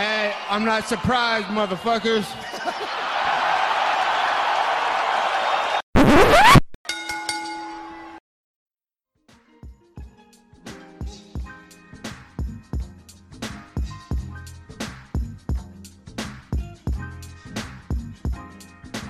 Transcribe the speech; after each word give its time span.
Hey, 0.00 0.32
I'm 0.48 0.64
not 0.64 0.88
surprised, 0.88 1.48
motherfuckers. 1.48 2.24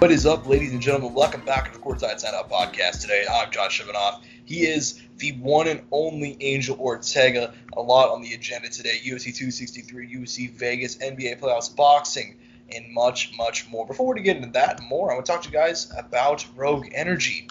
What 0.01 0.11
is 0.11 0.27
up, 0.27 0.49
ladies 0.49 0.73
and 0.73 0.83
gentlemen? 0.83 1.15
Welcome 1.15 1.45
back 1.45 1.71
to 1.73 1.79
the 1.79 1.85
Courtside 1.85 2.19
Sound 2.19 2.35
Off 2.35 2.51
podcast. 2.51 3.03
Today, 3.03 3.25
I'm 3.31 3.49
Josh 3.53 3.81
Shivanoff. 3.81 4.25
He 4.45 4.67
is 4.67 5.01
the 5.21 5.33
one 5.33 5.69
and 5.69 5.83
only 5.93 6.37
Angel 6.41 6.79
Ortega. 6.81 7.53
A 7.77 7.81
lot 7.81 8.11
on 8.11 8.23
the 8.23 8.33
agenda 8.35 8.69
today: 8.69 8.99
UFC 9.05 9.35
263, 9.35 10.15
UFC 10.15 10.51
Vegas, 10.51 10.97
NBA 10.97 11.39
playoffs, 11.39 11.75
boxing, 11.75 12.37
and 12.75 12.93
much, 12.93 13.37
much 13.37 13.69
more. 13.69 13.87
Before 13.87 14.13
we 14.13 14.23
get 14.23 14.37
into 14.37 14.51
that 14.53 14.81
and 14.81 14.89
more, 14.89 15.11
I 15.11 15.15
want 15.15 15.27
to 15.27 15.33
talk 15.33 15.43
to 15.43 15.49
you 15.49 15.55
guys 15.55 15.93
about 15.97 16.45
Rogue 16.57 16.89
Energy. 16.93 17.49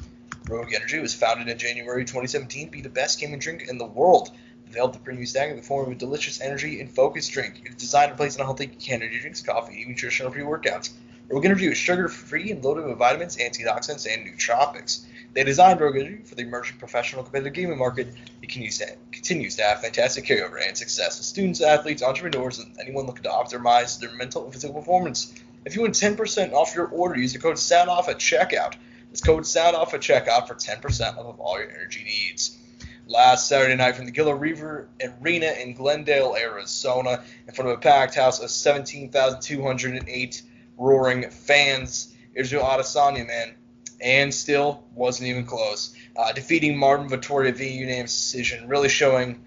Rogue 0.49 0.73
Energy 0.73 0.99
was 0.99 1.13
founded 1.13 1.47
in 1.47 1.57
January 1.57 2.03
2017 2.03 2.65
to 2.65 2.71
be 2.71 2.81
the 2.81 2.89
best 2.89 3.19
gaming 3.19 3.39
drink 3.39 3.67
in 3.69 3.77
the 3.77 3.85
world. 3.85 4.31
Developed 4.65 4.95
the 4.95 4.99
premium 4.99 5.25
stack 5.25 5.49
in 5.49 5.55
the 5.55 5.63
form 5.63 5.87
of 5.87 5.91
a 5.91 5.95
delicious 5.95 6.41
energy 6.41 6.79
and 6.79 6.91
focus 6.91 7.27
drink. 7.27 7.61
It's 7.65 7.75
designed 7.75 8.09
to 8.09 8.13
replace 8.13 8.35
unhealthy 8.35 8.71
energy 8.87 9.19
drinks, 9.19 9.41
coffee, 9.41 9.81
and 9.81 9.89
nutritional 9.89 10.31
pre-workouts. 10.31 10.91
Rogue 11.29 11.45
Energy 11.45 11.67
is 11.67 11.77
sugar-free 11.77 12.49
and 12.49 12.65
loaded 12.65 12.85
with 12.85 12.97
vitamins, 12.97 13.37
antioxidants, 13.37 14.11
and 14.11 14.25
nootropics. 14.25 15.05
They 15.33 15.43
designed 15.43 15.79
Rogue 15.79 15.97
Energy 15.97 16.23
for 16.23 16.33
the 16.33 16.41
emerging 16.41 16.79
professional 16.79 17.21
competitive 17.21 17.53
gaming 17.53 17.77
market. 17.77 18.07
It 18.41 18.49
continues 18.49 19.55
to 19.57 19.63
have 19.63 19.81
fantastic 19.81 20.25
carryover 20.25 20.59
and 20.59 20.75
success 20.75 21.19
with 21.19 21.27
students, 21.27 21.61
athletes, 21.61 22.01
entrepreneurs, 22.01 22.57
and 22.57 22.75
anyone 22.79 23.05
looking 23.05 23.21
to 23.23 23.29
optimize 23.29 23.99
their 23.99 24.11
mental 24.13 24.43
and 24.43 24.51
physical 24.51 24.73
performance. 24.79 25.35
If 25.65 25.75
you 25.75 25.83
want 25.83 25.93
10% 25.93 26.53
off 26.53 26.73
your 26.73 26.87
order, 26.87 27.19
use 27.19 27.33
the 27.33 27.39
code 27.39 27.59
SOUNDOFF 27.59 28.09
at 28.09 28.17
checkout. 28.17 28.73
This 29.11 29.21
code 29.21 29.45
SOUNDOFF 29.45 29.93
at 29.93 30.01
checkout 30.01 30.47
for 30.47 30.55
10% 30.55 31.17
off 31.17 31.25
of 31.25 31.39
all 31.39 31.59
your 31.59 31.69
energy 31.69 32.05
needs. 32.05 32.57
Last 33.05 33.47
Saturday 33.47 33.75
night 33.75 33.95
from 33.95 34.05
the 34.05 34.11
Gila 34.11 34.33
River 34.33 34.89
Arena 35.21 35.53
in 35.61 35.75
Glendale, 35.75 36.35
Arizona, 36.35 37.23
in 37.47 37.53
front 37.53 37.69
of 37.69 37.77
a 37.77 37.81
packed 37.81 38.15
house 38.15 38.39
of 38.39 38.49
17,208 38.49 40.41
roaring 40.79 41.29
fans. 41.29 42.15
Israel 42.33 42.63
Adesanya, 42.63 43.27
man, 43.27 43.55
and 44.01 44.33
still 44.33 44.83
wasn't 44.95 45.27
even 45.29 45.45
close. 45.45 45.93
Uh, 46.15 46.31
defeating 46.31 46.77
Marvin 46.77 47.09
Vettori 47.09 47.53
via 47.53 47.71
unanimous 47.71 48.15
decision, 48.15 48.67
really 48.67 48.89
showing. 48.89 49.45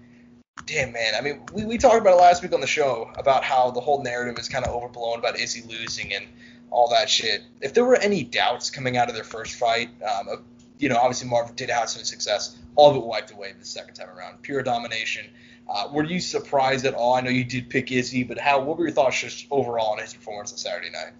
Damn, 0.65 0.93
man. 0.93 1.13
I 1.17 1.21
mean, 1.21 1.41
we, 1.53 1.65
we 1.65 1.77
talked 1.77 1.97
about 1.97 2.13
it 2.13 2.21
last 2.21 2.43
week 2.43 2.53
on 2.53 2.61
the 2.61 2.67
show 2.67 3.11
about 3.17 3.43
how 3.43 3.71
the 3.71 3.81
whole 3.81 4.03
narrative 4.03 4.37
is 4.39 4.47
kind 4.47 4.65
of 4.65 4.73
overblown 4.73 5.19
about 5.19 5.37
Izzy 5.37 5.63
losing 5.67 6.13
and 6.13 6.25
all 6.69 6.89
that 6.89 7.09
shit. 7.09 7.41
If 7.61 7.73
there 7.73 7.83
were 7.83 7.95
any 7.95 8.23
doubts 8.23 8.69
coming 8.69 8.95
out 8.95 9.09
of 9.09 9.15
their 9.15 9.23
first 9.23 9.55
fight, 9.55 9.89
um, 10.03 10.43
you 10.77 10.89
know, 10.89 10.97
obviously 10.97 11.29
Marvin 11.29 11.55
did 11.55 11.69
have 11.69 11.89
some 11.89 12.03
success. 12.03 12.57
All 12.75 12.91
of 12.91 12.95
it 12.95 13.03
wiped 13.03 13.31
away 13.31 13.53
the 13.57 13.65
second 13.65 13.95
time 13.95 14.09
around. 14.09 14.41
Pure 14.41 14.63
domination. 14.63 15.25
Uh, 15.67 15.87
were 15.91 16.03
you 16.03 16.19
surprised 16.19 16.85
at 16.85 16.93
all? 16.93 17.15
I 17.15 17.21
know 17.21 17.29
you 17.29 17.45
did 17.45 17.69
pick 17.69 17.91
Izzy, 17.91 18.23
but 18.23 18.37
how? 18.37 18.61
What 18.61 18.77
were 18.77 18.85
your 18.85 18.93
thoughts 18.93 19.19
just 19.19 19.47
overall 19.49 19.93
on 19.93 19.99
his 19.99 20.13
performance 20.13 20.51
on 20.51 20.57
Saturday 20.57 20.89
night? 20.89 21.13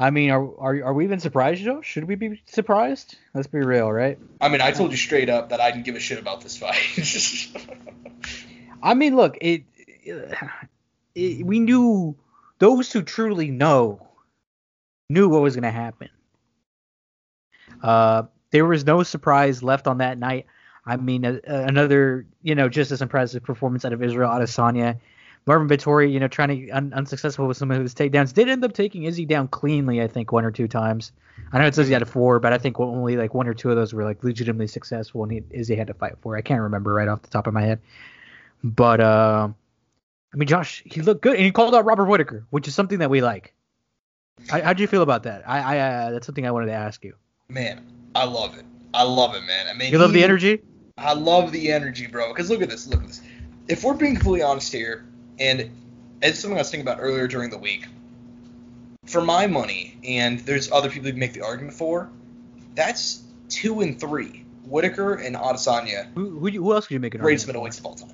I 0.00 0.08
mean, 0.08 0.30
are, 0.30 0.42
are 0.58 0.84
are 0.86 0.94
we 0.94 1.04
even 1.04 1.20
surprised, 1.20 1.62
Joe? 1.62 1.82
Should 1.82 2.04
we 2.04 2.14
be 2.14 2.40
surprised? 2.46 3.18
Let's 3.34 3.48
be 3.48 3.58
real, 3.58 3.92
right? 3.92 4.18
I 4.40 4.48
mean, 4.48 4.62
I 4.62 4.70
told 4.70 4.92
you 4.92 4.96
straight 4.96 5.28
up 5.28 5.50
that 5.50 5.60
I 5.60 5.70
didn't 5.70 5.84
give 5.84 5.94
a 5.94 6.00
shit 6.00 6.18
about 6.18 6.40
this 6.40 6.56
fight. 6.56 6.78
I 8.82 8.94
mean, 8.94 9.14
look, 9.14 9.36
it, 9.42 9.64
it, 11.14 11.44
we 11.44 11.60
knew 11.60 12.16
those 12.60 12.90
who 12.90 13.02
truly 13.02 13.50
know 13.50 14.08
knew 15.10 15.28
what 15.28 15.42
was 15.42 15.54
going 15.54 15.64
to 15.64 15.70
happen. 15.70 16.08
Uh, 17.82 18.22
there 18.52 18.64
was 18.64 18.86
no 18.86 19.02
surprise 19.02 19.62
left 19.62 19.86
on 19.86 19.98
that 19.98 20.18
night. 20.18 20.46
I 20.86 20.96
mean, 20.96 21.26
a, 21.26 21.40
another, 21.46 22.26
you 22.42 22.54
know, 22.54 22.70
just 22.70 22.90
as 22.90 23.02
impressive 23.02 23.42
performance 23.42 23.84
out 23.84 23.92
of 23.92 24.02
Israel 24.02 24.30
Adesanya. 24.30 24.98
Marvin 25.46 25.68
Vettori, 25.68 26.12
you 26.12 26.20
know, 26.20 26.28
trying 26.28 26.48
to 26.48 26.70
un- 26.70 26.92
unsuccessful 26.94 27.46
with 27.46 27.56
some 27.56 27.70
of 27.70 27.80
his 27.80 27.94
takedowns, 27.94 28.32
did 28.32 28.48
end 28.48 28.64
up 28.64 28.72
taking 28.72 29.04
Izzy 29.04 29.24
down 29.24 29.48
cleanly. 29.48 30.02
I 30.02 30.06
think 30.06 30.32
one 30.32 30.44
or 30.44 30.50
two 30.50 30.68
times. 30.68 31.12
I 31.52 31.58
know 31.58 31.66
it 31.66 31.74
says 31.74 31.86
he 31.86 31.92
had 31.92 32.06
four, 32.06 32.38
but 32.38 32.52
I 32.52 32.58
think 32.58 32.78
only 32.78 33.16
like 33.16 33.34
one 33.34 33.48
or 33.48 33.54
two 33.54 33.70
of 33.70 33.76
those 33.76 33.92
were 33.92 34.04
like 34.04 34.22
legitimately 34.22 34.66
successful, 34.66 35.22
and 35.22 35.32
he, 35.32 35.42
Izzy 35.50 35.74
had 35.74 35.86
to 35.86 35.94
fight 35.94 36.16
for. 36.20 36.36
I 36.36 36.42
can't 36.42 36.60
remember 36.60 36.92
right 36.92 37.08
off 37.08 37.22
the 37.22 37.28
top 37.28 37.46
of 37.46 37.54
my 37.54 37.62
head, 37.62 37.80
but 38.62 39.00
uh, 39.00 39.48
I 40.32 40.36
mean, 40.36 40.46
Josh, 40.46 40.82
he 40.84 41.00
looked 41.00 41.22
good, 41.22 41.36
and 41.36 41.44
he 41.44 41.50
called 41.50 41.74
out 41.74 41.84
Robert 41.84 42.04
Whitaker, 42.04 42.46
which 42.50 42.68
is 42.68 42.74
something 42.74 42.98
that 42.98 43.10
we 43.10 43.22
like. 43.22 43.54
How, 44.48 44.62
how'd 44.62 44.80
you 44.80 44.86
feel 44.86 45.02
about 45.02 45.24
that? 45.24 45.48
I, 45.48 45.76
I 45.76 45.78
uh, 45.78 46.10
that's 46.12 46.26
something 46.26 46.46
I 46.46 46.50
wanted 46.50 46.66
to 46.66 46.72
ask 46.72 47.04
you. 47.04 47.14
Man, 47.48 47.84
I 48.14 48.24
love 48.24 48.56
it. 48.56 48.64
I 48.94 49.02
love 49.02 49.34
it, 49.34 49.42
man. 49.42 49.66
I 49.68 49.72
mean, 49.72 49.90
you 49.90 49.98
love 49.98 50.12
the 50.12 50.22
energy. 50.22 50.62
I 50.98 51.14
love 51.14 51.52
the 51.52 51.72
energy, 51.72 52.06
bro. 52.06 52.28
Because 52.28 52.50
look 52.50 52.62
at 52.62 52.68
this. 52.68 52.86
Look 52.86 53.00
at 53.00 53.06
this. 53.06 53.22
If 53.68 53.84
we're 53.84 53.94
being 53.94 54.14
completely 54.14 54.42
honest 54.42 54.72
here, 54.72 55.06
and 55.40 55.70
it's 56.22 56.38
something 56.38 56.56
I 56.56 56.60
was 56.60 56.70
thinking 56.70 56.86
about 56.86 57.00
earlier 57.00 57.26
during 57.26 57.50
the 57.50 57.58
week. 57.58 57.86
For 59.06 59.22
my 59.22 59.46
money, 59.46 59.98
and 60.04 60.38
there's 60.40 60.70
other 60.70 60.90
people 60.90 61.06
who 61.06 61.12
can 61.12 61.20
make 61.20 61.32
the 61.32 61.42
argument 61.42 61.74
for, 61.74 62.10
that's 62.74 63.24
two 63.48 63.80
and 63.80 63.98
three. 63.98 64.44
Whitaker 64.64 65.14
and 65.14 65.34
Adesanya. 65.34 66.06
Who, 66.14 66.38
who, 66.38 66.48
who 66.48 66.72
else 66.74 66.86
could 66.86 66.94
you 66.94 67.00
make 67.00 67.14
an 67.14 67.20
greatest 67.20 67.48
middleweights 67.48 67.80
of 67.80 67.86
all 67.86 67.94
time. 67.94 68.10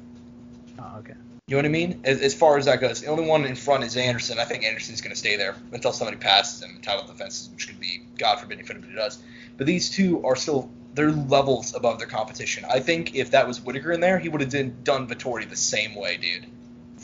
Oh, 0.79 0.99
okay. 1.01 1.15
You 1.49 1.57
know 1.57 1.59
what 1.59 1.67
I 1.67 1.69
mean? 1.69 2.01
As, 2.05 2.21
as 2.23 2.35
far 2.35 2.57
as 2.57 2.65
that 2.65 2.81
goes, 2.81 3.03
the 3.03 3.09
only 3.09 3.27
one 3.27 3.45
in 3.45 3.57
front 3.57 3.85
is 3.85 3.97
Anderson. 3.97 4.39
I 4.39 4.45
think 4.45 4.65
Anderson's 4.65 5.01
going 5.01 5.13
to 5.13 5.19
stay 5.19 5.37
there 5.37 5.57
until 5.73 5.93
somebody 5.93 6.17
passes 6.17 6.63
him 6.63 6.77
in 6.77 6.83
title 6.83 7.07
defense, 7.07 7.51
which 7.53 7.69
could 7.69 7.79
be 7.79 8.03
God 8.17 8.41
forbid 8.41 8.61
if 8.61 8.71
anybody 8.71 8.95
does. 8.95 9.19
But 9.57 9.67
these 9.67 9.91
two 9.91 10.25
are 10.25 10.37
still 10.37 10.71
they're 10.95 11.11
levels 11.11 11.75
above 11.75 11.99
their 11.99 12.09
competition. 12.09 12.65
I 12.65 12.81
think 12.81 13.15
if 13.15 13.33
that 13.33 13.47
was 13.47 13.61
Whitaker 13.61 13.93
in 13.93 14.01
there, 14.01 14.19
he 14.19 14.31
would 14.31 14.41
have 14.41 14.85
done 14.85 15.07
Vettori 15.09 15.49
the 15.49 15.57
same 15.57 15.95
way, 15.95 16.17
dude 16.17 16.47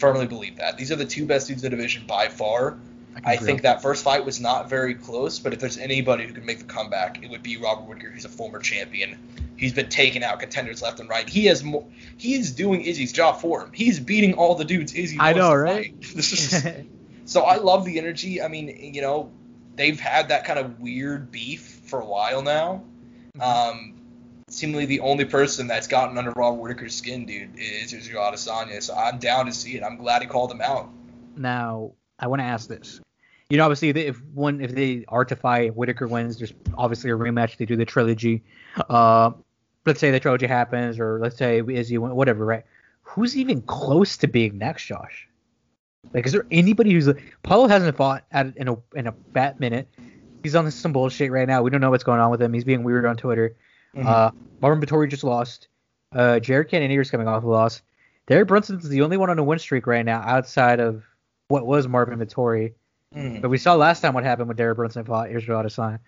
firmly 0.03 0.27
believe 0.27 0.57
that. 0.57 0.77
These 0.77 0.91
are 0.91 0.97
the 0.97 1.05
two 1.05 1.27
best 1.27 1.47
dudes 1.47 1.63
in 1.63 1.71
the 1.71 1.77
division 1.77 2.05
by 2.09 2.27
far. 2.27 2.77
I, 3.25 3.35
I 3.35 3.37
think 3.37 3.63
that 3.63 3.83
first 3.83 4.03
fight 4.03 4.25
was 4.25 4.41
not 4.41 4.69
very 4.69 4.95
close, 4.97 5.39
but 5.39 5.53
if 5.53 5.61
there's 5.61 5.79
anybody 5.79 6.27
who 6.27 6.33
can 6.33 6.45
make 6.45 6.59
the 6.59 6.65
comeback, 6.65 7.23
it 7.23 7.31
would 7.31 7.43
be 7.43 7.57
Robert 7.57 7.85
Whitaker. 7.85 8.11
He's 8.11 8.25
a 8.25 8.29
former 8.29 8.59
champion. 8.59 9.17
He's 9.57 9.73
been 9.73 9.89
taking 9.89 10.25
out 10.25 10.41
contenders 10.41 10.83
left 10.83 10.99
and 10.99 11.09
right. 11.09 11.29
He 11.29 11.47
has 11.47 11.63
more. 11.63 11.87
He 12.17 12.35
is 12.35 12.51
doing 12.51 12.81
Izzy's 12.81 13.13
job 13.13 13.41
for 13.41 13.63
him. 13.63 13.71
He's 13.73 14.01
beating 14.01 14.35
all 14.35 14.57
the 14.57 14.65
dudes 14.65 14.93
Izzy. 14.93 15.19
I 15.21 15.35
know, 15.35 15.55
right? 15.55 15.95
so 17.27 17.43
I 17.43 17.57
love 17.59 17.85
the 17.85 17.97
energy. 17.97 18.43
I 18.43 18.49
mean, 18.49 18.93
you 18.93 19.03
know, 19.03 19.31
they've 19.77 20.01
had 20.01 20.31
that 20.31 20.45
kind 20.45 20.59
of 20.59 20.81
weird 20.81 21.31
beef 21.31 21.81
for 21.85 22.01
a 22.01 22.07
while 22.07 22.43
now. 22.43 22.83
Mm-hmm. 23.37 23.41
Um, 23.41 24.02
seemingly 24.53 24.87
the 24.87 25.01
only 25.01 25.25
person 25.25 25.67
that's 25.67 25.87
gotten 25.87 26.19
under 26.19 26.31
Robert 26.33 26.61
Whitaker's 26.61 26.95
skin, 26.95 27.27
dude, 27.27 27.51
is 27.59 27.93
Israel 27.93 28.23
Adesanya. 28.23 28.83
So 28.83 28.95
I'm 28.95 29.19
down 29.19 29.47
to 29.47 29.53
see 29.53 29.77
it. 29.77 29.83
I'm 29.83 29.97
glad 29.97 30.23
he 30.23 30.29
called 30.29 30.51
him 30.51 30.61
out. 30.61 30.91
Now, 31.37 31.93
I 32.19 32.27
want 32.27 32.41
to 32.41 32.45
ask 32.45 32.69
this. 32.69 33.01
You 33.49 33.59
know, 33.59 33.65
obviously, 33.65 33.91
if 33.91 34.23
one 34.33 34.61
if 34.61 34.75
they 34.75 35.05
are 35.09 35.25
to 35.25 35.37
fight, 35.37 35.75
Whitaker 35.77 36.07
wins. 36.07 36.39
There's 36.39 36.55
obviously 36.77 37.11
a 37.11 37.15
rematch. 37.15 37.57
They 37.57 37.67
do 37.67 37.77
the 37.77 37.85
trilogy. 37.85 38.43
Uh, 38.89 39.33
let's 39.85 40.01
say 40.01 40.11
the 40.11 40.21
trilogy 40.21 40.47
happens, 40.47 40.99
or 40.99 41.19
let's 41.21 41.37
say 41.37 41.63
Izzy 41.67 41.99
whatever, 41.99 42.47
right? 42.47 42.65
Who's 43.03 43.37
even 43.37 43.61
close 43.63 44.17
to 44.19 44.27
being 44.27 44.57
next, 44.57 44.87
Josh? 44.87 45.29
Like, 46.15 46.27
is 46.27 46.33
there 46.33 46.47
anybody 46.51 46.93
who's 46.93 47.09
Paulo 47.43 47.69
hasn't 47.69 47.97
fought 47.97 48.25
at 48.33 48.57
in 48.57 48.69
a 48.69 48.77
in 48.95 49.07
a 49.07 49.15
fat 49.35 49.61
minute? 49.61 49.89
He's 50.43 50.55
on 50.55 50.71
some 50.71 50.93
bullshit 50.93 51.31
right 51.31 51.47
now. 51.47 51.63
We 51.63 51.71
don't 51.71 51.81
know 51.81 51.91
what's 51.91 52.05
going 52.05 52.21
on 52.21 52.31
with 52.31 52.41
him. 52.41 52.53
He's 52.53 52.65
being 52.65 52.85
weird 52.85 53.07
on 53.07 53.17
Twitter. 53.17 53.55
Mm-hmm. 53.97 54.07
Uh, 54.07 54.31
Marvin 54.61 54.85
Vettori 54.85 55.09
just 55.09 55.25
lost. 55.25 55.69
Uh, 56.13 56.39
Jared 56.39 56.69
Cannonier's 56.69 57.11
coming 57.11 57.29
off 57.29 57.45
a 57.45 57.47
loss. 57.47 57.83
Derek 58.27 58.49
Brunson's 58.49 58.89
the 58.89 59.03
only 59.03 59.17
one 59.17 59.31
on 59.31 59.39
a 59.39 59.45
win 59.45 59.59
streak 59.59 59.87
right 59.87 60.05
now 60.05 60.21
outside 60.21 60.81
of 60.81 61.05
what 61.49 61.67
was 61.67 61.89
Marvin 61.89 62.19
Vettori. 62.19 62.75
Mm-hmm. 63.15 63.41
But 63.41 63.51
we 63.51 63.59
saw 63.59 63.75
last 63.75 64.01
time 64.01 64.15
what 64.15 64.25
happened 64.25 64.49
when 64.49 64.57
Derek 64.57 64.77
Brunson 64.77 65.05
fought 65.05 65.31
Israel 65.31 65.63
Adesanya. 65.63 65.99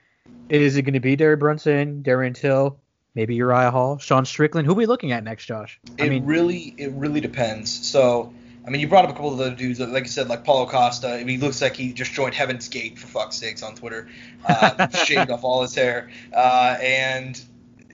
Is 0.48 0.76
it 0.76 0.82
going 0.82 0.94
to 0.94 1.00
be 1.00 1.16
Derek 1.16 1.40
Brunson, 1.40 2.02
Darren 2.02 2.34
Till, 2.34 2.78
maybe 3.14 3.34
Uriah 3.34 3.70
Hall, 3.70 3.98
Sean 3.98 4.25
Strickland? 4.25 4.66
Who 4.66 4.72
are 4.72 4.76
we 4.76 4.87
looking 4.87 5.12
at 5.12 5.25
next, 5.25 5.46
Josh? 5.46 5.80
I 5.98 6.04
it 6.04 6.10
mean, 6.10 6.25
really, 6.25 6.75
it 6.78 6.92
really 6.92 7.20
depends. 7.20 7.87
So, 7.87 8.32
I 8.66 8.70
mean, 8.70 8.80
you 8.80 8.88
brought 8.88 9.04
up 9.04 9.10
a 9.10 9.14
couple 9.14 9.32
of 9.32 9.40
other 9.40 9.54
dudes, 9.54 9.80
like 9.80 10.04
you 10.04 10.08
said, 10.08 10.28
like 10.28 10.44
Paulo 10.44 10.66
Costa. 10.66 11.12
I 11.12 11.19
mean, 11.19 11.28
he 11.28 11.38
looks 11.38 11.60
like 11.60 11.76
he 11.76 11.92
just 11.92 12.12
joined 12.12 12.34
Heaven's 12.34 12.69
Gate 12.69 12.98
for 12.98 13.06
fuck's 13.06 13.37
sakes 13.37 13.62
on 13.62 13.75
Twitter, 13.75 14.08
uh, 14.46 14.88
shaved 15.04 15.30
off 15.30 15.44
all 15.44 15.62
his 15.62 15.75
hair, 15.75 16.10
uh, 16.32 16.76
and 16.80 17.42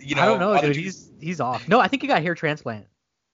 you 0.00 0.14
know, 0.14 0.23
I 0.23 0.26
don't 0.26 0.41
know, 0.41 0.61
dude. 0.61 0.76
He's 0.76 1.11
he's 1.20 1.41
off. 1.41 1.69
No, 1.69 1.81
I 1.81 1.88
think 1.88 2.02
he 2.02 2.08
got 2.08 2.23
hair 2.23 2.35
transplant. 2.35 2.87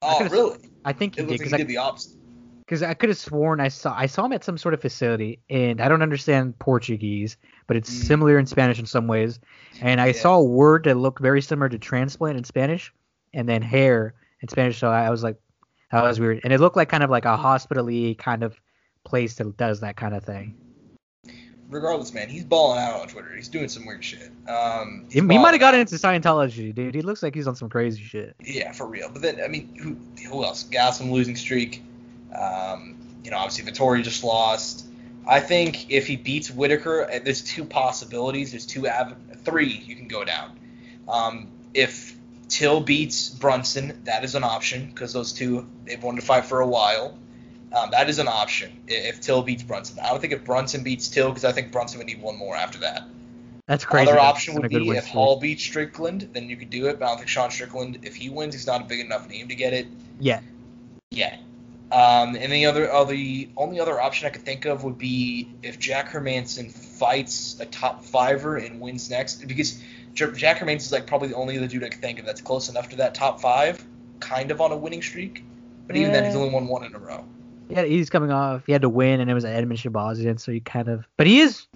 Oh, 0.03 0.25
I 0.25 0.29
really? 0.29 0.59
I 0.85 0.93
think 0.93 1.17
he 1.17 1.23
it 1.23 1.29
did. 1.29 1.41
Like 1.41 1.51
he 1.51 1.57
did 1.57 1.69
the 1.69 1.79
opposite. 1.79 2.13
Because 2.61 2.83
I 2.83 2.95
could 2.95 3.11
have 3.11 3.19
sworn 3.19 3.61
I 3.61 3.69
saw 3.69 3.95
I 3.97 4.07
saw 4.07 4.25
him 4.25 4.33
at 4.33 4.43
some 4.43 4.59
sort 4.59 4.75
of 4.75 4.81
facility, 4.81 5.41
and 5.49 5.81
I 5.81 5.89
don't 5.89 6.03
understand 6.03 6.59
Portuguese, 6.59 7.37
but 7.67 7.77
it's 7.77 7.91
mm. 7.91 8.05
similar 8.05 8.39
in 8.39 8.47
Spanish 8.47 8.79
in 8.79 8.87
some 8.87 9.07
ways. 9.07 9.39
And 9.81 10.01
I 10.01 10.07
yeah. 10.07 10.13
saw 10.13 10.37
a 10.37 10.45
word 10.45 10.85
that 10.85 10.97
looked 10.97 11.23
very 11.23 11.41
similar 11.41 11.69
to 11.69 11.79
transplant 11.79 12.37
in 12.37 12.45
Spanish, 12.45 12.93
and 13.33 13.49
then 13.49 13.63
hair 13.63 14.15
in 14.41 14.49
Spanish. 14.49 14.79
So 14.79 14.89
I 14.89 15.11
was 15.11 15.23
like, 15.23 15.37
That 15.93 16.03
was 16.03 16.19
weird, 16.19 16.41
and 16.43 16.53
it 16.53 16.61
looked 16.61 16.77
like 16.77 16.89
kind 16.89 17.05
of 17.05 17.11
like 17.11 17.25
a 17.25 17.37
hospital-y 17.37 18.17
kind 18.19 18.43
of 18.43 18.59
place 19.05 19.37
that 19.37 19.57
does 19.57 19.81
that 19.81 19.97
kind 19.97 20.15
of 20.15 20.25
thing. 20.25 20.57
Regardless, 21.69 22.15
man, 22.15 22.29
he's 22.29 22.45
balling 22.45 22.79
out 22.81 23.01
on 23.01 23.09
Twitter. 23.09 23.35
He's 23.35 23.49
doing 23.49 23.69
some 23.69 23.87
weird 23.87 24.05
shit. 24.05 24.31
Um, 24.49 25.07
He, 25.09 25.15
he 25.15 25.21
might 25.21 25.51
have 25.53 25.61
gotten 25.61 25.81
into 25.81 25.97
Scientology, 25.97 26.73
dude. 26.75 26.95
He 26.95 27.03
looks 27.03 27.23
like 27.23 27.35
he's 27.35 27.49
on 27.49 27.57
some 27.57 27.69
crazy 27.69 28.03
shit. 28.03 28.37
Yeah, 28.45 28.71
for 28.73 28.87
real. 28.87 29.09
But 29.13 29.23
then, 29.23 29.41
I 29.43 29.49
mean, 29.49 29.75
who, 29.77 29.97
who 30.29 30.45
else? 30.45 30.65
Gastelum 30.65 31.11
losing 31.11 31.35
streak. 31.35 31.83
Um, 32.33 32.97
you 33.25 33.31
know, 33.31 33.39
obviously 33.39 33.71
Vettori 33.71 34.03
just 34.03 34.23
lost. 34.23 34.87
I 35.27 35.41
think 35.41 35.91
if 35.91 36.07
he 36.07 36.15
beats 36.15 36.51
Whitaker, 36.53 37.11
uh, 37.11 37.19
there's 37.25 37.43
two 37.43 37.65
possibilities. 37.65 38.53
There's 38.53 38.67
two 38.67 38.89
av- 38.89 39.17
three 39.45 39.67
you 39.73 39.97
can 39.97 40.07
go 40.07 40.25
down. 40.25 40.59
Um, 41.09 41.49
if 41.75 42.15
Till 42.49 42.81
beats 42.81 43.31
Brunson, 43.31 44.01
that 44.05 44.23
is 44.23 44.37
an 44.37 44.45
option 44.45 44.87
because 44.87 45.13
those 45.13 45.33
two 45.33 45.67
they've 45.85 46.01
wanted 46.01 46.21
to 46.21 46.27
fight 46.27 46.45
for 46.45 46.61
a 46.61 46.67
while. 46.67 47.19
Um, 47.77 47.91
that 47.91 48.09
is 48.09 48.19
an 48.19 48.29
option 48.29 48.73
if 48.89 49.21
Till 49.21 49.43
beats 49.43 49.63
Brunson. 49.63 49.99
I 50.01 50.09
don't 50.09 50.21
think 50.21 50.33
if 50.33 50.45
Brunson 50.45 50.83
beats 50.83 51.09
Till 51.09 51.29
because 51.29 51.45
I 51.45 51.53
think 51.53 51.73
Brunson 51.73 51.99
would 51.99 52.07
need 52.07 52.23
one 52.23 52.37
more 52.37 52.57
after 52.57 52.79
that. 52.79 53.03
That's 53.67 53.85
crazy. 53.85 54.09
Other 54.09 54.17
That's 54.17 54.29
option 54.29 54.55
would 54.55 54.71
be 54.71 54.91
if. 54.91 55.07
Hall 55.07 55.39
beats 55.39 55.63
Strickland, 55.63 56.31
then 56.33 56.49
you 56.49 56.57
could 56.57 56.71
do 56.71 56.87
it. 56.87 56.99
But 56.99 57.05
I 57.05 57.09
don't 57.09 57.19
think 57.19 57.29
Sean 57.29 57.51
Strickland, 57.51 57.99
if 58.03 58.15
he 58.15 58.31
wins, 58.31 58.55
he's 58.55 58.67
not 58.67 58.81
a 58.81 58.85
big 58.85 59.01
enough 59.01 59.29
name 59.29 59.49
to 59.49 59.55
get 59.55 59.73
it 59.75 59.89
Yeah. 60.21 60.41
Yeah. 61.11 61.37
Um, 61.93 62.35
and 62.35 62.51
the 62.51 62.67
other, 62.67 62.91
uh, 62.91 63.05
the 63.05 63.49
only 63.57 63.79
other 63.79 64.01
option 64.01 64.27
I 64.27 64.31
could 64.31 64.43
think 64.43 64.65
of 64.65 64.83
would 64.83 64.99
be 64.99 65.51
if 65.63 65.79
Jack 65.79 66.11
Hermansson 66.11 66.73
fights 66.73 67.61
a 67.61 67.67
top 67.67 68.05
fiver 68.05 68.57
and 68.57 68.81
wins 68.81 69.11
next, 69.11 69.47
because 69.47 69.83
Jack 70.15 70.59
Hermansson 70.59 70.77
is 70.77 70.93
like 70.93 71.07
probably 71.07 71.29
the 71.29 71.37
only 71.37 71.59
other 71.59 71.69
dude 71.69 71.85
I 71.85 71.91
could 71.91 72.01
think 72.01 72.19
of 72.19 72.27
that's 72.27 72.41
close 72.41 72.69
enough 72.69 72.89
to 72.89 72.97
that 72.97 73.15
top 73.15 73.41
five, 73.41 73.85
kind 74.19 74.51
of 74.51 74.61
on 74.61 74.73
a 74.73 74.77
winning 74.77 75.03
streak. 75.03 75.45
But 75.87 75.97
even 75.97 76.13
then, 76.13 76.25
he's 76.25 76.35
only 76.35 76.49
won 76.49 76.67
one 76.67 76.85
in 76.85 76.95
a 76.95 76.99
row. 76.99 77.25
Yeah, 77.69 77.83
he's 77.85 78.11
coming 78.11 78.31
off. 78.31 78.65
He 78.67 78.73
had 78.73 78.83
to 78.83 78.89
win, 78.89 79.21
and 79.21 79.29
it 79.31 79.35
was 79.35 79.43
an 79.45 79.51
Edmen 79.53 79.77
Shahbazyan, 79.77 80.39
so 80.39 80.53
he 80.53 80.61
kind 80.61 80.89
of. 80.89 81.05
But 81.17 81.27
he 81.27 81.41
is. 81.41 81.67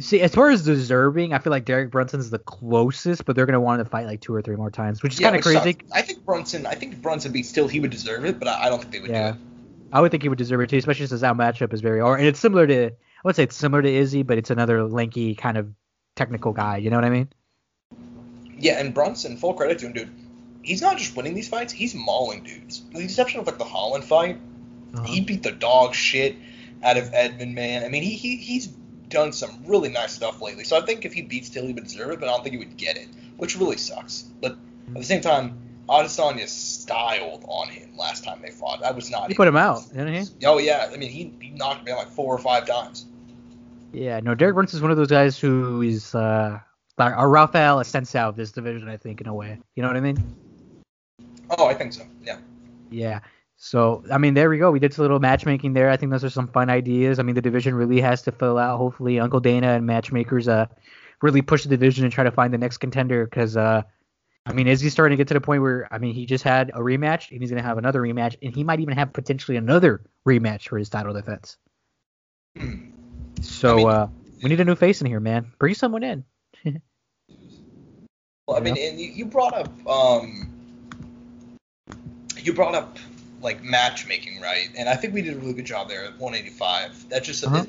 See, 0.00 0.20
as 0.22 0.34
far 0.34 0.50
as 0.50 0.64
deserving, 0.64 1.34
I 1.34 1.38
feel 1.38 1.50
like 1.50 1.66
Derek 1.66 1.90
Brunson's 1.90 2.30
the 2.30 2.38
closest, 2.38 3.24
but 3.26 3.36
they're 3.36 3.44
gonna 3.46 3.60
want 3.60 3.80
him 3.80 3.84
to 3.86 3.90
fight 3.90 4.06
like 4.06 4.20
two 4.22 4.34
or 4.34 4.40
three 4.40 4.56
more 4.56 4.70
times, 4.70 5.02
which 5.02 5.14
is 5.14 5.20
kind 5.20 5.36
of 5.36 5.42
crazy. 5.42 5.58
sucks. 5.72 5.92
I 5.92 6.00
think 6.02 6.24
Brunson, 6.24 6.64
I 6.66 6.74
think 6.74 7.02
Brunson 7.02 7.32
beats 7.32 7.52
Till, 7.52 7.68
he 7.68 7.80
would 7.80 7.90
deserve 7.90 8.24
it, 8.24 8.38
but 8.38 8.48
I, 8.48 8.64
I 8.64 8.68
don't 8.70 8.80
think 8.80 8.92
they 8.92 9.00
would 9.00 9.10
Yeah. 9.10 9.32
do 9.32 9.36
it. 9.36 9.42
I 9.92 10.00
would 10.00 10.10
think 10.10 10.22
he 10.22 10.28
would 10.28 10.38
deserve 10.38 10.60
it 10.60 10.70
too, 10.70 10.76
especially 10.78 11.06
since 11.06 11.20
that 11.22 11.34
matchup 11.34 11.72
is 11.72 11.80
very. 11.80 12.00
Or 12.00 12.16
and 12.16 12.26
it's 12.26 12.40
similar 12.40 12.66
to. 12.66 12.86
I 12.86 12.92
would 13.24 13.36
say 13.36 13.42
it's 13.42 13.56
similar 13.56 13.82
to 13.82 13.88
Izzy, 13.92 14.22
but 14.22 14.38
it's 14.38 14.50
another 14.50 14.84
lanky 14.84 15.34
kind 15.34 15.56
of 15.58 15.68
technical 16.16 16.52
guy. 16.52 16.76
You 16.78 16.88
know 16.90 16.96
what 16.96 17.04
I 17.04 17.10
mean? 17.10 17.28
Yeah, 18.58 18.80
and 18.80 18.92
Brunson, 18.94 19.36
full 19.36 19.54
credit 19.54 19.78
to 19.80 19.86
him, 19.86 19.92
dude. 19.92 20.10
He's 20.62 20.82
not 20.82 20.98
just 20.98 21.16
winning 21.16 21.34
these 21.34 21.48
fights; 21.48 21.72
he's 21.72 21.94
mauling 21.94 22.42
dudes. 22.42 22.82
With 22.88 22.98
the 22.98 23.04
exception 23.04 23.40
of 23.40 23.46
like 23.46 23.58
the 23.58 23.64
Holland 23.64 24.04
fight, 24.04 24.38
Uh-huh. 24.98 25.12
he 25.12 25.20
beat 25.20 25.42
the 25.42 25.52
dog 25.52 25.94
shit 25.94 26.36
out 26.82 26.96
of 26.96 27.04
Edmen, 27.12 27.54
man. 27.54 27.84
I 27.84 27.88
mean, 27.88 28.02
he, 28.02 28.16
he 28.16 28.36
he's 28.36 28.66
done 29.08 29.32
some 29.32 29.64
really 29.66 29.88
nice 29.88 30.12
stuff 30.12 30.40
lately. 30.42 30.64
So 30.64 30.76
I 30.76 30.84
think 30.84 31.04
if 31.04 31.12
he 31.12 31.22
beats 31.22 31.48
Till, 31.48 31.66
he 31.66 31.72
would 31.72 31.84
deserve 31.84 32.10
it, 32.10 32.20
but 32.20 32.28
I 32.28 32.32
don't 32.32 32.42
think 32.42 32.54
he 32.54 32.58
would 32.58 32.76
get 32.76 32.96
it, 32.96 33.08
which 33.36 33.56
really 33.56 33.76
sucks. 33.76 34.22
But 34.40 34.52
at 34.88 34.94
the 34.94 35.02
same 35.02 35.20
time, 35.20 35.58
Adesanya 35.88 36.46
styled 36.46 37.44
on 37.48 37.68
him 37.68 37.96
last 37.96 38.24
time 38.24 38.42
they 38.42 38.50
fought. 38.50 38.80
That 38.80 38.94
was 38.94 39.10
not. 39.10 39.28
He 39.28 39.34
put 39.34 39.48
him 39.48 39.56
out, 39.56 39.88
didn't 39.88 40.14
he? 40.14 40.46
Oh 40.46 40.58
yeah, 40.58 40.90
I 40.92 40.96
mean 40.96 41.10
he, 41.10 41.32
he 41.40 41.50
knocked 41.50 41.88
him 41.88 41.94
out 41.94 41.98
like 41.98 42.10
four 42.10 42.34
or 42.34 42.38
five 42.38 42.66
times. 42.66 43.06
Yeah, 43.92 44.20
no, 44.20 44.34
Derek 44.34 44.54
Brunson's 44.54 44.82
one 44.82 44.90
of 44.90 44.98
those 44.98 45.08
guys 45.08 45.38
who 45.38 45.80
is 45.80 46.14
uh, 46.14 46.60
like 46.98 47.14
a 47.16 47.26
Rafael 47.26 47.80
Asensio 47.80 48.28
of 48.28 48.36
this 48.36 48.52
division, 48.52 48.88
I 48.88 48.98
think, 48.98 49.20
in 49.22 49.26
a 49.28 49.34
way. 49.34 49.58
You 49.76 49.82
know 49.82 49.88
what 49.88 49.96
I 49.96 50.00
mean? 50.00 50.36
Oh, 51.56 51.66
I 51.66 51.74
think 51.74 51.94
so. 51.94 52.02
Yeah. 52.22 52.38
Yeah. 52.90 53.20
So 53.60 54.04
I 54.10 54.18
mean, 54.18 54.34
there 54.34 54.48
we 54.48 54.58
go. 54.58 54.70
We 54.70 54.78
did 54.78 54.94
some 54.94 55.02
little 55.02 55.18
matchmaking 55.18 55.72
there. 55.72 55.90
I 55.90 55.96
think 55.96 56.12
those 56.12 56.22
are 56.22 56.30
some 56.30 56.46
fun 56.46 56.70
ideas. 56.70 57.18
I 57.18 57.24
mean, 57.24 57.34
the 57.34 57.42
division 57.42 57.74
really 57.74 58.00
has 58.00 58.22
to 58.22 58.32
fill 58.32 58.56
out. 58.56 58.78
Hopefully, 58.78 59.18
Uncle 59.18 59.40
Dana 59.40 59.72
and 59.72 59.84
matchmakers 59.84 60.46
uh 60.46 60.66
really 61.20 61.42
push 61.42 61.64
the 61.64 61.68
division 61.68 62.04
and 62.04 62.12
try 62.12 62.22
to 62.22 62.30
find 62.30 62.54
the 62.54 62.58
next 62.58 62.78
contender. 62.78 63.24
Because 63.24 63.56
uh, 63.56 63.82
I 64.46 64.52
mean, 64.52 64.68
is 64.68 64.80
he 64.80 64.90
starting 64.90 65.16
to 65.16 65.20
get 65.20 65.26
to 65.28 65.34
the 65.34 65.40
point 65.40 65.62
where 65.62 65.92
I 65.92 65.98
mean, 65.98 66.14
he 66.14 66.24
just 66.24 66.44
had 66.44 66.70
a 66.70 66.78
rematch 66.78 67.32
and 67.32 67.40
he's 67.40 67.50
gonna 67.50 67.62
have 67.62 67.78
another 67.78 68.00
rematch, 68.00 68.36
and 68.40 68.54
he 68.54 68.62
might 68.62 68.78
even 68.78 68.96
have 68.96 69.12
potentially 69.12 69.56
another 69.56 70.02
rematch 70.26 70.68
for 70.68 70.78
his 70.78 70.88
title 70.88 71.12
defense. 71.12 71.56
So 73.40 73.72
I 73.72 73.76
mean- 73.76 73.88
uh, 73.88 74.08
we 74.40 74.50
need 74.50 74.60
a 74.60 74.64
new 74.64 74.76
face 74.76 75.00
in 75.00 75.08
here, 75.08 75.18
man. 75.18 75.50
Bring 75.58 75.74
someone 75.74 76.04
in. 76.04 76.24
Well, 78.46 78.56
I 78.56 78.60
mean, 78.60 78.78
and 78.78 78.98
you, 78.98 79.10
you 79.10 79.26
brought 79.26 79.52
up 79.52 79.86
um, 79.86 80.50
you 82.38 82.54
brought 82.54 82.74
up 82.74 82.96
like 83.40 83.62
matchmaking, 83.62 84.40
right? 84.40 84.68
And 84.76 84.88
I 84.88 84.96
think 84.96 85.14
we 85.14 85.22
did 85.22 85.34
a 85.36 85.38
really 85.38 85.52
good 85.54 85.66
job 85.66 85.88
there 85.88 86.04
at 86.04 86.18
185. 86.18 87.08
That 87.10 87.24
just 87.24 87.44
Uh-huh. 87.44 87.62
it, 87.62 87.68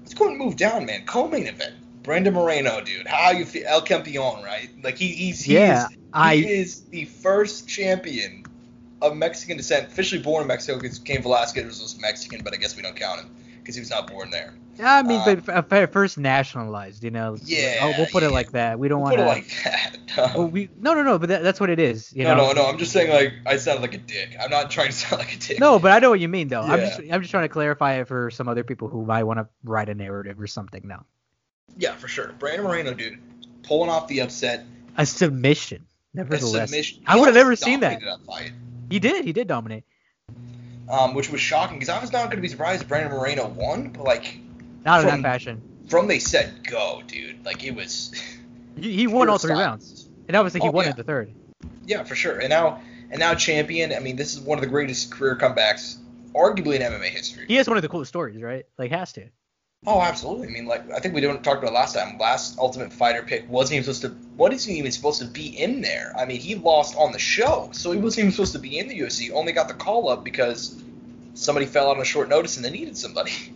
let's 0.00 0.14
go 0.14 0.28
and 0.28 0.38
move 0.38 0.56
down, 0.56 0.86
man. 0.86 1.04
Co-main 1.06 1.46
event. 1.46 1.74
Brandon 2.02 2.34
Moreno, 2.34 2.80
dude. 2.82 3.06
How 3.06 3.30
you 3.30 3.44
feel? 3.46 3.64
El 3.66 3.80
Campeon, 3.82 4.42
right? 4.44 4.68
Like 4.82 4.98
he, 4.98 5.08
he's 5.08 5.42
he 5.42 5.54
Yeah, 5.54 5.86
is, 5.86 5.88
he 5.90 5.96
I- 6.12 6.34
is 6.34 6.82
the 6.90 7.06
first 7.06 7.66
champion 7.68 8.44
of 9.00 9.16
Mexican 9.16 9.56
descent, 9.56 9.88
officially 9.88 10.20
born 10.22 10.42
in 10.42 10.48
Mexico 10.48 10.78
because 10.78 10.98
Cain 10.98 11.22
Velasquez 11.22 11.64
was 11.80 11.98
Mexican, 11.98 12.42
but 12.44 12.52
I 12.52 12.56
guess 12.56 12.76
we 12.76 12.82
don't 12.82 12.96
count 12.96 13.20
him 13.20 13.30
because 13.58 13.74
he 13.74 13.80
was 13.80 13.90
not 13.90 14.06
born 14.06 14.30
there. 14.30 14.54
I 14.82 15.02
mean, 15.02 15.20
Uh, 15.48 15.62
but 15.62 15.92
first 15.92 16.18
nationalized, 16.18 17.04
you 17.04 17.10
know. 17.10 17.36
Yeah, 17.44 17.78
Oh, 17.82 17.94
we'll 17.96 18.06
put 18.06 18.22
it 18.22 18.30
like 18.30 18.52
that. 18.52 18.78
We 18.78 18.88
don't 18.88 19.00
We'll 19.02 19.16
want 19.16 19.16
Put 19.16 19.24
to. 19.24 19.30
it 19.30 19.76
like 19.76 20.06
that. 20.16 20.36
Well, 20.36 20.46
we 20.48 20.68
no 20.80 20.94
no 20.94 21.02
no, 21.02 21.18
but 21.18 21.28
that, 21.28 21.42
that's 21.42 21.58
what 21.60 21.70
it 21.70 21.78
is. 21.78 22.12
You 22.12 22.24
no, 22.24 22.34
know? 22.36 22.46
no, 22.48 22.52
no. 22.62 22.66
I'm 22.66 22.78
just 22.78 22.92
saying 22.92 23.10
like 23.10 23.32
I 23.46 23.56
sound 23.56 23.82
like 23.82 23.94
a 23.94 23.98
dick. 23.98 24.36
I'm 24.40 24.50
not 24.50 24.70
trying 24.70 24.88
to 24.88 24.92
sound 24.96 25.18
like 25.20 25.34
a 25.34 25.38
dick. 25.38 25.58
No, 25.60 25.78
but 25.78 25.90
I 25.92 25.98
know 25.98 26.10
what 26.10 26.20
you 26.20 26.28
mean 26.28 26.48
though. 26.48 26.64
Yeah. 26.64 26.72
I'm 26.72 26.80
just 26.80 27.00
I'm 27.12 27.20
just 27.20 27.30
trying 27.30 27.44
to 27.44 27.48
clarify 27.48 27.94
it 27.94 28.08
for 28.08 28.30
some 28.30 28.48
other 28.48 28.64
people 28.64 28.88
who 28.88 29.04
might 29.04 29.24
want 29.24 29.38
to 29.40 29.48
write 29.64 29.88
a 29.88 29.94
narrative 29.94 30.40
or 30.40 30.46
something. 30.46 30.82
No, 30.86 31.04
Yeah, 31.76 31.94
for 31.94 32.08
sure. 32.08 32.32
Brandon 32.38 32.64
Moreno, 32.64 32.94
dude, 32.94 33.18
pulling 33.64 33.90
off 33.90 34.08
the 34.08 34.20
upset. 34.20 34.64
a 34.96 35.04
submission. 35.06 35.84
nevertheless. 36.14 36.54
a 36.64 36.66
submission. 36.68 37.02
I 37.06 37.16
would 37.16 37.26
have 37.26 37.34
never 37.34 37.56
seen 37.56 37.80
that. 37.80 38.00
fight, 38.26 38.52
He 38.90 38.98
did. 39.00 39.24
He 39.24 39.32
did 39.32 39.48
dominate. 39.48 39.84
um, 40.88 41.14
which 41.14 41.30
was 41.30 41.40
shocking 41.40 41.76
because 41.78 41.88
I 41.88 42.00
was 42.00 42.12
not 42.12 42.26
going 42.26 42.36
to 42.36 42.42
be 42.42 42.48
surprised 42.48 42.82
if 42.82 42.88
Brandon 42.88 43.10
Moreno 43.12 43.48
won, 43.48 43.88
but 43.88 44.04
like 44.04 44.38
Not 44.84 45.00
in 45.02 45.06
that 45.08 45.22
fashion. 45.22 45.62
from 45.88 46.06
they 46.08 46.18
said 46.18 46.66
go, 46.68 47.02
dude. 47.06 47.44
Like 47.44 47.64
it 47.64 47.74
was. 47.74 48.12
He, 48.76 48.92
he 48.92 49.06
won 49.06 49.28
all 49.28 49.38
three 49.38 49.52
rounds, 49.52 50.08
and 50.26 50.36
obviously 50.36 50.60
he 50.60 50.66
Oh, 50.66 50.72
won 50.72 50.84
yeah. 50.86 50.90
in 50.90 50.96
the 50.96 51.04
third. 51.04 51.32
Yeah, 51.86 52.02
for 52.02 52.16
sure. 52.16 52.40
And 52.40 52.48
now 52.50 52.80
and 53.10 53.20
now 53.20 53.34
champion. 53.34 53.92
I 53.94 54.00
mean, 54.00 54.16
this 54.16 54.34
is 54.34 54.40
one 54.40 54.58
of 54.58 54.62
the 54.62 54.68
greatest 54.68 55.12
career 55.12 55.36
comebacks, 55.40 55.98
arguably 56.34 56.74
in 56.74 56.82
MMA 56.82 57.04
history. 57.04 57.44
He 57.46 57.54
has 57.54 57.68
one 57.68 57.76
of 57.78 57.82
the 57.82 57.88
coolest 57.88 58.08
stories, 58.08 58.42
right? 58.42 58.64
Like 58.76 58.90
has 58.90 59.12
to. 59.12 59.28
Oh, 59.86 60.00
absolutely. 60.00 60.48
I 60.48 60.50
mean, 60.50 60.66
like 60.66 60.90
I 60.90 60.98
think 60.98 61.14
we 61.14 61.20
didn't 61.20 61.44
talk 61.44 61.58
about 61.58 61.70
it 61.70 61.74
last 61.74 61.94
time. 61.94 62.18
Last 62.18 62.58
Ultimate 62.58 62.92
Fighter 62.92 63.22
pick 63.22 63.48
wasn't 63.48 63.74
even 63.74 63.84
supposed 63.94 64.02
to. 64.02 64.08
What 64.36 64.52
is 64.52 64.64
he 64.64 64.74
even 64.78 64.90
supposed 64.90 65.20
to 65.20 65.28
be 65.28 65.46
in 65.46 65.80
there? 65.80 66.12
I 66.18 66.24
mean, 66.24 66.40
he 66.40 66.56
lost 66.56 66.96
on 66.96 67.12
the 67.12 67.20
show, 67.20 67.68
so 67.70 67.92
he 67.92 67.98
wasn't 68.00 68.20
even 68.24 68.32
supposed 68.32 68.54
to 68.54 68.58
be 68.58 68.76
in 68.80 68.88
the 68.88 68.98
UFC. 68.98 69.30
Only 69.32 69.52
got 69.52 69.68
the 69.68 69.74
call 69.74 70.08
up 70.08 70.24
because 70.24 70.82
somebody 71.34 71.66
fell 71.66 71.90
out 71.90 71.94
on 71.96 72.02
a 72.02 72.04
short 72.04 72.28
notice 72.28 72.56
and 72.56 72.64
they 72.64 72.70
needed 72.70 72.96
somebody. 72.96 73.30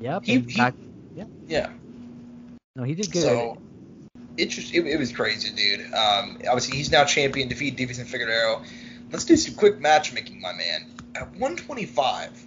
Yep. 0.00 0.24
He- 0.24 0.38
he- 0.40 0.52
fact- 0.52 0.78
yeah. 1.46 1.70
no, 2.76 2.82
he 2.84 2.94
did 2.94 3.10
good. 3.12 3.22
So 3.22 3.58
it 4.36 4.56
it, 4.74 4.86
it 4.86 4.98
was 4.98 5.12
crazy, 5.12 5.50
dude. 5.54 5.92
Um, 5.92 6.38
obviously 6.48 6.76
he's 6.76 6.90
now 6.90 7.04
champion, 7.04 7.48
Defeat 7.48 7.76
defeated 7.76 8.06
Deiveson 8.06 8.06
Figueiredo. 8.06 8.64
Let's 9.12 9.24
do 9.24 9.36
some 9.36 9.54
quick 9.54 9.80
matchmaking, 9.80 10.40
my 10.40 10.52
man. 10.52 10.86
At 11.16 11.30
125, 11.32 12.46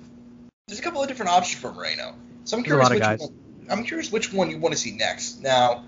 there's 0.67 0.79
a 0.79 0.81
couple 0.81 1.01
of 1.01 1.07
different 1.07 1.31
options 1.31 1.62
for 1.62 1.74
Moreno. 1.74 2.15
So 2.45 2.57
I'm 2.57 2.63
curious 2.63 2.89
which 2.89 3.00
guys. 3.00 3.19
one, 3.19 3.33
I'm 3.69 3.83
curious 3.83 4.12
which 4.12 4.31
one 4.31 4.50
you 4.50 4.57
want 4.57 4.74
to 4.74 4.79
see 4.79 4.91
next. 4.91 5.41
Now, 5.41 5.83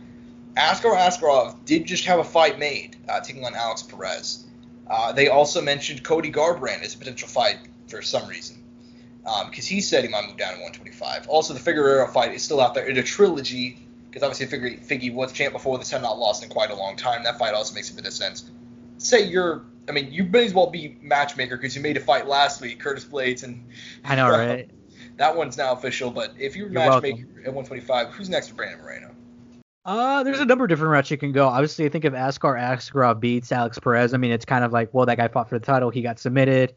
Askar 0.57 0.89
Askarov 0.89 1.63
did 1.65 1.85
just 1.85 2.05
have 2.05 2.19
a 2.19 2.23
fight 2.23 2.59
made, 2.59 2.97
uh, 3.09 3.21
taking 3.21 3.45
on 3.45 3.55
Alex 3.55 3.83
Perez. 3.83 4.45
Uh, 4.87 5.11
they 5.11 5.29
also 5.29 5.61
mentioned 5.61 6.03
Cody 6.03 6.31
Garbrandt 6.31 6.83
as 6.83 6.93
a 6.93 6.97
potential 6.97 7.27
fight 7.27 7.57
for 7.87 8.01
some 8.01 8.27
reason, 8.27 8.61
because 9.49 9.65
he 9.65 9.81
said 9.81 10.03
he 10.03 10.09
might 10.09 10.27
move 10.27 10.37
down 10.37 10.53
to 10.53 10.61
125. 10.61 11.27
Also, 11.27 11.53
the 11.53 11.59
Figueiredo 11.59 12.11
fight 12.11 12.33
is 12.33 12.43
still 12.43 12.61
out 12.61 12.73
there 12.73 12.85
in 12.85 12.97
a 12.97 13.03
trilogy, 13.03 13.79
because 14.09 14.23
obviously 14.23 14.45
Figure, 14.45 14.77
Figgy 14.77 15.13
was 15.13 15.31
champ 15.31 15.53
before 15.53 15.77
this, 15.77 15.89
had 15.89 16.01
not 16.01 16.17
lost 16.17 16.43
in 16.43 16.49
quite 16.49 16.71
a 16.71 16.75
long 16.75 16.95
time. 16.95 17.23
That 17.23 17.39
fight 17.39 17.53
also 17.53 17.73
makes 17.73 17.89
a 17.89 17.95
bit 17.95 18.05
of 18.05 18.13
sense. 18.13 18.49
Say 18.97 19.23
you're, 19.23 19.65
I 19.89 19.91
mean, 19.91 20.11
you 20.11 20.23
may 20.25 20.45
as 20.45 20.53
well 20.53 20.69
be 20.69 20.97
matchmaker 21.01 21.57
because 21.57 21.75
you 21.75 21.81
made 21.81 21.97
a 21.97 21.99
fight 21.99 22.27
last 22.27 22.61
week, 22.61 22.79
Curtis 22.79 23.05
Blaydes, 23.05 23.43
and 23.43 23.67
I 24.03 24.15
know, 24.15 24.29
right? 24.37 24.69
that 25.17 25.35
one's 25.35 25.57
now 25.57 25.73
official. 25.73 26.11
But 26.11 26.33
if 26.37 26.55
you're, 26.55 26.67
You're 26.67 26.79
matchmaker 26.79 27.27
at 27.45 27.53
125, 27.53 28.09
who's 28.09 28.29
next 28.29 28.49
for 28.49 28.55
Brandon 28.55 28.81
Moreno? 28.81 29.11
Uh, 29.85 30.23
there's 30.23 30.39
a 30.39 30.45
number 30.45 30.65
of 30.65 30.69
different 30.69 30.91
routes 30.91 31.11
you 31.11 31.17
can 31.17 31.31
go. 31.31 31.47
Obviously, 31.47 31.85
I 31.85 31.89
think 31.89 32.05
if 32.05 32.13
Askar 32.13 32.55
Askarov 32.55 33.19
beats 33.19 33.51
Alex 33.51 33.77
Perez, 33.77 34.15
I 34.15 34.17
mean, 34.17 34.31
it's 34.31 34.45
kind 34.45 34.63
of 34.63 34.73
like, 34.73 34.91
well, 34.93 35.05
that 35.05 35.17
guy 35.17 35.27
fought 35.27 35.47
for 35.47 35.59
the 35.59 35.65
title, 35.65 35.91
he 35.91 36.01
got 36.01 36.17
submitted. 36.17 36.73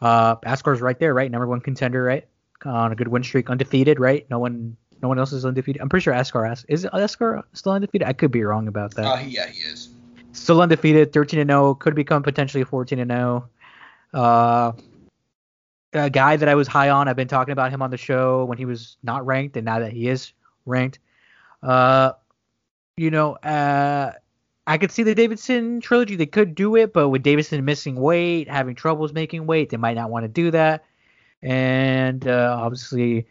Uh, 0.00 0.36
Askar's 0.36 0.80
right 0.80 0.98
there, 0.98 1.12
right? 1.14 1.30
Number 1.30 1.46
one 1.46 1.60
contender, 1.60 2.02
right? 2.02 2.26
On 2.64 2.92
a 2.92 2.94
good 2.94 3.08
win 3.08 3.22
streak, 3.22 3.50
undefeated, 3.50 4.00
right? 4.00 4.28
No 4.30 4.38
one, 4.38 4.76
no 5.02 5.08
one 5.08 5.18
else 5.18 5.32
is 5.32 5.44
undefeated. 5.44 5.80
I'm 5.82 5.88
pretty 5.88 6.04
sure 6.04 6.14
Askar 6.14 6.46
As- 6.46 6.64
is 6.68 6.86
Askar 6.92 7.42
still 7.52 7.72
undefeated. 7.72 8.06
I 8.06 8.12
could 8.12 8.30
be 8.30 8.42
wrong 8.42 8.68
about 8.68 8.94
that. 8.94 9.06
Uh, 9.06 9.20
yeah, 9.20 9.46
he 9.48 9.60
is. 9.60 9.90
still 10.32 10.60
undefeated, 10.60 11.12
13 11.12 11.40
and 11.40 11.50
0, 11.50 11.74
could 11.74 11.94
become 11.94 12.22
potentially 12.22 12.64
14 12.64 12.98
and 13.00 13.10
0. 13.10 13.48
Uh, 14.14 14.72
a 15.92 16.10
guy 16.10 16.36
that 16.36 16.48
I 16.48 16.54
was 16.54 16.68
high 16.68 16.90
on. 16.90 17.08
I've 17.08 17.16
been 17.16 17.28
talking 17.28 17.52
about 17.52 17.70
him 17.70 17.80
on 17.82 17.90
the 17.90 17.96
show 17.96 18.44
when 18.44 18.58
he 18.58 18.64
was 18.66 18.96
not 19.02 19.24
ranked, 19.26 19.56
and 19.56 19.64
now 19.64 19.78
that 19.80 19.92
he 19.92 20.08
is 20.08 20.32
ranked. 20.66 20.98
Uh, 21.62 22.12
you 22.96 23.10
know, 23.10 23.34
uh, 23.36 24.12
I 24.68 24.76
could 24.76 24.92
see 24.92 25.02
the 25.02 25.14
Deiveson 25.14 25.80
trilogy. 25.82 26.14
They 26.14 26.26
could 26.26 26.54
do 26.54 26.76
it, 26.76 26.92
but 26.92 27.08
with 27.08 27.22
Deiveson 27.22 27.64
missing 27.64 27.96
weight, 27.96 28.50
having 28.50 28.74
troubles 28.74 29.14
making 29.14 29.46
weight, 29.46 29.70
they 29.70 29.78
might 29.78 29.96
not 29.96 30.10
want 30.10 30.24
to 30.24 30.28
do 30.28 30.50
that. 30.50 30.84
And 31.42 32.28
uh, 32.28 32.54
obviously, 32.60 33.26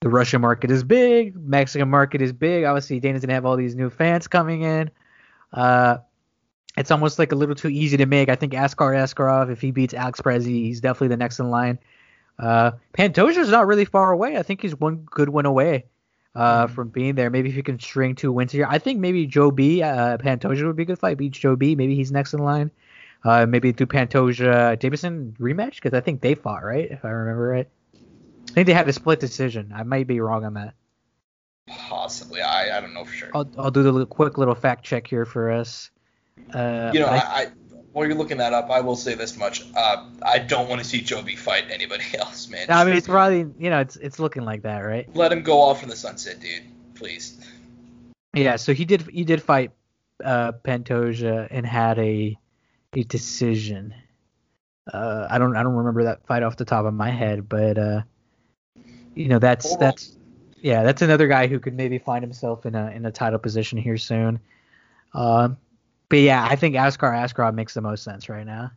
the 0.00 0.08
Russian 0.08 0.40
market 0.40 0.68
is 0.68 0.82
big, 0.82 1.36
Mexican 1.36 1.88
market 1.88 2.20
is 2.20 2.32
big. 2.32 2.64
Obviously, 2.64 2.98
Dana's 2.98 3.22
gonna 3.22 3.34
have 3.34 3.46
all 3.46 3.56
these 3.56 3.76
new 3.76 3.88
fans 3.88 4.26
coming 4.26 4.62
in. 4.62 4.90
Uh, 5.52 5.98
it's 6.76 6.90
almost 6.90 7.20
like 7.20 7.30
a 7.30 7.36
little 7.36 7.54
too 7.54 7.68
easy 7.68 7.96
to 7.96 8.06
make. 8.06 8.28
I 8.28 8.34
think 8.34 8.52
Askar 8.52 8.92
Askarov, 8.92 9.52
if 9.52 9.60
he 9.60 9.70
beats 9.70 9.94
Alex 9.94 10.20
Perez, 10.20 10.44
he's 10.44 10.80
definitely 10.80 11.08
the 11.08 11.18
next 11.18 11.38
in 11.38 11.50
line. 11.50 11.78
Uh, 12.36 12.72
Pantoja's 12.94 13.50
not 13.50 13.68
really 13.68 13.84
far 13.84 14.10
away. 14.10 14.36
I 14.38 14.42
think 14.42 14.62
he's 14.62 14.74
one 14.74 15.06
good 15.08 15.28
win 15.28 15.46
away 15.46 15.84
uh, 16.34 16.64
mm-hmm. 16.64 16.74
from 16.74 16.88
being 16.88 17.14
there. 17.14 17.30
Maybe 17.30 17.48
if 17.48 17.56
you 17.56 17.62
can 17.62 17.78
string 17.78 18.14
two 18.14 18.32
wins 18.32 18.52
here, 18.52 18.66
I 18.68 18.78
think 18.78 19.00
maybe 19.00 19.26
Joe 19.26 19.50
B, 19.50 19.82
uh, 19.82 20.18
Pantoja 20.18 20.66
would 20.66 20.76
be 20.76 20.82
a 20.82 20.86
good 20.86 20.98
fight. 20.98 21.18
Beats 21.18 21.38
Joe 21.38 21.56
B, 21.56 21.74
maybe 21.74 21.94
he's 21.94 22.12
next 22.12 22.34
in 22.34 22.40
line. 22.40 22.70
Uh, 23.22 23.44
maybe 23.46 23.72
do 23.72 23.86
Pantoja 23.86 24.78
Deiveson 24.78 25.36
rematch 25.36 25.74
because 25.74 25.92
I 25.92 26.00
think 26.00 26.20
they 26.22 26.34
fought 26.34 26.64
right, 26.64 26.90
if 26.90 27.04
I 27.04 27.10
remember 27.10 27.48
right. 27.48 27.68
I 27.94 28.52
think 28.52 28.66
they 28.66 28.72
had 28.72 28.88
a 28.88 28.92
split 28.92 29.20
decision. 29.20 29.72
I 29.74 29.82
might 29.82 30.06
be 30.06 30.20
wrong 30.20 30.44
on 30.44 30.54
that. 30.54 30.74
Possibly, 31.68 32.40
I, 32.40 32.78
I 32.78 32.80
don't 32.80 32.94
know 32.94 33.04
for 33.04 33.12
sure. 33.12 33.30
I'll, 33.34 33.48
I'll 33.58 33.70
do 33.70 33.82
the 33.82 34.06
quick 34.06 34.38
little 34.38 34.54
fact 34.54 34.84
check 34.84 35.06
here 35.06 35.24
for 35.24 35.50
us. 35.50 35.90
Uh, 36.52 36.90
you 36.92 37.00
know, 37.00 37.06
I, 37.06 37.18
I, 37.18 37.46
while 37.92 38.06
you're 38.06 38.16
looking 38.16 38.38
that 38.38 38.52
up, 38.52 38.70
I 38.70 38.80
will 38.80 38.96
say 38.96 39.14
this 39.14 39.36
much: 39.36 39.64
uh, 39.74 40.06
I 40.22 40.38
don't 40.38 40.68
want 40.68 40.80
to 40.80 40.86
see 40.86 41.00
Joby 41.00 41.36
fight 41.36 41.64
anybody 41.70 42.04
else, 42.18 42.48
man. 42.48 42.66
I 42.68 42.84
mean, 42.84 42.94
it's 42.94 43.08
probably 43.08 43.46
you 43.58 43.70
know, 43.70 43.80
it's 43.80 43.96
it's 43.96 44.18
looking 44.18 44.44
like 44.44 44.62
that, 44.62 44.78
right? 44.78 45.08
Let 45.14 45.32
him 45.32 45.42
go 45.42 45.60
off 45.60 45.82
in 45.82 45.88
the 45.88 45.96
sunset, 45.96 46.40
dude. 46.40 46.62
Please. 46.94 47.38
Yeah, 48.34 48.56
so 48.56 48.74
he 48.74 48.84
did 48.84 49.02
he 49.02 49.24
did 49.24 49.42
fight 49.42 49.72
uh, 50.24 50.52
Pantoja 50.52 51.48
and 51.50 51.66
had 51.66 51.98
a 51.98 52.38
a 52.94 53.02
decision. 53.04 53.94
Uh, 54.92 55.26
I 55.28 55.38
don't 55.38 55.56
I 55.56 55.62
don't 55.62 55.74
remember 55.74 56.04
that 56.04 56.26
fight 56.26 56.42
off 56.42 56.56
the 56.56 56.64
top 56.64 56.84
of 56.84 56.94
my 56.94 57.10
head, 57.10 57.48
but 57.48 57.78
uh, 57.78 58.02
you 59.14 59.28
know 59.28 59.38
that's 59.38 59.76
that's 59.76 60.16
yeah 60.56 60.84
that's 60.84 61.02
another 61.02 61.26
guy 61.26 61.48
who 61.48 61.58
could 61.58 61.74
maybe 61.74 61.98
find 61.98 62.22
himself 62.22 62.66
in 62.66 62.74
a 62.74 62.90
in 62.90 63.04
a 63.04 63.10
title 63.10 63.38
position 63.38 63.78
here 63.78 63.98
soon. 63.98 64.40
Um, 65.12 65.56
but 66.10 66.18
yeah, 66.18 66.44
I 66.44 66.56
think 66.56 66.74
Askar 66.74 67.12
Askarov 67.12 67.54
makes 67.54 67.72
the 67.72 67.80
most 67.80 68.02
sense 68.02 68.28
right 68.28 68.44
now. 68.44 68.72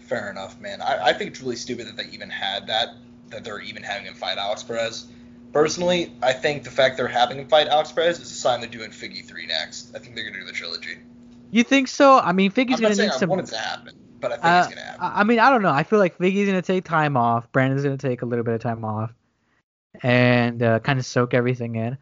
Fair 0.00 0.30
enough, 0.30 0.60
man. 0.60 0.82
I, 0.82 1.06
I 1.06 1.12
think 1.14 1.30
it's 1.30 1.40
really 1.40 1.56
stupid 1.56 1.86
that 1.86 1.96
they 1.96 2.10
even 2.12 2.28
had 2.28 2.66
that, 2.66 2.96
that 3.30 3.44
they're 3.44 3.60
even 3.60 3.82
having 3.82 4.06
him 4.06 4.14
fight 4.14 4.36
Alex 4.36 4.64
Perez. 4.64 5.06
Personally, 5.52 6.12
I 6.22 6.32
think 6.32 6.64
the 6.64 6.70
fact 6.70 6.96
they're 6.96 7.06
having 7.06 7.38
him 7.38 7.48
fight 7.48 7.68
Alex 7.68 7.92
Perez 7.92 8.18
is 8.18 8.30
a 8.30 8.34
sign 8.34 8.60
they're 8.60 8.68
doing 8.68 8.90
Figgy 8.90 9.24
3 9.24 9.46
next. 9.46 9.94
I 9.94 10.00
think 10.00 10.16
they're 10.16 10.24
going 10.24 10.34
to 10.34 10.40
do 10.40 10.46
the 10.46 10.52
trilogy. 10.52 10.98
You 11.52 11.62
think 11.62 11.86
so? 11.86 12.18
I 12.18 12.32
mean, 12.32 12.50
Figgy's 12.50 12.80
going 12.80 12.92
to 12.92 13.02
need 13.02 13.10
I 13.10 13.16
some. 13.16 13.30
I 13.30 13.36
want 13.36 13.48
it 13.48 13.52
to 13.52 13.58
happen, 13.58 13.94
but 14.20 14.32
I 14.32 14.34
think 14.34 14.44
uh, 14.44 14.58
it's 14.58 14.74
going 14.74 14.78
to 14.78 14.84
happen. 14.84 15.00
I 15.00 15.22
mean, 15.22 15.38
I 15.38 15.50
don't 15.50 15.62
know. 15.62 15.70
I 15.70 15.84
feel 15.84 16.00
like 16.00 16.18
Figgy's 16.18 16.48
going 16.48 16.60
to 16.60 16.62
take 16.62 16.84
time 16.84 17.16
off. 17.16 17.50
Brandon's 17.52 17.84
going 17.84 17.96
to 17.96 18.08
take 18.08 18.22
a 18.22 18.26
little 18.26 18.44
bit 18.44 18.54
of 18.54 18.60
time 18.60 18.84
off 18.84 19.14
and 20.02 20.60
uh, 20.60 20.80
kind 20.80 20.98
of 20.98 21.06
soak 21.06 21.32
everything 21.32 21.76
in. 21.76 21.96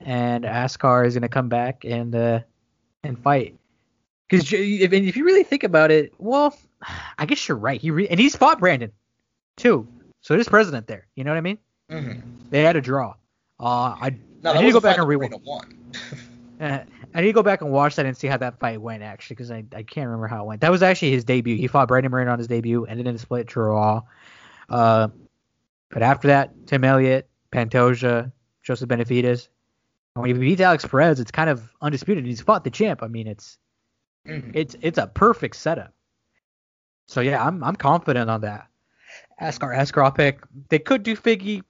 And 0.00 0.44
Askar 0.44 1.04
is 1.04 1.14
going 1.14 1.22
to 1.22 1.28
come 1.28 1.48
back 1.48 1.84
and 1.84 2.14
uh, 2.14 2.40
and 3.06 3.18
fight. 3.18 3.56
Because 4.28 4.52
if, 4.52 4.92
if 4.92 5.16
you 5.16 5.24
really 5.24 5.44
think 5.44 5.62
about 5.62 5.90
it, 5.90 6.12
well, 6.18 6.56
I 7.18 7.26
guess 7.26 7.46
you're 7.48 7.56
right. 7.56 7.80
He 7.80 7.90
re- 7.90 8.08
and 8.08 8.18
he's 8.18 8.36
fought 8.36 8.58
Brandon 8.58 8.92
too. 9.56 9.86
So 10.20 10.34
there's 10.34 10.48
president 10.48 10.86
there. 10.86 11.06
You 11.14 11.24
know 11.24 11.30
what 11.30 11.38
I 11.38 11.42
mean? 11.42 11.58
Mm-hmm. 11.90 12.20
They 12.50 12.62
had 12.62 12.76
a 12.76 12.80
draw. 12.80 13.14
Uh, 13.60 13.96
I, 14.00 14.16
no, 14.42 14.52
I 14.52 14.60
need 14.60 14.66
to 14.66 14.72
go 14.72 14.80
back 14.80 14.98
and 14.98 15.06
rewatch. 15.06 15.32
uh, 16.60 16.80
I 17.14 17.20
need 17.20 17.28
to 17.28 17.32
go 17.32 17.42
back 17.42 17.62
and 17.62 17.70
watch 17.70 17.96
that 17.96 18.06
and 18.06 18.16
see 18.16 18.26
how 18.26 18.36
that 18.38 18.58
fight 18.58 18.80
went 18.80 19.02
actually, 19.02 19.36
because 19.36 19.50
I, 19.50 19.64
I 19.74 19.82
can't 19.82 20.06
remember 20.06 20.26
how 20.26 20.42
it 20.42 20.46
went. 20.46 20.60
That 20.62 20.70
was 20.70 20.82
actually 20.82 21.12
his 21.12 21.24
debut. 21.24 21.56
He 21.56 21.68
fought 21.68 21.88
Brandon 21.88 22.10
Moreno 22.10 22.32
on 22.32 22.38
his 22.38 22.48
debut, 22.48 22.84
ended 22.84 23.06
in 23.06 23.14
a 23.14 23.18
split 23.18 23.46
draw. 23.46 24.02
Uh, 24.68 25.08
but 25.90 26.02
after 26.02 26.28
that, 26.28 26.66
Tim 26.66 26.84
Elliott, 26.84 27.28
Pantoja, 27.52 28.32
Joseph 28.62 28.88
Benavidez, 28.88 29.48
when 30.20 30.28
he 30.28 30.32
beats 30.32 30.60
Alex 30.60 30.84
Perez, 30.84 31.20
it's 31.20 31.30
kind 31.30 31.50
of 31.50 31.70
undisputed. 31.80 32.24
He's 32.24 32.40
fought 32.40 32.64
the 32.64 32.70
champ. 32.70 33.02
I 33.02 33.08
mean, 33.08 33.26
it's 33.26 33.58
mm-hmm. 34.26 34.50
it's 34.54 34.76
it's 34.80 34.98
a 34.98 35.06
perfect 35.06 35.56
setup. 35.56 35.92
So 37.06 37.20
yeah, 37.20 37.44
I'm 37.44 37.62
I'm 37.62 37.76
confident 37.76 38.30
on 38.30 38.40
that. 38.42 38.68
Askar 39.40 39.74
Askarov 39.74 40.14
pick. 40.14 40.40
They 40.68 40.78
could 40.78 41.02
do 41.02 41.16
Figgy 41.16 41.62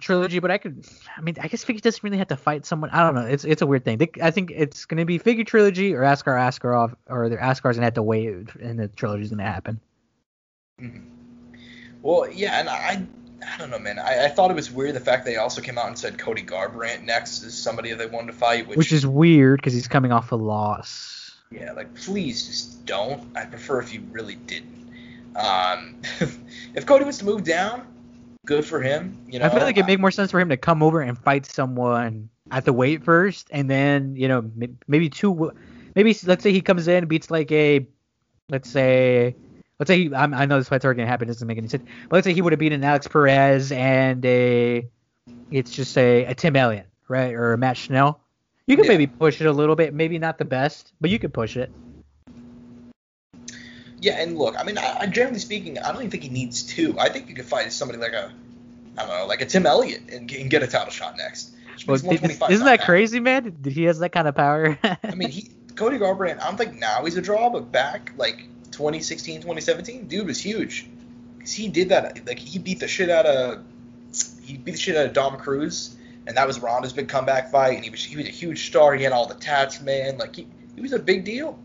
trilogy, 0.00 0.38
but 0.38 0.50
I 0.50 0.58
could. 0.58 0.86
I 1.16 1.20
mean, 1.20 1.36
I 1.40 1.48
guess 1.48 1.64
Figgy 1.64 1.80
doesn't 1.80 2.02
really 2.02 2.18
have 2.18 2.28
to 2.28 2.36
fight 2.36 2.66
someone. 2.66 2.90
I 2.90 3.02
don't 3.02 3.14
know. 3.14 3.26
It's 3.26 3.44
it's 3.44 3.62
a 3.62 3.66
weird 3.66 3.84
thing. 3.84 3.98
They, 3.98 4.10
I 4.22 4.30
think 4.30 4.52
it's 4.54 4.84
gonna 4.84 5.04
be 5.04 5.18
Figgy 5.18 5.46
trilogy 5.46 5.94
or 5.94 6.02
Askar 6.02 6.34
Askarov, 6.34 6.94
or 7.06 7.28
the 7.28 7.36
Askar's 7.36 7.76
gonna 7.76 7.86
have 7.86 7.94
to 7.94 8.02
wait, 8.02 8.54
and 8.60 8.78
the 8.78 8.88
trilogy's 8.88 9.30
gonna 9.30 9.44
happen. 9.44 9.80
Mm-hmm. 10.80 11.08
Well, 12.02 12.30
yeah, 12.30 12.60
and 12.60 12.68
I 12.68 13.06
I 13.46 13.58
don't 13.58 13.70
know, 13.70 13.78
man. 13.78 13.98
I, 13.98 14.26
I, 14.26 14.28
thought 14.28 14.50
it 14.50 14.54
was 14.54 14.70
weird 14.70 14.94
the 14.94 15.00
fact 15.00 15.24
they 15.24 15.36
also 15.36 15.60
came 15.60 15.78
out 15.78 15.88
and 15.88 15.98
said 15.98 16.18
Cody 16.18 16.42
Garbrandt 16.42 17.02
next 17.02 17.42
is 17.42 17.56
somebody 17.56 17.92
they 17.92 18.06
wanted 18.06 18.28
to 18.28 18.32
fight, 18.32 18.68
which, 18.68 18.76
which 18.76 18.92
is 18.92 19.06
weird 19.06 19.58
because 19.58 19.72
he's 19.72 19.88
coming 19.88 20.12
off 20.12 20.32
a 20.32 20.36
loss. 20.36 21.36
Yeah, 21.50 21.72
like 21.72 21.94
please 21.94 22.46
just 22.46 22.86
don't. 22.86 23.36
I 23.36 23.44
prefer 23.44 23.80
if 23.80 23.92
you 23.92 24.02
really 24.10 24.36
didn't. 24.36 24.90
Um, 25.36 25.96
if 26.74 26.86
Cody 26.86 27.04
was 27.04 27.18
to 27.18 27.24
move 27.24 27.44
down, 27.44 27.86
good 28.46 28.64
for 28.64 28.80
him. 28.80 29.18
You 29.28 29.38
know, 29.38 29.46
I 29.46 29.48
feel 29.48 29.60
like 29.60 29.76
it'd 29.76 29.86
make 29.86 30.00
more 30.00 30.10
sense 30.10 30.30
for 30.30 30.40
him 30.40 30.48
to 30.48 30.56
come 30.56 30.82
over 30.82 31.00
and 31.00 31.18
fight 31.18 31.46
someone 31.46 32.28
at 32.50 32.64
the 32.64 32.72
weight 32.72 33.02
first, 33.04 33.48
and 33.50 33.68
then 33.68 34.16
you 34.16 34.28
know 34.28 34.50
maybe 34.86 35.08
two, 35.10 35.52
maybe 35.94 36.16
let's 36.24 36.42
say 36.42 36.52
he 36.52 36.60
comes 36.60 36.88
in 36.88 37.06
beats 37.06 37.30
like 37.30 37.52
a, 37.52 37.86
let's 38.48 38.70
say 38.70 39.36
let's 39.82 39.88
say 39.88 40.04
he, 40.04 40.14
i 40.14 40.46
know 40.46 40.58
this 40.58 40.68
fight's 40.68 40.84
already 40.84 40.98
gonna 40.98 41.08
happen. 41.08 41.28
It 41.28 41.32
doesn't 41.32 41.48
make 41.48 41.58
any 41.58 41.66
sense. 41.66 41.82
But 42.08 42.16
let's 42.16 42.24
say 42.24 42.32
he 42.32 42.40
would 42.40 42.52
have 42.52 42.60
beaten 42.60 42.84
Alex 42.84 43.08
Perez 43.08 43.72
and 43.72 44.24
a, 44.24 44.88
it's 45.50 45.72
just 45.72 45.98
a, 45.98 46.26
a 46.26 46.34
Tim 46.36 46.54
Elliott, 46.54 46.86
right, 47.08 47.34
or 47.34 47.52
a 47.52 47.58
Matt 47.58 47.76
Schnell. 47.76 48.20
You 48.68 48.76
could 48.76 48.84
yeah. 48.84 48.92
maybe 48.92 49.08
push 49.08 49.40
it 49.40 49.46
a 49.48 49.52
little 49.52 49.74
bit. 49.74 49.92
Maybe 49.92 50.20
not 50.20 50.38
the 50.38 50.44
best, 50.44 50.92
but 51.00 51.10
you 51.10 51.18
could 51.18 51.34
push 51.34 51.56
it. 51.56 51.72
Yeah, 54.00 54.20
and 54.20 54.38
look, 54.38 54.54
I 54.56 54.62
mean, 54.62 54.78
I, 54.78 55.06
generally 55.06 55.40
speaking, 55.40 55.80
I 55.80 55.88
don't 55.88 55.96
even 55.96 56.12
think 56.12 56.22
he 56.22 56.28
needs 56.28 56.62
two. 56.62 56.96
I 56.96 57.08
think 57.08 57.28
you 57.28 57.34
could 57.34 57.46
fight 57.46 57.72
somebody 57.72 57.98
like 57.98 58.12
a, 58.12 58.32
I 58.96 59.02
don't 59.04 59.18
know, 59.18 59.26
like 59.26 59.40
a 59.40 59.46
Tim 59.46 59.66
Elliott 59.66 60.02
and, 60.12 60.30
and 60.30 60.48
get 60.48 60.62
a 60.62 60.68
title 60.68 60.92
shot 60.92 61.16
next. 61.16 61.56
Well, 61.88 61.96
isn't 61.96 62.64
that 62.66 62.82
crazy, 62.84 63.18
man? 63.18 63.56
He 63.64 63.82
has 63.84 63.98
that 63.98 64.10
kind 64.10 64.28
of 64.28 64.36
power. 64.36 64.78
I 64.84 65.14
mean, 65.16 65.30
he 65.30 65.50
Cody 65.74 65.98
Garbrandt. 65.98 66.40
I 66.40 66.44
don't 66.44 66.56
think 66.56 66.78
now 66.78 67.04
he's 67.04 67.16
a 67.16 67.22
draw, 67.22 67.50
but 67.50 67.72
back 67.72 68.12
like 68.16 68.44
2016, 68.72 69.36
2017, 69.36 70.08
dude 70.08 70.26
was 70.26 70.40
huge. 70.40 70.88
Cause 71.38 71.52
he 71.52 71.68
did 71.68 71.88
that. 71.90 72.26
Like 72.26 72.38
he 72.38 72.58
beat 72.58 72.80
the 72.80 72.88
shit 72.88 73.10
out 73.10 73.26
of 73.26 73.62
he 74.42 74.56
beat 74.56 74.72
the 74.72 74.78
shit 74.78 74.96
out 74.96 75.06
of 75.06 75.12
Dom 75.12 75.36
Cruz, 75.38 75.96
and 76.26 76.36
that 76.36 76.46
was 76.46 76.60
Ronda's 76.60 76.92
big 76.92 77.08
comeback 77.08 77.50
fight. 77.50 77.74
And 77.74 77.84
he 77.84 77.90
was 77.90 78.04
he 78.04 78.16
was 78.16 78.26
a 78.26 78.30
huge 78.30 78.66
star. 78.68 78.94
He 78.94 79.02
had 79.02 79.12
all 79.12 79.26
the 79.26 79.34
tats, 79.34 79.80
man. 79.80 80.18
Like 80.18 80.36
he 80.36 80.46
he 80.74 80.80
was 80.80 80.92
a 80.92 80.98
big 80.98 81.24
deal. 81.24 81.58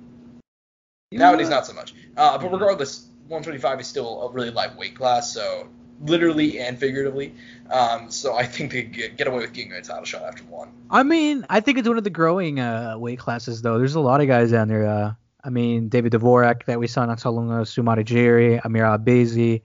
Yeah. 1.12 1.20
Nowadays, 1.20 1.50
not 1.50 1.66
so 1.66 1.74
much. 1.74 1.94
Uh, 2.18 2.38
but 2.38 2.52
regardless, 2.52 3.08
125 3.28 3.80
is 3.80 3.88
still 3.88 4.24
a 4.24 4.32
really 4.32 4.50
light 4.50 4.76
weight 4.76 4.96
class, 4.96 5.32
so 5.32 5.70
literally 6.02 6.60
and 6.60 6.78
figuratively. 6.78 7.34
Um, 7.70 8.12
so 8.12 8.36
I 8.36 8.46
think 8.46 8.72
they 8.72 8.84
get, 8.84 9.18
get 9.18 9.28
away 9.28 9.40
with 9.40 9.54
getting 9.54 9.74
a 9.74 9.82
title 9.82 10.06
shot 10.06 10.24
after 10.24 10.44
one. 10.44 10.72
I 10.90 11.04
mean, 11.04 11.46
I 11.50 11.60
think 11.60 11.78
it's 11.78 11.88
one 11.88 11.98
of 11.98 12.04
the 12.04 12.10
growing 12.10 12.60
uh, 12.60 12.96
weight 12.98 13.20
classes, 13.20 13.62
though. 13.62 13.78
There's 13.78 13.96
a 13.96 14.00
lot 14.00 14.22
of 14.22 14.28
guys 14.28 14.52
down 14.52 14.68
there. 14.68 14.88
Uh, 14.88 15.14
I 15.48 15.50
mean, 15.50 15.88
David 15.88 16.12
Dvorak 16.12 16.66
that 16.66 16.78
we 16.78 16.88
saw 16.88 17.06
not 17.06 17.22
so 17.22 17.30
long 17.32 17.50
ago, 17.50 17.64
Su 17.64 17.82
Mudaerji, 17.82 18.60
Amir 18.66 18.84
Albazi, 18.84 19.62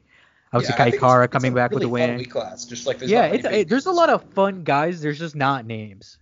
obviously 0.52 0.74
yeah, 0.78 0.90
Kai 0.90 0.96
Kara 0.96 1.26
coming 1.26 1.54
back 1.54 1.72
really 1.72 1.86
with 1.86 2.02
a 2.04 2.16
win. 2.16 2.24
Class, 2.26 2.64
just 2.64 2.86
like 2.86 3.00
yeah, 3.00 3.24
it's, 3.24 3.44
it, 3.44 3.68
there's 3.68 3.86
a 3.86 3.92
lot 3.92 4.08
of 4.08 4.22
fun 4.30 4.62
guys. 4.62 5.02
There's 5.02 5.18
just 5.18 5.34
not 5.34 5.66
names. 5.66 6.18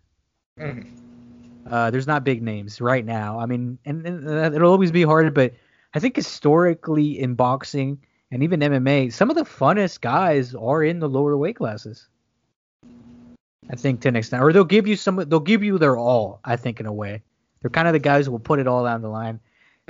Mm-hmm. 0.59 0.89
Uh, 1.71 1.91
there's 1.91 2.07
not 2.07 2.25
big 2.25 2.43
names 2.43 2.81
right 2.81 3.05
now. 3.05 3.39
I 3.39 3.45
mean, 3.45 3.79
and, 3.85 4.07
and 4.07 4.27
uh, 4.27 4.51
it'll 4.55 4.71
always 4.71 4.91
be 4.91 5.03
hard, 5.03 5.35
but 5.35 5.53
I 5.93 6.01
think 6.01 6.17
historically 6.17 7.21
in 7.21 7.35
boxing 7.35 8.01
and 8.31 8.43
even 8.43 8.61
MMA, 8.61 9.13
some 9.13 9.29
of 9.29 9.37
the 9.37 9.45
funnest 9.45 10.01
guys 10.01 10.55
are 10.55 10.83
in 10.83 11.01
the 11.01 11.09
lower 11.09 11.37
weight 11.37 11.57
classes. 11.57 12.09
I 13.69 13.77
think 13.77 14.01
to 14.01 14.09
an 14.09 14.17
extent, 14.17 14.43
or 14.43 14.55
they'll 14.55 14.65
give 14.65 14.87
you 14.87 14.97
some, 14.97 15.17
they'll 15.17 15.39
give 15.39 15.63
you 15.63 15.77
their 15.77 15.99
all. 15.99 16.41
I 16.45 16.57
think 16.57 16.81
in 16.81 16.87
a 16.87 16.93
way, 16.93 17.23
they're 17.61 17.71
kind 17.71 17.87
of 17.87 17.93
the 17.93 17.99
guys 17.99 18.25
who 18.25 18.33
will 18.33 18.39
put 18.39 18.59
it 18.59 18.67
all 18.67 18.85
down 18.85 19.03
the 19.03 19.09
line. 19.09 19.39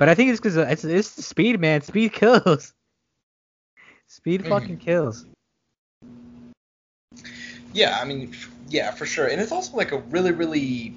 But 0.01 0.09
I 0.09 0.15
think 0.15 0.31
it's 0.31 0.39
because 0.39 0.57
it's, 0.57 0.83
it's 0.83 1.13
the 1.13 1.21
speed, 1.21 1.59
man. 1.59 1.81
Speed 1.81 2.13
kills. 2.13 2.73
Speed 4.07 4.41
mm-hmm. 4.41 4.49
fucking 4.49 4.77
kills. 4.77 5.27
Yeah, 7.71 7.99
I 8.01 8.05
mean, 8.05 8.35
yeah, 8.67 8.89
for 8.89 9.05
sure. 9.05 9.27
And 9.27 9.39
it's 9.39 9.51
also 9.51 9.77
like 9.77 9.91
a 9.91 9.99
really, 9.99 10.31
really 10.31 10.95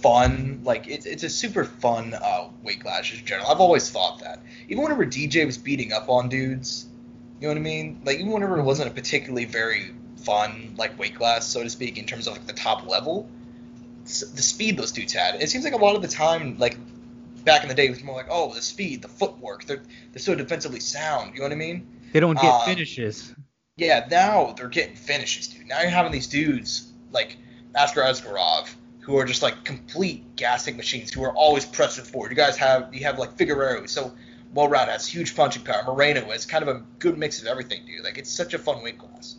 fun. 0.00 0.62
Like 0.64 0.88
it's 0.88 1.04
it's 1.04 1.22
a 1.22 1.28
super 1.28 1.66
fun 1.66 2.14
uh, 2.14 2.48
weight 2.62 2.80
class 2.80 3.12
in 3.12 3.26
general. 3.26 3.50
I've 3.50 3.60
always 3.60 3.90
thought 3.90 4.20
that. 4.20 4.40
Even 4.70 4.82
whenever 4.82 5.04
DJ 5.04 5.44
was 5.44 5.58
beating 5.58 5.92
up 5.92 6.08
on 6.08 6.30
dudes, 6.30 6.86
you 7.38 7.42
know 7.42 7.48
what 7.48 7.58
I 7.58 7.60
mean? 7.60 8.00
Like 8.02 8.18
even 8.18 8.32
whenever 8.32 8.58
it 8.58 8.62
wasn't 8.62 8.92
a 8.92 8.94
particularly 8.94 9.44
very 9.44 9.92
fun 10.24 10.74
like 10.78 10.98
weight 10.98 11.16
class, 11.16 11.46
so 11.46 11.62
to 11.62 11.68
speak, 11.68 11.98
in 11.98 12.06
terms 12.06 12.26
of 12.26 12.32
like 12.32 12.46
the 12.46 12.54
top 12.54 12.86
level, 12.86 13.28
the 14.04 14.08
speed 14.42 14.78
those 14.78 14.92
dudes 14.92 15.12
had. 15.12 15.42
It 15.42 15.50
seems 15.50 15.64
like 15.64 15.74
a 15.74 15.76
lot 15.76 15.96
of 15.96 16.00
the 16.00 16.08
time, 16.08 16.56
like 16.56 16.78
back 17.44 17.62
in 17.62 17.68
the 17.68 17.74
day, 17.74 17.86
it 17.86 17.90
was 17.90 18.02
more 18.02 18.16
like, 18.16 18.28
oh, 18.30 18.52
the 18.52 18.62
speed, 18.62 19.02
the 19.02 19.08
footwork, 19.08 19.64
they're 19.64 19.82
they're 20.12 20.20
so 20.20 20.34
defensively 20.34 20.80
sound. 20.80 21.34
You 21.34 21.40
know 21.40 21.46
what 21.46 21.52
I 21.52 21.56
mean? 21.56 21.86
They 22.12 22.20
don't 22.20 22.36
get 22.36 22.52
Um, 22.52 22.66
finishes. 22.66 23.34
Yeah, 23.76 24.06
now 24.10 24.54
they're 24.56 24.68
getting 24.68 24.96
finishes, 24.96 25.48
dude. 25.48 25.66
Now 25.66 25.80
you're 25.80 25.90
having 25.90 26.12
these 26.12 26.26
dudes 26.26 26.92
like 27.12 27.36
Askar 27.74 28.02
Askarov 28.02 28.68
who 29.00 29.16
are 29.16 29.24
just 29.24 29.42
like 29.42 29.64
complete 29.64 30.36
gassing 30.36 30.76
machines 30.76 31.12
who 31.12 31.22
are 31.24 31.32
always 31.32 31.64
pressing 31.64 32.04
forward. 32.04 32.30
You 32.30 32.36
guys 32.36 32.56
have 32.58 32.94
you 32.94 33.04
have 33.04 33.18
like 33.18 33.36
Figueiredo, 33.36 33.88
so 33.88 34.12
well 34.52 34.68
rounded, 34.68 34.92
has 34.92 35.06
huge 35.06 35.34
punching 35.34 35.64
power. 35.64 35.82
Moreno 35.84 36.22
has 36.30 36.44
kind 36.46 36.62
of 36.62 36.68
a 36.68 36.84
good 36.98 37.16
mix 37.16 37.40
of 37.40 37.46
everything, 37.46 37.86
dude. 37.86 38.04
Like 38.04 38.18
it's 38.18 38.30
such 38.30 38.54
a 38.54 38.58
fun 38.58 38.82
weight 38.82 38.98
class. 38.98 39.36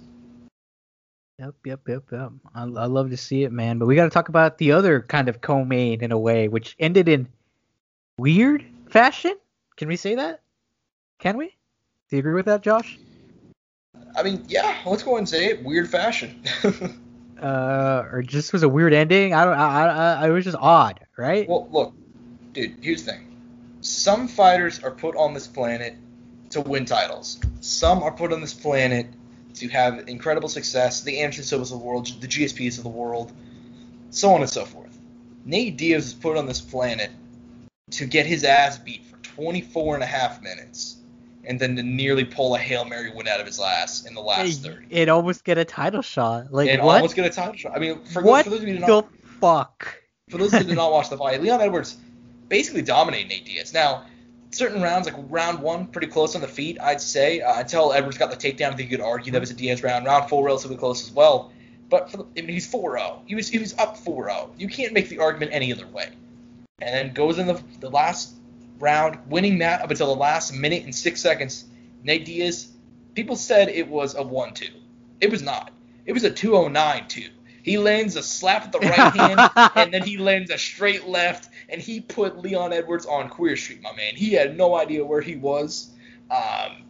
Yep, 1.39 1.55
yep, 1.65 1.79
yep, 1.87 2.03
yep. 2.11 2.31
I, 2.53 2.61
I 2.61 2.85
love 2.85 3.09
to 3.09 3.17
see 3.17 3.43
it, 3.43 3.51
man. 3.51 3.79
But 3.79 3.87
we 3.87 3.95
got 3.95 4.03
to 4.03 4.11
talk 4.11 4.29
about 4.29 4.59
the 4.59 4.73
other 4.73 5.01
kind 5.01 5.27
of 5.27 5.41
co-main 5.41 6.03
in 6.03 6.11
a 6.11 6.19
way, 6.19 6.47
which 6.47 6.75
ended 6.77 7.07
in 7.07 7.27
weird 8.17 8.65
fashion. 8.89 9.35
Can 9.77 9.87
we 9.87 9.95
say 9.95 10.15
that? 10.15 10.41
Can 11.19 11.37
we? 11.37 11.47
Do 12.09 12.17
you 12.17 12.19
agree 12.19 12.33
with 12.33 12.45
that, 12.45 12.61
Josh? 12.61 12.99
I 14.15 14.23
mean, 14.23 14.43
yeah, 14.47 14.77
let's 14.85 15.03
go 15.03 15.17
and 15.17 15.27
say 15.27 15.47
it. 15.47 15.63
Weird 15.63 15.89
fashion. 15.89 16.43
Uh, 17.41 18.07
or 18.11 18.21
just 18.21 18.53
was 18.53 18.61
a 18.61 18.69
weird 18.69 18.93
ending? 18.93 19.33
I 19.33 19.45
don't. 19.45 19.57
I, 19.57 19.87
I, 19.87 20.13
I 20.13 20.27
it 20.27 20.31
was 20.31 20.45
just 20.45 20.57
odd, 20.59 20.99
right? 21.17 21.49
well, 21.49 21.67
look, 21.71 21.93
dude. 22.53 22.75
Here's 22.81 23.03
the 23.03 23.13
thing. 23.13 23.35
Some 23.81 24.27
fighters 24.27 24.83
are 24.83 24.91
put 24.91 25.15
on 25.15 25.33
this 25.33 25.47
planet 25.47 25.95
to 26.51 26.61
win 26.61 26.85
titles. 26.85 27.39
Some 27.61 28.03
are 28.03 28.11
put 28.11 28.31
on 28.31 28.41
this 28.41 28.53
planet 28.53 29.07
to 29.55 29.67
have 29.69 30.07
incredible 30.07 30.49
success. 30.49 31.01
The 31.01 31.19
Anderson 31.19 31.43
Silvas 31.43 31.71
of 31.71 31.79
the 31.79 31.85
world, 31.85 32.05
the 32.21 32.27
GSPs 32.27 32.77
of 32.77 32.83
the 32.83 32.89
world, 32.89 33.31
so 34.11 34.35
on 34.35 34.41
and 34.41 34.49
so 34.49 34.63
forth. 34.63 34.95
Nate 35.43 35.77
Diaz 35.77 36.05
is 36.05 36.13
put 36.13 36.37
on 36.37 36.45
this 36.45 36.61
planet 36.61 37.09
to 37.91 38.05
get 38.05 38.25
his 38.25 38.43
ass 38.43 38.77
beat 38.77 39.05
for 39.05 39.17
24 39.17 39.95
and 39.95 40.03
a 40.03 40.07
half 40.07 40.41
minutes, 40.41 40.97
and 41.43 41.59
then 41.59 41.75
to 41.75 41.83
nearly 41.83 42.25
pull 42.25 42.55
a 42.55 42.59
hail 42.59 42.85
mary 42.85 43.11
win 43.13 43.27
out 43.27 43.39
of 43.39 43.45
his 43.45 43.59
ass 43.59 44.05
in 44.05 44.13
the 44.13 44.21
last 44.21 44.61
30. 44.61 44.87
it 44.89 45.09
almost 45.09 45.43
get 45.43 45.57
a 45.57 45.65
title 45.65 46.01
shot. 46.01 46.51
Like 46.51 46.69
and 46.69 46.81
what? 46.81 46.95
almost 46.95 47.15
get 47.15 47.25
a 47.25 47.29
title 47.29 47.55
shot. 47.55 47.73
I 47.75 47.79
mean, 47.79 48.03
for, 48.05 48.21
what 48.21 48.45
for 48.45 48.51
those 48.51 48.61
of 48.61 48.67
you 48.67 48.75
who 48.75 48.81
the 48.81 48.87
not, 48.87 49.09
fuck? 49.39 50.01
for 50.29 50.37
those 50.37 50.51
who 50.51 50.63
did 50.63 50.75
not 50.75 50.91
watch 50.91 51.09
the 51.09 51.17
fight, 51.17 51.41
Leon 51.41 51.61
Edwards 51.61 51.97
basically 52.47 52.81
dominated 52.81 53.27
Nate 53.27 53.45
Diaz. 53.45 53.73
Now, 53.73 54.05
certain 54.51 54.81
rounds, 54.81 55.05
like 55.05 55.15
round 55.29 55.59
one, 55.59 55.87
pretty 55.87 56.07
close 56.07 56.35
on 56.35 56.41
the 56.41 56.47
feet, 56.47 56.77
I'd 56.81 57.01
say. 57.01 57.41
Uh, 57.41 57.59
until 57.59 57.93
Edwards 57.93 58.17
got 58.17 58.31
the 58.31 58.37
takedown, 58.37 58.73
I 58.73 58.75
think 58.75 58.89
you 58.89 58.97
could 58.97 59.05
argue 59.05 59.31
that 59.33 59.41
was 59.41 59.51
a 59.51 59.53
Diaz 59.53 59.83
round. 59.83 60.05
Round 60.05 60.29
four, 60.29 60.45
relatively 60.45 60.77
close 60.77 61.03
as 61.03 61.11
well. 61.11 61.51
But 61.89 62.09
for 62.09 62.17
the, 62.17 62.23
I 62.37 62.41
mean, 62.41 62.49
he's 62.49 62.71
4-0. 62.71 63.21
He 63.25 63.35
was 63.35 63.49
he 63.49 63.59
was 63.59 63.73
up 63.77 63.97
4-0. 63.97 64.51
You 64.57 64.69
can't 64.69 64.93
make 64.93 65.09
the 65.09 65.19
argument 65.19 65.51
any 65.53 65.73
other 65.73 65.87
way. 65.87 66.09
And 66.81 66.95
then 66.95 67.13
goes 67.13 67.37
in 67.37 67.47
the 67.47 67.61
the 67.79 67.89
last 67.89 68.35
round, 68.81 69.19
winning 69.27 69.59
that 69.59 69.81
up 69.81 69.91
until 69.91 70.07
the 70.07 70.19
last 70.19 70.53
minute 70.53 70.83
and 70.83 70.93
six 70.93 71.21
seconds. 71.21 71.65
Nate 72.03 72.25
Diaz, 72.25 72.69
people 73.13 73.35
said 73.35 73.69
it 73.69 73.87
was 73.87 74.15
a 74.15 74.23
1-2. 74.23 74.69
It 75.21 75.29
was 75.29 75.41
not. 75.41 75.71
It 76.05 76.13
was 76.13 76.23
a 76.23 76.31
209-2. 76.31 77.29
He 77.63 77.77
lands 77.77 78.15
a 78.15 78.23
slap 78.23 78.63
at 78.63 78.71
the 78.71 78.79
right 78.79 79.15
hand, 79.15 79.71
and 79.75 79.93
then 79.93 80.01
he 80.01 80.17
lands 80.17 80.49
a 80.49 80.57
straight 80.57 81.07
left, 81.07 81.49
and 81.69 81.79
he 81.79 82.01
put 82.01 82.39
Leon 82.39 82.73
Edwards 82.73 83.05
on 83.05 83.29
Queer 83.29 83.55
Street, 83.55 83.81
my 83.83 83.95
man. 83.95 84.15
He 84.15 84.31
had 84.31 84.57
no 84.57 84.75
idea 84.75 85.05
where 85.05 85.21
he 85.21 85.35
was. 85.35 85.91
Um, 86.31 86.83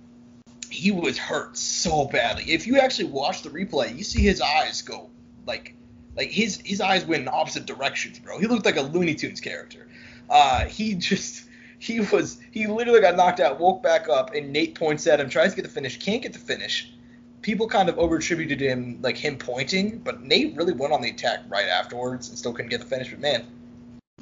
he 0.70 0.92
was 0.92 1.18
hurt 1.18 1.58
so 1.58 2.06
badly. 2.06 2.46
If 2.54 2.68
you 2.68 2.80
actually 2.80 3.10
watch 3.10 3.42
the 3.42 3.50
replay, 3.50 3.98
you 3.98 4.06
see 4.06 4.22
his 4.22 4.40
eyes 4.40 4.82
go 4.82 5.10
like 5.46 5.76
like 6.16 6.30
his 6.30 6.62
his 6.64 6.82
eyes 6.82 7.06
went 7.06 7.24
in 7.24 7.28
opposite 7.28 7.66
directions, 7.66 8.20
bro. 8.20 8.40
He 8.40 8.48
looked 8.48 8.66
like 8.66 8.78
a 8.78 8.82
Looney 8.82 9.16
Tunes 9.16 9.40
character. 9.40 9.88
Uh, 10.30 10.66
he 10.66 10.94
just 11.10 11.46
he 11.80 12.00
was 12.00 12.40
he 12.52 12.68
literally 12.68 13.02
got 13.02 13.16
knocked 13.16 13.40
out, 13.40 13.60
woke 13.60 13.82
back 13.82 14.08
up, 14.08 14.34
and 14.36 14.52
Nate 14.52 14.76
points 14.76 15.08
at 15.08 15.20
him, 15.20 15.30
tries 15.30 15.52
to 15.52 15.56
get 15.56 15.64
the 15.64 15.70
finish, 15.70 15.98
can't 15.98 16.22
get 16.22 16.34
the 16.34 16.40
finish. 16.40 16.94
People 17.42 17.68
kind 17.68 17.90
of 17.90 17.98
over 17.98 18.18
attributed 18.18 18.62
him 18.62 19.00
like 19.02 19.18
him 19.18 19.36
pointing, 19.36 19.98
but 19.98 20.22
Nate 20.22 20.56
really 20.56 20.74
went 20.74 20.94
on 20.94 21.02
the 21.02 21.10
attack 21.10 21.40
right 21.50 21.66
afterwards 21.66 22.30
and 22.30 22.38
still 22.38 22.54
couldn't 22.54 22.70
get 22.70 22.82
the 22.82 22.86
finish. 22.86 23.10
But 23.10 23.20
man, 23.20 23.48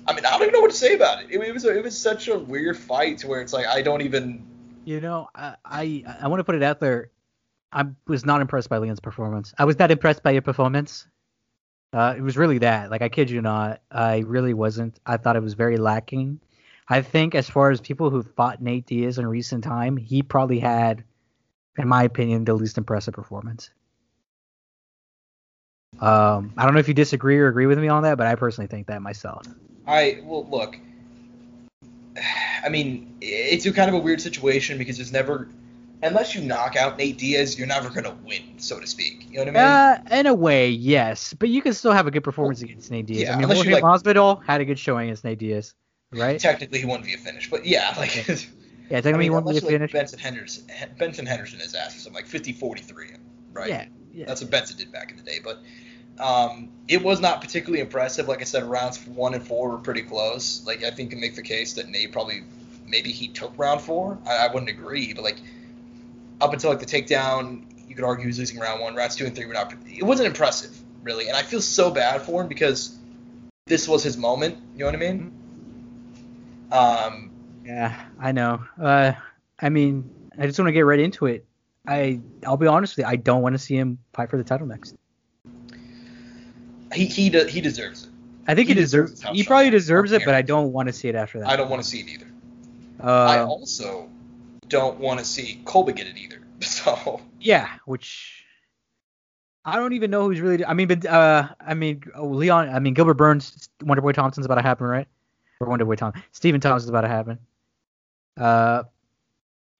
I 0.08 0.13
mean, 0.13 0.25
I 0.25 0.32
don't 0.32 0.43
even 0.43 0.54
know 0.54 0.62
what 0.62 0.71
to 0.71 0.78
say 0.78 0.95
about 0.95 1.21
it. 1.21 1.28
It, 1.30 1.41
it 1.41 1.54
was 1.54 1.65
a, 1.65 1.78
it 1.78 1.84
was 1.84 1.99
such 1.99 2.30
a 2.30 2.39
weird 2.39 2.78
fight 2.78 3.17
to 3.19 3.28
where 3.28 3.41
it's 3.41 3.52
like 3.52 3.67
I 3.67 3.82
don't 3.82 4.02
even 4.02 4.47
You 4.86 5.02
know, 5.02 5.28
I 5.36 5.56
I, 5.65 6.04
I 6.21 6.28
want 6.30 6.39
to 6.39 6.45
put 6.45 6.56
it 6.56 6.63
out 6.63 6.80
there. 6.80 7.12
I 7.73 7.88
was 8.08 8.25
not 8.25 8.39
impressed 8.39 8.69
by 8.69 8.78
Leon's 8.78 9.02
performance. 9.02 9.54
I 9.58 9.65
was 9.65 9.78
not 9.78 9.91
impressed 9.91 10.23
by 10.23 10.32
your 10.32 10.41
performance. 10.41 11.06
Uh, 11.91 12.13
it 12.17 12.21
was 12.21 12.38
really 12.38 12.60
that. 12.60 12.91
Like 12.91 13.02
I 13.02 13.10
kid 13.10 13.30
you 13.30 13.41
not, 13.41 13.82
I 13.91 14.19
really 14.19 14.54
wasn't. 14.54 14.99
I 15.06 15.17
thought 15.17 15.36
it 15.36 15.43
was 15.43 15.56
very 15.56 15.78
lacking. 15.78 16.39
I 16.88 17.02
think 17.02 17.36
as 17.36 17.49
far 17.49 17.71
as 17.71 17.82
people 17.82 18.10
who 18.10 18.23
fought 18.23 18.62
Nate 18.62 18.86
Diaz 18.86 19.17
in 19.17 19.28
recent 19.28 19.63
time, 19.63 19.97
he 19.97 20.23
probably 20.23 20.60
had, 20.60 21.04
in 21.78 21.88
my 21.88 22.04
opinion, 22.04 22.45
the 22.45 22.54
least 22.56 22.78
impressive 22.78 23.13
performance. 23.13 23.69
Um, 25.99 26.54
I 26.58 26.65
don't 26.65 26.73
know 26.73 26.80
if 26.80 26.88
you 26.88 26.93
disagree 26.93 27.38
or 27.39 27.47
agree 27.47 27.65
with 27.65 27.78
me 27.80 27.88
on 27.88 28.04
that, 28.04 28.17
but 28.17 28.28
I 28.28 28.36
personally 28.36 28.67
think 28.67 28.88
that 28.88 29.02
myself. 29.02 29.43
I 29.88 30.19
well 30.23 30.47
look. 30.47 30.78
I 32.63 32.69
mean, 32.69 33.15
it's 33.21 33.65
a 33.65 33.71
kind 33.71 33.89
of 33.89 33.95
a 33.95 33.99
weird 33.99 34.21
situation 34.21 34.78
because 34.78 34.97
there's 34.97 35.13
never, 35.13 35.47
unless 36.02 36.36
you 36.36 36.42
knock 36.42 36.76
out 36.76 36.98
Nate 36.98 37.18
Diaz, 37.18 37.58
you're 37.58 37.68
never 37.68 37.90
gonna 37.90 38.16
win, 38.26 38.58
so 38.58 38.80
to 38.80 38.88
speak. 38.88 39.28
You 39.30 39.38
know 39.46 39.52
what 39.52 39.58
I 39.58 39.98
mean? 39.98 40.12
Uh, 40.14 40.20
in 40.20 40.28
a 40.28 40.34
way, 40.34 40.70
yes, 40.70 41.34
but 41.34 41.50
you 41.50 41.62
can 41.62 41.74
still 41.74 41.92
have 41.92 42.08
a 42.08 42.12
good 42.12 42.24
performance 42.24 42.62
against 42.62 42.92
Nate 42.92 43.06
Diaz. 43.06 43.22
yeah, 43.22 43.34
I 43.34 43.36
mean, 43.36 43.50
unless 43.50 43.66
like- 43.66 43.84
Masvidal 43.84 44.44
had 44.44 44.62
a 44.62 44.66
good 44.66 44.80
showing 44.80 45.08
against 45.08 45.24
Nate 45.24 45.40
Diaz, 45.40 45.76
right? 46.12 46.40
Technically, 46.40 46.80
he 46.80 46.86
won 46.86 47.04
via 47.04 47.18
finish, 47.18 47.50
but 47.50 47.66
yeah, 47.66 47.94
like. 47.98 48.28
Yeah, 48.90 48.98
I 48.98 49.02
technically 49.02 49.20
mean, 49.20 49.26
he 49.26 49.30
won 49.30 49.48
you, 49.48 49.54
like 49.54 49.64
finish. 49.64 49.92
Benson 49.92 50.18
Henderson, 50.18 50.64
Benson 50.98 51.26
Henderson 51.28 51.60
his 51.60 51.76
ass 51.76 51.94
for 51.94 52.00
something 52.00 52.24
like 52.24 52.28
50-43, 52.28 53.20
right? 53.54 53.70
Yeah, 53.70 53.86
yeah. 54.12 54.26
That's 54.26 54.42
what 54.42 54.50
Benson 54.50 54.78
did 54.78 54.92
back 54.92 55.12
in 55.12 55.18
the 55.18 55.22
day. 55.22 55.38
But 55.44 55.60
um, 56.20 56.72
it 56.88 57.04
was 57.04 57.22
not 57.22 57.42
particularly 57.42 57.82
impressive. 57.82 58.28
Like 58.28 58.42
I 58.42 58.46
said, 58.46 58.64
rounds 58.64 59.06
one 59.06 59.36
and 59.36 59.46
four 59.46 59.70
were 59.70 59.78
pretty 59.78 60.02
close. 60.02 60.66
Like 60.66 60.84
I 60.84 60.90
think 60.90 61.12
you 61.12 61.18
can 61.18 61.22
make 61.22 61.36
the 61.36 61.44
case 61.44 61.74
that 61.74 61.88
Nate 61.88 62.12
probably 62.12 62.44
maybe 62.88 63.12
he 63.12 63.28
took 63.28 63.54
round 63.58 63.82
four. 63.82 64.18
I, 64.26 64.48
I 64.48 64.54
wouldn't 64.54 64.70
agree, 64.70 65.14
but 65.14 65.24
like 65.24 65.38
up 66.41 66.54
until 66.54 66.69
like 66.69 66.80
the 66.80 66.86
takedown, 66.86 67.63
you 67.88 67.95
could 67.95 68.04
argue 68.06 68.23
he 68.23 68.28
was 68.28 68.39
losing 68.39 68.60
round 68.60 68.82
one. 68.82 68.95
Rounds 68.95 69.15
two 69.15 69.25
and 69.25 69.36
three 69.36 69.45
were 69.45 69.54
not. 69.54 69.73
It 69.88 70.04
wasn't 70.04 70.28
impressive, 70.28 70.78
really. 71.04 71.28
And 71.28 71.36
I 71.36 71.41
feel 71.43 71.62
so 71.62 71.91
bad 71.91 72.21
for 72.21 72.41
him 72.41 72.47
because 72.47 72.97
this 73.65 73.88
was 73.88 74.04
his 74.04 74.17
moment. 74.17 74.58
You 74.73 74.80
know 74.80 74.86
what 74.86 74.95
I 74.95 74.97
mean? 74.97 75.32
Um, 76.71 77.32
Yeah, 77.65 77.99
I 78.19 78.32
know. 78.32 78.63
Uh, 78.82 79.13
I 79.60 79.69
mean, 79.69 80.10
I 80.38 80.45
just 80.45 80.58
want 80.60 80.67
to 80.69 80.73
get 80.73 80.82
right 80.82 80.99
into 80.99 81.25
it. 81.25 81.45
I 81.88 82.19
I'll 82.45 82.58
be 82.58 82.67
honest 82.67 82.95
with 82.97 83.06
you, 83.06 83.12
I 83.12 83.15
don't 83.15 83.41
want 83.41 83.54
to 83.54 83.60
see 83.60 83.75
him 83.75 83.99
fight 84.13 84.30
for 84.30 84.38
the 84.38 84.43
title 84.43 84.67
next. 84.67 84.95
he 86.93 87.06
he 87.06 87.30
de- 87.30 87.49
he 87.49 87.62
deserves 87.62 88.04
it. 88.06 88.10
I 88.47 88.56
think 88.56 88.67
he, 88.67 88.73
He 88.73 88.80
deserves 88.80 89.12
deserves. 89.13 89.38
He 89.38 89.43
probably 89.43 89.69
deserves 89.69 90.12
it, 90.12 90.23
but 90.25 90.34
I 90.34 90.41
don't 90.41 90.71
want 90.71 90.88
to 90.88 90.93
see 90.93 91.08
it 91.08 91.15
after 91.15 91.39
that. 91.39 91.47
I 91.49 91.56
don't 91.56 91.69
want 91.69 91.82
to 91.84 91.88
see 91.88 91.99
it 92.02 92.10
either. 92.10 92.28
I 93.02 93.39
Uh, 93.39 93.45
also 93.45 94.10
don't 94.69 94.99
want 94.99 95.19
to 95.19 95.25
see 95.25 95.62
Colby 95.65 95.93
get 95.93 96.08
it 96.08 96.17
either. 96.17 96.41
So 96.62 97.21
yeah, 97.39 97.69
which 97.86 98.45
I 99.63 99.77
don't 99.77 99.93
even 99.93 100.12
know 100.12 100.25
who's 100.25 100.41
really. 100.41 100.65
I 100.65 100.73
mean, 100.73 100.88
but 100.88 101.05
uh, 101.05 101.49
I 101.60 101.73
mean, 101.73 102.03
oh, 102.15 102.27
Leon. 102.27 102.69
I 102.69 102.79
mean, 102.79 102.93
Gilbert 102.93 103.13
Burns, 103.13 103.69
Wonder 103.82 104.01
Boy 104.01 104.12
Thompson's 104.12 104.45
about 104.45 104.55
to 104.55 104.62
happen, 104.62 104.86
right? 104.86 105.08
Or 105.60 105.67
Wonder 105.67 105.86
Boy 105.86 105.95
Thompson, 105.95 106.23
Stephen 106.32 106.60
Thompson's 106.60 106.89
about 106.89 107.01
to 107.01 107.08
happen. 107.08 107.39
Uh, 108.38 108.84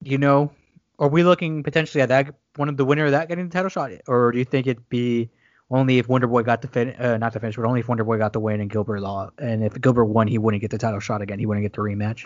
you 0.02 0.18
know, 0.18 0.52
are 1.00 1.10
we 1.10 1.24
looking 1.24 1.64
potentially 1.64 2.02
at 2.02 2.10
that 2.10 2.36
one 2.56 2.70
of 2.70 2.78
the 2.78 2.86
winner 2.86 3.06
of 3.06 3.12
that 3.12 3.28
getting 3.28 3.48
the 3.48 3.54
title 3.54 3.70
shot, 3.70 3.92
or 4.08 4.32
do 4.32 4.38
you 4.38 4.46
think 4.46 4.68
it'd 4.68 4.88
be 4.90 5.30
only 5.72 5.98
if 5.98 6.08
Wonder 6.10 6.28
Boy 6.28 6.44
got 6.44 6.62
the 6.62 6.68
fin, 6.68 6.90
uh, 6.96 7.18
not 7.18 7.34
the 7.34 7.40
finish, 7.40 7.56
but 7.56 7.66
only 7.66 7.80
if 7.80 7.88
Wonder 7.88 8.04
Boy 8.04 8.18
got 8.18 8.34
the 8.34 8.40
win 8.40 8.62
and 8.62 8.70
Gilbert 8.70 9.02
law, 9.02 9.32
and 9.38 9.64
if 9.64 9.80
Gilbert 9.80 10.06
won, 10.06 10.28
he 10.28 10.38
wouldn't 10.38 10.62
get 10.62 10.72
the 10.72 10.78
title 10.78 11.00
shot 11.00 11.22
again. 11.22 11.40
He 11.40 11.46
wouldn't 11.46 11.64
get 11.64 11.74
the 11.74 11.82
rematch. 11.82 12.26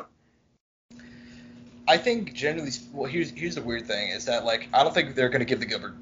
I 1.87 1.97
think 1.97 2.33
generally, 2.33 2.71
well, 2.93 3.09
here's 3.09 3.31
here's 3.31 3.55
the 3.55 3.61
weird 3.61 3.85
thing 3.85 4.09
is 4.09 4.25
that 4.25 4.45
like 4.45 4.69
I 4.73 4.83
don't 4.83 4.93
think 4.93 5.15
they're 5.15 5.29
gonna 5.29 5.45
give 5.45 5.59
the 5.59 5.65
Gilbert 5.65 5.95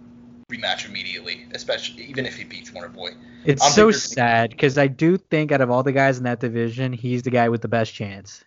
rematch 0.52 0.86
immediately, 0.86 1.46
especially 1.54 2.04
even 2.04 2.26
if 2.26 2.36
he 2.36 2.44
beats 2.44 2.72
Wonder 2.72 2.90
Boy. 2.90 3.12
It's 3.44 3.74
so 3.74 3.90
sad 3.90 4.52
because 4.52 4.78
I 4.78 4.88
do 4.88 5.18
think 5.18 5.52
out 5.52 5.62
of 5.62 5.72
all 5.72 5.82
the 5.82 5.92
guys 5.92 6.20
in 6.20 6.26
that 6.26 6.40
division, 6.40 6.94
he's 6.94 7.24
the 7.24 7.32
guy 7.32 7.50
with 7.50 7.62
the 7.62 7.68
best 7.68 7.94
chance. 7.94 8.44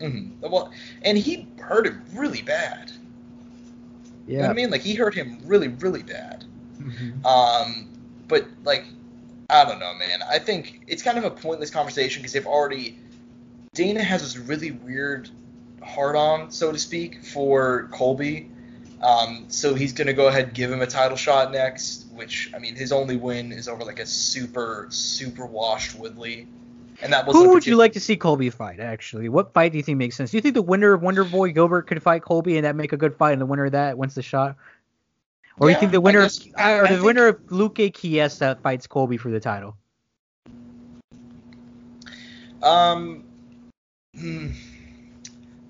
hmm 0.00 0.30
Well, 0.40 0.72
and 1.02 1.18
he 1.18 1.46
hurt 1.58 1.86
him 1.86 2.02
really 2.14 2.42
bad. 2.42 2.90
You 4.26 4.36
know 4.36 4.42
what 4.44 4.50
I 4.50 4.54
mean? 4.54 4.70
Like 4.70 4.82
he 4.82 4.94
hurt 4.94 5.14
him 5.14 5.38
really 5.44 5.68
really 5.68 6.02
bad. 6.02 6.44
Mhm. 6.80 7.24
Um, 7.26 7.88
but 8.26 8.46
like 8.64 8.86
I 9.50 9.64
don't 9.64 9.80
know, 9.80 9.94
man. 9.94 10.22
I 10.22 10.38
think 10.38 10.82
it's 10.86 11.02
kind 11.02 11.18
of 11.18 11.24
a 11.24 11.30
pointless 11.30 11.70
conversation 11.70 12.22
because 12.22 12.32
they've 12.32 12.46
already 12.46 12.98
Dana 13.74 14.02
has 14.02 14.22
this 14.22 14.36
really 14.36 14.70
weird 14.70 15.30
hard 15.88 16.16
on, 16.16 16.50
so 16.50 16.70
to 16.72 16.78
speak, 16.78 17.24
for 17.24 17.88
Colby. 17.92 18.50
Um, 19.02 19.44
so 19.48 19.74
he's 19.74 19.92
gonna 19.92 20.12
go 20.12 20.26
ahead 20.28 20.44
and 20.46 20.54
give 20.54 20.70
him 20.72 20.82
a 20.82 20.86
title 20.86 21.16
shot 21.16 21.52
next, 21.52 22.06
which 22.12 22.50
I 22.54 22.58
mean 22.58 22.74
his 22.74 22.90
only 22.92 23.16
win 23.16 23.52
is 23.52 23.68
over 23.68 23.84
like 23.84 23.98
a 24.00 24.06
super 24.06 24.86
super 24.90 25.46
washed 25.46 25.96
Woodley. 25.98 26.48
And 27.00 27.12
that 27.12 27.26
was 27.26 27.36
Who 27.36 27.50
would 27.50 27.64
you 27.64 27.76
like 27.76 27.92
to 27.92 28.00
see 28.00 28.16
Colby 28.16 28.50
fight? 28.50 28.80
Actually, 28.80 29.28
what 29.28 29.52
fight 29.52 29.70
do 29.70 29.78
you 29.78 29.84
think 29.84 29.98
makes 29.98 30.16
sense? 30.16 30.32
Do 30.32 30.36
you 30.36 30.40
think 30.40 30.54
the 30.56 30.62
winner 30.62 30.94
of 30.94 31.02
Wonder 31.02 31.22
Boy 31.24 31.52
Gilbert 31.52 31.82
could 31.86 32.02
fight 32.02 32.22
Colby 32.22 32.56
and 32.56 32.64
that 32.64 32.74
make 32.74 32.92
a 32.92 32.96
good 32.96 33.14
fight, 33.14 33.32
and 33.32 33.40
the 33.40 33.46
winner 33.46 33.66
of 33.66 33.72
that 33.72 33.96
wins 33.96 34.16
the 34.16 34.22
shot? 34.22 34.56
Or 35.60 35.68
Yeah, 35.70 35.76
you 35.76 35.80
think 35.80 35.92
the 35.92 36.00
winner 36.00 36.22
guess- 36.22 36.38
of 36.44 36.52
I- 36.56 36.72
or 36.72 36.78
I 36.86 36.88
the 36.88 36.94
think- 36.94 37.04
winner 37.04 37.26
of 37.28 37.36
Luque 37.46 37.94
Chiesa 37.94 38.58
fights 38.64 38.88
Colby 38.88 39.16
for 39.16 39.30
the 39.30 39.38
title? 39.38 39.76
Um, 42.62 43.22
hmm, 44.16 44.48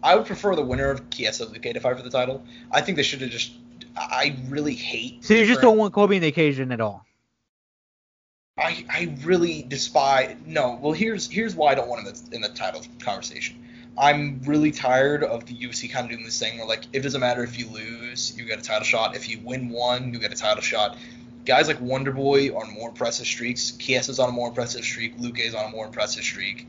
I 0.08 0.16
would 0.16 0.24
prefer 0.24 0.56
the 0.56 0.62
winner 0.62 0.88
of 0.88 1.10
Chiesa 1.10 1.44
Luque 1.44 1.74
to 1.74 1.80
fight 1.80 1.98
for 1.98 2.02
the 2.02 2.08
title. 2.08 2.42
I 2.70 2.80
think 2.80 2.96
they 2.96 3.02
should 3.02 3.20
have 3.20 3.28
just. 3.28 3.52
I 3.94 4.38
really 4.48 4.74
hate. 4.74 5.22
So 5.22 5.34
you 5.34 5.44
just 5.44 5.60
don't 5.60 5.76
want 5.76 5.92
Colby 5.92 6.16
in 6.16 6.22
the 6.22 6.28
occasion 6.28 6.72
at 6.72 6.80
all? 6.80 7.04
I, 8.56 8.86
I 8.88 9.14
really 9.22 9.66
despise 9.68 10.34
no. 10.46 10.78
Well, 10.80 10.92
here's 10.92 11.30
here's 11.30 11.54
why 11.54 11.72
I 11.72 11.74
don't 11.74 11.88
want 11.88 12.00
him 12.00 12.06
in 12.06 12.14
the, 12.14 12.36
in 12.36 12.40
the 12.40 12.48
title 12.48 12.80
conversation. 13.00 13.62
I'm 13.98 14.40
really 14.44 14.70
tired 14.70 15.24
of 15.24 15.44
the 15.44 15.54
UFC 15.54 15.92
kind 15.92 16.06
of 16.06 16.10
doing 16.10 16.24
this 16.24 16.38
thing 16.38 16.56
where 16.56 16.66
like 16.66 16.84
it 16.94 17.00
doesn't 17.00 17.20
matter 17.20 17.44
if 17.44 17.58
you 17.58 17.68
lose, 17.68 18.34
you 18.34 18.46
get 18.46 18.58
a 18.58 18.62
title 18.62 18.84
shot. 18.84 19.14
If 19.14 19.28
you 19.28 19.40
win 19.40 19.68
one, 19.68 20.14
you 20.14 20.18
get 20.18 20.32
a 20.32 20.36
title 20.36 20.62
shot. 20.62 20.96
Guys 21.44 21.68
like 21.68 21.82
Wonder 21.82 22.12
Boy 22.12 22.48
are 22.48 22.64
on 22.64 22.72
more 22.72 22.88
impressive 22.88 23.26
streaks. 23.26 23.72
Chiesa's 23.72 24.18
on 24.18 24.30
a 24.30 24.32
more 24.32 24.48
impressive 24.48 24.84
streak. 24.84 25.18
Luke 25.18 25.38
is 25.38 25.54
on 25.54 25.66
a 25.66 25.68
more 25.68 25.84
impressive 25.84 26.24
streak. 26.24 26.66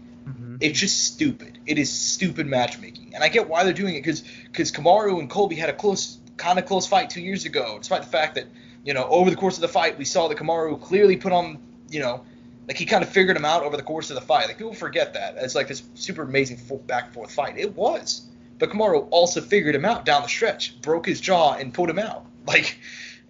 It's 0.60 0.80
just 0.80 1.06
stupid. 1.06 1.60
It 1.66 1.78
is 1.78 1.92
stupid 1.92 2.46
matchmaking, 2.46 3.14
and 3.16 3.24
I 3.24 3.30
get 3.30 3.48
why 3.48 3.64
they're 3.64 3.74
doing 3.74 3.96
it 3.96 4.02
because 4.02 4.24
because 4.46 4.72
Kamaru 4.72 5.20
and 5.20 5.30
Colby 5.30 5.56
had 5.56 5.70
a 5.70 5.74
close 5.74 6.18
kind 6.38 6.60
of 6.60 6.66
close 6.66 6.86
fight 6.86 7.10
two 7.10 7.22
years 7.22 7.46
ago, 7.46 7.78
despite 7.80 8.02
the 8.02 8.10
fact 8.10 8.36
that 8.36 8.46
you 8.84 8.94
know 8.94 9.06
over 9.06 9.30
the 9.30 9.36
course 9.36 9.56
of 9.56 9.62
the 9.62 9.68
fight 9.68 9.98
we 9.98 10.06
saw 10.06 10.28
that 10.28 10.38
Kamaru 10.38 10.82
clearly 10.82 11.16
put 11.18 11.32
on 11.32 11.60
you 11.90 12.00
know 12.00 12.26
like 12.68 12.78
he 12.78 12.86
kind 12.86 13.04
of 13.04 13.10
figured 13.10 13.36
him 13.36 13.46
out 13.46 13.64
over 13.64 13.76
the 13.78 13.84
course 13.84 14.12
of 14.12 14.16
the 14.16 14.22
fight. 14.22 14.48
Like 14.48 14.58
people 14.58 14.74
forget 14.74 15.14
that 15.14 15.36
it's 15.38 15.56
like 15.56 15.68
this 15.68 15.82
super 15.96 16.22
amazing 16.22 16.60
back 16.86 17.06
and 17.06 17.14
forth 17.14 17.32
fight. 17.32 17.58
It 17.58 17.76
was, 17.76 18.28
but 18.60 18.70
Kamaru 18.70 19.08
also 19.10 19.42
figured 19.42 19.74
him 19.74 19.86
out 19.86 20.06
down 20.06 20.22
the 20.22 20.28
stretch, 20.28 20.80
broke 20.82 21.08
his 21.08 21.20
jaw 21.20 21.54
and 21.54 21.74
pulled 21.74 21.90
him 21.90 22.00
out. 22.00 22.26
Like, 22.48 22.80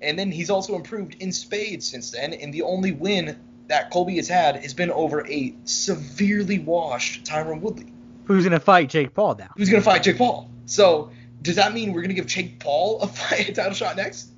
and 0.02 0.18
then 0.18 0.32
he's 0.32 0.50
also 0.50 0.76
improved 0.76 1.18
in 1.20 1.34
spades 1.34 1.86
since 1.86 2.12
then. 2.12 2.34
And 2.34 2.54
the 2.54 2.62
only 2.62 2.94
win 2.94 3.38
that 3.70 3.90
Colby 3.92 4.18
has 4.18 4.28
had 4.28 4.58
has 4.58 4.74
been 4.74 4.92
over 4.92 5.26
a 5.28 5.54
severely 5.66 6.60
washed 6.60 7.24
Tyron 7.24 7.62
Woodley, 7.62 7.92
Who's 8.26 8.44
gonna 8.44 8.60
fight 8.60 8.90
Jake 8.90 9.14
Paul 9.14 9.36
now? 9.36 9.50
who's 9.58 9.70
going 9.70 9.82
to 9.82 9.86
fight 9.90 10.04
Jake 10.04 10.18
Paul. 10.18 10.50
So 10.66 11.12
does 11.42 11.56
that 11.56 11.74
mean 11.74 11.94
we're 11.94 12.02
going 12.02 12.10
to 12.10 12.16
give 12.16 12.28
Jake 12.28 12.60
Paul 12.60 13.02
a 13.02 13.08
fight, 13.20 13.50
a 13.50 13.54
title 13.54 13.74
shot 13.74 13.96
next? 13.96 14.30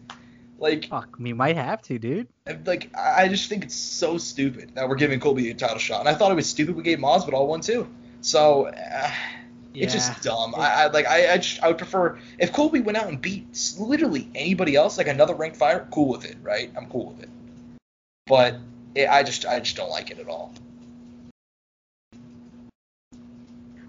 Like, 0.59 0.85
Fuck, 0.87 1.17
we 1.19 1.33
might 1.33 1.55
have 1.57 1.81
to, 1.83 1.97
dude. 1.97 2.27
like 2.65 2.91
I 2.95 3.27
just 3.27 3.49
think 3.49 3.63
it's 3.63 3.75
so 3.75 4.17
stupid 4.19 4.75
that 4.75 4.87
we're 4.87 4.95
giving 4.95 5.19
Colby 5.19 5.49
a 5.49 5.53
title 5.55 5.79
shot. 5.79 6.01
And 6.01 6.07
I 6.09 6.13
thought 6.13 6.31
it 6.31 6.35
was 6.35 6.47
stupid 6.47 6.75
we 6.75 6.83
gave 6.83 6.99
Masvidal 6.99 7.47
one 7.47 7.61
too. 7.61 7.87
So 8.21 8.67
uh, 8.67 9.11
it's 9.73 9.93
just 9.93 10.21
dumb. 10.21 10.53
I, 10.55 10.83
I 10.83 10.87
like 10.87 11.07
I 11.07 11.33
I, 11.33 11.37
just, 11.39 11.63
I 11.63 11.67
would 11.69 11.79
prefer 11.79 12.19
if 12.37 12.53
Colby 12.53 12.79
went 12.81 12.97
out 12.97 13.07
and 13.07 13.19
beat 13.19 13.47
literally 13.79 14.29
anybody 14.35 14.75
else, 14.75 14.97
like 14.99 15.07
another 15.07 15.33
ranked 15.33 15.57
fighter, 15.57 15.87
cool 15.91 16.09
with 16.09 16.25
it, 16.25 16.37
right? 16.43 16.71
I'm 16.77 16.87
cool 16.87 17.07
with 17.11 17.23
it. 17.23 17.29
But 18.27 18.57
it, 18.95 19.09
I 19.09 19.23
just 19.23 19.45
I 19.45 19.59
just 19.59 19.75
don't 19.75 19.89
like 19.89 20.11
it 20.11 20.19
at 20.19 20.27
all. 20.27 20.53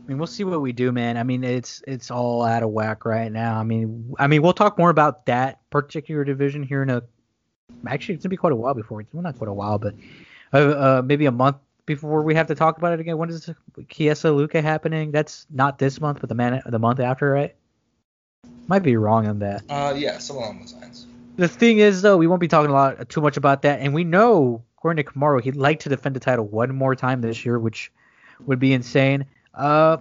I 0.03 0.09
mean, 0.09 0.19
we'll 0.19 0.27
see 0.27 0.43
what 0.45 0.61
we 0.61 0.73
do, 0.73 0.91
man. 0.91 1.17
I 1.17 1.23
mean, 1.23 1.45
it's 1.45 1.83
it's 1.87 2.11
all 2.11 2.43
out 2.43 2.63
of 2.63 2.71
whack 2.71 3.05
right 3.05 3.31
now. 3.31 3.59
I 3.59 3.63
mean, 3.63 4.15
I 4.19 4.27
mean, 4.27 4.43
we'll 4.43 4.53
talk 4.53 4.77
more 4.77 4.91
about 4.91 5.27
that 5.27 5.61
particular 5.71 6.25
division 6.25 6.63
here 6.63 6.83
in 6.83 6.91
a. 6.91 7.03
Actually, 7.87 8.17
it's 8.17 8.25
gonna 8.25 8.31
be 8.31 8.37
quite 8.37 8.53
a 8.53 8.57
while 8.57 8.75
before. 8.75 9.01
It's 9.01 9.13
well, 9.15 9.23
not 9.23 9.39
quite 9.39 9.49
a 9.49 9.53
while, 9.53 9.79
but 9.79 9.95
uh, 10.53 10.57
uh, 10.57 11.03
maybe 11.05 11.27
a 11.27 11.33
month 11.33 11.57
before 11.87 12.23
we 12.23 12.35
have 12.35 12.49
to 12.49 12.55
talk 12.55 12.79
about 12.79 12.93
it 12.93 13.01
again. 13.01 13.17
When 13.17 13.31
is 13.31 13.49
Chiesa 13.89 14.29
Luque 14.29 14.61
happening? 14.61 15.13
That's 15.13 15.47
not 15.51 15.79
this 15.79 16.01
month, 16.01 16.19
but 16.21 16.29
the 16.29 16.35
man 16.35 16.63
the 16.67 16.79
month 16.79 16.99
after, 16.99 17.31
right? 17.31 17.55
Might 18.67 18.83
be 18.83 18.97
wrong 18.97 19.27
on 19.29 19.39
that. 19.41 19.63
Uh, 19.69 19.95
yeah, 19.97 20.19
something 20.19 20.45
along 20.45 20.61
those 20.61 20.75
lines. 20.75 21.07
The 21.37 21.49
thing 21.49 21.79
is, 21.79 22.03
though, 22.03 22.17
we 22.17 22.27
won't 22.27 22.41
be 22.41 22.49
talking 22.49 22.71
a 22.71 22.75
lot 22.75 23.09
too 23.09 23.21
much 23.21 23.37
about 23.37 23.63
that, 23.63 23.81
and 23.81 23.95
we 23.95 24.05
know 24.05 24.63
according 24.83 25.05
to 25.05 25.09
Kamaru, 25.13 25.41
he'd 25.41 25.55
like 25.55 25.79
to 25.79 25.89
defend 25.89 26.17
the 26.17 26.21
title 26.21 26.45
one 26.45 26.75
more 26.75 26.97
time 26.97 27.21
this 27.21 27.47
year, 27.47 27.57
which 27.57 27.93
would 28.47 28.59
be 28.59 28.73
insane. 28.73 29.25
Uh, 29.55 29.97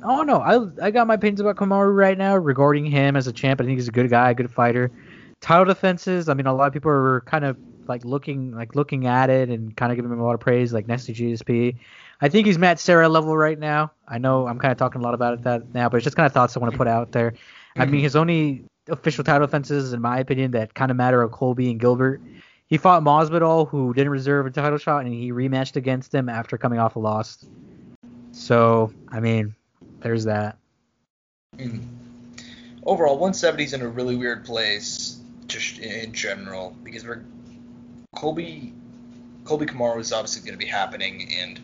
don't 0.00 0.26
know. 0.26 0.40
I 0.40 0.86
I 0.86 0.90
got 0.90 1.06
my 1.06 1.14
opinions 1.14 1.40
about 1.40 1.54
Kamaru 1.54 1.94
right 1.94 2.18
now 2.18 2.34
regarding 2.34 2.86
him 2.86 3.14
as 3.14 3.28
a 3.28 3.32
champ. 3.32 3.60
I 3.60 3.64
think 3.64 3.78
he's 3.78 3.86
a 3.86 3.92
good 3.92 4.10
guy, 4.10 4.30
a 4.30 4.34
good 4.34 4.50
fighter. 4.50 4.90
Title 5.40 5.64
defenses. 5.64 6.28
I 6.28 6.34
mean, 6.34 6.46
a 6.46 6.52
lot 6.52 6.66
of 6.66 6.72
people 6.72 6.90
are 6.90 7.20
kind 7.20 7.44
of 7.44 7.56
like 7.86 8.04
looking 8.04 8.52
like 8.52 8.74
looking 8.74 9.06
at 9.06 9.30
it 9.30 9.48
and 9.48 9.76
kind 9.76 9.92
of 9.92 9.96
giving 9.96 10.10
him 10.10 10.18
a 10.18 10.24
lot 10.24 10.34
of 10.34 10.40
praise, 10.40 10.72
like 10.72 10.88
next 10.88 11.06
GSP. 11.06 11.76
I 12.20 12.28
think 12.28 12.48
he's 12.48 12.58
Matt 12.58 12.80
Serra 12.80 13.08
level 13.08 13.36
right 13.36 13.60
now. 13.60 13.92
I 14.08 14.18
know 14.18 14.48
I'm 14.48 14.58
kind 14.58 14.72
of 14.72 14.78
talking 14.78 15.00
a 15.00 15.04
lot 15.04 15.14
about 15.14 15.34
it 15.34 15.42
that 15.44 15.72
now, 15.72 15.88
but 15.88 15.98
it's 15.98 16.04
just 16.04 16.16
kind 16.16 16.26
of 16.26 16.32
thoughts 16.32 16.56
I 16.56 16.60
want 16.60 16.72
to 16.72 16.78
put 16.78 16.88
out 16.88 17.12
there. 17.12 17.34
I 17.76 17.86
mean, 17.86 18.00
his 18.00 18.16
only 18.16 18.64
official 18.88 19.22
title 19.22 19.46
defenses, 19.46 19.92
in 19.92 20.00
my 20.00 20.18
opinion, 20.18 20.50
that 20.50 20.74
kind 20.74 20.90
of 20.90 20.96
matter 20.96 21.22
are 21.22 21.28
Colby 21.28 21.70
and 21.70 21.78
Gilbert. 21.78 22.20
He 22.70 22.78
fought 22.78 23.02
Masvidal, 23.02 23.68
who 23.68 23.92
didn't 23.92 24.12
reserve 24.12 24.46
a 24.46 24.50
title 24.50 24.78
shot, 24.78 25.04
and 25.04 25.12
he 25.12 25.32
rematched 25.32 25.74
against 25.74 26.14
him 26.14 26.28
after 26.28 26.56
coming 26.56 26.78
off 26.78 26.94
a 26.94 27.00
loss. 27.00 27.44
So, 28.30 28.92
I 29.08 29.18
mean, 29.18 29.56
there's 29.98 30.24
that. 30.24 30.56
Mm. 31.56 31.82
Overall, 32.84 33.20
170's 33.20 33.72
in 33.72 33.82
a 33.82 33.88
really 33.88 34.14
weird 34.14 34.44
place, 34.44 35.18
just 35.48 35.80
in 35.80 36.12
general, 36.12 36.76
because 36.84 37.04
we're 37.04 37.24
Colby 38.14 38.72
Colby 39.44 39.66
Kamaru 39.66 40.00
is 40.00 40.12
obviously 40.12 40.42
going 40.42 40.58
to 40.58 40.64
be 40.64 40.70
happening, 40.70 41.28
and 41.38 41.60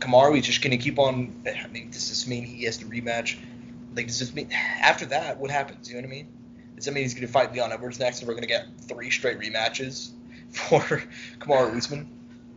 Kamaru 0.00 0.36
is 0.38 0.46
just 0.46 0.62
going 0.62 0.76
to 0.76 0.82
keep 0.82 0.98
on. 0.98 1.32
I 1.46 1.68
mean, 1.68 1.90
does 1.90 2.08
this 2.08 2.26
mean 2.26 2.42
he 2.42 2.64
has 2.64 2.78
to 2.78 2.86
rematch? 2.86 3.38
Like, 3.94 4.08
does 4.08 4.18
this 4.18 4.34
mean 4.34 4.50
after 4.52 5.06
that 5.06 5.38
what 5.38 5.50
happens? 5.50 5.88
You 5.88 5.94
know 5.94 6.00
what 6.00 6.08
I 6.08 6.10
mean? 6.10 6.37
Does 6.78 6.84
that 6.86 6.92
mean 6.92 7.02
he's 7.02 7.14
going 7.14 7.26
to 7.26 7.32
fight 7.32 7.52
Leon 7.52 7.72
Edwards 7.72 7.98
next, 7.98 8.20
and 8.20 8.28
we're 8.28 8.34
going 8.34 8.42
to 8.42 8.48
get 8.48 8.66
three 8.82 9.10
straight 9.10 9.38
rematches 9.40 10.10
for 10.52 10.80
Kamaru 11.40 11.76
Usman? 11.76 12.08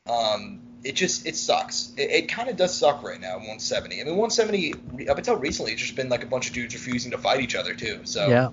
Um, 0.07 0.59
it 0.83 0.95
just 0.95 1.25
it 1.25 1.35
sucks. 1.35 1.91
It, 1.97 2.09
it 2.11 2.29
kind 2.29 2.47
of 2.49 2.55
does 2.55 2.73
suck 2.75 3.03
right 3.03 3.19
now. 3.19 3.33
170. 3.37 4.01
I 4.01 4.03
mean, 4.03 4.17
170 4.17 5.07
up 5.09 5.17
until 5.17 5.35
recently, 5.37 5.71
it's 5.73 5.81
just 5.81 5.95
been 5.95 6.09
like 6.09 6.23
a 6.23 6.27
bunch 6.27 6.47
of 6.47 6.53
dudes 6.53 6.73
refusing 6.75 7.11
to 7.11 7.17
fight 7.17 7.41
each 7.41 7.55
other 7.55 7.73
too. 7.73 8.01
So 8.03 8.27
Yeah. 8.29 8.49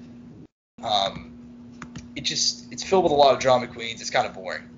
um, 0.83 1.33
it 2.17 2.23
just 2.23 2.73
it's 2.73 2.83
filled 2.83 3.05
with 3.05 3.13
a 3.13 3.17
lot 3.17 3.35
of 3.35 3.41
drama 3.41 3.67
queens. 3.67 4.01
It's 4.01 4.11
kind 4.11 4.27
of 4.27 4.35
boring. 4.35 4.69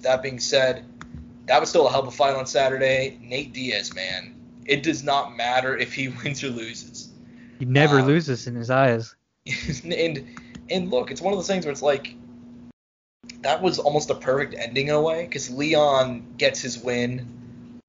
That 0.00 0.22
being 0.22 0.38
said, 0.38 0.84
that 1.46 1.60
was 1.60 1.68
still 1.70 1.86
a 1.86 1.90
hell 1.90 2.00
of 2.02 2.08
a 2.08 2.10
fight 2.10 2.34
on 2.36 2.46
Saturday. 2.46 3.18
Nate 3.22 3.52
Diaz, 3.52 3.94
man, 3.94 4.34
it 4.66 4.82
does 4.82 5.02
not 5.02 5.36
matter 5.36 5.76
if 5.76 5.94
he 5.94 6.08
wins 6.24 6.42
or 6.44 6.48
loses. 6.48 7.10
He 7.58 7.64
never 7.64 8.00
Um, 8.00 8.06
loses 8.06 8.46
in 8.46 8.54
his 8.54 8.70
eyes. 8.70 9.14
and 9.84 10.36
and 10.70 10.90
look, 10.90 11.10
it's 11.10 11.20
one 11.20 11.32
of 11.32 11.38
those 11.38 11.46
things 11.46 11.64
where 11.64 11.72
it's 11.72 11.82
like 11.82 12.14
that 13.42 13.62
was 13.62 13.78
almost 13.78 14.10
a 14.10 14.14
perfect 14.14 14.54
ending 14.58 14.88
in 14.88 14.94
a 14.94 15.00
way 15.00 15.24
because 15.24 15.50
Leon 15.50 16.24
gets 16.36 16.60
his 16.60 16.78
win. 16.78 17.26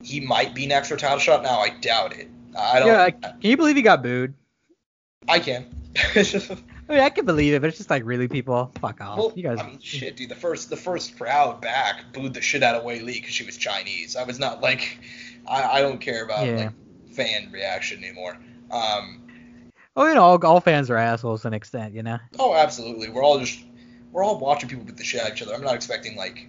He 0.02 0.20
might 0.20 0.54
be 0.56 0.66
next 0.66 0.90
for 0.90 0.96
a 0.96 0.98
title 0.98 1.20
shot. 1.20 1.44
Now 1.44 1.60
I 1.60 1.70
doubt 1.70 2.18
it. 2.18 2.30
I 2.58 2.80
don't. 2.80 2.88
Yeah, 2.88 3.10
can 3.10 3.34
you 3.42 3.58
believe 3.58 3.76
he 3.76 3.82
got 3.82 4.02
booed? 4.02 4.34
I 5.28 5.40
can. 5.40 5.66
I 6.16 6.94
mean, 6.94 7.02
I 7.02 7.10
can 7.10 7.26
believe 7.26 7.54
it, 7.54 7.62
but 7.62 7.68
it's 7.68 7.78
just 7.78 7.90
like, 7.90 8.04
really, 8.04 8.28
people? 8.28 8.72
Fuck 8.80 9.02
off. 9.02 9.18
Well, 9.18 9.34
you 9.36 9.44
guys. 9.44 9.60
I 9.60 9.68
mean, 9.68 9.80
shit, 9.80 10.16
dude. 10.18 10.30
The 10.30 10.36
first, 10.36 10.70
the 10.70 10.78
first 10.78 11.18
crowd 11.18 11.62
back 11.62 12.14
booed 12.14 12.34
the 12.34 12.42
shit 12.42 12.64
out 12.64 12.76
of 12.76 12.84
Wei 12.84 13.00
Li 13.00 13.14
because 13.14 13.34
she 13.34 13.44
was 13.46 13.58
Chinese. 13.58 14.16
I 14.16 14.24
was 14.24 14.40
not 14.40 14.62
like, 14.62 14.98
I, 15.48 15.64
I 15.64 15.82
don't 15.82 16.00
care 16.02 16.24
about 16.26 16.48
Yeah. 16.48 16.56
like 16.56 17.14
fan 17.14 17.52
reaction 17.52 18.04
anymore. 18.04 18.38
Um, 18.72 19.19
Oh, 20.00 20.08
you 20.08 20.16
know, 20.16 20.24
all, 20.24 20.46
all 20.46 20.62
fans 20.62 20.90
are 20.90 20.96
assholes 20.96 21.42
to 21.42 21.50
an 21.50 21.54
extent, 21.54 21.94
you 21.94 22.04
know? 22.04 22.20
oh, 22.40 22.56
absolutely. 22.56 23.10
We're 23.10 23.22
all 23.22 23.38
just, 23.38 23.60
we're 24.14 24.24
all 24.24 24.40
watching 24.40 24.70
people 24.70 24.86
beat 24.86 24.96
the 24.96 25.04
shit 25.04 25.20
out 25.20 25.28
of 25.28 25.36
each 25.36 25.42
other. 25.42 25.54
I'm 25.54 25.62
not 25.62 25.76
expecting 25.76 26.16
like 26.16 26.48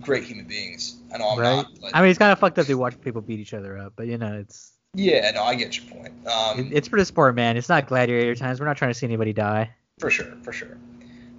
great 0.00 0.24
human 0.24 0.46
beings. 0.46 0.96
I 1.12 1.18
know 1.18 1.28
I'm 1.28 1.38
right? 1.38 1.56
not. 1.56 1.66
But, 1.82 1.94
I 1.94 2.00
mean, 2.00 2.08
it's 2.08 2.18
kind 2.18 2.32
of 2.32 2.38
fucked 2.38 2.58
up 2.58 2.64
to 2.66 2.74
watch 2.76 2.98
people 3.02 3.20
beat 3.20 3.40
each 3.40 3.52
other 3.52 3.76
up, 3.76 3.92
but, 3.94 4.06
you 4.06 4.16
know, 4.16 4.38
it's 4.38 4.72
yeah, 4.94 5.30
no, 5.32 5.42
I 5.42 5.54
get 5.54 5.76
your 5.76 5.84
point. 5.94 6.26
Um, 6.26 6.60
it- 6.60 6.72
it's 6.72 6.88
for 6.88 6.98
the 6.98 7.04
sport, 7.04 7.34
man. 7.34 7.58
It's 7.58 7.68
not 7.68 7.86
gladiator 7.88 8.34
times. 8.34 8.58
We're 8.58 8.64
not 8.64 8.78
trying 8.78 8.90
to 8.90 8.98
see 8.98 9.04
anybody 9.04 9.34
die. 9.34 9.70
For 10.00 10.08
sure, 10.10 10.32
for 10.42 10.52
sure. 10.52 10.78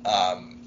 Um, 0.06 0.62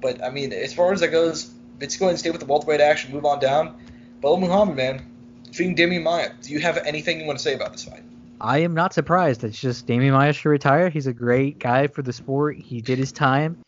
but 0.00 0.22
I 0.22 0.30
mean, 0.30 0.52
as 0.52 0.72
far 0.72 0.92
as 0.92 1.00
that 1.00 1.08
goes, 1.08 1.50
let's 1.80 1.96
go 1.96 2.04
ahead 2.04 2.12
and 2.12 2.18
stay 2.20 2.30
with 2.30 2.38
the 2.40 2.46
welterweight 2.46 2.80
action. 2.80 3.12
Move 3.12 3.24
on 3.24 3.40
down. 3.40 3.84
Belal 4.22 4.38
Muhammad, 4.38 4.76
man, 4.76 5.04
defeating 5.42 5.74
Demian 5.74 6.04
Maia. 6.04 6.30
Do 6.40 6.52
you 6.52 6.60
have 6.60 6.76
anything 6.78 7.20
you 7.20 7.26
want 7.26 7.40
to 7.40 7.42
say 7.42 7.54
about 7.54 7.72
this 7.72 7.84
fight? 7.84 8.04
I 8.40 8.58
am 8.58 8.74
not 8.74 8.94
surprised. 8.94 9.44
It's 9.44 9.58
just 9.58 9.86
Demian 9.86 10.12
Maia 10.12 10.32
should 10.32 10.48
retire. 10.48 10.88
He's 10.88 11.06
a 11.06 11.12
great 11.12 11.58
guy 11.58 11.88
for 11.88 12.02
the 12.02 12.12
sport. 12.12 12.56
He 12.56 12.80
did 12.80 12.98
his 12.98 13.12
time. 13.12 13.64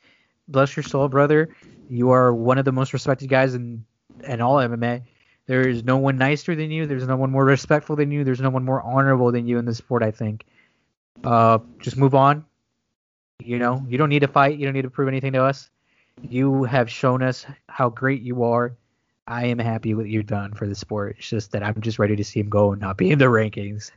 Bless 0.48 0.76
your 0.76 0.82
soul, 0.82 1.08
brother. 1.08 1.50
You 1.88 2.10
are 2.10 2.32
one 2.32 2.58
of 2.58 2.64
the 2.64 2.72
most 2.72 2.92
respected 2.92 3.28
guys 3.28 3.54
in 3.54 3.84
in 4.24 4.40
all 4.40 4.56
MMA. 4.56 5.02
There 5.46 5.66
is 5.66 5.82
no 5.82 5.96
one 5.96 6.18
nicer 6.18 6.54
than 6.54 6.70
you. 6.70 6.86
There's 6.86 7.06
no 7.06 7.16
one 7.16 7.30
more 7.30 7.44
respectful 7.44 7.96
than 7.96 8.10
you. 8.12 8.22
There's 8.22 8.40
no 8.40 8.50
one 8.50 8.64
more 8.64 8.82
honorable 8.82 9.32
than 9.32 9.48
you 9.48 9.58
in 9.58 9.64
the 9.64 9.74
sport. 9.74 10.02
I 10.02 10.10
think. 10.10 10.44
Uh, 11.24 11.58
just 11.80 11.96
move 11.96 12.14
on. 12.14 12.44
You 13.42 13.58
know, 13.58 13.84
you 13.88 13.98
don't 13.98 14.10
need 14.10 14.20
to 14.20 14.28
fight. 14.28 14.58
You 14.58 14.66
don't 14.66 14.74
need 14.74 14.82
to 14.82 14.90
prove 14.90 15.08
anything 15.08 15.32
to 15.32 15.42
us. 15.42 15.70
You 16.22 16.64
have 16.64 16.90
shown 16.90 17.22
us 17.22 17.46
how 17.68 17.88
great 17.88 18.22
you 18.22 18.44
are. 18.44 18.76
I 19.30 19.46
am 19.46 19.60
happy 19.60 19.94
with 19.94 20.06
what 20.06 20.10
you've 20.10 20.26
done 20.26 20.54
for 20.54 20.66
the 20.66 20.74
sport. 20.74 21.14
It's 21.18 21.28
just 21.28 21.52
that 21.52 21.62
I'm 21.62 21.80
just 21.80 22.00
ready 22.00 22.16
to 22.16 22.24
see 22.24 22.40
him 22.40 22.48
go 22.48 22.72
and 22.72 22.80
not 22.80 22.96
be 22.96 23.12
in 23.12 23.20
the 23.20 23.26
rankings. 23.26 23.92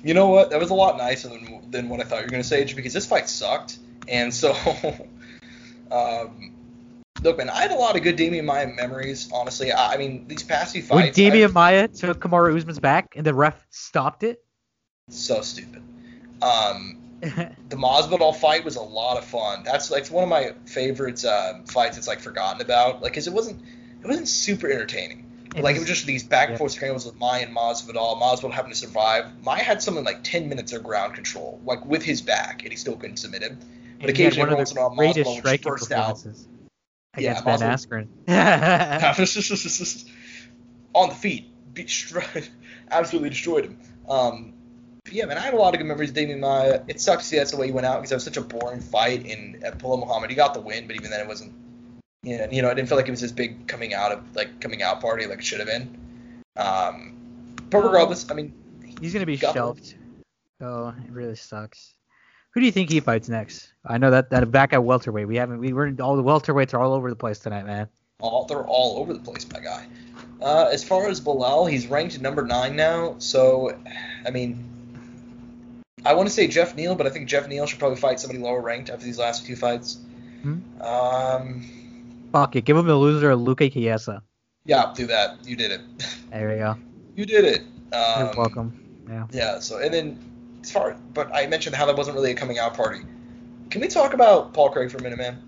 you 0.02 0.14
know 0.14 0.30
what? 0.30 0.50
That 0.50 0.58
was 0.58 0.70
a 0.70 0.74
lot 0.74 0.98
nicer 0.98 1.28
than, 1.28 1.70
than 1.70 1.88
what 1.88 2.00
I 2.00 2.02
thought 2.02 2.16
you 2.18 2.24
were 2.24 2.30
going 2.30 2.42
to 2.42 2.48
say, 2.48 2.64
because 2.64 2.92
this 2.92 3.06
fight 3.06 3.28
sucked. 3.28 3.78
And 4.08 4.34
so, 4.34 4.50
um, 5.92 6.54
look, 7.22 7.38
man, 7.38 7.48
I 7.48 7.62
had 7.62 7.70
a 7.70 7.76
lot 7.76 7.94
of 7.94 8.02
good 8.02 8.18
Demian 8.18 8.46
Maia 8.46 8.66
memories, 8.66 9.30
honestly. 9.32 9.70
I, 9.70 9.94
I 9.94 9.96
mean, 9.96 10.26
these 10.26 10.42
past 10.42 10.72
few 10.72 10.82
fights. 10.82 11.16
When 11.16 11.32
Demian 11.32 11.52
Maia 11.52 11.86
took 11.86 12.18
Kamaru 12.18 12.56
Usman's 12.56 12.80
back 12.80 13.14
and 13.14 13.24
the 13.24 13.32
ref 13.32 13.64
stopped 13.70 14.24
it? 14.24 14.42
So 15.08 15.40
stupid. 15.40 15.84
Um, 16.42 16.98
the 17.20 17.76
Masvidal 17.76 18.34
fight 18.34 18.64
was 18.64 18.74
a 18.74 18.82
lot 18.82 19.18
of 19.18 19.24
fun. 19.24 19.62
That's 19.62 19.92
like 19.92 20.08
one 20.08 20.24
of 20.24 20.28
my 20.28 20.52
favorite 20.66 21.24
uh, 21.24 21.60
fights. 21.66 21.96
It's 21.96 22.08
like 22.08 22.18
forgotten 22.18 22.60
about, 22.60 23.00
like, 23.02 23.14
cause 23.14 23.28
it 23.28 23.32
wasn't 23.32 23.62
it 24.04 24.08
wasn't 24.08 24.28
super 24.28 24.70
entertaining. 24.70 25.30
It 25.56 25.62
like 25.62 25.74
was, 25.74 25.76
it 25.76 25.80
was 25.80 25.88
just 25.88 26.06
these 26.06 26.24
back 26.24 26.48
and 26.48 26.58
forth 26.58 26.72
scrambles 26.72 27.06
with 27.06 27.16
Maia 27.16 27.44
and 27.44 27.56
Masvidal. 27.56 28.20
Masvidal 28.20 28.52
happened 28.52 28.74
to 28.74 28.78
survive. 28.78 29.26
Maia 29.42 29.62
had 29.62 29.82
something 29.82 30.04
like 30.04 30.24
10 30.24 30.48
minutes 30.48 30.72
of 30.72 30.82
ground 30.82 31.14
control, 31.14 31.60
like 31.64 31.84
with 31.86 32.02
his 32.02 32.20
back, 32.20 32.62
and 32.62 32.72
he 32.72 32.76
still 32.76 32.96
couldn't 32.96 33.18
submit 33.18 33.42
him. 33.42 33.58
But 34.00 34.10
occasionally, 34.10 34.42
every 34.42 34.56
once 34.56 34.72
in 34.72 34.78
a 34.78 34.88
while, 34.88 34.96
Masvidal 34.96 35.42
would 35.42 35.62
burst 35.62 35.92
out. 35.92 36.24
Against 37.16 37.46
yeah, 37.46 37.56
Ben 37.56 37.60
Askren. 37.60 38.08
on 40.94 41.10
the 41.10 41.14
feet, 41.14 41.46
absolutely 42.90 43.30
destroyed 43.30 43.66
him. 43.66 43.78
Um, 44.08 44.54
yeah, 45.10 45.26
man, 45.26 45.38
I 45.38 45.40
had 45.40 45.54
a 45.54 45.56
lot 45.56 45.74
of 45.74 45.78
good 45.78 45.86
memories 45.86 46.10
of 46.10 46.16
Demian 46.16 46.40
Maia. 46.40 46.82
It 46.88 47.00
sucks 47.00 47.24
to 47.24 47.28
see 47.28 47.36
that's 47.36 47.50
the 47.50 47.56
way 47.56 47.66
he 47.66 47.72
went 47.72 47.86
out 47.86 47.98
because 47.98 48.10
it 48.10 48.16
was 48.16 48.24
such 48.24 48.36
a 48.36 48.40
boring 48.40 48.80
fight. 48.80 49.26
In 49.26 49.62
at 49.64 49.78
Belal 49.78 50.00
Muhammad, 50.00 50.30
he 50.30 50.36
got 50.36 50.54
the 50.54 50.60
win, 50.60 50.86
but 50.86 50.96
even 50.96 51.10
then, 51.10 51.20
it 51.20 51.28
wasn't. 51.28 51.52
You 52.24 52.38
know, 52.38 52.48
you 52.50 52.62
know, 52.62 52.70
I 52.70 52.74
didn't 52.74 52.88
feel 52.88 52.96
like 52.96 53.06
it 53.06 53.10
was 53.10 53.20
this 53.20 53.32
big 53.32 53.68
coming 53.68 53.94
out 53.94 54.12
of 54.12 54.34
like 54.34 54.60
coming 54.60 54.82
out 54.82 55.00
party 55.00 55.26
like 55.26 55.38
it 55.38 55.44
should 55.44 55.60
have 55.60 55.68
been. 55.68 55.98
Um, 56.56 57.16
but 57.70 57.78
regardless, 57.78 58.30
I 58.30 58.34
mean, 58.34 58.54
he's 59.00 59.12
gonna 59.12 59.26
be 59.26 59.36
shelved. 59.36 59.94
Oh, 60.60 60.88
it 60.88 61.10
really 61.10 61.36
sucks. 61.36 61.94
Who 62.52 62.60
do 62.60 62.66
you 62.66 62.72
think 62.72 62.88
he 62.88 63.00
fights 63.00 63.28
next? 63.28 63.72
I 63.84 63.98
know 63.98 64.10
that 64.10 64.30
that 64.30 64.50
back 64.50 64.72
at 64.72 64.82
welterweight, 64.82 65.28
we 65.28 65.36
haven't 65.36 65.58
we 65.58 65.72
were 65.72 65.92
all 66.00 66.16
the 66.16 66.22
welterweights 66.22 66.72
are 66.72 66.80
all 66.80 66.94
over 66.94 67.10
the 67.10 67.16
place 67.16 67.40
tonight, 67.40 67.66
man. 67.66 67.88
All 68.20 68.44
they're 68.46 68.64
all 68.64 68.98
over 68.98 69.12
the 69.12 69.18
place, 69.18 69.46
my 69.52 69.60
guy. 69.60 69.86
Uh, 70.40 70.68
as 70.72 70.84
far 70.84 71.08
as 71.08 71.20
Belal, 71.20 71.68
he's 71.70 71.88
ranked 71.88 72.20
number 72.20 72.42
nine 72.46 72.76
now. 72.76 73.16
So, 73.18 73.76
I 74.24 74.30
mean, 74.30 74.64
I 76.04 76.14
want 76.14 76.28
to 76.28 76.34
say 76.34 76.46
Geoff 76.46 76.76
Neal, 76.76 76.94
but 76.94 77.06
I 77.06 77.10
think 77.10 77.28
Geoff 77.28 77.48
Neal 77.48 77.66
should 77.66 77.78
probably 77.78 77.96
fight 77.96 78.20
somebody 78.20 78.38
lower 78.38 78.60
ranked 78.60 78.88
after 78.88 79.04
these 79.04 79.18
last 79.18 79.46
two 79.46 79.56
fights. 79.56 79.98
Hmm? 80.42 80.58
Um, 80.80 81.83
Fuck 82.34 82.56
it, 82.56 82.64
give 82.64 82.76
him 82.76 82.88
the 82.88 82.96
loser 82.96 83.30
of 83.30 83.38
Luque 83.38 83.72
Chiesa. 83.72 84.20
Yeah, 84.64 84.92
do 84.92 85.06
that. 85.06 85.46
You 85.46 85.54
did 85.54 85.70
it. 85.70 85.80
There 86.32 86.48
we 86.48 86.56
go. 86.56 86.76
you 87.14 87.26
did 87.26 87.44
it. 87.44 87.60
Um, 87.94 88.26
You're 88.26 88.34
welcome. 88.36 89.04
Yeah. 89.08 89.26
Yeah. 89.30 89.58
So 89.60 89.78
and 89.78 89.94
then 89.94 90.58
as 90.64 90.72
far, 90.72 90.96
but 91.12 91.32
I 91.32 91.46
mentioned 91.46 91.76
how 91.76 91.86
that 91.86 91.96
wasn't 91.96 92.16
really 92.16 92.32
a 92.32 92.34
coming 92.34 92.58
out 92.58 92.74
party. 92.74 93.02
Can 93.70 93.80
we 93.80 93.86
talk 93.86 94.14
about 94.14 94.52
Paul 94.52 94.70
Craig 94.70 94.90
for 94.90 94.96
a 94.96 95.02
minute, 95.02 95.18
man? 95.18 95.40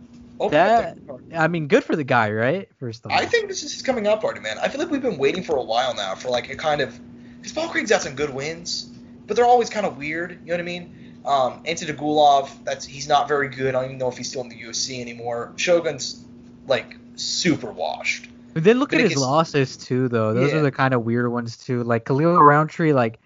that 0.52 0.96
I 1.34 1.48
mean, 1.48 1.66
good 1.66 1.82
for 1.82 1.96
the 1.96 2.04
guy, 2.04 2.30
right? 2.30 2.68
First 2.78 3.04
of 3.04 3.10
all, 3.10 3.18
I 3.18 3.26
think 3.26 3.48
this 3.48 3.64
is 3.64 3.72
his 3.72 3.82
coming 3.82 4.06
out 4.06 4.20
party, 4.20 4.38
man. 4.38 4.58
I 4.62 4.68
feel 4.68 4.80
like 4.80 4.92
we've 4.92 5.02
been 5.02 5.18
waiting 5.18 5.42
for 5.42 5.56
a 5.56 5.64
while 5.64 5.92
now 5.92 6.14
for 6.14 6.28
like 6.28 6.48
a 6.50 6.54
kind 6.54 6.80
of 6.80 6.96
because 7.38 7.50
Paul 7.50 7.68
Craig's 7.68 7.90
got 7.90 8.02
some 8.02 8.14
good 8.14 8.30
wins 8.30 8.92
but 9.26 9.36
they're 9.36 9.46
always 9.46 9.70
kind 9.70 9.86
of 9.86 9.96
weird. 9.96 10.38
You 10.42 10.46
know 10.46 10.54
what 10.54 10.60
I 10.60 10.62
mean? 10.62 11.22
Um, 11.24 11.64
Antigulov, 11.64 12.50
that's 12.64 12.84
he's 12.84 13.08
not 13.08 13.26
very 13.26 13.48
good. 13.48 13.74
I 13.74 13.80
don't 13.80 13.86
even 13.86 13.98
know 13.98 14.08
if 14.08 14.16
he's 14.16 14.28
still 14.28 14.42
in 14.42 14.48
the 14.48 14.60
UFC 14.60 15.00
anymore. 15.00 15.52
Shogun's 15.56 16.24
like 16.66 16.96
super 17.16 17.70
washed. 17.70 18.28
But 18.54 18.64
then 18.64 18.78
look 18.78 18.90
but 18.90 19.00
at 19.00 19.10
his 19.10 19.16
losses 19.16 19.76
too, 19.76 20.08
though. 20.08 20.32
Those 20.32 20.52
yeah. 20.52 20.58
are 20.58 20.62
the 20.62 20.72
kind 20.72 20.94
of 20.94 21.04
weird 21.04 21.30
ones 21.30 21.56
too. 21.56 21.82
Like 21.82 22.04
Khalil 22.06 22.42
Rountree, 22.42 22.92
like 22.92 23.18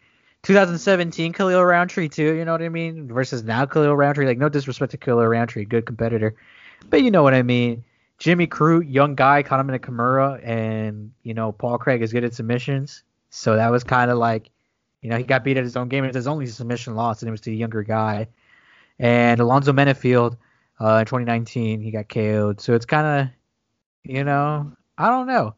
2017 0.43 1.33
Khalil 1.33 1.65
Rountree 1.65 2.09
too. 2.09 2.35
You 2.35 2.45
know 2.45 2.53
what 2.53 2.63
I 2.63 2.69
mean? 2.69 3.09
Versus 3.09 3.45
now 3.45 3.67
Khalil 3.67 3.95
Rountree. 3.95 4.27
Like 4.27 4.39
no 4.39 4.49
disrespect 4.49 4.91
to 4.93 4.99
Khalil 4.99 5.27
Rountree, 5.27 5.65
good 5.65 5.87
competitor, 5.87 6.35
but 6.89 7.03
you 7.03 7.11
know 7.11 7.23
what 7.23 7.35
I 7.35 7.43
mean. 7.43 7.85
Jimmy 8.19 8.47
Crute, 8.47 8.93
young 8.93 9.15
guy, 9.15 9.43
caught 9.43 9.61
him 9.61 9.71
in 9.71 9.75
a 9.75 9.79
Kimura, 9.79 10.47
and 10.47 11.13
you 11.23 11.33
know 11.33 11.53
Paul 11.53 11.79
Craig 11.79 12.03
is 12.03 12.13
good 12.13 12.25
at 12.25 12.35
submissions. 12.35 13.03
So 13.31 13.57
that 13.57 13.71
was 13.71 13.85
kind 13.85 14.11
of 14.11 14.19
like 14.19 14.51
you 15.01 15.09
know, 15.09 15.17
he 15.17 15.23
got 15.23 15.45
beat 15.45 15.57
at 15.57 15.65
his 15.65 15.77
own 15.77 15.89
game. 15.89 16.05
It's 16.05 16.17
his 16.17 16.27
only 16.27 16.47
submission 16.47 16.95
loss, 16.95 17.23
and 17.23 17.29
it 17.29 17.31
was 17.31 17.41
to 17.43 17.51
a 17.51 17.55
younger 17.55 17.83
guy. 17.83 18.29
And 18.99 19.41
Alonzo 19.41 19.73
Menifield 19.73 20.37
uh, 20.81 20.99
in 20.99 21.07
2019, 21.07 21.81
he 21.81 21.91
got 21.91 22.09
KO'd. 22.09 22.61
So 22.61 22.75
it's 22.75 22.87
kind 22.87 23.07
of, 23.07 23.29
you 24.05 24.25
know, 24.25 24.73
I 24.97 25.09
don't 25.09 25.27
know. 25.27 25.55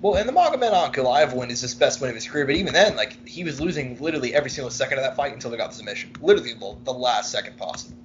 Well, 0.00 0.16
and 0.16 0.28
the 0.28 0.32
Magomed 0.32 0.70
Ankalaev 0.70 1.34
win 1.34 1.50
is 1.50 1.62
his 1.62 1.74
best 1.74 2.00
win 2.00 2.10
of 2.10 2.14
his 2.14 2.28
career, 2.28 2.44
but 2.44 2.56
even 2.56 2.74
then, 2.74 2.94
like 2.94 3.26
he 3.26 3.42
was 3.42 3.60
losing 3.60 3.98
literally 4.00 4.34
every 4.34 4.50
single 4.50 4.70
second 4.70 4.98
of 4.98 5.04
that 5.04 5.16
fight 5.16 5.32
until 5.32 5.50
they 5.50 5.56
got 5.56 5.70
the 5.70 5.76
submission, 5.76 6.12
literally 6.20 6.52
the, 6.52 6.76
the 6.84 6.92
last 6.92 7.32
second 7.32 7.56
possible. 7.56 7.96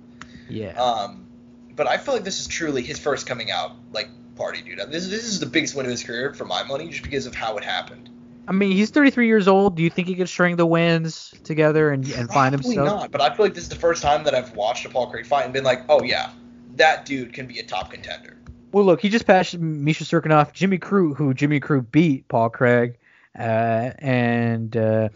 Yeah. 0.48 0.82
Um, 0.82 1.28
but 1.76 1.88
I 1.88 1.98
feel 1.98 2.14
like 2.14 2.24
this 2.24 2.40
is 2.40 2.48
truly 2.48 2.84
his 2.84 2.98
first 2.98 3.28
coming 3.28 3.52
out 3.52 3.74
like 3.92 4.08
party, 4.36 4.62
dude. 4.62 4.80
This 4.90 5.08
this 5.10 5.26
is 5.26 5.40
the 5.40 5.46
biggest 5.46 5.76
win 5.76 5.86
of 5.86 5.92
his 5.92 6.04
career 6.04 6.34
for 6.34 6.46
my 6.46 6.64
money, 6.64 6.88
just 6.88 7.04
because 7.04 7.26
of 7.26 7.36
how 7.36 7.58
it 7.58 7.64
happened. 7.64 8.10
I 8.50 8.52
mean, 8.52 8.72
he's 8.72 8.90
33 8.90 9.28
years 9.28 9.48
old. 9.48 9.76
Do 9.76 9.84
you 9.84 9.92
think 9.92 10.08
he 10.08 10.16
could 10.16 10.28
string 10.28 10.56
the 10.56 10.66
wins 10.66 11.36
together 11.44 11.92
and, 11.92 12.04
and 12.14 12.28
find 12.32 12.52
himself? 12.52 12.76
Probably 12.76 12.92
not. 12.92 13.12
But 13.12 13.22
I 13.22 13.36
feel 13.36 13.46
like 13.46 13.54
this 13.54 13.62
is 13.64 13.70
the 13.70 13.76
first 13.76 14.02
time 14.02 14.24
that 14.24 14.34
I've 14.34 14.56
watched 14.56 14.84
a 14.88 14.90
Paul 14.90 15.08
Craig 15.12 15.28
fight 15.28 15.44
and 15.44 15.54
been 15.54 15.64
like, 15.64 15.84
oh 15.88 16.02
yeah, 16.02 16.32
that 16.76 17.06
dude 17.06 17.32
can 17.32 17.46
be 17.46 17.60
a 17.60 17.64
top 17.64 17.92
contender. 17.92 18.38
Well, 18.72 18.86
look, 18.86 19.02
he 19.02 19.10
just 19.10 19.28
passed 19.28 19.56
Misha 19.60 20.04
Cirkunov, 20.04 20.52
Jimmy 20.52 20.80
Crute, 20.80 21.16
who 21.16 21.32
Jimmy 21.36 21.60
Crute 21.60 21.92
beat 21.92 22.28
Paul 22.28 22.50
Craig, 22.50 22.98
uh, 23.38 23.92
and 24.00 24.76
uh, 24.76 25.10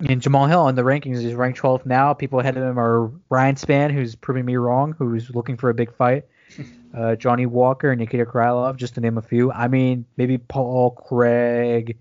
and 0.00 0.20
Jamahal 0.20 0.48
Hill 0.48 0.68
in 0.68 0.74
the 0.74 0.82
rankings 0.82 1.22
He's 1.22 1.32
ranked 1.32 1.60
12th 1.60 1.86
now. 1.86 2.12
People 2.12 2.40
ahead 2.40 2.58
of 2.58 2.64
him 2.64 2.78
are 2.78 3.10
Ryan 3.30 3.54
Spann, 3.54 3.92
who's 3.92 4.14
proving 4.14 4.44
me 4.44 4.56
wrong, 4.56 4.94
who's 4.98 5.34
looking 5.34 5.56
for 5.56 5.70
a 5.70 5.74
big 5.74 5.94
fight. 5.94 6.24
Uh, 6.94 7.16
Johnny 7.16 7.44
Walker, 7.44 7.96
Nikita 7.96 8.24
Krylov, 8.24 8.76
just 8.76 8.94
to 8.94 9.00
name 9.00 9.18
a 9.18 9.22
few. 9.22 9.50
I 9.50 9.66
mean, 9.66 10.04
maybe 10.16 10.38
Paul 10.38 10.92
Craig 10.92 11.98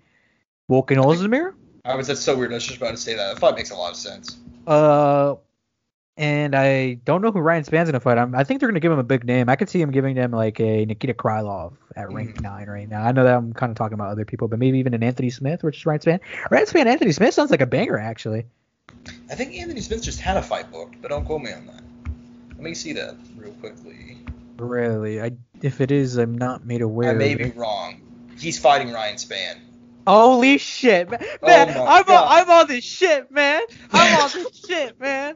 Volkan 0.69 0.97
Ozdemir. 0.97 1.54
I 1.86 1.95
was 1.95 2.08
that's 2.08 2.21
so 2.21 2.38
weird. 2.38 2.52
I 2.52 2.56
was 2.56 2.65
just 2.65 2.78
about 2.78 2.91
to 2.91 2.97
say 2.97 3.15
that. 3.15 3.38
Thought 3.39 3.54
it 3.54 3.58
makes 3.58 3.71
a 3.71 3.76
lot 3.76 3.91
of 3.91 3.97
sense. 3.97 4.38
Uh, 4.65 5.36
and 6.15 6.56
I 6.56 6.93
don't 7.06 7.21
know 7.21 7.32
who 7.32 7.39
Ryan 7.39 7.63
Spann's 7.63 7.89
gonna 7.89 7.99
fight. 7.99 8.17
I'm, 8.17 8.36
I 8.36 8.43
think 8.43 8.60
they're 8.60 8.69
gonna 8.69 8.80
give 8.80 8.91
him 8.91 8.99
a 8.99 9.04
big 9.04 9.26
name. 9.26 9.49
I 9.49 9.56
could 9.56 9.69
see 9.69 9.82
him 9.82 9.91
giving 9.91 10.15
them 10.15 10.32
like 10.32 10.60
a 10.60 10.86
Nikita 10.86 11.13
Krylov 11.13 11.73
at 11.95 12.08
mm. 12.08 12.13
rank 12.13 12.41
nine 12.41 12.67
right 12.69 12.88
now. 12.88 13.04
I 13.04 13.12
know 13.12 13.23
that 13.23 13.36
I'm 13.36 13.52
kind 13.54 13.71
of 13.71 13.78
talking 13.78 13.95
about 13.95 14.10
other 14.10 14.23
people, 14.23 14.47
but 14.47 14.60
maybe 14.60 14.80
even 14.80 14.93
an 14.93 15.04
Anthony 15.04 15.30
Smith, 15.30 15.63
which 15.63 15.78
is 15.78 15.86
Ryan 15.86 15.99
Spann. 15.99 16.19
Ryan 16.49 16.65
Spann, 16.65 16.86
Anthony 16.86 17.12
Smith 17.12 17.34
sounds 17.34 17.52
like 17.52 17.62
a 17.62 17.65
banger 17.65 17.97
actually. 17.97 18.45
I 19.30 19.36
think 19.36 19.56
Anthony 19.56 19.82
Smith 19.82 20.04
just 20.04 20.19
had 20.19 20.38
a 20.38 20.41
fight 20.41 20.71
booked, 20.71 21.02
but 21.02 21.10
don't 21.10 21.26
quote 21.26 21.41
me 21.41 21.52
on 21.52 21.65
that. 21.67 21.82
Let 22.52 22.60
me 22.60 22.73
see 22.76 22.93
that 22.93 23.15
real 23.36 23.52
quickly. 23.54 24.19
Really, 24.58 25.21
I 25.21 25.32
if 25.62 25.82
it 25.82 25.91
is, 25.91 26.17
I'm 26.17 26.38
not 26.38 26.65
made 26.65 26.82
aware. 26.82 27.10
I 27.10 27.13
may 27.13 27.36
be 27.36 27.49
wrong. 27.52 28.02
He's 28.38 28.60
fighting 28.60 28.91
Ryan 28.91 29.15
Spann. 29.15 29.60
Holy 30.06 30.58
shit, 30.58 31.10
man! 31.10 31.20
Oh 31.42 31.48
man 31.48 31.78
oh 31.78 31.86
I'm, 31.86 32.10
on, 32.10 32.28
I'm 32.28 32.50
on 32.50 32.68
this 32.68 32.84
shit, 32.84 33.32
man. 33.32 33.62
I'm 33.92 34.22
on 34.22 34.30
this 34.34 34.66
shit, 34.68 35.00
man. 35.00 35.36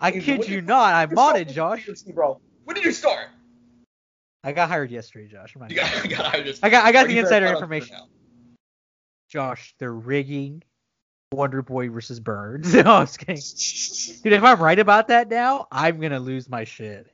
I 0.00 0.10
kid 0.10 0.48
you 0.48 0.60
not, 0.60 0.94
I'm 0.94 1.16
on 1.16 1.36
it, 1.36 1.48
Josh. 1.48 1.88
Bro, 2.12 2.40
when 2.64 2.74
did 2.74 2.84
you 2.84 2.92
start? 2.92 3.28
I 4.44 4.52
got 4.52 4.68
hired 4.68 4.90
yesterday, 4.90 5.28
Josh. 5.28 5.54
You 5.54 5.76
got, 5.76 6.08
got 6.10 6.26
hired 6.26 6.46
yesterday. 6.46 6.66
I 6.66 6.70
got, 6.70 6.84
I 6.84 6.92
got 6.92 7.06
the 7.06 7.18
insider 7.18 7.46
information. 7.46 7.96
Josh, 9.28 9.74
they're 9.78 9.94
rigging 9.94 10.62
Wonder 11.32 11.62
Boy 11.62 11.88
versus 11.88 12.20
Burns. 12.20 12.74
no, 12.74 12.80
I 12.80 13.00
was 13.00 13.16
kidding. 13.16 13.42
Dude, 14.22 14.32
if 14.32 14.42
I'm 14.42 14.60
right 14.60 14.78
about 14.78 15.08
that 15.08 15.30
now, 15.30 15.68
I'm 15.70 16.00
gonna 16.00 16.20
lose 16.20 16.48
my 16.48 16.64
shit. 16.64 17.06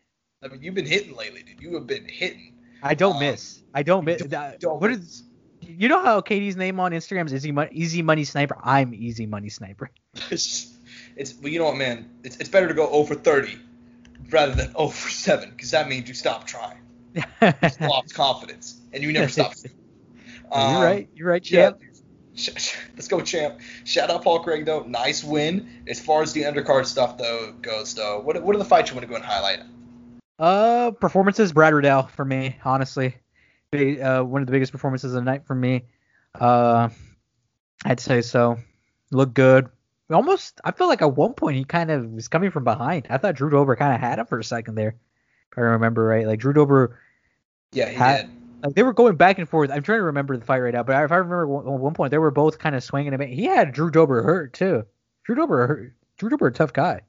I 0.42 0.48
mean, 0.48 0.62
you've 0.62 0.74
been 0.74 0.86
hitting 0.86 1.16
lately, 1.16 1.42
dude. 1.42 1.60
You 1.60 1.74
have 1.74 1.86
been 1.86 2.08
hitting. 2.08 2.54
I 2.82 2.94
don't 2.94 3.14
um, 3.14 3.20
miss. 3.20 3.62
I 3.74 3.82
don't 3.82 4.04
miss. 4.04 4.22
Don't, 4.22 4.60
don't 4.60 4.80
what 4.80 4.90
is? 4.90 5.24
You 5.68 5.88
know 5.88 6.02
how 6.02 6.22
Katie's 6.22 6.56
name 6.56 6.80
on 6.80 6.92
Instagram 6.92 7.26
is 7.26 7.34
Easy 7.34 7.52
Money, 7.52 7.70
Easy 7.74 8.00
Money 8.00 8.24
Sniper? 8.24 8.56
I'm 8.62 8.94
Easy 8.94 9.26
Money 9.26 9.50
Sniper. 9.50 9.90
it's, 10.30 10.74
it's 11.14 11.34
well, 11.34 11.48
you 11.48 11.58
know 11.58 11.66
what, 11.66 11.76
man? 11.76 12.08
It's, 12.24 12.38
it's 12.38 12.48
better 12.48 12.68
to 12.68 12.72
go 12.72 12.90
0 12.90 13.04
for 13.04 13.14
30 13.14 13.58
rather 14.30 14.54
than 14.54 14.72
0 14.72 14.88
for 14.88 15.10
7 15.10 15.50
because 15.50 15.70
that 15.72 15.86
means 15.86 16.08
you 16.08 16.14
stop 16.14 16.46
trying. 16.46 16.78
you 17.14 17.22
lost 17.82 18.14
confidence 18.14 18.80
and 18.94 19.02
you 19.02 19.12
never 19.12 19.28
stop. 19.28 19.52
Um, 20.50 20.72
you're 20.72 20.82
right. 20.82 21.08
You're 21.14 21.28
right, 21.28 21.42
champ. 21.42 21.80
Yeah, 21.82 22.52
let's 22.94 23.08
go, 23.08 23.20
champ. 23.20 23.60
Shout 23.84 24.08
out 24.08 24.24
Paul 24.24 24.42
Craig 24.42 24.64
though. 24.64 24.84
Nice 24.84 25.22
win. 25.22 25.82
As 25.86 26.00
far 26.00 26.22
as 26.22 26.32
the 26.32 26.44
undercard 26.44 26.86
stuff 26.86 27.18
though 27.18 27.52
goes 27.60 27.94
though, 27.94 28.20
what 28.20 28.42
what 28.42 28.56
are 28.56 28.58
the 28.58 28.64
fights 28.64 28.88
you 28.88 28.96
want 28.96 29.06
to 29.06 29.08
go 29.08 29.16
and 29.16 29.24
highlight? 29.24 29.60
Uh, 30.38 30.92
performances. 30.92 31.52
Brad 31.52 31.74
Riddell 31.74 32.06
for 32.06 32.24
me, 32.24 32.56
honestly. 32.64 33.16
Big, 33.70 34.00
uh, 34.00 34.22
one 34.22 34.42
of 34.42 34.46
the 34.46 34.52
biggest 34.52 34.72
performances 34.72 35.12
of 35.12 35.24
the 35.24 35.30
night 35.30 35.44
for 35.46 35.54
me. 35.54 35.84
Uh, 36.34 36.88
I'd 37.84 38.00
say 38.00 38.22
so. 38.22 38.58
Looked 39.10 39.34
good. 39.34 39.68
Almost, 40.10 40.60
I 40.64 40.72
feel 40.72 40.88
like 40.88 41.02
at 41.02 41.16
one 41.16 41.34
point 41.34 41.56
he 41.56 41.64
kind 41.64 41.90
of 41.90 42.10
was 42.10 42.28
coming 42.28 42.50
from 42.50 42.64
behind. 42.64 43.06
I 43.10 43.18
thought 43.18 43.34
Drew 43.34 43.50
Dober 43.50 43.76
kind 43.76 43.94
of 43.94 44.00
had 44.00 44.18
him 44.18 44.26
for 44.26 44.38
a 44.38 44.44
second 44.44 44.74
there, 44.74 44.96
if 45.52 45.58
I 45.58 45.60
remember 45.62 46.04
right. 46.04 46.26
Like 46.26 46.40
Drew 46.40 46.52
Dober, 46.54 46.98
Yeah, 47.72 47.88
he 47.90 47.94
had- 47.96 48.26
did. 48.26 48.30
like 48.64 48.74
they 48.74 48.82
were 48.82 48.94
going 48.94 49.16
back 49.16 49.38
and 49.38 49.46
forth. 49.48 49.70
I'm 49.70 49.82
trying 49.82 49.98
to 49.98 50.04
remember 50.04 50.36
the 50.36 50.44
fight 50.46 50.60
right 50.60 50.72
now, 50.72 50.82
but 50.82 51.02
if 51.04 51.12
I 51.12 51.16
remember 51.16 51.46
one- 51.46 51.66
at 51.66 51.80
one 51.80 51.92
point 51.94 52.10
they 52.10 52.18
were 52.18 52.30
both 52.30 52.58
kind 52.58 52.74
of 52.74 52.82
swinging 52.82 53.12
a 53.12 53.18
bit. 53.18 53.28
He 53.28 53.44
had 53.44 53.72
Drew 53.72 53.90
Dober 53.90 54.22
hurt 54.22 54.54
too. 54.54 54.84
Drew 55.24 55.34
Dober 55.34 55.66
hurt. 55.66 55.92
Drew 56.16 56.30
Dober 56.30 56.46
a 56.46 56.52
tough 56.52 56.72
guy. 56.72 57.02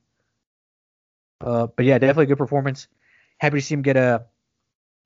Uh, 1.42 1.68
but 1.68 1.86
yeah, 1.86 1.98
definitely 2.00 2.26
good 2.26 2.38
performance. 2.38 2.88
Happy 3.38 3.60
to 3.60 3.66
see 3.66 3.74
him 3.76 3.82
get 3.82 3.96
a 3.96 4.26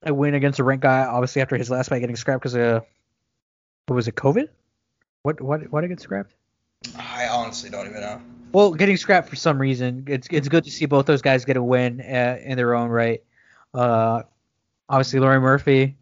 a 0.04 0.14
win 0.14 0.34
against 0.34 0.58
a 0.58 0.64
ranked 0.64 0.82
guy. 0.82 1.04
Obviously 1.04 1.42
after 1.42 1.56
his 1.56 1.70
last 1.70 1.88
fight 1.88 2.00
getting 2.00 2.16
scrapped 2.16 2.42
because 2.42 2.54
of 2.54 2.84
what 3.86 3.96
was 3.96 4.08
it, 4.08 4.14
COVID? 4.14 4.48
What 5.22 5.40
what 5.40 5.70
why 5.70 5.80
did 5.80 5.86
it 5.86 5.94
get 5.94 6.00
scrapped? 6.00 6.34
I 6.98 7.28
honestly 7.28 7.70
don't 7.70 7.86
even 7.86 8.00
know. 8.00 8.20
Well, 8.52 8.72
getting 8.72 8.96
scrapped 8.96 9.28
for 9.28 9.36
some 9.36 9.58
reason. 9.58 10.04
It's 10.06 10.28
it's 10.30 10.48
good 10.48 10.64
to 10.64 10.70
see 10.70 10.86
both 10.86 11.06
those 11.06 11.22
guys 11.22 11.44
get 11.44 11.56
a 11.56 11.62
win 11.62 12.00
uh, 12.00 12.38
in 12.42 12.56
their 12.56 12.74
own 12.74 12.88
right. 12.88 13.22
Uh, 13.72 14.22
obviously 14.88 15.20
Laurie 15.20 15.40
Murphy 15.40 15.96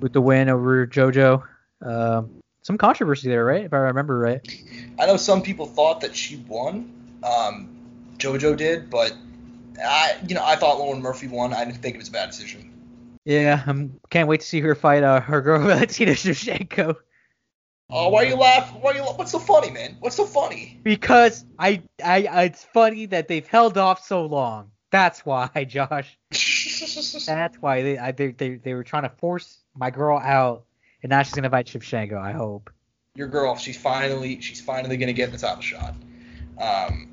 with 0.00 0.12
the 0.12 0.20
win 0.20 0.48
over 0.48 0.86
JoJo. 0.86 1.42
Um, 1.80 2.42
some 2.62 2.78
controversy 2.78 3.28
there, 3.28 3.44
right? 3.44 3.64
If 3.64 3.72
I 3.72 3.78
remember 3.78 4.18
right. 4.18 4.40
I 4.98 5.06
know 5.06 5.16
some 5.16 5.42
people 5.42 5.66
thought 5.66 6.00
that 6.02 6.14
she 6.14 6.36
won. 6.48 6.92
Um, 7.24 7.68
JoJo 8.18 8.56
did, 8.56 8.88
but 8.88 9.12
I, 9.84 10.16
you 10.26 10.34
know, 10.34 10.44
I 10.44 10.56
thought 10.56 10.78
Lauren 10.78 11.02
Murphy 11.02 11.26
won. 11.26 11.52
I 11.52 11.64
didn't 11.64 11.82
think 11.82 11.96
it 11.96 11.98
was 11.98 12.08
a 12.08 12.12
bad 12.12 12.30
decision. 12.30 12.71
Yeah, 13.24 13.62
I'm 13.66 14.00
can't 14.10 14.28
wait 14.28 14.40
to 14.40 14.46
see 14.46 14.60
her 14.60 14.74
fight 14.74 15.02
uh, 15.02 15.20
her 15.20 15.40
girl 15.40 15.60
Valentina 15.66 16.12
Shevchenko 16.12 16.96
Oh, 17.94 18.08
why 18.08 18.22
are 18.22 18.26
you 18.26 18.36
laugh? 18.36 18.72
Why 18.80 18.94
you? 18.94 19.02
What's 19.02 19.32
so 19.32 19.38
funny, 19.38 19.70
man? 19.70 19.98
What's 20.00 20.16
so 20.16 20.24
funny? 20.24 20.80
because 20.82 21.44
I, 21.58 21.82
I 22.02 22.24
I 22.24 22.42
it's 22.44 22.64
funny 22.64 23.04
that 23.06 23.28
they've 23.28 23.46
held 23.46 23.76
off 23.76 24.02
so 24.02 24.24
long. 24.24 24.70
That's 24.90 25.26
why, 25.26 25.48
Josh. 25.68 26.18
That's 27.26 27.56
why 27.60 27.82
they 27.82 27.98
I, 27.98 28.12
they, 28.12 28.32
they 28.32 28.54
they 28.54 28.72
were 28.72 28.82
trying 28.82 29.02
to 29.02 29.10
force 29.10 29.58
my 29.76 29.90
girl 29.90 30.18
out, 30.18 30.64
and 31.02 31.10
now 31.10 31.22
she's 31.22 31.34
gonna 31.34 31.50
fight 31.50 31.66
Shevchenko. 31.66 32.18
I 32.18 32.32
hope. 32.32 32.70
Your 33.14 33.28
girl, 33.28 33.56
she's 33.56 33.76
finally, 33.76 34.40
she's 34.40 34.62
finally 34.62 34.96
gonna 34.96 35.12
get 35.12 35.30
the 35.30 35.36
title 35.36 35.60
shot. 35.60 35.94
Um, 36.58 37.10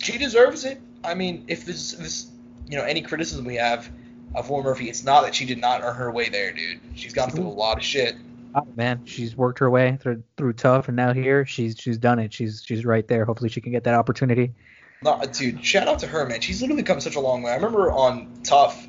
she 0.00 0.16
deserves 0.16 0.64
it. 0.64 0.80
I 1.04 1.12
mean, 1.12 1.44
if 1.48 1.66
this, 1.66 1.92
this, 1.92 2.30
you 2.66 2.78
know, 2.78 2.84
any 2.84 3.02
criticism 3.02 3.44
we 3.44 3.56
have 3.56 3.90
of 4.34 4.50
Murphy, 4.50 4.88
it's 4.88 5.04
not 5.04 5.22
that 5.22 5.34
she 5.34 5.44
did 5.44 5.58
not 5.58 5.82
earn 5.82 5.94
her 5.96 6.10
way 6.10 6.28
there, 6.28 6.52
dude. 6.52 6.80
She's 6.94 7.14
gone 7.14 7.30
through 7.30 7.46
a 7.46 7.48
lot 7.48 7.78
of 7.78 7.84
shit. 7.84 8.16
Oh, 8.54 8.66
man, 8.74 9.04
she's 9.04 9.36
worked 9.36 9.58
her 9.58 9.70
way 9.70 9.98
through 10.00 10.22
through 10.36 10.54
tough, 10.54 10.88
and 10.88 10.96
now 10.96 11.12
here 11.12 11.44
she's 11.44 11.76
she's 11.78 11.98
done 11.98 12.18
it. 12.18 12.32
She's 12.32 12.62
she's 12.64 12.84
right 12.84 13.06
there. 13.06 13.24
Hopefully, 13.24 13.50
she 13.50 13.60
can 13.60 13.72
get 13.72 13.84
that 13.84 13.94
opportunity. 13.94 14.54
No, 15.02 15.20
dude, 15.30 15.64
shout 15.64 15.88
out 15.88 15.98
to 16.00 16.06
her, 16.06 16.26
man. 16.26 16.40
She's 16.40 16.62
literally 16.62 16.82
come 16.82 17.00
such 17.00 17.16
a 17.16 17.20
long 17.20 17.42
way. 17.42 17.52
I 17.52 17.56
remember 17.56 17.92
on 17.92 18.32
Tough, 18.44 18.88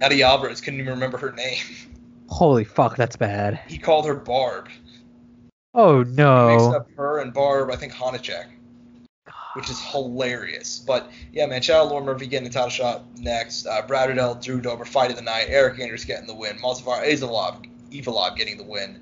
Eddie 0.00 0.22
Alvarez 0.22 0.60
couldn't 0.60 0.80
even 0.80 0.92
remember 0.92 1.16
her 1.18 1.32
name. 1.32 1.58
Holy 2.28 2.64
fuck, 2.64 2.96
that's 2.96 3.16
bad. 3.16 3.60
He 3.68 3.78
called 3.78 4.06
her 4.06 4.14
Barb. 4.14 4.68
Oh 5.72 6.02
no. 6.02 6.48
He 6.48 6.54
mixed 6.56 6.74
up 6.74 6.88
her 6.96 7.20
and 7.20 7.32
Barb, 7.32 7.70
I 7.70 7.76
think 7.76 7.92
Honchak, 7.92 8.46
which 9.56 9.70
is 9.70 9.80
hilarious. 9.80 10.78
But 10.78 11.10
yeah, 11.32 11.46
man, 11.46 11.62
shout 11.62 11.86
out 11.86 11.90
Lauren 11.90 12.04
Murphy 12.04 12.26
getting 12.26 12.46
the 12.46 12.52
title 12.52 12.68
shot 12.68 13.04
next. 13.18 13.66
Uh, 13.66 13.80
Brad 13.86 14.10
Riddell, 14.10 14.34
Drew 14.34 14.60
Dober, 14.60 14.84
fight 14.84 15.10
of 15.10 15.16
the 15.16 15.22
night. 15.22 15.46
Eric 15.48 15.80
Anders 15.80 16.04
getting 16.04 16.26
the 16.26 16.34
win. 16.34 16.58
Malzavar 16.58 17.02
Azalov, 17.02 17.64
Evloev 17.90 18.36
getting 18.36 18.58
the 18.58 18.64
win. 18.64 19.00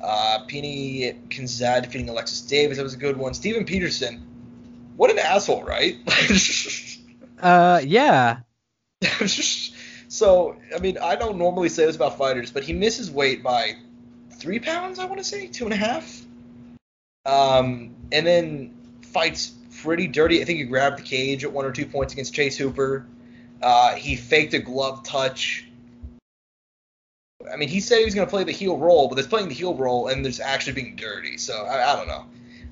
Uh, 0.00 0.38
Pannie 0.48 1.12
Kianzad 1.28 1.82
defeating 1.82 2.08
Alexis 2.08 2.40
Davis. 2.40 2.78
That 2.78 2.82
was 2.82 2.94
a 2.94 2.98
good 2.98 3.18
one. 3.18 3.34
Steven 3.34 3.66
Peterson, 3.66 4.26
what 4.96 5.10
an 5.10 5.18
asshole, 5.18 5.62
right? 5.62 5.96
Uh, 7.42 7.80
yeah. 7.82 8.40
so, 9.26 10.56
I 10.76 10.78
mean, 10.78 10.98
I 10.98 11.16
don't 11.16 11.38
normally 11.38 11.70
say 11.70 11.86
this 11.86 11.96
about 11.96 12.18
fighters, 12.18 12.50
but 12.50 12.64
he 12.64 12.74
misses 12.74 13.10
weight 13.10 13.42
by 13.42 13.76
three 14.32 14.58
pounds, 14.58 14.98
I 14.98 15.06
want 15.06 15.16
to 15.16 15.24
say, 15.24 15.46
two 15.46 15.64
and 15.64 15.72
a 15.72 15.76
half. 15.76 16.20
Um, 17.24 17.94
and 18.12 18.26
then 18.26 18.74
fights 19.00 19.54
pretty 19.82 20.06
dirty. 20.06 20.40
I 20.40 20.44
think 20.44 20.58
he 20.58 20.64
grabbed 20.64 20.98
the 20.98 21.02
cage 21.02 21.44
at 21.44 21.52
one 21.52 21.64
or 21.64 21.72
two 21.72 21.86
points 21.86 22.12
against 22.12 22.34
Chase 22.34 22.56
Hooper. 22.56 23.06
Uh, 23.62 23.94
he 23.94 24.16
faked 24.16 24.54
a 24.54 24.58
glove 24.58 25.02
touch. 25.04 25.66
I 27.50 27.56
mean, 27.56 27.68
he 27.68 27.80
said 27.80 27.98
he 27.98 28.04
was 28.04 28.14
going 28.14 28.26
to 28.26 28.30
play 28.30 28.44
the 28.44 28.52
heel 28.52 28.76
role, 28.76 29.08
but 29.08 29.14
there's 29.14 29.26
playing 29.26 29.48
the 29.48 29.54
heel 29.54 29.74
role 29.74 30.08
and 30.08 30.24
there's 30.24 30.40
actually 30.40 30.74
being 30.74 30.96
dirty. 30.96 31.38
So 31.38 31.64
I, 31.64 31.92
I 31.92 31.96
don't 31.96 32.08
know. 32.08 32.26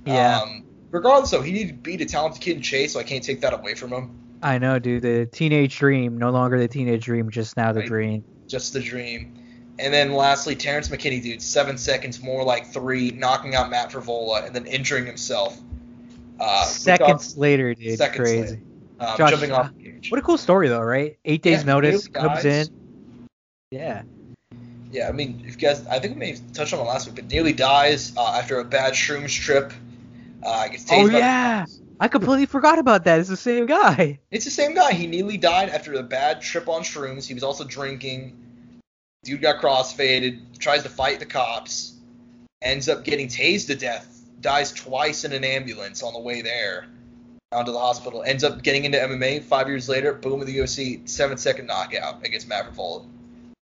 Yeah. 0.04 0.40
Um, 0.40 0.64
regardless, 0.90 1.30
though, 1.30 1.42
he 1.42 1.52
did 1.64 1.82
beat 1.82 2.00
a 2.00 2.04
talented 2.06 2.40
kid 2.42 2.56
in 2.56 2.62
Chase, 2.62 2.92
so 2.92 3.00
I 3.00 3.02
can't 3.02 3.24
take 3.24 3.40
that 3.40 3.54
away 3.54 3.74
from 3.74 3.92
him. 3.92 4.10
I 4.42 4.58
know, 4.58 4.78
dude. 4.78 5.02
The 5.02 5.26
teenage 5.26 5.76
dream, 5.78 6.18
no 6.18 6.30
longer 6.30 6.58
the 6.58 6.68
teenage 6.68 7.04
dream, 7.04 7.30
just 7.30 7.56
now 7.56 7.72
the 7.72 7.80
Right. 7.80 7.88
dream. 7.88 8.24
just 8.46 8.72
the 8.72 8.80
dream. 8.80 9.34
And 9.78 9.92
then 9.92 10.12
lastly, 10.14 10.56
Terrance 10.56 10.88
McKinney, 10.88 11.22
dude, 11.22 11.42
seven 11.42 11.76
seconds 11.76 12.22
more 12.22 12.42
like 12.44 12.66
three, 12.66 13.10
knocking 13.10 13.54
out 13.54 13.68
Matt 13.68 13.90
Frevola 13.92 14.46
and 14.46 14.56
then 14.56 14.64
injuring 14.66 15.04
himself. 15.04 15.60
Uh, 16.40 16.64
Seconds 16.64 17.36
later, 17.36 17.74
dude. 17.74 17.98
seconds 17.98 18.16
crazy. 18.28 18.40
later. 18.40 18.60
um, 19.00 19.16
Josh, 19.18 19.30
jumping 19.30 19.52
off 19.52 19.74
the 19.76 19.82
cage. 19.82 20.10
What 20.10 20.18
a 20.18 20.22
cool 20.22 20.38
story, 20.38 20.68
though, 20.68 20.80
right? 20.82 21.18
Eight 21.24 21.42
days 21.42 21.60
Yeah, 21.60 21.66
notice 21.72 22.08
comes 22.08 22.44
in. 22.44 22.68
Yeah. 23.70 24.02
Yeah, 24.90 25.08
I 25.08 25.12
mean, 25.12 25.42
if 25.46 25.52
you 25.60 25.68
guys, 25.68 25.86
I 25.86 25.98
think 25.98 26.14
we 26.14 26.20
may 26.20 26.30
have 26.30 26.52
touched 26.52 26.72
on 26.72 26.80
it 26.80 26.84
last 26.84 27.06
week, 27.06 27.16
but 27.16 27.26
nearly 27.30 27.52
dies 27.52 28.16
uh, 28.16 28.24
after 28.38 28.58
a 28.60 28.64
bad 28.64 28.94
shrooms 28.94 29.38
trip. 29.38 29.72
Uh, 30.42 30.68
gets 30.68 30.90
Oh 30.90 30.94
tased 30.94 31.12
by- 31.12 31.18
yeah. 31.18 31.66
I 32.00 32.06
completely 32.08 32.46
forgot 32.46 32.78
about 32.78 33.04
that. 33.04 33.18
It's 33.18 33.28
the 33.28 33.36
same 33.36 33.66
guy. 33.66 34.20
It's 34.30 34.44
the 34.44 34.52
same 34.52 34.74
guy. 34.74 34.92
He 34.92 35.08
nearly 35.08 35.36
died 35.36 35.68
after 35.68 35.92
a 35.94 36.02
bad 36.02 36.40
trip 36.40 36.68
on 36.68 36.82
shrooms. 36.82 37.26
He 37.26 37.34
was 37.34 37.42
also 37.42 37.64
drinking. 37.64 38.36
Dude 39.24 39.42
got 39.42 39.60
crossfaded, 39.60 40.58
tries 40.60 40.84
to 40.84 40.88
fight 40.88 41.18
the 41.18 41.26
cops, 41.26 41.94
ends 42.62 42.88
up 42.88 43.02
getting 43.04 43.26
tased 43.26 43.66
to 43.66 43.74
death, 43.74 44.17
dies 44.40 44.72
twice 44.72 45.24
in 45.24 45.32
an 45.32 45.44
ambulance 45.44 46.02
on 46.02 46.12
the 46.12 46.20
way 46.20 46.42
there 46.42 46.86
onto 47.52 47.72
the 47.72 47.78
hospital, 47.78 48.22
ends 48.22 48.44
up 48.44 48.62
getting 48.62 48.84
into 48.84 48.98
MMA 48.98 49.42
five 49.42 49.68
years 49.68 49.88
later, 49.88 50.12
boom 50.12 50.40
in 50.40 50.46
the 50.46 50.58
UFC, 50.58 51.08
seven 51.08 51.38
second 51.38 51.66
knockout 51.66 52.24
against 52.24 52.48
Frevola. 52.48 53.06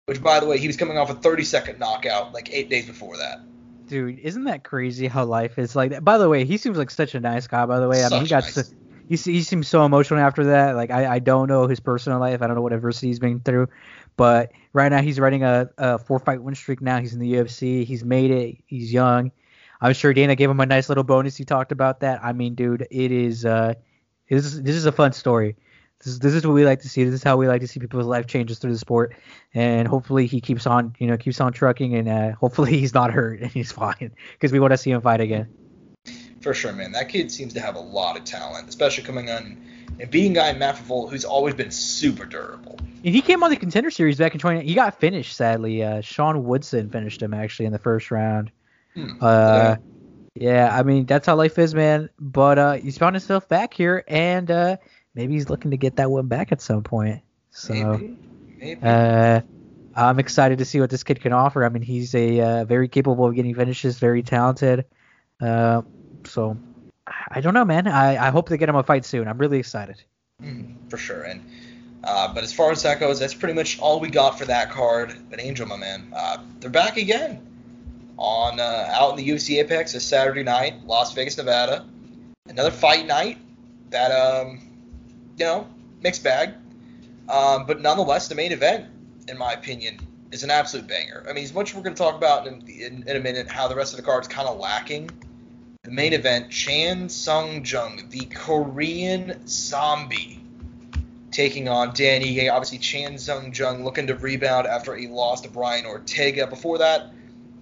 Which, 0.07 0.23
by 0.23 0.41
the 0.41 0.47
way, 0.47 0.59
he 0.59 0.67
was 0.67 0.77
coming 0.77 0.99
off 0.99 1.11
a 1.11 1.15
30 1.15 1.45
second 1.45 1.79
knockout 1.79 2.33
like 2.33 2.53
eight 2.53 2.69
days 2.69 2.87
before 2.87 3.17
that. 3.17 3.41
Dude, 3.87 4.19
isn't 4.19 4.45
that 4.45 4.65
crazy 4.65 5.07
how 5.07 5.25
life 5.25 5.59
is 5.59 5.77
like 5.77 5.91
that? 5.91 6.05
By 6.05 6.19
the 6.19 6.29
way, 6.29 6.45
he 6.45 6.57
seems 6.57 6.79
like 6.79 6.91
such 6.91 7.15
a 7.15 7.21
nice 7.21 7.47
guy. 7.47 7.67
By 7.67 7.81
the 7.81 7.89
way, 7.89 8.05
I 8.05 8.09
mean 8.09 8.23
he 8.23 8.29
got 8.29 8.45
nice. 8.45 8.55
so, 8.55 8.63
he 9.09 9.17
he 9.17 9.43
seems 9.43 9.69
so 9.69 9.85
emotional 9.85 10.21
after 10.21 10.45
that. 10.45 10.75
Like 10.75 10.91
I, 10.91 11.15
I 11.15 11.19
don't 11.19 11.49
know 11.49 11.67
his 11.67 11.81
personal 11.81 12.19
life. 12.19 12.41
I 12.41 12.47
don't 12.47 12.57
know 12.57 12.63
what 12.63 12.73
adversity 12.73 13.09
he's 13.09 13.19
been 13.19 13.41
through, 13.41 13.69
but 14.17 14.53
right 14.73 14.89
now 14.89 15.03
he's 15.03 15.21
running 15.21 15.43
a, 15.43 15.69
a 15.77 15.99
four 15.99 16.19
fight 16.19 16.43
win 16.43 16.55
streak. 16.55 16.81
Now 16.81 16.99
he's 17.01 17.13
in 17.13 17.21
the 17.21 17.35
UFC. 17.35 17.85
He's 17.85 18.05
made 18.05 18.31
it. 18.31 18.57
He's 18.67 18.91
young. 18.91 19.33
I'm 19.81 19.93
sure 19.93 20.13
Dana 20.13 20.35
gave 20.37 20.51
him 20.51 20.61
a 20.61 20.67
nice 20.67 20.89
little 20.89 21.05
bonus. 21.05 21.37
He 21.37 21.45
talked 21.45 21.73
about 21.73 22.01
that. 22.01 22.23
I 22.23 22.33
mean, 22.33 22.55
dude, 22.55 22.87
it 22.91 23.13
is 23.13 23.45
uh, 23.45 23.75
this 24.29 24.45
is 24.45 24.63
this 24.63 24.77
is 24.77 24.87
a 24.87 24.93
fun 24.93 25.13
story. 25.13 25.57
This 25.99 26.15
is, 26.15 26.19
this 26.19 26.35
is 26.35 26.47
what 26.47 26.53
we 26.53 26.65
like 26.67 26.81
to 26.83 26.89
see. 26.89 27.05
This 27.05 27.15
is 27.15 27.23
how 27.23 27.37
we 27.37 27.49
like 27.49 27.61
to 27.63 27.69
see 27.69 27.81
people's 27.81 28.07
life 28.07 28.27
changes 28.27 28.59
through 28.59 28.73
the 28.73 28.79
sport, 28.79 29.15
and 29.55 29.89
hopefully 29.89 30.27
he 30.27 30.41
keeps 30.41 30.67
on, 30.67 30.95
you 30.99 31.07
know, 31.07 31.17
keeps 31.17 31.41
on 31.41 31.53
trucking, 31.53 31.95
and 31.95 32.09
uh, 32.09 32.33
hopefully 32.33 32.71
he's 32.79 32.93
not 32.93 33.13
hurt 33.13 33.41
and 33.41 33.51
he's 33.51 33.73
fine 33.73 34.13
because 34.33 34.53
we 34.53 34.61
want 34.61 34.73
to 34.73 34.77
see 34.77 34.91
him 34.91 35.01
fight 35.01 35.21
again. 35.21 35.49
For 36.41 36.53
sure, 36.53 36.75
man. 36.75 36.93
That 36.93 37.09
kid 37.09 37.33
seems 37.33 37.55
to 37.55 37.61
have 37.61 37.75
a 37.75 37.81
lot 37.81 38.19
of 38.19 38.25
talent, 38.25 38.69
especially 38.69 39.05
coming 39.05 39.31
on 39.31 39.57
and 39.99 40.11
beating 40.11 40.33
a 40.33 40.35
guy 40.35 40.53
Matt 40.53 40.77
Frevola 40.77 41.09
who's 41.09 41.25
always 41.25 41.55
been 41.55 41.71
super 41.71 42.27
durable. 42.27 42.79
And 43.05 43.15
he 43.15 43.23
came 43.23 43.43
on 43.43 43.51
the 43.51 43.57
contender 43.57 43.91
series 43.91 44.19
back 44.19 44.35
in 44.35 44.41
20. 44.41 44.67
He 44.67 44.75
got 44.75 44.99
finished 44.99 45.37
sadly. 45.37 45.83
Uh, 45.83 46.01
Sean 46.01 46.45
Woodson 46.45 46.91
finished 46.91 47.23
him 47.23 47.33
actually 47.33 47.67
in 47.67 47.73
the 47.73 47.79
first 47.79 48.11
round. 48.11 48.51
Hmm. 48.95 49.13
Uh, 49.21 49.77
yeah, 50.35 50.77
I 50.77 50.83
mean 50.83 51.07
that's 51.07 51.27
how 51.27 51.37
life 51.37 51.59
is, 51.59 51.75
man. 51.75 52.11
But 52.19 52.59
uh, 52.59 52.73
he's 52.75 52.99
found 52.99 53.15
himself 53.15 53.49
back 53.49 53.75
here, 53.75 54.05
and 54.09 54.51
uh, 54.51 54.77
maybe 55.15 55.35
he's 55.35 55.49
looking 55.49 55.71
to 55.71 55.77
get 55.77 55.97
that 55.97 56.11
one 56.11 56.27
back 56.27 56.53
at 56.53 56.61
some 56.61 56.83
point. 56.83 57.23
So. 57.51 57.75
maybe. 57.75 58.19
Maybe. 58.59 58.81
Uh, 58.83 59.40
I'm 59.97 60.19
excited 60.19 60.59
to 60.59 60.65
see 60.65 60.81
what 60.81 60.90
this 60.90 61.05
kid 61.05 61.21
can 61.21 61.33
offer. 61.33 61.65
I 61.65 61.69
mean, 61.69 61.83
he's 61.83 62.15
a 62.15 62.40
uh, 62.40 62.65
very 62.65 62.88
capable 62.88 63.27
of 63.27 63.35
getting 63.35 63.55
finishes, 63.55 63.99
very 63.99 64.23
talented. 64.23 64.87
Uh, 65.40 65.83
so 66.25 66.57
I 67.29 67.40
don't 67.40 67.55
know, 67.55 67.65
man. 67.65 67.87
I, 67.87 68.27
I 68.27 68.31
hope 68.31 68.49
they 68.49 68.57
get 68.57 68.69
him 68.69 68.75
a 68.75 68.83
fight 68.83 69.05
soon. 69.05 69.29
I'm 69.29 69.38
really 69.38 69.59
excited. 69.59 70.03
Mhm, 70.42 70.90
for 70.90 70.97
sure. 70.97 71.23
And 71.23 71.45
uh, 72.03 72.33
but 72.35 72.42
as 72.42 72.53
far 72.53 72.73
as 72.73 72.83
that 72.83 72.99
goes, 72.99 73.21
that's 73.21 73.35
pretty 73.35 73.55
much 73.55 73.79
all 73.79 74.01
we 74.01 74.09
got 74.09 74.37
for 74.38 74.47
that 74.47 74.71
card. 74.71 75.15
But 75.31 75.40
Angel, 75.40 75.67
my 75.67 75.77
man, 75.77 76.13
uh, 76.15 76.38
they're 76.59 76.71
back 76.71 76.97
again 76.97 77.54
on 78.19 78.60
uh, 78.60 78.90
out 78.92 79.10
in 79.10 79.17
the 79.17 79.29
UFC 79.29 79.60
Apex 79.60 79.92
this 79.92 80.06
Saturday 80.06 80.42
night, 80.42 80.85
Las 80.87 81.12
Vegas, 81.15 81.37
Nevada. 81.37 81.87
Another 82.48 82.71
fight 82.71 83.06
night 83.06 83.38
that 83.90 84.10
um, 84.10 84.60
you 85.37 85.44
know 85.44 85.67
mixed 86.02 86.23
bag, 86.23 86.54
um, 87.29 87.67
but 87.67 87.81
nonetheless 87.81 88.29
the 88.29 88.35
main 88.35 88.52
event, 88.52 88.87
in 89.29 89.38
my 89.38 89.52
opinion, 89.52 89.98
is 90.31 90.42
an 90.42 90.50
absolute 90.50 90.87
banger. 90.87 91.25
I 91.29 91.33
mean, 91.33 91.44
as 91.44 91.54
much 91.54 91.71
as 91.71 91.77
we're 91.77 91.83
going 91.83 91.94
to 91.94 92.02
talk 92.02 92.17
about 92.17 92.46
in, 92.46 92.67
in, 92.69 93.04
in 93.06 93.17
a 93.17 93.21
minute 93.21 93.48
how 93.48 93.69
the 93.69 93.77
rest 93.77 93.92
of 93.92 93.96
the 93.96 94.02
card's 94.02 94.29
kind 94.29 94.48
of 94.48 94.58
lacking, 94.58 95.10
the 95.85 95.90
main 95.90 96.12
event, 96.12 96.50
Chan 96.50 97.08
Sung 97.08 97.65
Jung, 97.65 98.08
the 98.10 98.25
Korean 98.27 99.46
zombie, 99.46 100.42
taking 101.31 101.69
on 101.69 101.92
Dan 101.94 102.23
Ige. 102.23 102.50
Obviously, 102.50 102.79
Chan 102.79 103.19
Sung 103.19 103.52
Jung 103.54 103.85
looking 103.85 104.06
to 104.06 104.15
rebound 104.15 104.67
after 104.67 104.96
he 104.96 105.08
lost 105.08 105.44
to 105.44 105.50
Brian 105.50 105.85
Ortega. 105.85 106.46
Before 106.46 106.79
that, 106.79 107.12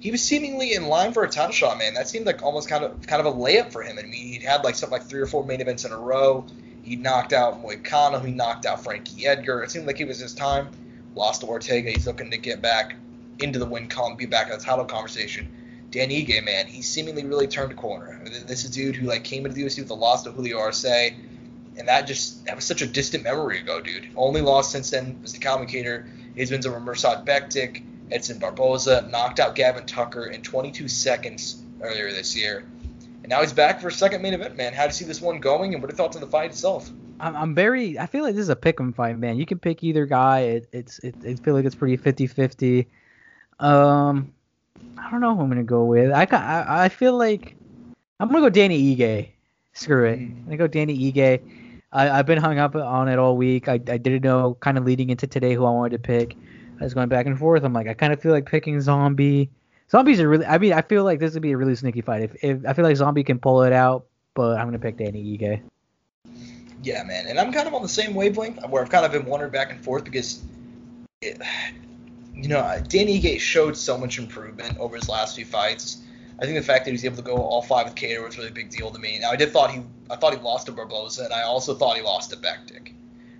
he 0.03 0.11
was 0.11 0.21
seemingly 0.21 0.75
in 0.75 0.89
line 0.89 1.13
for 1.13 1.23
a 1.23 1.29
title 1.29 1.53
shot, 1.53 1.79
man. 1.79 1.95
That 1.95 2.09
seemed 2.09 2.27
like 2.27 2.43
almost 2.43 2.69
kind 2.69 2.83
of 2.83 3.07
kind 3.07 3.25
of 3.25 3.33
a 3.33 3.39
layup 3.39 3.71
for 3.71 3.85
him. 3.85 4.01
I 4.01 4.03
mean, 4.03 4.33
he'd 4.33 4.43
had 4.43 4.65
like 4.65 4.75
something 4.75 4.99
like 4.99 5.09
three 5.09 5.21
or 5.21 5.27
four 5.27 5.45
main 5.45 5.61
events 5.61 5.85
in 5.85 5.93
a 5.93 5.97
row. 5.97 6.45
He 6.83 6.97
knocked 6.97 7.33
out 7.33 7.63
Moicano. 7.63 8.25
He 8.25 8.33
knocked 8.33 8.67
out 8.67 8.83
Frankie 8.83 9.29
Edgar. 9.29 9.63
It 9.63 9.71
seemed 9.71 9.87
like 9.87 10.01
it 10.01 10.09
was 10.09 10.19
his 10.19 10.35
time. 10.35 10.71
Lost 11.15 11.43
to 11.43 11.47
Ortega. 11.47 11.93
He's 11.93 12.09
looking 12.09 12.33
to 12.33 12.37
get 12.37 12.61
back 12.61 12.97
into 13.39 13.61
the 13.61 13.65
win 13.65 13.87
column, 13.87 14.17
be 14.17 14.27
back 14.27 14.51
in 14.51 14.59
the 14.59 14.65
title 14.65 14.85
conversation. 14.85 15.49
Dan 15.93 16.09
Ige, 16.09 16.45
man, 16.45 16.67
he 16.67 16.83
seemingly 16.83 17.25
really 17.25 17.47
turned 17.47 17.71
a 17.71 17.77
corner. 17.77 18.21
This 18.25 18.65
is 18.65 18.71
a 18.71 18.73
dude 18.73 18.97
who 18.97 19.07
like 19.07 19.23
came 19.23 19.47
into 19.47 19.55
the 19.55 19.63
UFC 19.63 19.79
with 19.79 19.91
a 19.91 19.95
loss 19.95 20.25
to 20.25 20.33
Julio 20.33 20.59
Arce, 20.59 20.85
and 20.85 21.87
that 21.87 22.09
just 22.09 22.45
that 22.47 22.57
was 22.57 22.65
such 22.65 22.83
a 22.83 22.89
distant 22.89 23.23
memory 23.23 23.61
ago, 23.61 23.81
dude. 23.81 24.09
Only 24.17 24.41
loss 24.41 24.73
since 24.73 24.91
then 24.91 25.23
was 25.23 25.33
the 25.33 25.39
commentator. 25.39 26.09
His 26.35 26.51
wins 26.51 26.67
over 26.67 26.81
Mirsad 26.81 27.25
Bektic, 27.25 27.85
Edson 28.13 28.39
Barboza, 28.39 29.09
knocked 29.11 29.41
out 29.41 29.55
Gavin 29.55 29.87
Tucker 29.87 30.27
in 30.27 30.43
22 30.43 30.89
seconds 30.89 31.63
earlier 31.81 32.13
this 32.13 32.37
year. 32.37 32.65
And 33.23 33.29
now 33.29 33.41
he's 33.41 33.53
back 33.53 33.81
for 33.81 33.89
a 33.89 33.93
second 33.93 34.23
main 34.23 34.35
event, 34.35 34.57
man. 34.57 34.73
How 34.73 34.83
do 34.83 34.89
you 34.89 34.93
see 34.93 35.05
this 35.05 35.21
one 35.21 35.41
going, 35.41 35.75
and 35.75 35.83
what 35.83 35.91
are 35.91 35.93
your 35.93 35.97
thoughts 35.97 36.17
on 36.17 36.23
the 36.23 36.29
fight 36.29 36.51
itself? 36.51 36.91
I'm, 37.21 37.37
I'm 37.37 37.55
very. 37.55 37.99
I 37.99 38.07
feel 38.07 38.25
like 38.25 38.35
this 38.35 38.43
is 38.43 38.49
a 38.49 38.57
pick 38.57 38.81
'em 38.81 38.93
fight, 38.93 39.19
man. 39.19 39.39
You 39.39 39.47
can 39.47 39.59
pick 39.59 39.83
either 39.85 40.07
guy. 40.07 40.41
It, 40.41 40.69
it's. 40.73 40.99
It, 41.01 41.15
I 41.25 41.35
feel 41.37 41.55
like 41.55 41.65
it's 41.65 41.75
pretty 41.75 41.97
50-50. 41.97 42.87
Um, 43.61 44.33
I 44.99 45.11
don't 45.11 45.21
know 45.21 45.35
who 45.37 45.43
I'm 45.43 45.49
gonna 45.49 45.63
go 45.63 45.85
with. 45.85 46.11
I 46.11 46.27
I, 46.31 46.85
I 46.85 46.89
feel 46.89 47.17
like 47.17 47.55
I'm 48.19 48.29
gonna 48.29 48.41
go 48.41 48.51
Danny 48.51 48.97
Ige. 48.97 49.29
Screw 49.73 50.05
it. 50.07 50.19
I'm 50.19 50.45
gonna 50.45 50.57
go 50.57 50.67
Danny 50.67 51.13
Ige. 51.13 51.41
I, 51.93 52.11
I've 52.11 52.27
been 52.27 52.39
hung 52.39 52.59
up 52.59 52.75
on 52.75 53.09
it 53.09 53.19
all 53.19 53.37
week. 53.37 53.69
I, 53.69 53.75
I 53.75 53.99
didn't 53.99 54.23
know 54.23 54.57
kind 54.61 54.79
of 54.79 54.85
leading 54.85 55.11
into 55.11 55.27
today 55.27 55.55
who 55.55 55.65
I 55.65 55.71
wanted 55.71 55.93
to 55.93 55.99
pick. 55.99 56.37
I 56.83 56.85
was 56.85 56.95
going 56.95 57.09
back 57.09 57.27
and 57.27 57.39
forth. 57.39 57.63
I'm 57.63 57.73
like, 57.73 57.87
I 57.87 57.95
kind 57.95 58.13
of 58.13 58.21
feel 58.21 58.33
like 58.33 58.45
picking 58.45 58.81
Zombie. 58.81 59.51
Zombies 59.89 60.19
are 60.21 60.29
really. 60.29 60.45
I 60.45 60.59
mean, 60.59 60.73
I 60.73 60.83
feel 60.83 61.05
like 61.05 61.21
this 61.21 61.33
would 61.35 61.43
be 61.43 61.53
a 61.53 61.57
really 61.57 61.77
sneaky 61.77 62.01
fight. 62.01 62.23
If, 62.23 62.43
if 62.43 62.67
I 62.67 62.73
feel 62.73 62.85
like 62.85 62.97
Zombie 62.97 63.23
can 63.23 63.39
pull 63.39 63.63
it 63.63 63.73
out, 63.73 64.07
but 64.35 64.59
I'm 64.59 64.67
gonna 64.67 64.81
pick 64.81 64.97
Danny 64.97 65.39
Ige. 65.39 65.61
Yeah, 66.83 67.05
man, 67.05 67.29
and 67.29 67.39
I'm 67.39 67.53
kind 67.53 67.69
of 67.69 67.75
on 67.75 67.83
the 67.83 67.89
same 67.89 68.15
wavelength 68.15 68.67
where 68.69 68.83
I've 68.83 68.91
kind 68.91 69.07
of 69.07 69.13
been 69.13 69.27
wondering 69.27 69.53
back 69.53 69.71
and 69.71 69.81
forth 69.81 70.03
because, 70.03 70.43
it, 71.21 71.41
you 72.35 72.49
know, 72.49 72.83
Danny 72.89 73.21
Ige 73.21 73.39
showed 73.39 73.77
so 73.77 73.97
much 73.97 74.19
improvement 74.19 74.77
over 74.79 74.97
his 74.97 75.09
last 75.09 75.37
few 75.37 75.45
fights. 75.45 76.03
I 76.41 76.47
think 76.47 76.59
the 76.59 76.65
fact 76.65 76.85
that 76.85 76.91
he 76.91 76.95
was 76.95 77.05
able 77.05 77.17
to 77.17 77.23
go 77.23 77.37
all 77.37 77.63
five 77.63 77.87
with 77.87 77.95
Kattar 77.95 78.25
was 78.25 78.37
really 78.37 78.51
a 78.51 78.53
big 78.53 78.71
deal 78.71 78.91
to 78.91 78.99
me. 78.99 79.21
Now 79.21 79.31
I 79.31 79.37
did 79.37 79.53
thought 79.53 79.71
he, 79.71 79.83
I 80.11 80.17
thought 80.17 80.35
he 80.35 80.41
lost 80.41 80.67
to 80.67 80.73
Barboza, 80.73 81.27
and 81.27 81.33
I 81.33 81.43
also 81.43 81.77
thought 81.77 81.97
he 81.97 82.03
lost 82.03 82.31
to 82.31 82.37
Bektic. 82.37 82.95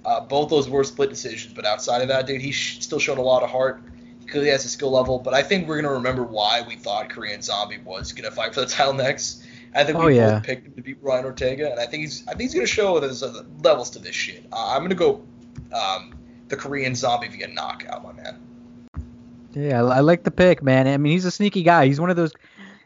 Uh, 0.05 0.21
both 0.21 0.51
those 0.51 0.69
were 0.69 0.83
split 0.85 1.11
decisions, 1.11 1.55
but 1.55 1.65
outside 1.65 2.03
of 2.03 2.09
that, 2.09 2.27
dude, 2.27 2.41
he 2.41 2.51
sh- 2.53 2.81
still 2.81 2.99
showed 2.99 3.19
a 3.19 3.23
lot 3.23 3.43
of 3.43 3.51
heart. 3.51 3.83
He 4.21 4.27
clearly 4.27 4.49
has 4.51 4.65
a 4.65 4.69
skill 4.69 4.91
level, 4.91 5.19
but 5.19 5.33
I 5.35 5.43
think 5.43 5.69
we're 5.69 5.81
gonna 5.81 5.95
remember 5.95 6.23
why 6.25 6.63
we 6.67 6.77
thought 6.77 7.09
Korean 7.11 7.41
Zombie 7.43 7.79
was 7.85 8.13
gonna 8.13 8.31
fight 8.31 8.53
for 8.55 8.61
the 8.61 8.67
title 8.67 8.93
next. 9.09 9.45
I 9.75 9.85
think 9.85 9.99
we 9.99 10.05
Oh, 10.05 10.09
yeah. 10.09 10.35
both 10.35 10.43
picked 10.45 10.67
him 10.67 10.75
to 10.75 10.83
beat 10.83 11.01
Brian 11.03 11.25
Ortega, 11.25 11.71
and 11.71 11.81
I 11.81 11.87
think 11.87 12.03
he's, 12.03 12.23
I 12.27 12.33
think 12.33 12.43
he's 12.43 12.55
gonna 12.55 12.67
show 12.67 12.99
there's 13.01 13.23
other 13.23 13.45
levels 13.63 13.91
to 13.91 13.99
this 14.01 14.15
shit. 14.15 14.45
Uh, 14.53 14.75
I'm 14.75 14.83
gonna 14.83 14.95
go, 14.95 15.23
um, 15.73 16.15
the 16.49 16.57
Korean 16.57 16.95
Zombie 16.95 17.29
via 17.29 17.49
knockout, 17.49 18.03
my 18.03 18.13
man. 18.13 18.41
Yeah, 19.53 19.83
I, 19.83 19.97
I 19.97 20.01
like 20.01 20.25
the 20.25 20.31
pick, 20.31 20.63
man. 20.63 20.87
I 20.87 20.97
mean, 20.97 21.13
he's 21.13 21.25
a 21.25 21.31
sneaky 21.31 21.63
guy. 21.63 21.87
He's 21.87 22.01
one 22.01 22.11
of 22.11 22.17
those. 22.17 22.33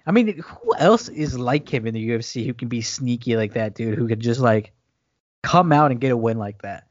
I 0.06 0.12
mean, 0.12 0.38
who 0.38 0.74
else 0.76 1.08
is 1.08 1.36
like 1.38 1.72
him 1.72 1.86
in 1.86 1.94
the 1.94 2.10
UFC 2.10 2.46
who 2.46 2.54
can 2.54 2.68
be 2.68 2.80
sneaky 2.82 3.36
like 3.36 3.54
that, 3.54 3.74
dude? 3.74 3.98
Who 3.98 4.06
could 4.06 4.20
just 4.20 4.40
like 4.40 4.72
come 5.42 5.72
out 5.72 5.90
and 5.90 6.00
get 6.00 6.12
a 6.12 6.16
win 6.16 6.38
like 6.38 6.62
that? 6.62 6.85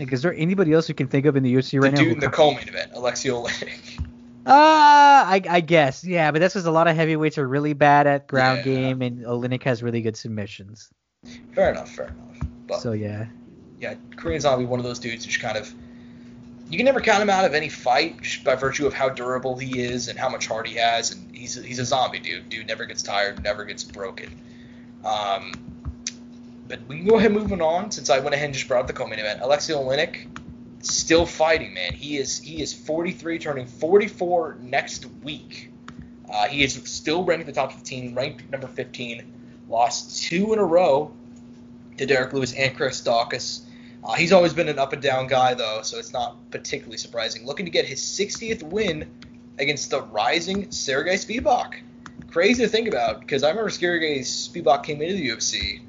Like, 0.00 0.12
is 0.12 0.22
there 0.22 0.34
anybody 0.34 0.72
else 0.72 0.88
you 0.88 0.94
can 0.94 1.06
think 1.08 1.26
of 1.26 1.36
in 1.36 1.42
the 1.42 1.54
UFC 1.54 1.72
The 1.72 1.80
right 1.80 1.92
now? 1.92 1.98
dude 1.98 2.06
who 2.08 2.14
in 2.14 2.20
the 2.20 2.26
co- 2.28 2.50
co-main 2.50 2.66
event, 2.68 2.92
Alexei 2.94 3.28
Oleinik. 3.28 4.04
Ah, 4.46 5.28
I, 5.28 5.42
I 5.48 5.60
guess, 5.60 6.02
yeah, 6.02 6.30
but 6.30 6.40
that's 6.40 6.54
because 6.54 6.64
a 6.66 6.70
lot 6.70 6.88
of 6.88 6.96
heavyweights 6.96 7.36
are 7.36 7.46
really 7.46 7.74
bad 7.74 8.06
at 8.06 8.26
ground 8.26 8.58
Yeah. 8.58 8.64
game, 8.64 9.02
and 9.02 9.24
Oleinik 9.24 9.62
has 9.64 9.82
really 9.82 10.00
good 10.00 10.16
submissions. 10.16 10.88
fair 11.54 11.70
enough, 11.70 11.90
fair 11.90 12.06
enough. 12.06 12.48
But 12.66 12.80
So 12.80 12.92
yeah, 12.92 13.26
yeah, 13.78 13.94
Korean 14.16 14.40
Zombie, 14.40 14.64
one 14.64 14.80
of 14.80 14.84
those 14.84 14.98
dudes 14.98 15.24
who's 15.26 15.36
kind 15.36 15.58
of 15.58 15.72
you 16.70 16.76
can 16.78 16.86
never 16.86 17.00
count 17.00 17.20
him 17.20 17.28
out 17.28 17.44
of 17.44 17.52
any 17.52 17.68
fight 17.68 18.22
just 18.22 18.44
by 18.44 18.54
virtue 18.54 18.86
of 18.86 18.94
how 18.94 19.08
durable 19.08 19.58
he 19.58 19.80
is 19.82 20.06
and 20.08 20.16
how 20.18 20.28
much 20.30 20.46
heart 20.46 20.66
he 20.66 20.76
has, 20.76 21.10
and 21.12 21.36
he's 21.36 21.62
he's 21.62 21.78
a 21.78 21.84
zombie 21.84 22.18
dude. 22.20 22.48
Dude 22.48 22.66
never 22.66 22.86
gets 22.86 23.02
tired, 23.02 23.42
never 23.44 23.64
gets 23.66 23.84
broken. 23.84 24.40
Um, 25.04 25.52
but 26.70 26.78
we 26.86 26.98
can 26.98 27.06
go 27.06 27.18
ahead 27.18 27.32
moving 27.32 27.60
on 27.60 27.90
since 27.90 28.08
I 28.10 28.20
went 28.20 28.32
ahead 28.32 28.46
and 28.46 28.54
just 28.54 28.68
brought 28.68 28.82
up 28.82 28.86
the 28.86 28.92
co-main 28.92 29.18
event. 29.18 29.40
Alexei 29.42 29.74
Oleinik 29.74 30.28
still 30.82 31.26
fighting, 31.26 31.74
man. 31.74 31.92
He 31.92 32.16
is 32.16 32.38
he 32.38 32.62
is 32.62 32.72
43, 32.72 33.40
turning 33.40 33.66
44 33.66 34.58
next 34.62 35.04
week. 35.24 35.72
Uh, 36.32 36.46
he 36.46 36.62
is 36.62 36.74
still 36.84 37.24
ranked 37.24 37.46
the 37.46 37.52
top 37.52 37.72
15, 37.72 38.14
ranked 38.14 38.48
number 38.50 38.68
15. 38.68 39.32
Lost 39.68 40.22
two 40.22 40.52
in 40.52 40.60
a 40.60 40.64
row 40.64 41.12
to 41.98 42.06
Derrick 42.06 42.32
Lewis 42.32 42.54
and 42.54 42.74
Chris 42.76 43.02
Daukaus. 43.02 43.62
Uh, 44.04 44.14
he's 44.14 44.32
always 44.32 44.54
been 44.54 44.68
an 44.68 44.78
up 44.78 44.92
and 44.92 45.02
down 45.02 45.26
guy, 45.26 45.54
though, 45.54 45.80
so 45.82 45.98
it's 45.98 46.12
not 46.12 46.36
particularly 46.52 46.98
surprising. 46.98 47.44
Looking 47.44 47.66
to 47.66 47.70
get 47.70 47.84
his 47.84 48.00
60th 48.00 48.62
win 48.62 49.10
against 49.58 49.90
the 49.90 50.02
rising 50.02 50.70
Sergey 50.70 51.16
Spivak. 51.16 51.80
Crazy 52.30 52.62
to 52.62 52.68
think 52.68 52.86
about, 52.86 53.20
because 53.20 53.42
I 53.42 53.50
remember 53.50 53.70
Sergey 53.70 54.20
Spivak 54.20 54.84
came 54.84 55.02
into 55.02 55.14
the 55.14 55.28
UFC, 55.28 55.80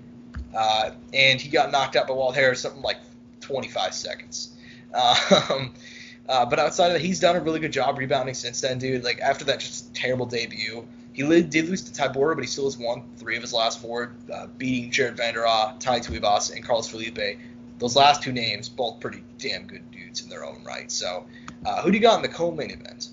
uh, 0.56 0.92
and 1.14 1.40
he 1.40 1.50
got 1.50 1.72
knocked 1.72 1.96
out 1.96 2.08
by 2.08 2.14
Walt 2.14 2.36
Harris 2.36 2.62
something 2.62 2.82
like 2.82 2.98
25 3.42 3.94
seconds. 3.94 4.56
Um, 4.94 5.74
uh, 6.30 6.46
but 6.46 6.60
outside 6.60 6.88
of 6.88 6.94
that, 6.94 7.02
he's 7.02 7.20
done 7.20 7.36
a 7.36 7.42
really 7.42 7.60
good 7.60 7.74
job 7.74 7.98
rebounding 7.98 8.36
since 8.36 8.62
then, 8.62 8.80
dude. 8.80 9.04
Like 9.04 9.20
after 9.20 9.46
that 9.46 9.60
just 9.60 9.94
terrible 9.94 10.26
debut, 10.26 10.88
he 11.14 11.24
did 11.44 11.70
lose 11.70 11.82
to 11.84 11.92
Tybura, 11.92 12.36
but 12.36 12.42
he 12.42 12.48
still 12.48 12.66
has 12.66 12.78
won 12.78 13.04
three 13.18 13.36
of 13.36 13.42
his 13.42 13.54
last 13.54 13.82
four, 13.82 14.14
uh, 14.34 14.48
beating 14.58 14.92
Jared 14.92 15.18
Vanderaa, 15.18 15.78
Tai 15.80 16.00
Tuivasa, 16.00 16.56
and 16.56 16.64
Carlos 16.64 16.90
Felipe. 16.90 17.40
Those 17.80 17.96
last 17.96 18.24
two 18.24 18.32
names, 18.32 18.70
both 18.70 19.00
pretty 19.00 19.24
damn 19.38 19.66
good 19.66 19.90
dudes 19.92 20.22
in 20.22 20.30
their 20.30 20.46
own 20.46 20.64
right. 20.64 20.90
So, 20.90 21.26
uh, 21.66 21.82
who 21.82 21.92
do 21.92 21.98
you 21.98 22.02
got 22.02 22.16
in 22.18 22.22
the 22.22 22.30
co-main 22.30 22.72
event? 22.72 23.10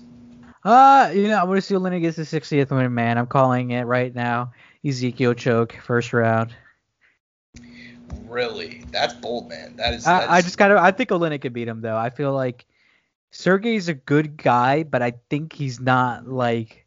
uh, 0.63 1.11
you 1.13 1.27
know, 1.27 1.39
I'm 1.39 1.47
gonna 1.47 1.61
see 1.61 1.75
Oleinik 1.75 2.01
gets 2.01 2.17
his 2.17 2.31
60th 2.31 2.69
win, 2.69 2.93
man. 2.93 3.17
I'm 3.17 3.27
calling 3.27 3.71
it 3.71 3.83
right 3.83 4.13
now. 4.13 4.51
Ezekiel 4.85 5.33
choke, 5.33 5.73
first 5.83 6.13
round. 6.13 6.53
Really, 8.25 8.83
that's 8.91 9.13
bold, 9.13 9.49
man. 9.49 9.75
That 9.77 9.93
is. 9.93 10.05
I, 10.05 10.35
I 10.37 10.41
just 10.41 10.57
kind 10.57 10.71
of 10.71 10.79
I 10.79 10.91
think 10.91 11.09
Oleinik 11.09 11.41
could 11.41 11.53
beat 11.53 11.67
him 11.67 11.81
though. 11.81 11.97
I 11.97 12.09
feel 12.09 12.33
like 12.33 12.65
Sergey's 13.31 13.87
a 13.87 13.93
good 13.93 14.37
guy, 14.37 14.83
but 14.83 15.01
I 15.01 15.13
think 15.29 15.53
he's 15.53 15.79
not 15.79 16.27
like 16.27 16.85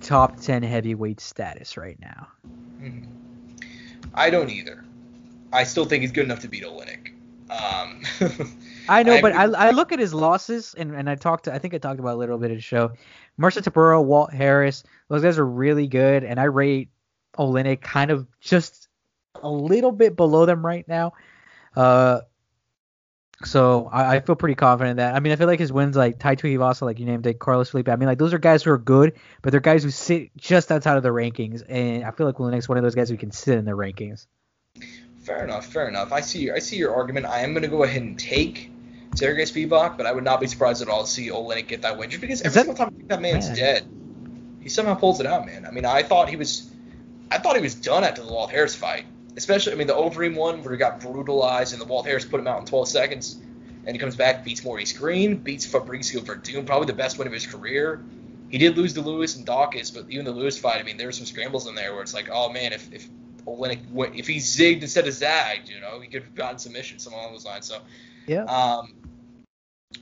top 0.00 0.40
10 0.40 0.62
heavyweight 0.62 1.20
status 1.20 1.76
right 1.76 1.98
now. 2.00 2.28
Mhm. 2.80 3.06
I 4.14 4.30
don't 4.30 4.50
either. 4.50 4.84
I 5.52 5.64
still 5.64 5.84
think 5.84 6.02
he's 6.02 6.12
good 6.12 6.24
enough 6.24 6.40
to 6.40 6.48
beat 6.48 6.64
Oleinik. 6.64 7.12
Um, 7.50 8.02
I 8.88 9.02
know, 9.02 9.14
I 9.14 9.22
but 9.22 9.32
I. 9.32 9.44
I 9.44 9.70
look 9.70 9.92
at 9.92 9.98
his 9.98 10.12
losses, 10.12 10.74
and, 10.76 10.94
and 10.94 11.08
I 11.08 11.14
talked 11.14 11.44
to, 11.44 11.54
I 11.54 11.58
think 11.58 11.74
I 11.74 11.78
talked 11.78 12.00
about 12.00 12.14
a 12.14 12.18
little 12.18 12.38
bit 12.38 12.50
of 12.50 12.56
the 12.56 12.62
show. 12.62 12.92
Marcin 13.36 13.62
Tybura, 13.62 14.02
Walt 14.02 14.32
Harris, 14.32 14.82
those 15.08 15.22
guys 15.22 15.38
are 15.38 15.46
really 15.46 15.86
good, 15.86 16.24
and 16.24 16.40
I 16.40 16.44
rate 16.44 16.88
Oleinik 17.38 17.82
kind 17.82 18.10
of 18.10 18.26
just 18.40 18.85
a 19.46 19.50
little 19.50 19.92
bit 19.92 20.16
below 20.16 20.46
them 20.46 20.64
right 20.64 20.86
now. 20.88 21.12
Uh, 21.74 22.20
so 23.44 23.88
I, 23.92 24.16
I 24.16 24.20
feel 24.20 24.34
pretty 24.34 24.54
confident 24.54 24.92
in 24.92 24.96
that. 24.96 25.14
I 25.14 25.20
mean, 25.20 25.32
I 25.32 25.36
feel 25.36 25.46
like 25.46 25.60
his 25.60 25.72
wins, 25.72 25.94
like 25.96 26.18
Tai 26.18 26.36
Tuivasa, 26.36 26.82
like 26.82 26.98
you 26.98 27.04
named 27.04 27.26
it, 27.26 27.38
Carlos 27.38 27.68
Felipe. 27.70 27.88
I 27.88 27.96
mean, 27.96 28.08
like 28.08 28.18
those 28.18 28.32
are 28.32 28.38
guys 28.38 28.62
who 28.62 28.70
are 28.70 28.78
good, 28.78 29.12
but 29.42 29.50
they're 29.50 29.60
guys 29.60 29.82
who 29.84 29.90
sit 29.90 30.34
just 30.36 30.72
outside 30.72 30.96
of 30.96 31.02
the 31.02 31.10
rankings, 31.10 31.62
and 31.68 32.04
I 32.04 32.10
feel 32.12 32.26
like 32.26 32.36
Oleinik's 32.36 32.68
one 32.68 32.78
of 32.78 32.84
those 32.84 32.94
guys 32.94 33.10
who 33.10 33.16
can 33.18 33.30
sit 33.30 33.58
in 33.58 33.64
the 33.66 33.72
rankings. 33.72 34.26
Fair 35.20 35.44
enough, 35.44 35.66
fair 35.66 35.88
enough. 35.88 36.12
I 36.12 36.20
see. 36.20 36.50
I 36.50 36.60
see 36.60 36.76
your 36.76 36.94
argument. 36.94 37.26
I 37.26 37.40
am 37.40 37.52
going 37.52 37.62
to 37.62 37.68
go 37.68 37.82
ahead 37.82 38.00
and 38.00 38.18
take 38.18 38.70
Sergey 39.16 39.42
Spivak, 39.42 39.96
but 39.98 40.06
I 40.06 40.12
would 40.12 40.24
not 40.24 40.40
be 40.40 40.46
surprised 40.46 40.80
at 40.80 40.88
all 40.88 41.04
to 41.04 41.10
see 41.10 41.28
Oleinik 41.28 41.66
get 41.68 41.82
that 41.82 41.98
win, 41.98 42.08
just 42.08 42.20
because 42.22 42.40
every 42.40 42.54
that- 42.54 42.64
single 42.66 42.74
time 42.74 42.88
I 42.94 42.96
think 42.96 43.08
that 43.08 43.20
man's 43.20 43.48
Man. 43.48 43.56
dead, 43.56 43.88
he 44.62 44.68
somehow 44.70 44.94
pulls 44.94 45.20
it 45.20 45.26
out, 45.26 45.44
man. 45.44 45.66
I 45.66 45.72
mean, 45.72 45.84
I 45.84 46.02
thought 46.04 46.30
he 46.30 46.36
was, 46.36 46.70
I 47.30 47.36
thought 47.38 47.56
he 47.56 47.62
was 47.62 47.74
done 47.74 48.02
after 48.02 48.22
the 48.22 48.32
Walt 48.32 48.50
Harris 48.50 48.74
fight, 48.74 49.04
especially. 49.36 49.72
I 49.72 49.76
mean, 49.76 49.86
the 49.86 49.94
Overeem 49.94 50.34
one 50.34 50.62
where 50.62 50.72
he 50.72 50.78
got 50.78 51.00
brutalized 51.00 51.72
and 51.72 51.80
the 51.80 51.86
Walt 51.86 52.06
Harris 52.06 52.24
put 52.24 52.40
him 52.40 52.46
out 52.46 52.60
in 52.60 52.66
12 52.66 52.88
seconds, 52.88 53.38
and 53.84 53.94
he 53.94 53.98
comes 53.98 54.16
back, 54.16 54.44
beats 54.44 54.64
Maurice 54.64 54.92
Greene, 54.92 55.36
beats 55.36 55.66
Fabricio 55.66 56.20
Werdum, 56.20 56.66
probably 56.66 56.86
the 56.86 56.92
best 56.92 57.18
win 57.18 57.26
of 57.26 57.32
his 57.32 57.46
career. 57.46 58.02
He 58.48 58.58
did 58.58 58.76
lose 58.76 58.92
to 58.94 59.00
Lewis 59.00 59.36
and 59.36 59.44
Dawkins, 59.44 59.90
but 59.90 60.06
even 60.08 60.24
the 60.24 60.32
Lewis 60.32 60.58
fight, 60.58 60.80
I 60.80 60.84
mean, 60.84 60.96
there 60.96 61.08
were 61.08 61.12
some 61.12 61.26
scrambles 61.26 61.66
in 61.66 61.74
there 61.74 61.92
where 61.92 62.02
it's 62.02 62.14
like, 62.14 62.28
oh 62.30 62.50
man, 62.50 62.72
if 62.72 62.92
if 62.92 63.08
Oleinik 63.46 63.90
went, 63.90 64.16
if 64.16 64.26
he 64.26 64.36
zigged 64.36 64.82
instead 64.82 65.06
of 65.06 65.14
zagged, 65.14 65.68
you 65.68 65.80
know, 65.80 66.00
he 66.00 66.08
could 66.08 66.22
have 66.22 66.34
gotten 66.34 66.58
submission, 66.58 66.98
something 66.98 67.18
along 67.18 67.32
those 67.32 67.44
lines. 67.44 67.66
So, 67.66 67.80
Yeah. 68.26 68.44
um, 68.44 68.94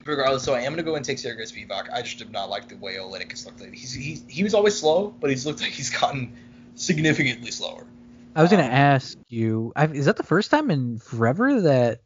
regardless, 0.04 0.42
so 0.42 0.54
I 0.54 0.60
am 0.60 0.72
gonna 0.72 0.82
go 0.82 0.94
and 0.94 1.04
take 1.04 1.18
Sergey 1.18 1.42
Spivak. 1.42 1.90
I 1.92 2.02
just 2.02 2.18
did 2.18 2.30
not 2.30 2.50
like 2.50 2.68
the 2.68 2.76
way 2.76 2.96
Olynyk 2.96 3.30
has 3.30 3.46
looked 3.46 3.60
lately. 3.60 3.76
He's, 3.76 3.92
he 3.92 4.20
he 4.28 4.44
was 4.44 4.54
always 4.54 4.78
slow, 4.78 5.14
but 5.20 5.30
he's 5.30 5.46
looked 5.46 5.60
like 5.60 5.72
he's 5.72 5.90
gotten 5.90 6.34
significantly 6.74 7.50
slower. 7.50 7.86
I 8.34 8.42
was 8.42 8.50
gonna 8.50 8.64
Um, 8.64 8.70
ask 8.70 9.16
you, 9.28 9.72
i 9.76 9.86
is 9.86 10.06
that 10.06 10.16
the 10.16 10.22
first 10.24 10.50
time 10.50 10.70
in 10.70 10.98
forever 10.98 11.60
that 11.62 12.00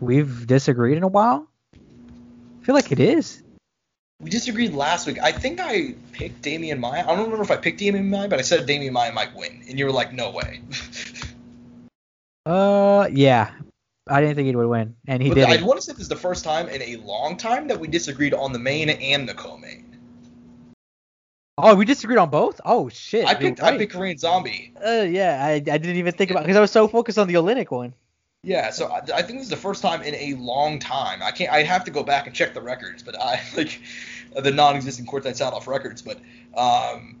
we've 0.00 0.46
disagreed 0.46 0.96
in 0.96 1.02
a 1.02 1.08
while? 1.08 1.48
I 1.74 2.64
feel 2.64 2.74
like 2.74 2.90
it 2.90 3.00
is. 3.00 3.42
We 4.20 4.30
disagreed 4.30 4.72
last 4.72 5.06
week. 5.06 5.18
I 5.20 5.32
think 5.32 5.60
I 5.60 5.94
picked 6.12 6.42
Demian 6.42 6.78
Maia. 6.78 7.02
I 7.02 7.06
don't 7.16 7.24
remember 7.24 7.42
if 7.42 7.50
I 7.50 7.56
picked 7.56 7.80
Demian 7.80 8.06
Maia, 8.06 8.28
but 8.28 8.38
I 8.38 8.42
said 8.42 8.66
Demian 8.68 8.92
Maia 8.92 9.12
might 9.12 9.34
win, 9.34 9.64
and 9.68 9.78
you 9.78 9.84
were 9.84 9.92
like, 9.92 10.12
no 10.12 10.30
way. 10.30 10.60
Uh, 12.44 13.08
yeah. 13.12 13.52
I 14.08 14.20
didn't 14.20 14.34
think 14.34 14.46
he 14.46 14.56
would 14.56 14.66
win, 14.66 14.96
and 15.06 15.22
he 15.22 15.28
but 15.28 15.36
did. 15.36 15.44
I 15.44 15.62
want 15.62 15.78
to 15.78 15.86
say 15.86 15.92
this 15.92 16.02
is 16.02 16.08
the 16.08 16.16
first 16.16 16.42
time 16.42 16.68
in 16.68 16.82
a 16.82 16.96
long 16.96 17.36
time 17.36 17.68
that 17.68 17.78
we 17.78 17.86
disagreed 17.86 18.34
on 18.34 18.52
the 18.52 18.58
main 18.58 18.90
and 18.90 19.28
the 19.28 19.34
co-main. 19.34 19.91
Oh, 21.58 21.74
we 21.74 21.84
disagreed 21.84 22.18
on 22.18 22.30
both. 22.30 22.60
Oh 22.64 22.88
shit. 22.88 23.26
I 23.26 23.34
picked 23.34 23.62
I 23.62 23.76
picked 23.76 23.92
Korean 23.92 24.16
Zombie. 24.16 24.72
Uh, 24.84 25.02
yeah, 25.02 25.38
I, 25.44 25.52
I 25.52 25.58
didn't 25.60 25.96
even 25.96 26.12
think 26.14 26.30
about 26.30 26.44
because 26.44 26.56
I 26.56 26.60
was 26.60 26.70
so 26.70 26.88
focused 26.88 27.18
on 27.18 27.28
the 27.28 27.34
Olynyk 27.34 27.70
one. 27.70 27.94
Yeah, 28.44 28.70
so 28.70 28.86
I, 28.88 28.98
I 29.14 29.22
think 29.22 29.38
this 29.38 29.42
is 29.44 29.50
the 29.50 29.56
first 29.56 29.82
time 29.82 30.02
in 30.02 30.14
a 30.14 30.34
long 30.40 30.78
time. 30.78 31.22
I 31.22 31.30
can't. 31.30 31.52
I 31.52 31.62
have 31.62 31.84
to 31.84 31.90
go 31.90 32.02
back 32.02 32.26
and 32.26 32.34
check 32.34 32.54
the 32.54 32.62
records, 32.62 33.02
but 33.02 33.20
I 33.20 33.40
like 33.56 33.80
the 34.34 34.50
non-existent 34.50 35.08
courtside 35.08 35.36
sound 35.36 35.54
off 35.54 35.68
records. 35.68 36.00
But 36.02 36.20
um, 36.56 37.18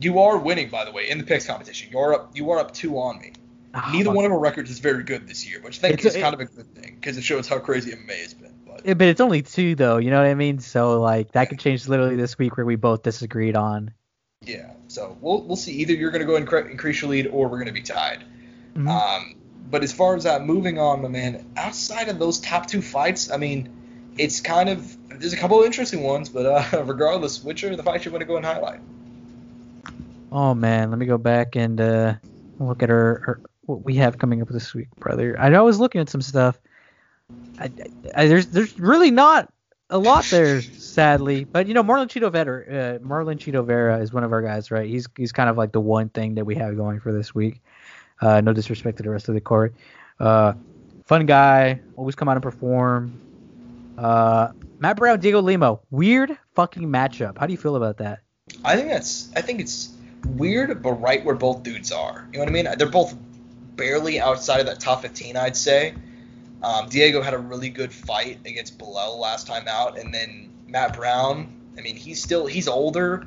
you 0.00 0.18
are 0.18 0.38
winning, 0.38 0.70
by 0.70 0.86
the 0.86 0.90
way, 0.92 1.10
in 1.10 1.18
the 1.18 1.24
picks 1.24 1.46
competition. 1.46 1.90
You're 1.92 2.14
up. 2.14 2.30
You 2.34 2.50
are 2.52 2.58
up 2.58 2.72
two 2.72 2.98
on 2.98 3.18
me. 3.20 3.32
Ah, 3.74 3.90
Neither 3.92 4.10
one 4.12 4.24
of 4.24 4.32
our 4.32 4.38
records 4.38 4.70
is 4.70 4.78
very 4.78 5.02
good 5.02 5.28
this 5.28 5.46
year, 5.46 5.60
which 5.60 5.78
I 5.78 5.88
think 5.88 5.94
It's- 6.00 6.14
is 6.14 6.22
kind 6.22 6.32
of 6.32 6.40
a 6.40 6.46
good 6.46 6.74
thing 6.74 6.96
because 6.98 7.18
it 7.18 7.22
shows 7.22 7.48
how 7.48 7.58
crazy 7.58 7.90
MMA 7.92 8.22
has 8.22 8.32
been. 8.32 8.54
But 8.84 8.98
but 8.98 9.08
it's 9.08 9.20
only 9.20 9.42
two 9.42 9.74
though. 9.74 9.98
You 9.98 10.10
know 10.10 10.18
what 10.18 10.26
I 10.28 10.34
mean? 10.34 10.58
So 10.58 11.00
like 11.00 11.32
that 11.32 11.48
could 11.48 11.58
change 11.58 11.86
literally 11.88 12.16
this 12.16 12.38
week 12.38 12.56
where 12.56 12.66
we 12.66 12.76
both 12.76 13.02
disagreed 13.02 13.56
on. 13.56 13.92
yeah, 14.42 14.72
so 14.88 15.16
we'll 15.20 15.42
we'll 15.42 15.56
see. 15.56 15.72
Either 15.72 15.92
you're 15.94 16.10
going 16.10 16.20
to 16.20 16.26
go 16.26 16.36
and 16.36 16.46
incre- 16.46 16.70
increase 16.70 17.00
your 17.00 17.10
lead, 17.10 17.26
or 17.28 17.48
we're 17.48 17.58
going 17.58 17.66
to 17.66 17.72
be 17.72 17.82
tied. 17.82 18.24
Mhm. 18.74 18.88
Um, 18.88 19.36
but 19.70 19.82
as 19.82 19.92
far 19.92 20.14
as 20.14 20.24
that, 20.24 20.44
moving 20.44 20.78
on, 20.78 21.02
my 21.02 21.08
man, 21.08 21.46
outside 21.56 22.08
of 22.08 22.18
those 22.18 22.38
top 22.40 22.66
two 22.66 22.82
fights, 22.82 23.30
I 23.30 23.38
mean, 23.38 23.68
it's 24.18 24.40
kind 24.40 24.68
of 24.68 24.96
there's 25.08 25.32
a 25.32 25.36
couple 25.36 25.58
of 25.60 25.66
interesting 25.66 26.02
ones, 26.02 26.28
but 26.28 26.46
uh, 26.46 26.82
regardless, 26.84 27.42
which 27.42 27.64
are 27.64 27.74
the 27.74 27.82
fights 27.82 28.04
you 28.04 28.10
want 28.10 28.20
to 28.20 28.26
go 28.26 28.36
and 28.36 28.44
highlight? 28.44 28.80
Oh 30.32 30.54
man, 30.54 30.90
let 30.90 30.98
me 30.98 31.06
go 31.06 31.18
back 31.18 31.56
and 31.56 31.80
uh, 31.80 32.14
look 32.58 32.82
at 32.82 32.90
our, 32.90 33.22
our 33.26 33.40
what 33.66 33.84
we 33.84 33.94
have 33.96 34.18
coming 34.18 34.42
up 34.42 34.48
this 34.48 34.74
week, 34.74 34.88
brother. 34.96 35.36
I 35.38 35.48
know 35.48 35.60
I 35.60 35.62
was 35.62 35.78
looking 35.80 36.00
at 36.00 36.10
some 36.10 36.20
stuff. 36.20 36.58
I, 37.58 37.70
I, 38.14 38.26
there's 38.26 38.46
there's 38.46 38.78
really 38.78 39.10
not 39.10 39.52
a 39.90 39.98
lot 39.98 40.24
there, 40.24 40.60
sadly. 40.62 41.44
But 41.44 41.66
you 41.66 41.74
know, 41.74 41.82
Marlon 41.82 42.06
Chito 42.06 42.30
Vera, 42.30 42.62
uh, 42.62 42.98
Marlon 42.98 43.36
Chito 43.36 43.64
Vera 43.64 43.98
is 43.98 44.12
one 44.12 44.24
of 44.24 44.32
our 44.32 44.42
guys, 44.42 44.70
right? 44.70 44.88
He's 44.88 45.06
he's 45.16 45.32
kind 45.32 45.48
of 45.48 45.56
like 45.56 45.72
the 45.72 45.80
one 45.80 46.08
thing 46.08 46.34
that 46.36 46.44
we 46.44 46.54
have 46.56 46.76
going 46.76 47.00
for 47.00 47.12
this 47.12 47.34
week. 47.34 47.60
Uh, 48.20 48.40
no 48.40 48.52
disrespect 48.52 48.96
to 48.98 49.02
the 49.02 49.10
rest 49.10 49.28
of 49.28 49.34
the 49.34 49.40
court. 49.40 49.74
Uh, 50.18 50.54
fun 51.04 51.26
guy, 51.26 51.80
always 51.96 52.14
come 52.14 52.28
out 52.28 52.36
and 52.36 52.42
perform. 52.42 53.20
Uh, 53.98 54.48
Matt 54.78 54.96
Brown, 54.96 55.20
Diego 55.20 55.40
Lima, 55.40 55.78
weird 55.90 56.36
fucking 56.54 56.84
matchup. 56.88 57.38
How 57.38 57.46
do 57.46 57.52
you 57.52 57.58
feel 57.58 57.76
about 57.76 57.98
that? 57.98 58.20
I 58.64 58.76
think 58.76 58.88
that's 58.88 59.30
I 59.36 59.42
think 59.42 59.60
it's 59.60 59.94
weird, 60.26 60.82
but 60.82 60.92
right 60.92 61.24
where 61.24 61.34
both 61.34 61.62
dudes 61.62 61.92
are. 61.92 62.28
You 62.32 62.38
know 62.38 62.44
what 62.44 62.48
I 62.48 62.52
mean? 62.52 62.68
They're 62.78 62.88
both 62.88 63.14
barely 63.76 64.20
outside 64.20 64.60
of 64.60 64.66
that 64.66 64.80
top 64.80 65.02
15, 65.02 65.36
I'd 65.36 65.56
say. 65.56 65.94
Um, 66.64 66.88
Diego 66.88 67.20
had 67.20 67.34
a 67.34 67.38
really 67.38 67.68
good 67.68 67.92
fight 67.92 68.38
against 68.46 68.78
Belal 68.78 69.18
last 69.18 69.46
time 69.46 69.64
out, 69.68 69.98
and 69.98 70.14
then 70.14 70.50
Matt 70.66 70.96
Brown. 70.96 71.52
I 71.76 71.82
mean, 71.82 71.94
he's 71.94 72.22
still 72.22 72.46
he's 72.46 72.68
older, 72.68 73.26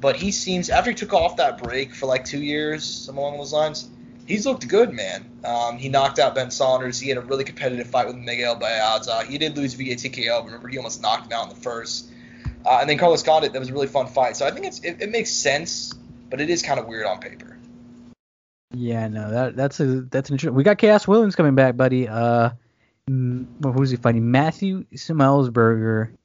but 0.00 0.16
he 0.16 0.30
seems 0.30 0.70
after 0.70 0.90
he 0.90 0.94
took 0.94 1.12
off 1.12 1.36
that 1.36 1.62
break 1.62 1.94
for 1.94 2.06
like 2.06 2.24
two 2.24 2.42
years, 2.42 2.82
some 2.82 3.18
along 3.18 3.36
those 3.36 3.52
lines. 3.52 3.90
He's 4.26 4.46
looked 4.46 4.66
good, 4.66 4.94
man. 4.94 5.26
Um, 5.44 5.76
he 5.76 5.90
knocked 5.90 6.18
out 6.18 6.34
Ben 6.34 6.50
Saunders. 6.50 6.98
He 6.98 7.10
had 7.10 7.18
a 7.18 7.20
really 7.20 7.44
competitive 7.44 7.86
fight 7.88 8.06
with 8.06 8.16
Miguel 8.16 8.56
Baeza. 8.56 9.22
He 9.24 9.36
did 9.36 9.54
lose 9.54 9.74
via 9.74 9.96
TKO. 9.96 10.46
Remember, 10.46 10.66
he 10.68 10.78
almost 10.78 11.02
knocked 11.02 11.26
him 11.26 11.32
out 11.32 11.42
in 11.42 11.48
the 11.50 11.60
first. 11.60 12.10
Uh, 12.64 12.78
and 12.80 12.88
then 12.88 12.96
Carlos 12.96 13.22
Condit, 13.22 13.52
that 13.52 13.58
was 13.58 13.68
a 13.68 13.74
really 13.74 13.86
fun 13.86 14.06
fight. 14.06 14.36
So 14.36 14.46
I 14.46 14.50
think 14.50 14.64
it's 14.64 14.80
it, 14.80 15.02
it 15.02 15.10
makes 15.10 15.30
sense, 15.30 15.92
but 16.30 16.40
it 16.40 16.48
is 16.48 16.62
kind 16.62 16.80
of 16.80 16.86
weird 16.86 17.04
on 17.04 17.20
paper. 17.20 17.53
Yeah, 18.74 19.08
no, 19.08 19.30
that 19.30 19.56
that's 19.56 19.80
a 19.80 20.02
that's 20.02 20.30
an 20.30 20.34
interesting. 20.34 20.54
We 20.54 20.64
got 20.64 20.78
Khaos 20.78 21.06
Williams 21.06 21.36
coming 21.36 21.54
back, 21.54 21.76
buddy. 21.76 22.08
Uh, 22.08 22.50
mm, 23.08 23.46
who's 23.74 23.90
he 23.90 23.96
fighting? 23.96 24.30
Matthew 24.30 24.84
Semelsberger. 24.94 26.16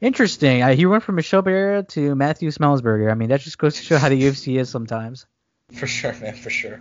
Interesting. 0.00 0.66
He 0.76 0.84
went 0.86 1.02
from 1.02 1.14
Michel 1.14 1.42
Pereira 1.42 1.82
to 1.82 2.14
Matthew 2.14 2.50
Semelsberger. 2.50 3.10
I 3.10 3.14
mean, 3.14 3.30
that 3.30 3.40
just 3.40 3.56
goes 3.56 3.76
to 3.76 3.82
show 3.82 3.96
how 3.96 4.10
the 4.10 4.20
UFC 4.20 4.58
is 4.58 4.68
sometimes. 4.68 5.26
For 5.72 5.86
sure, 5.86 6.12
man, 6.20 6.34
for 6.34 6.50
sure. 6.50 6.80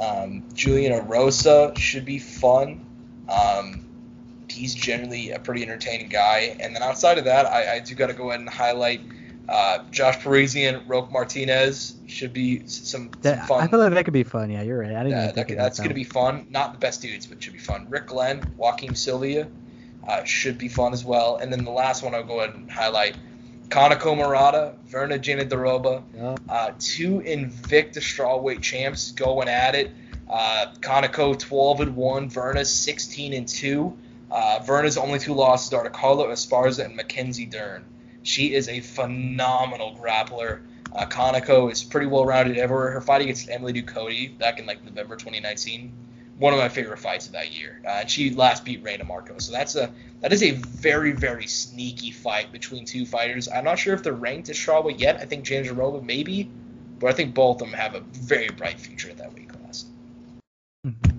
Um, 0.00 0.44
Julian 0.54 0.92
Erosa 0.92 1.76
should 1.76 2.04
be 2.04 2.18
fun. 2.18 2.86
Um, 3.28 3.84
he's 4.48 4.74
generally 4.74 5.32
a 5.32 5.38
pretty 5.38 5.62
entertaining 5.62 6.08
guy. 6.08 6.56
And 6.58 6.74
then 6.74 6.82
outside 6.82 7.18
of 7.18 7.24
that, 7.24 7.46
I, 7.46 7.76
I 7.76 7.78
do 7.80 7.94
got 7.94 8.06
to 8.06 8.14
go 8.14 8.30
ahead 8.30 8.40
and 8.40 8.48
highlight 8.48 9.00
uh, 9.48 9.78
Josh 9.90 10.18
Parisian, 10.22 10.86
Roque 10.86 11.12
Martinez 11.12 11.94
should 12.06 12.32
be 12.32 12.66
some, 12.66 13.10
That, 13.22 13.46
fun. 13.46 13.62
I 13.62 13.66
feel 13.66 13.78
like 13.78 13.92
that 13.92 14.04
could 14.04 14.14
be 14.14 14.22
fun. 14.22 14.50
Yeah, 14.50 14.62
you're 14.62 14.78
right. 14.78 14.90
I 14.94 15.02
didn't 15.02 15.06
even 15.12 15.18
that 15.26 15.34
think 15.34 15.48
could, 15.48 15.58
that's 15.58 15.76
that 15.78 15.82
going 15.82 15.90
to 15.90 15.94
be 15.94 16.04
fun. 16.04 16.46
Not 16.50 16.72
the 16.72 16.78
best 16.78 17.02
dudes, 17.02 17.26
but 17.26 17.42
should 17.42 17.52
be 17.52 17.58
fun. 17.58 17.86
Rick 17.90 18.06
Glenn, 18.08 18.42
Joaquim 18.56 18.94
Silva 18.94 19.48
uh, 20.08 20.24
should 20.24 20.58
be 20.58 20.68
fun 20.68 20.92
as 20.92 21.04
well. 21.04 21.36
And 21.36 21.52
then 21.52 21.64
the 21.64 21.70
last 21.70 22.02
one 22.02 22.14
I'll 22.14 22.24
go 22.24 22.40
ahead 22.40 22.54
and 22.54 22.70
highlight 22.70 23.16
Kanako 23.68 24.16
Murata, 24.16 24.74
Virna 24.88 25.18
Jandiroba, 25.18 26.02
Yeah. 26.14 26.36
uh, 26.48 26.72
two 26.78 27.20
Invicta 27.20 27.96
strawweight 27.96 28.62
champs 28.62 29.12
going 29.12 29.48
at 29.48 29.74
it. 29.74 29.90
Uh, 30.28 30.66
Kanako 30.80 31.38
12 31.38 31.80
and 31.80 31.96
1, 31.96 32.30
Verna 32.30 32.64
16 32.64 33.34
and 33.34 33.46
2. 33.48 33.96
Uh, 34.30 34.58
Verna's 34.64 34.96
only 34.98 35.18
two 35.18 35.34
losses 35.34 35.72
are 35.72 35.84
to 35.84 35.90
Carla 35.90 36.26
Esparza 36.28 36.84
and 36.84 36.96
Mackenzie 36.96 37.46
Dern. 37.46 37.84
She 38.24 38.54
is 38.54 38.68
a 38.68 38.80
phenomenal 38.80 39.96
grappler. 40.00 40.62
Uh, 40.92 41.04
Kanako 41.04 41.70
is 41.70 41.84
pretty 41.84 42.06
well 42.06 42.24
rounded 42.24 42.56
everywhere. 42.56 42.90
Her 42.90 43.00
fight 43.02 43.20
against 43.20 43.50
Emily 43.50 43.74
Ducote 43.74 44.38
back 44.38 44.58
in 44.58 44.64
like 44.64 44.82
November 44.82 45.14
2019, 45.16 45.92
one 46.38 46.54
of 46.54 46.58
my 46.58 46.70
favorite 46.70 46.98
fights 46.98 47.26
of 47.26 47.32
that 47.32 47.52
year. 47.52 47.80
Uh, 47.84 47.88
and 48.00 48.10
she 48.10 48.30
last 48.30 48.64
beat 48.64 48.82
Reina 48.82 49.04
Marco. 49.04 49.34
So 49.38 49.52
that's 49.52 49.76
a 49.76 49.92
that 50.22 50.32
is 50.32 50.42
a 50.42 50.52
very 50.52 51.12
very 51.12 51.46
sneaky 51.46 52.10
fight 52.10 52.50
between 52.50 52.86
two 52.86 53.04
fighters. 53.04 53.46
I'm 53.46 53.64
not 53.64 53.78
sure 53.78 53.92
if 53.92 54.02
they're 54.02 54.14
ranked 54.14 54.48
as 54.48 54.56
strawweight 54.56 54.98
yet. 54.98 55.18
I 55.20 55.26
think 55.26 55.44
Jandiroba 55.44 56.02
maybe, 56.02 56.48
but 56.98 57.08
I 57.08 57.12
think 57.12 57.34
both 57.34 57.60
of 57.60 57.68
them 57.68 57.78
have 57.78 57.94
a 57.94 58.00
very 58.00 58.48
bright 58.48 58.80
future 58.80 59.10
at 59.10 59.18
that 59.18 59.34
weight 59.34 59.50
class. 59.50 59.84
Mhm. 60.86 61.12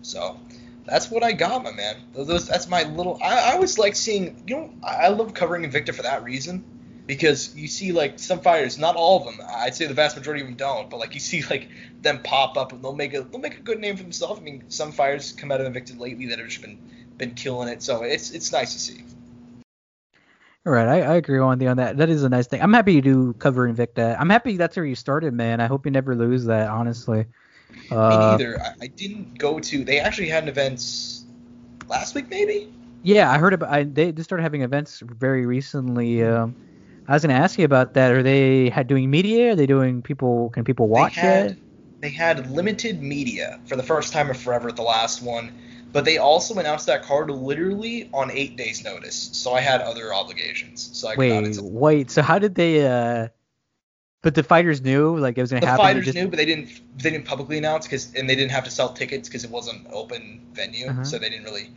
So 0.00 0.40
that's 0.86 1.10
what 1.10 1.22
I 1.22 1.32
got, 1.32 1.64
my 1.64 1.72
man. 1.72 1.96
Those, 2.14 2.46
that's 2.46 2.68
my 2.68 2.84
little. 2.84 3.18
I, 3.22 3.50
I 3.50 3.52
always 3.54 3.78
like 3.78 3.96
seeing. 3.96 4.42
You 4.46 4.56
know, 4.56 4.74
I, 4.82 5.08
love 5.08 5.34
covering 5.34 5.68
Invicta 5.68 5.94
for 5.94 6.02
that 6.02 6.22
reason, 6.22 6.64
because 7.06 7.54
you 7.56 7.68
see 7.68 7.92
like 7.92 8.18
some 8.18 8.40
fighters, 8.40 8.78
not 8.78 8.96
all 8.96 9.18
of 9.18 9.24
them. 9.24 9.46
I'd 9.48 9.74
say 9.74 9.86
the 9.86 9.94
vast 9.94 10.16
majority 10.16 10.42
of 10.42 10.48
them 10.48 10.56
don't, 10.56 10.88
but 10.88 10.98
like 10.98 11.14
you 11.14 11.20
see 11.20 11.42
like 11.50 11.68
them 12.02 12.22
pop 12.22 12.56
up 12.56 12.72
and 12.72 12.82
they'll 12.82 12.94
make 12.94 13.14
a 13.14 13.22
they'll 13.22 13.40
make 13.40 13.58
a 13.58 13.62
good 13.62 13.80
name 13.80 13.96
for 13.96 14.02
themselves. 14.02 14.40
I 14.40 14.42
mean, 14.42 14.64
some 14.68 14.92
fighters 14.92 15.32
come 15.32 15.50
out 15.50 15.60
of 15.60 15.72
Invicta 15.72 15.98
lately 15.98 16.26
that 16.26 16.38
have 16.38 16.48
just 16.48 16.62
been 16.62 16.78
been 17.16 17.34
killing 17.34 17.68
it. 17.68 17.82
So 17.82 18.02
it's 18.02 18.30
it's 18.30 18.52
nice 18.52 18.72
to 18.74 18.80
see. 18.80 19.04
Right, 20.64 20.88
I, 20.88 21.02
I 21.02 21.14
agree 21.14 21.38
on 21.38 21.58
the 21.58 21.68
on 21.68 21.76
that. 21.76 21.96
That 21.96 22.10
is 22.10 22.24
a 22.24 22.28
nice 22.28 22.48
thing. 22.48 22.60
I'm 22.60 22.72
happy 22.72 22.94
you 22.94 23.02
do 23.02 23.32
cover 23.34 23.72
Invicta. 23.72 24.16
I'm 24.18 24.30
happy 24.30 24.56
that's 24.56 24.76
where 24.76 24.84
you 24.84 24.96
started, 24.96 25.32
man. 25.32 25.60
I 25.60 25.66
hope 25.66 25.84
you 25.84 25.92
never 25.92 26.16
lose 26.16 26.46
that, 26.46 26.68
honestly. 26.68 27.26
Me 27.80 27.96
Uh, 27.96 28.38
neither. 28.38 28.60
I, 28.60 28.72
I 28.82 28.86
didn't 28.88 29.38
go 29.38 29.58
to. 29.58 29.84
They 29.84 30.00
actually 30.00 30.28
had 30.28 30.42
an 30.44 30.48
event 30.48 30.80
last 31.88 32.14
week, 32.14 32.30
maybe. 32.30 32.68
Yeah, 33.02 33.30
I 33.30 33.38
heard 33.38 33.52
about. 33.52 33.70
I, 33.70 33.84
they 33.84 34.12
just 34.12 34.28
started 34.28 34.42
having 34.42 34.62
events 34.62 35.00
very 35.00 35.46
recently. 35.46 36.22
Um, 36.24 36.56
I 37.06 37.12
was 37.12 37.22
gonna 37.22 37.34
ask 37.34 37.58
you 37.58 37.64
about 37.64 37.94
that. 37.94 38.12
Are 38.12 38.22
they 38.22 38.68
had 38.68 38.88
doing 38.88 39.10
media? 39.10 39.52
Are 39.52 39.54
they 39.54 39.66
doing 39.66 40.02
people? 40.02 40.50
Can 40.50 40.64
people 40.64 40.88
watch 40.88 41.16
they 41.16 41.20
had, 41.20 41.46
it? 41.52 41.58
They 42.00 42.10
had 42.10 42.50
limited 42.50 43.02
media 43.02 43.60
for 43.66 43.76
the 43.76 43.82
first 43.82 44.12
time 44.12 44.28
in 44.28 44.34
forever 44.34 44.68
at 44.68 44.76
the 44.76 44.82
last 44.82 45.22
one, 45.22 45.52
but 45.92 46.04
they 46.04 46.18
also 46.18 46.58
announced 46.58 46.86
that 46.86 47.04
card 47.04 47.30
literally 47.30 48.10
on 48.12 48.30
eight 48.32 48.56
days' 48.56 48.82
notice. 48.82 49.30
So 49.32 49.52
I 49.52 49.60
had 49.60 49.82
other 49.82 50.12
obligations, 50.12 50.90
so 50.92 51.08
I 51.08 51.16
Wait, 51.16 51.56
wait. 51.60 52.10
So 52.10 52.22
how 52.22 52.38
did 52.38 52.54
they? 52.56 52.86
uh 52.86 53.28
But 54.26 54.34
the 54.34 54.42
fighters 54.42 54.82
knew 54.82 55.16
like 55.16 55.38
it 55.38 55.40
was 55.40 55.50
gonna 55.52 55.60
The 55.60 55.68
happen. 55.68 55.84
they 55.86 55.88
fighters 55.92 56.04
just- 56.06 56.16
knew, 56.16 56.26
but 56.26 56.36
they 56.36 56.44
didn't. 56.44 56.68
They 56.98 57.10
didn't 57.10 57.26
publicly 57.26 57.58
announce 57.58 57.86
because, 57.86 58.12
and 58.16 58.28
they 58.28 58.34
didn't 58.34 58.50
have 58.50 58.64
to 58.64 58.72
sell 58.72 58.92
tickets 58.92 59.28
because 59.28 59.44
it 59.44 59.50
wasn't 59.52 59.82
an 59.86 59.92
open 59.92 60.40
venue, 60.52 60.88
Uh-huh. 60.88 61.04
so 61.04 61.16
they 61.16 61.28
didn't 61.28 61.44
really. 61.44 61.70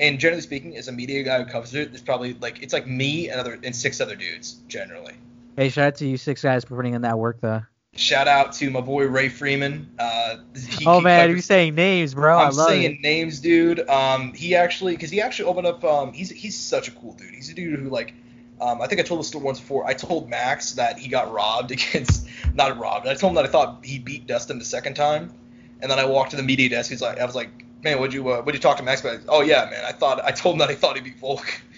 And 0.00 0.18
generally 0.18 0.42
speaking, 0.42 0.76
as 0.76 0.88
a 0.88 0.92
media 0.92 1.22
guy 1.22 1.38
who 1.40 1.44
covers 1.48 1.72
it, 1.72 1.92
there's 1.92 2.02
probably 2.02 2.36
like 2.40 2.60
it's 2.64 2.72
like 2.72 2.88
me 2.88 3.28
and 3.28 3.38
other 3.38 3.60
and 3.62 3.76
six 3.76 4.00
other 4.00 4.16
dudes 4.16 4.54
generally. 4.66 5.14
Hey, 5.56 5.68
shout 5.68 5.86
out 5.86 5.94
to 5.98 6.08
you 6.08 6.16
six 6.16 6.42
guys 6.42 6.64
for 6.64 6.74
putting 6.74 6.94
in 6.94 7.02
that 7.02 7.16
work 7.16 7.40
though. 7.40 7.62
Shout 7.94 8.26
out 8.26 8.52
to 8.54 8.70
my 8.72 8.80
boy 8.80 9.04
Ray 9.06 9.28
Freeman, 9.28 9.88
uh, 10.00 10.38
he, 10.56 10.84
oh 10.86 10.98
he- 10.98 11.04
man, 11.04 11.30
you're 11.30 11.38
saying 11.42 11.76
names, 11.76 12.12
bro. 12.12 12.36
I 12.36 12.48
I'm 12.48 12.56
love 12.56 12.70
saying 12.70 12.94
it. 12.96 13.00
names, 13.02 13.38
dude. 13.38 13.88
Um, 13.88 14.32
he 14.32 14.56
actually, 14.56 14.94
because 14.96 15.12
he 15.12 15.20
actually 15.20 15.44
opened 15.48 15.68
up. 15.68 15.84
Um, 15.84 16.12
he's 16.12 16.28
he's 16.30 16.58
such 16.58 16.88
a 16.88 16.90
cool 16.90 17.12
dude. 17.12 17.32
He's 17.32 17.50
a 17.50 17.54
dude 17.54 17.78
who 17.78 17.88
like, 17.88 18.14
um, 18.60 18.80
I 18.80 18.86
think 18.86 19.00
I 19.00 19.04
told 19.04 19.20
this 19.20 19.28
story 19.28 19.44
once 19.44 19.60
before. 19.60 19.86
I 19.86 19.94
told 19.94 20.28
Max 20.28 20.72
that 20.72 20.98
he 20.98 21.08
got 21.08 21.32
robbed 21.32 21.70
against, 21.76 22.26
not 22.54 22.78
robbed. 22.78 23.06
I 23.06 23.14
told 23.14 23.32
him 23.32 23.34
that 23.36 23.44
I 23.44 23.48
thought 23.48 23.84
he 23.84 23.98
beat 23.98 24.26
Dustin 24.26 24.58
the 24.58 24.64
second 24.64 24.94
time, 24.94 25.32
and 25.80 25.90
then 25.90 25.98
I 25.98 26.04
walked 26.06 26.30
to 26.32 26.36
the 26.36 26.42
media 26.42 26.68
desk. 26.68 26.90
He's 26.90 27.02
like, 27.02 27.18
I 27.18 27.24
was 27.24 27.34
like, 27.34 27.50
man, 27.82 28.00
would 28.00 28.12
you 28.12 28.28
uh, 28.30 28.42
would 28.42 28.54
you 28.54 28.60
talk 28.60 28.76
to 28.78 28.82
Max 28.82 29.00
about? 29.00 29.20
Oh 29.28 29.42
yeah, 29.42 29.68
man. 29.70 29.84
I 29.84 29.92
thought 29.92 30.24
I 30.24 30.30
told 30.32 30.54
him 30.54 30.58
that 30.60 30.70
I 30.70 30.74
thought 30.74 30.96
he 30.96 31.02
beat 31.02 31.18
Volk. 31.18 31.46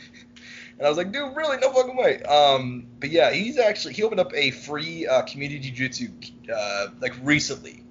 And 0.78 0.84
I 0.84 0.90
was 0.90 0.98
like, 0.98 1.10
dude, 1.10 1.34
really? 1.34 1.56
No 1.56 1.72
fucking 1.72 1.96
way. 1.96 2.22
Um, 2.24 2.86
but 3.00 3.08
yeah, 3.08 3.30
he's 3.32 3.56
actually 3.58 3.94
he 3.94 4.02
opened 4.02 4.20
up 4.20 4.34
a 4.34 4.50
free 4.50 5.06
uh, 5.06 5.22
community 5.22 5.70
jiu-jitsu 5.70 6.08
uh, 6.54 6.88
like 7.00 7.14
recently. 7.22 7.82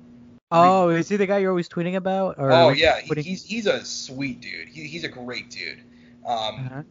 Oh, 0.51 0.89
is 0.89 1.09
he 1.09 1.17
the 1.17 1.25
guy 1.25 1.39
you're 1.39 1.49
always 1.49 1.67
tweeting 1.67 1.95
about? 1.95 2.35
Or 2.37 2.51
Oh 2.51 2.69
yeah, 2.69 2.99
putting- 3.07 3.23
he's 3.23 3.43
he's 3.43 3.65
a 3.65 3.83
sweet 3.83 4.39
dude. 4.39 4.67
He, 4.67 4.85
he's 4.87 5.03
a 5.03 5.07
great 5.07 5.49
dude. 5.49 5.79
Um, 6.27 6.35
Uh-huh. 6.37 6.81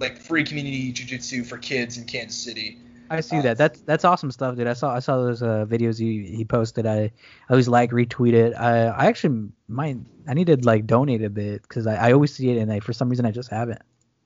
Like 0.00 0.18
free 0.18 0.44
community 0.44 0.90
jiu-jitsu 0.92 1.44
for 1.44 1.58
kids 1.58 1.98
in 1.98 2.04
Kansas 2.04 2.38
City. 2.38 2.78
I 3.10 3.20
see 3.20 3.38
uh, 3.38 3.42
that. 3.42 3.58
That's 3.58 3.80
that's 3.80 4.04
awesome 4.04 4.30
stuff, 4.30 4.56
dude. 4.56 4.68
I 4.68 4.72
saw 4.72 4.94
I 4.94 5.00
saw 5.00 5.16
those 5.16 5.42
uh, 5.42 5.66
videos 5.68 5.98
he, 5.98 6.24
he 6.36 6.44
posted. 6.44 6.86
I, 6.86 6.98
I 6.98 7.12
always 7.50 7.68
like 7.68 7.90
retweet 7.90 8.32
it. 8.32 8.54
I 8.54 8.86
I 8.86 9.06
actually 9.06 9.48
might 9.68 9.98
I 10.28 10.34
need 10.34 10.46
to 10.46 10.56
like 10.56 10.86
donate 10.86 11.22
a 11.22 11.30
bit 11.30 11.62
because 11.62 11.86
I, 11.88 11.96
I 11.96 12.12
always 12.12 12.32
see 12.32 12.50
it 12.50 12.58
and 12.58 12.72
I, 12.72 12.80
for 12.80 12.92
some 12.92 13.08
reason 13.08 13.26
I 13.26 13.32
just 13.32 13.50
haven't. 13.50 13.82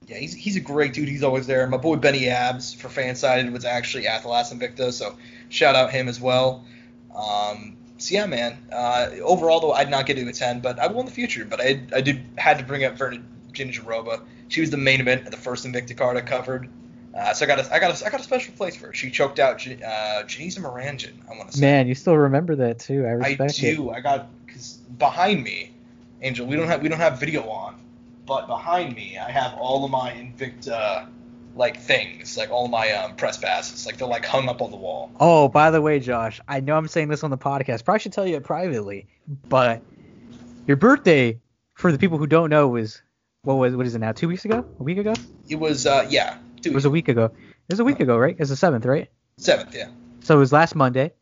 Yeah, 0.07 0.19
he's 0.19 0.35
he's 0.35 0.57
a 0.57 0.61
great 0.61 0.93
dude. 0.93 1.09
He's 1.09 1.23
always 1.23 1.47
there. 1.47 1.67
My 1.67 1.79
boy 1.79 1.97
Benny 1.97 2.29
Abs 2.29 2.75
for 2.75 2.89
Fansided 2.89 3.51
was 3.53 3.65
actually 3.65 4.07
at 4.07 4.23
the 4.23 4.29
last 4.29 4.53
Invicta, 4.53 4.93
so 4.93 5.17
shout 5.49 5.75
out 5.75 5.91
him 5.91 6.07
as 6.09 6.21
well. 6.21 6.63
Um, 7.17 7.79
so 7.97 8.15
yeah, 8.15 8.27
man. 8.27 8.69
Uh, 8.71 9.11
overall 9.23 9.61
though, 9.61 9.73
I'd 9.73 9.89
not 9.89 10.05
get 10.05 10.17
to 10.17 10.29
attend, 10.29 10.61
but 10.61 10.79
I 10.79 10.89
will 10.89 11.01
in 11.01 11.07
the 11.07 11.13
future. 11.13 11.47
But 11.47 11.63
I 11.63 11.81
I 11.95 12.03
did 12.03 12.23
had 12.37 12.59
to 12.59 12.65
bring 12.65 12.85
up 12.85 12.99
Virna 13.55 13.73
Jandiroba. 13.73 14.23
She 14.49 14.61
was 14.61 14.71
the 14.71 14.77
main 14.77 15.01
event 15.01 15.25
of 15.25 15.31
the 15.31 15.37
first 15.37 15.65
Invicta 15.65 15.97
card 15.97 16.17
I 16.17 16.21
covered. 16.21 16.69
Uh, 17.17 17.33
so 17.33 17.45
I 17.45 17.49
got 17.49 17.61
a, 17.61 17.75
I 17.75 17.79
got 17.79 18.01
a, 18.01 18.07
I 18.07 18.11
got 18.11 18.21
a 18.21 18.25
special 18.25 18.55
place 18.55 18.77
for 18.77 18.89
her. 18.89 18.95
She 18.95 19.11
choked 19.11 19.39
out 19.39 19.59
J- 19.59 19.81
uh, 19.83 20.25
Janisa. 20.25 20.65
I 20.65 21.37
want 21.37 21.51
to 21.51 21.57
say. 21.57 21.61
Man, 21.61 21.87
you 21.87 21.95
still 21.95 22.17
remember 22.17 22.57
that 22.57 22.81
too. 22.81 23.07
I 23.07 23.11
I 23.11 23.13
respect 23.13 23.63
it. 23.63 23.77
do. 23.77 23.91
I 23.91 24.01
got 24.01 24.27
because 24.47 24.73
behind 24.99 25.45
me, 25.45 25.73
Angel. 26.23 26.47
We 26.47 26.57
don't 26.57 26.67
have 26.67 26.83
we 26.83 26.89
don't 26.89 26.99
have 26.99 27.21
video 27.21 27.49
on, 27.49 27.81
but 28.27 28.49
behind 28.49 28.97
me 28.97 29.17
I 29.19 29.31
have 29.31 29.55
all 29.55 29.85
of 29.85 29.91
my 29.91 30.11
Invicta 30.11 31.09
like 31.57 31.79
things, 31.79 32.37
like 32.37 32.51
all 32.51 32.65
of 32.65 32.71
my 32.71 32.91
um, 32.93 33.15
press 33.15 33.39
passes. 33.39 33.87
Like 33.87 33.97
they're 33.97 34.09
like 34.09 34.25
hung 34.25 34.49
up 34.49 34.61
on 34.61 34.71
the 34.71 34.77
wall. 34.77 35.13
Oh, 35.21 35.49
by 35.49 35.71
the 35.71 35.81
way, 35.81 36.01
Josh, 36.01 36.41
I 36.49 36.61
know 36.61 36.77
I'm 36.77 36.89
saying 36.89 37.09
this 37.09 37.23
on 37.23 37.31
the 37.31 37.39
podcast. 37.39 37.85
Probably 37.85 38.01
should 38.01 38.13
tell 38.13 38.27
you 38.27 38.37
it 38.37 38.45
privately, 38.45 39.07
but 39.49 39.83
your 40.67 40.77
birthday, 40.77 41.41
for 41.75 41.93
the 41.93 41.99
people 41.99 42.19
who 42.19 42.27
don't 42.27 42.51
know, 42.51 42.67
was 42.69 43.03
what 43.45 43.55
was 43.55 43.75
what 43.77 43.87
is 43.87 43.95
it 43.95 43.99
now? 44.01 44.13
Two 44.13 44.29
weeks 44.29 44.45
ago? 44.45 44.65
A 44.79 44.83
week 44.83 44.99
ago? 44.99 45.15
It 45.49 45.57
was 45.57 45.87
uh 45.87 46.07
yeah, 46.11 46.39
It 46.65 46.73
was 46.75 46.85
a 46.85 46.91
week 46.91 47.09
ago. 47.09 47.27
It 47.27 47.73
was 47.73 47.81
a 47.81 47.85
week 47.85 48.01
ago, 48.01 48.17
right? 48.19 48.33
It 48.35 48.41
was 48.41 48.49
the 48.51 48.57
seventh, 48.57 48.85
right? 48.85 49.09
seventh, 49.39 49.75
yeah. 49.75 49.89
So 50.21 50.37
it 50.37 50.39
was 50.39 50.53
last 50.53 50.75
Monday. 50.75 51.13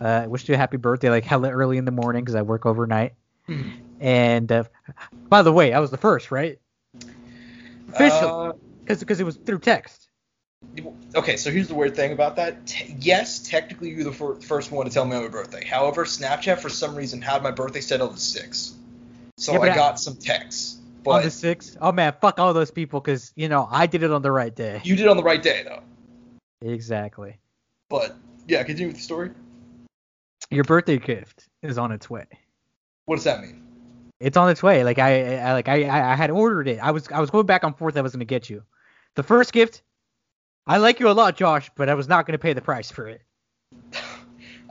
Uh, 0.00 0.04
I 0.04 0.26
wished 0.26 0.48
you 0.48 0.54
a 0.54 0.58
happy 0.58 0.76
birthday, 0.76 1.08
like 1.10 1.24
hella 1.24 1.50
early 1.50 1.76
in 1.78 1.84
the 1.84 1.90
morning, 1.92 2.22
because 2.24 2.34
I 2.34 2.42
work 2.42 2.66
overnight. 2.66 3.14
Hmm. 3.46 3.62
And 4.00 4.50
uh, 4.50 4.64
by 5.28 5.42
the 5.42 5.52
way, 5.52 5.72
I 5.72 5.78
was 5.78 5.90
the 5.90 5.96
first, 5.96 6.30
right? 6.30 6.58
Officially, 7.92 8.30
Uh, 8.30 8.52
because 8.88 9.20
it 9.20 9.24
was 9.24 9.36
through 9.36 9.60
text. 9.60 10.08
okay, 11.14 11.36
so 11.36 11.50
here's 11.50 11.68
the 11.68 11.74
weird 11.74 11.94
thing 11.94 12.12
about 12.12 12.36
that. 12.36 12.66
Te- 12.66 12.96
yes, 12.98 13.38
technically 13.40 13.90
you're 13.90 14.04
the 14.04 14.12
fir- 14.12 14.36
first 14.40 14.72
one 14.72 14.86
to 14.86 14.92
tell 14.92 15.04
me 15.04 15.14
on 15.16 15.22
my 15.22 15.28
birthday. 15.28 15.64
However, 15.64 16.04
Snapchat 16.04 16.58
for 16.58 16.68
some 16.68 16.94
reason 16.96 17.22
had 17.22 17.42
my 17.42 17.50
birthday 17.50 17.80
set 17.80 18.00
on 18.00 18.12
the 18.12 18.18
sixth, 18.20 18.74
so 19.36 19.52
Yeah, 19.52 19.58
I 19.60 19.72
I- 19.72 19.74
got 19.74 20.00
some 20.00 20.16
texts. 20.16 20.78
On 21.06 21.18
But 21.20 21.24
the 21.24 21.30
sixth. 21.30 21.76
Oh 21.80 21.92
man, 21.92 22.14
fuck 22.20 22.38
all 22.38 22.52
those 22.54 22.70
people, 22.70 23.00
because 23.00 23.32
you 23.36 23.48
know 23.48 23.68
I 23.70 23.86
did 23.86 24.02
it 24.02 24.10
on 24.10 24.22
the 24.22 24.32
right 24.32 24.54
day. 24.54 24.80
you 24.84 24.96
did 24.96 25.06
it 25.06 25.08
on 25.08 25.16
the 25.16 25.22
right 25.22 25.42
day 25.42 25.62
though. 25.64 25.82
Exactly. 26.68 27.36
But 27.90 28.16
yeah, 28.48 28.62
continue 28.62 28.88
with 28.88 28.96
the 28.96 29.02
story. 29.02 29.30
Your 30.50 30.64
birthday 30.64 30.98
gift 30.98 31.48
is 31.62 31.78
on 31.78 31.92
its 31.92 32.08
way. 32.08 32.26
What 33.06 33.16
does 33.16 33.24
that 33.24 33.40
mean? 33.40 33.62
It's 34.20 34.36
on 34.36 34.48
its 34.48 34.62
way. 34.62 34.84
Like 34.84 34.98
I, 34.98 35.36
I 35.36 35.52
like 35.52 35.68
I, 35.68 35.84
I 35.84 36.12
I 36.12 36.14
had 36.14 36.30
ordered 36.30 36.68
it. 36.68 36.78
I 36.78 36.90
was 36.90 37.08
I 37.10 37.20
was 37.20 37.30
going 37.30 37.46
back 37.46 37.64
and 37.64 37.76
forth. 37.76 37.96
I 37.96 38.00
was 38.00 38.12
gonna 38.12 38.24
get 38.24 38.48
you. 38.48 38.62
The 39.16 39.22
first 39.22 39.52
gift, 39.52 39.82
I 40.66 40.78
like 40.78 41.00
you 41.00 41.08
a 41.08 41.12
lot, 41.12 41.36
Josh, 41.36 41.70
but 41.76 41.88
I 41.88 41.94
was 41.94 42.08
not 42.08 42.26
gonna 42.26 42.38
pay 42.38 42.52
the 42.52 42.60
price 42.62 42.90
for 42.90 43.08
it. 43.08 43.22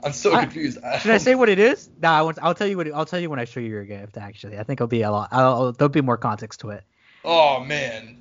I'm 0.04 0.12
so 0.12 0.34
I- 0.34 0.42
confused. 0.42 0.78
Should 1.00 1.10
I 1.10 1.18
say 1.18 1.34
what 1.34 1.48
it 1.48 1.58
is? 1.58 1.88
Nah, 2.00 2.18
I 2.18 2.22
won't, 2.22 2.38
I'll 2.42 2.54
tell 2.54 2.66
you 2.66 2.76
what. 2.76 2.86
it- 2.86 2.92
I'll 2.94 3.06
tell 3.06 3.20
you 3.20 3.30
when 3.30 3.38
I 3.38 3.44
show 3.44 3.60
you 3.60 3.70
your 3.70 3.84
gift. 3.84 4.16
Actually, 4.16 4.58
I 4.58 4.62
think 4.62 4.78
it'll 4.78 4.86
be 4.86 5.02
a 5.02 5.10
lot. 5.10 5.28
I'll, 5.32 5.72
there'll 5.72 5.88
be 5.88 6.00
more 6.00 6.16
context 6.16 6.60
to 6.60 6.70
it. 6.70 6.84
Oh 7.24 7.60
man. 7.60 8.18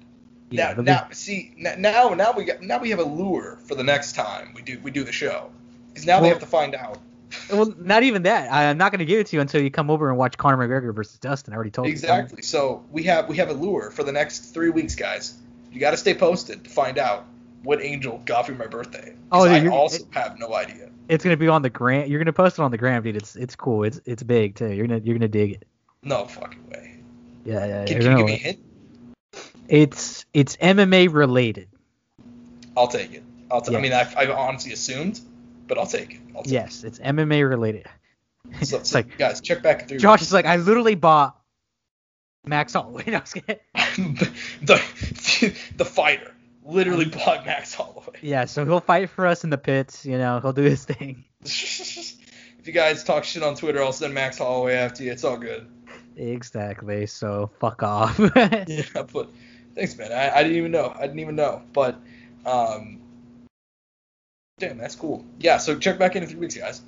Yeah, 0.49 0.65
now, 0.65 0.71
it'll 0.71 0.83
be- 0.83 0.91
now, 0.91 1.07
see, 1.11 1.53
now, 1.57 2.09
now 2.09 2.31
we 2.31 2.45
got, 2.45 2.61
now 2.61 2.77
we 2.79 2.89
have 2.91 2.99
a 2.99 3.03
lure 3.03 3.59
for 3.67 3.75
the 3.75 3.83
next 3.83 4.13
time 4.13 4.53
we 4.55 4.61
do 4.61 4.79
we 4.81 4.91
do 4.91 5.03
the 5.03 5.11
show. 5.11 5.51
Because 5.89 6.05
now 6.05 6.21
they 6.21 6.29
have 6.29 6.39
to 6.39 6.45
find 6.45 6.73
out 6.73 6.97
Well, 7.51 7.73
not 7.77 8.03
even 8.03 8.23
that. 8.23 8.51
I, 8.51 8.69
I'm 8.69 8.77
not 8.77 8.91
gonna 8.91 9.05
give 9.05 9.19
it 9.19 9.27
to 9.27 9.35
you 9.35 9.41
until 9.41 9.61
you 9.61 9.71
come 9.71 9.89
over 9.89 10.09
and 10.09 10.17
watch 10.17 10.37
Conor 10.37 10.57
McGregor 10.57 10.93
versus 10.93 11.17
Dustin. 11.19 11.53
I 11.53 11.55
already 11.55 11.71
told 11.71 11.87
you. 11.87 11.91
exactly. 11.91 12.41
So 12.41 12.85
we 12.91 13.03
have 13.03 13.27
we 13.27 13.37
have 13.37 13.49
a 13.49 13.53
lure 13.53 13.91
for 13.91 14.03
the 14.03 14.11
next 14.11 14.53
three 14.53 14.69
weeks, 14.69 14.95
guys. 14.95 15.35
You 15.71 15.79
got 15.79 15.91
to 15.91 15.97
stay 15.97 16.13
posted 16.13 16.63
to 16.63 16.69
find 16.69 16.99
out 16.99 17.25
what 17.63 17.81
angel 17.81 18.21
got 18.25 18.45
for 18.45 18.53
my 18.53 18.67
birthday. 18.67 19.15
Oh, 19.31 19.45
yeah, 19.45 19.53
I 19.53 19.67
also 19.67 20.05
have 20.11 20.37
no 20.37 20.53
idea. 20.53 20.89
It's 21.09 21.23
gonna 21.23 21.37
be 21.37 21.47
on 21.47 21.61
the 21.61 21.69
gram. 21.69 22.09
You're 22.09 22.19
gonna 22.19 22.33
post 22.33 22.59
it 22.59 22.61
on 22.61 22.71
the 22.71 22.77
gram, 22.77 23.03
dude. 23.03 23.15
It's 23.15 23.35
it's 23.35 23.55
cool. 23.55 23.83
It's 23.83 23.99
it's 24.05 24.23
big 24.23 24.55
too. 24.55 24.71
You're 24.71 24.87
gonna 24.87 25.01
you're 25.03 25.17
gonna 25.17 25.27
dig 25.27 25.51
it. 25.51 25.65
No 26.01 26.25
fucking 26.25 26.69
way. 26.69 26.99
Yeah, 27.45 27.65
yeah. 27.65 27.85
Can, 27.85 28.01
can 28.01 28.11
you 28.11 28.17
give 28.17 28.25
me 28.25 28.33
a 28.33 28.37
hint? 28.37 28.59
It's 29.67 30.25
it's 30.33 30.55
MMA 30.57 31.13
related. 31.13 31.69
I'll 32.75 32.87
take 32.87 33.13
it. 33.13 33.23
I'll 33.51 33.61
t- 33.61 33.71
Yeah. 33.71 33.77
I 33.77 33.81
mean, 33.81 33.93
I, 33.93 34.11
I 34.17 34.31
honestly 34.31 34.73
assumed, 34.73 35.19
but 35.67 35.77
I'll 35.77 35.85
take 35.85 36.15
it. 36.15 36.21
I'll 36.35 36.43
take 36.43 36.53
Yes, 36.53 36.83
it's 36.83 36.99
MMA 36.99 37.47
related. 37.47 37.87
So, 38.61 38.77
it's 38.79 38.89
so, 38.89 38.99
like 38.99 39.17
guys, 39.17 39.41
check 39.41 39.61
back 39.61 39.87
through. 39.87 39.99
Josh 39.99 40.21
is 40.21 40.33
like, 40.33 40.45
I 40.45 40.55
literally 40.55 40.95
bought 40.95 41.37
Max 42.45 42.73
Holloway. 42.73 43.03
No, 43.07 43.19
kidding. 43.21 43.57
the 44.61 44.81
the 45.77 45.85
fighter 45.85 46.32
literally 46.65 47.05
bought 47.05 47.45
Max 47.45 47.73
Holloway. 47.73 48.19
yeah, 48.21 48.45
so 48.45 48.65
he'll 48.65 48.79
fight 48.79 49.09
for 49.09 49.25
us 49.25 49.43
in 49.43 49.49
the 49.49 49.57
pits. 49.57 50.05
You 50.05 50.17
know, 50.17 50.39
he'll 50.39 50.53
do 50.53 50.63
his 50.63 50.85
thing. 50.85 51.25
if 51.41 52.17
you 52.65 52.73
guys 52.73 53.03
talk 53.03 53.23
shit 53.23 53.43
on 53.43 53.55
Twitter, 53.55 53.81
I'll 53.83 53.93
send 53.93 54.13
Max 54.13 54.37
Holloway 54.37 54.75
after 54.75 55.03
you. 55.03 55.11
It's 55.11 55.23
all 55.23 55.37
good. 55.37 55.67
Exactly. 56.15 57.05
So 57.07 57.49
fuck 57.59 57.83
off. 57.83 58.19
Yeah, 58.67 59.03
but 59.11 59.29
thanks, 59.75 59.97
man. 59.97 60.11
I, 60.11 60.37
I 60.37 60.43
didn't 60.43 60.57
even 60.57 60.71
know. 60.71 60.93
I 60.95 61.01
didn't 61.07 61.19
even 61.19 61.35
know. 61.35 61.63
But 61.73 61.99
um, 62.45 63.01
damn, 64.59 64.77
that's 64.77 64.95
cool. 64.95 65.25
Yeah. 65.39 65.57
So 65.57 65.77
check 65.77 65.97
back 65.97 66.15
in 66.15 66.23
in 66.23 66.29
three 66.29 66.39
weeks, 66.39 66.55
guys. 66.55 66.81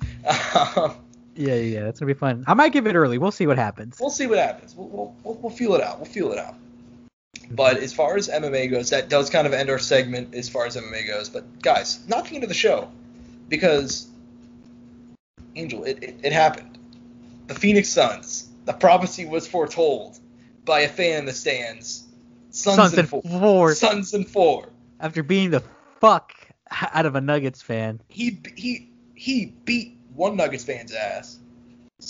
Yeah, 1.38 1.54
yeah, 1.56 1.82
that's 1.84 2.00
gonna 2.00 2.12
be 2.14 2.18
fun. 2.18 2.44
I 2.46 2.54
might 2.54 2.72
give 2.72 2.86
it 2.86 2.94
early. 2.94 3.18
We'll 3.18 3.30
see 3.30 3.46
what 3.46 3.58
happens. 3.58 3.98
we'll 4.00 4.08
see 4.08 4.26
what 4.26 4.38
happens. 4.38 4.74
We'll, 4.74 4.88
we'll, 4.88 5.14
we'll, 5.22 5.34
we'll 5.34 5.52
feel 5.52 5.74
it 5.74 5.82
out. 5.82 5.98
We'll 5.98 6.06
feel 6.06 6.32
it 6.32 6.38
out. 6.38 6.54
But 7.50 7.78
as 7.78 7.92
far 7.92 8.16
as 8.16 8.28
MMA 8.28 8.70
goes, 8.70 8.90
that 8.90 9.08
does 9.08 9.30
kind 9.30 9.46
of 9.46 9.52
end 9.52 9.70
our 9.70 9.78
segment 9.78 10.34
as 10.34 10.48
far 10.48 10.66
as 10.66 10.76
MMA 10.76 11.06
goes. 11.06 11.28
But 11.28 11.62
guys, 11.62 12.06
not 12.08 12.26
the 12.28 12.34
end 12.34 12.44
of 12.44 12.48
the 12.48 12.54
show, 12.54 12.90
because 13.48 14.08
Angel, 15.54 15.84
it, 15.84 16.02
it, 16.02 16.16
it 16.22 16.32
happened. 16.32 16.78
The 17.46 17.54
Phoenix 17.54 17.88
Suns. 17.88 18.48
The 18.64 18.72
prophecy 18.72 19.24
was 19.24 19.46
foretold 19.46 20.18
by 20.64 20.80
a 20.80 20.88
fan 20.88 21.20
in 21.20 21.24
the 21.26 21.32
stands. 21.32 22.04
Suns, 22.50 22.76
Suns 22.76 22.98
and 22.98 23.08
four. 23.08 23.22
four. 23.22 23.74
Suns 23.74 24.12
and 24.14 24.28
four. 24.28 24.68
After 24.98 25.22
being 25.22 25.50
the 25.50 25.62
fuck 26.00 26.32
out 26.70 27.06
of 27.06 27.14
a 27.14 27.20
Nuggets 27.20 27.62
fan, 27.62 28.00
He 28.08 28.40
he 28.56 28.90
he 29.14 29.46
beat 29.64 29.96
one 30.14 30.36
Nuggets 30.36 30.64
fan's 30.64 30.92
ass. 30.92 31.38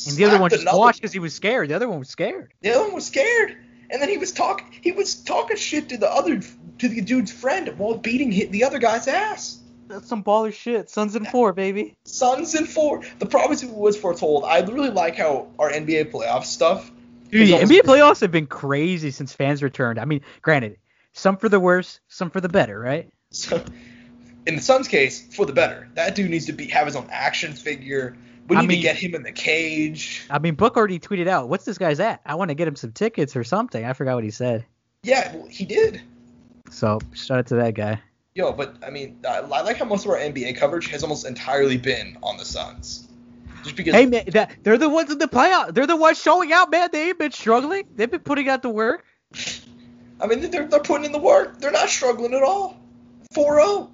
and 0.08 0.16
the 0.16 0.24
other 0.24 0.38
one 0.40 0.50
just 0.50 0.64
watched 0.72 1.00
because 1.00 1.12
he 1.12 1.18
was 1.18 1.34
scared. 1.34 1.68
The 1.68 1.74
other 1.74 1.88
one 1.88 1.98
was 1.98 2.08
scared. 2.08 2.52
The 2.62 2.70
other 2.70 2.84
one 2.84 2.94
was 2.94 3.06
scared, 3.06 3.56
and 3.90 4.00
then 4.00 4.08
he 4.08 4.18
was 4.18 4.32
talking. 4.32 4.66
He 4.80 4.92
was 4.92 5.14
talking 5.14 5.56
shit 5.56 5.88
to 5.90 5.98
the 5.98 6.10
other 6.10 6.40
to 6.78 6.88
the 6.88 7.00
dude's 7.00 7.32
friend 7.32 7.78
while 7.78 7.96
beating 7.96 8.30
hit 8.32 8.52
the 8.52 8.64
other 8.64 8.78
guy's 8.78 9.08
ass. 9.08 9.60
That's 9.88 10.08
some 10.08 10.24
baller 10.24 10.52
shit. 10.52 10.90
Suns 10.90 11.14
and 11.14 11.26
four, 11.28 11.52
baby. 11.52 11.96
Suns 12.04 12.54
and 12.54 12.68
four. 12.68 13.02
The 13.18 13.26
prophecy 13.26 13.66
was 13.66 13.96
foretold. 13.96 14.44
I 14.44 14.60
really 14.60 14.90
like 14.90 15.16
how 15.16 15.48
our 15.58 15.70
NBA 15.70 16.10
playoff 16.10 16.44
stuff. 16.44 16.90
Dude, 17.30 17.42
is 17.42 17.68
the 17.68 17.74
NBA 17.74 17.80
playoffs 17.82 18.20
have 18.20 18.32
been 18.32 18.46
crazy 18.46 19.10
since 19.10 19.32
fans 19.32 19.62
returned. 19.62 19.98
I 19.98 20.04
mean, 20.04 20.22
granted, 20.42 20.78
some 21.12 21.36
for 21.36 21.48
the 21.48 21.60
worse, 21.60 22.00
some 22.08 22.30
for 22.30 22.40
the 22.40 22.48
better, 22.48 22.78
right? 22.78 23.08
So, 23.30 23.62
in 24.46 24.56
the 24.56 24.62
Suns' 24.62 24.88
case, 24.88 25.34
for 25.34 25.46
the 25.46 25.52
better. 25.52 25.88
That 25.94 26.14
dude 26.14 26.30
needs 26.30 26.46
to 26.46 26.52
be 26.52 26.66
have 26.68 26.86
his 26.86 26.96
own 26.96 27.08
action 27.10 27.52
figure. 27.52 28.16
We 28.48 28.56
I 28.56 28.60
need 28.60 28.68
mean- 28.68 28.76
to 28.78 28.82
get 28.82 28.96
him 28.96 29.14
in 29.14 29.22
the 29.22 29.32
cage. 29.32 30.24
I 30.30 30.38
mean, 30.38 30.54
Book 30.54 30.76
already 30.76 30.98
tweeted 31.00 31.26
out, 31.26 31.48
"What's 31.48 31.64
this 31.64 31.78
guy's 31.78 32.00
at? 32.00 32.20
I 32.24 32.36
want 32.36 32.50
to 32.50 32.54
get 32.54 32.68
him 32.68 32.76
some 32.76 32.92
tickets 32.92 33.34
or 33.36 33.44
something." 33.44 33.84
I 33.84 33.92
forgot 33.92 34.14
what 34.14 34.24
he 34.24 34.30
said. 34.30 34.64
Yeah, 35.02 35.34
well, 35.34 35.46
he 35.48 35.64
did. 35.64 36.00
So 36.70 36.98
shout 37.12 37.38
out 37.38 37.46
to 37.48 37.56
that 37.56 37.74
guy. 37.74 38.00
Yo, 38.34 38.52
but 38.52 38.76
I 38.86 38.90
mean, 38.90 39.18
I 39.28 39.38
I 39.38 39.62
like 39.62 39.76
how 39.78 39.84
most 39.84 40.04
of 40.04 40.10
our 40.10 40.18
NBA 40.18 40.56
coverage 40.56 40.88
has 40.88 41.02
almost 41.02 41.26
entirely 41.26 41.76
been 41.76 42.18
on 42.22 42.36
the 42.36 42.44
Suns. 42.44 43.08
Just 43.64 43.76
because. 43.76 43.94
Hey 43.94 44.06
man, 44.06 44.24
that, 44.28 44.52
they're 44.62 44.78
the 44.78 44.88
ones 44.88 45.10
in 45.10 45.18
the 45.18 45.26
playoff. 45.26 45.74
They're 45.74 45.86
the 45.86 45.96
ones 45.96 46.20
showing 46.20 46.52
out, 46.52 46.70
man. 46.70 46.90
They 46.92 47.08
ain't 47.08 47.18
been 47.18 47.32
struggling. 47.32 47.84
They've 47.96 48.10
been 48.10 48.20
putting 48.20 48.48
out 48.48 48.62
the 48.62 48.68
work. 48.68 49.04
I 50.20 50.26
mean, 50.26 50.50
they're, 50.50 50.66
they're 50.66 50.80
putting 50.80 51.04
in 51.04 51.12
the 51.12 51.18
work. 51.18 51.58
They're 51.58 51.72
not 51.72 51.88
struggling 51.88 52.32
at 52.34 52.42
all. 52.42 52.80
4-0. 53.34 53.90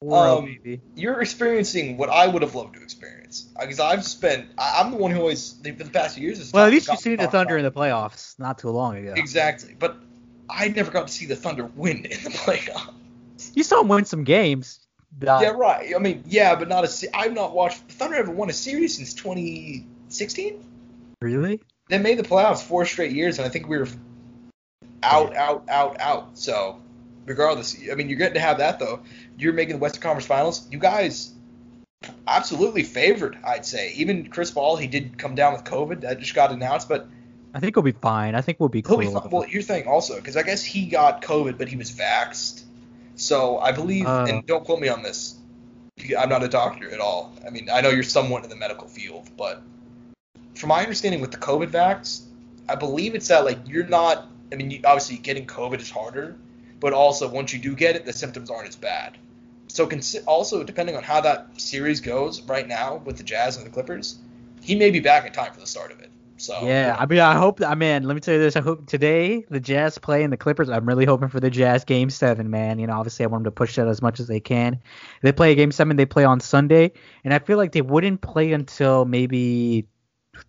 Um. 0.00 0.58
You're 0.94 1.20
experiencing 1.20 1.96
what 1.96 2.08
I 2.08 2.26
would 2.28 2.42
have 2.42 2.54
loved 2.54 2.74
to 2.74 2.82
experience. 2.82 3.48
Because 3.58 3.80
I've 3.80 4.04
spent, 4.04 4.48
I, 4.56 4.80
I'm 4.80 4.92
the 4.92 4.96
one 4.96 5.10
who 5.10 5.18
always, 5.20 5.54
for 5.62 5.72
the 5.72 5.90
past 5.90 6.16
few 6.16 6.24
years, 6.24 6.52
Well, 6.52 6.64
at 6.64 6.70
least 6.70 6.88
you've 6.88 7.00
seen 7.00 7.16
the 7.16 7.26
Thunder 7.26 7.56
in 7.56 7.64
the 7.64 7.72
playoffs 7.72 8.38
not 8.38 8.58
too 8.58 8.70
long 8.70 8.96
ago. 8.96 9.14
Exactly. 9.16 9.74
But 9.78 9.96
I 10.48 10.68
never 10.68 10.90
got 10.90 11.08
to 11.08 11.12
see 11.12 11.26
the 11.26 11.36
Thunder 11.36 11.64
win 11.74 12.04
in 12.04 12.22
the 12.22 12.30
playoffs. 12.44 12.94
You 13.54 13.62
saw 13.62 13.78
them 13.78 13.88
win 13.88 14.04
some 14.04 14.24
games. 14.24 14.80
Uh, 15.20 15.40
yeah, 15.42 15.48
right. 15.48 15.94
I 15.94 15.98
mean, 15.98 16.22
yeah, 16.26 16.54
but 16.54 16.68
not 16.68 16.84
a. 16.84 16.88
se- 16.88 17.08
I've 17.12 17.32
not 17.32 17.54
watched. 17.54 17.88
The 17.88 17.94
Thunder 17.94 18.16
haven't 18.16 18.36
won 18.36 18.50
a 18.50 18.52
series 18.52 18.96
since 18.96 19.14
2016. 19.14 20.64
Really? 21.20 21.60
They 21.88 21.98
made 21.98 22.18
the 22.18 22.22
playoffs 22.22 22.62
four 22.62 22.84
straight 22.84 23.12
years, 23.12 23.38
and 23.38 23.46
I 23.46 23.48
think 23.48 23.68
we 23.68 23.78
were 23.78 23.88
out, 25.02 25.34
out, 25.34 25.64
out, 25.68 26.00
out. 26.00 26.38
So, 26.38 26.80
regardless, 27.28 27.76
I 27.90 27.94
mean, 27.94 28.08
you're 28.08 28.18
getting 28.18 28.34
to 28.34 28.40
have 28.40 28.58
that 28.58 28.78
though. 28.78 29.00
You're 29.36 29.52
making 29.52 29.76
the 29.76 29.80
Western 29.80 30.02
Conference 30.02 30.26
Finals. 30.26 30.66
You 30.70 30.78
guys 30.78 31.32
absolutely 32.26 32.82
favored, 32.82 33.38
I'd 33.44 33.66
say. 33.66 33.92
Even 33.94 34.28
Chris 34.30 34.50
Paul, 34.50 34.76
he 34.76 34.86
did 34.86 35.18
come 35.18 35.34
down 35.34 35.52
with 35.52 35.64
COVID. 35.64 36.02
That 36.02 36.20
just 36.20 36.34
got 36.34 36.52
announced, 36.52 36.88
but 36.88 37.08
I 37.54 37.60
think 37.60 37.76
we'll 37.76 37.82
be 37.82 37.92
fine. 37.92 38.34
I 38.34 38.40
think 38.40 38.60
we'll 38.60 38.68
be 38.68 38.78
he'll 38.78 38.96
cool. 38.96 38.98
be 38.98 39.06
fine. 39.06 39.30
Well, 39.30 39.42
here's 39.42 39.66
the 39.66 39.74
thing 39.74 39.88
also, 39.88 40.16
because 40.16 40.36
I 40.36 40.42
guess 40.42 40.62
he 40.62 40.86
got 40.86 41.22
COVID, 41.22 41.58
but 41.58 41.68
he 41.68 41.76
was 41.76 41.90
vaxxed. 41.90 42.62
So 43.16 43.58
I 43.58 43.72
believe, 43.72 44.06
Oh. 44.06 44.24
and 44.24 44.46
don't 44.46 44.64
quote 44.64 44.80
me 44.80 44.88
on 44.88 45.02
this. 45.02 45.34
I'm 46.16 46.28
not 46.28 46.44
a 46.44 46.48
doctor 46.48 46.90
at 46.90 47.00
all. 47.00 47.32
I 47.44 47.50
mean, 47.50 47.68
I 47.72 47.80
know 47.80 47.90
you're 47.90 48.04
somewhat 48.04 48.44
in 48.44 48.50
the 48.50 48.56
medical 48.56 48.86
field, 48.86 49.28
but 49.36 49.62
from 50.54 50.68
my 50.68 50.82
understanding 50.82 51.20
with 51.20 51.32
the 51.32 51.38
COVID 51.38 51.70
vax, 51.70 52.22
I 52.68 52.76
believe 52.76 53.14
it's 53.14 53.28
that 53.28 53.44
like 53.44 53.58
you're 53.66 53.86
not. 53.86 54.28
I 54.52 54.56
mean, 54.56 54.70
you, 54.70 54.80
obviously 54.84 55.16
getting 55.16 55.46
COVID 55.46 55.80
is 55.80 55.90
harder, 55.90 56.36
but 56.80 56.92
also 56.92 57.28
once 57.28 57.52
you 57.52 57.58
do 57.58 57.74
get 57.74 57.96
it, 57.96 58.04
the 58.04 58.12
symptoms 58.12 58.50
aren't 58.50 58.68
as 58.68 58.76
bad. 58.76 59.16
So 59.68 59.86
consi- 59.86 60.22
also 60.26 60.64
depending 60.64 60.96
on 60.96 61.02
how 61.02 61.20
that 61.22 61.60
series 61.60 62.00
goes 62.00 62.40
right 62.42 62.66
now 62.66 62.96
with 63.04 63.16
the 63.16 63.24
Jazz 63.24 63.56
and 63.56 63.66
the 63.66 63.70
Clippers, 63.70 64.18
he 64.62 64.74
may 64.74 64.90
be 64.90 65.00
back 65.00 65.26
in 65.26 65.32
time 65.32 65.52
for 65.52 65.60
the 65.60 65.66
start 65.66 65.92
of 65.92 66.00
it. 66.00 66.10
So 66.36 66.54
Yeah, 66.60 66.96
I 66.98 67.06
mean, 67.06 67.20
I 67.20 67.34
hope. 67.36 67.60
I 67.62 67.74
mean, 67.76 68.02
let 68.02 68.14
me 68.14 68.20
tell 68.20 68.34
you 68.34 68.40
this. 68.40 68.56
I 68.56 68.60
hope 68.60 68.86
today 68.86 69.44
the 69.48 69.60
Jazz 69.60 69.96
play 69.98 70.24
in 70.24 70.30
the 70.30 70.36
Clippers. 70.36 70.68
I'm 70.68 70.86
really 70.86 71.04
hoping 71.04 71.28
for 71.28 71.38
the 71.38 71.50
Jazz 71.50 71.84
game 71.84 72.10
seven, 72.10 72.50
man. 72.50 72.80
You 72.80 72.88
know, 72.88 72.94
obviously 72.94 73.24
I 73.24 73.28
want 73.28 73.44
them 73.44 73.52
to 73.52 73.54
push 73.54 73.76
that 73.76 73.86
as 73.86 74.02
much 74.02 74.18
as 74.18 74.26
they 74.26 74.40
can. 74.40 74.80
They 75.22 75.30
play 75.32 75.52
a 75.52 75.54
game 75.54 75.70
seven. 75.70 75.96
They 75.96 76.06
play 76.06 76.24
on 76.24 76.40
Sunday, 76.40 76.92
and 77.24 77.32
I 77.32 77.38
feel 77.38 77.58
like 77.58 77.72
they 77.72 77.82
wouldn't 77.82 78.22
play 78.22 78.52
until 78.52 79.04
maybe 79.04 79.86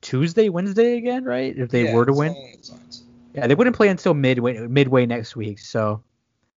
Tuesday, 0.02 0.50
Wednesday 0.50 0.98
again, 0.98 1.26
right? 1.26 1.56
If 1.56 1.70
they 1.70 1.84
yeah, 1.84 1.94
were 1.94 2.06
to 2.06 2.14
win, 2.14 2.34
along 2.34 2.54
those 2.56 2.72
lines. 2.72 3.04
yeah, 3.36 3.46
they 3.48 3.56
wouldn't 3.56 3.76
play 3.76 3.90
until 3.90 4.14
midway 4.16 4.58
midway 4.68 5.06
next 5.06 5.36
week. 5.36 5.60
So 5.60 6.04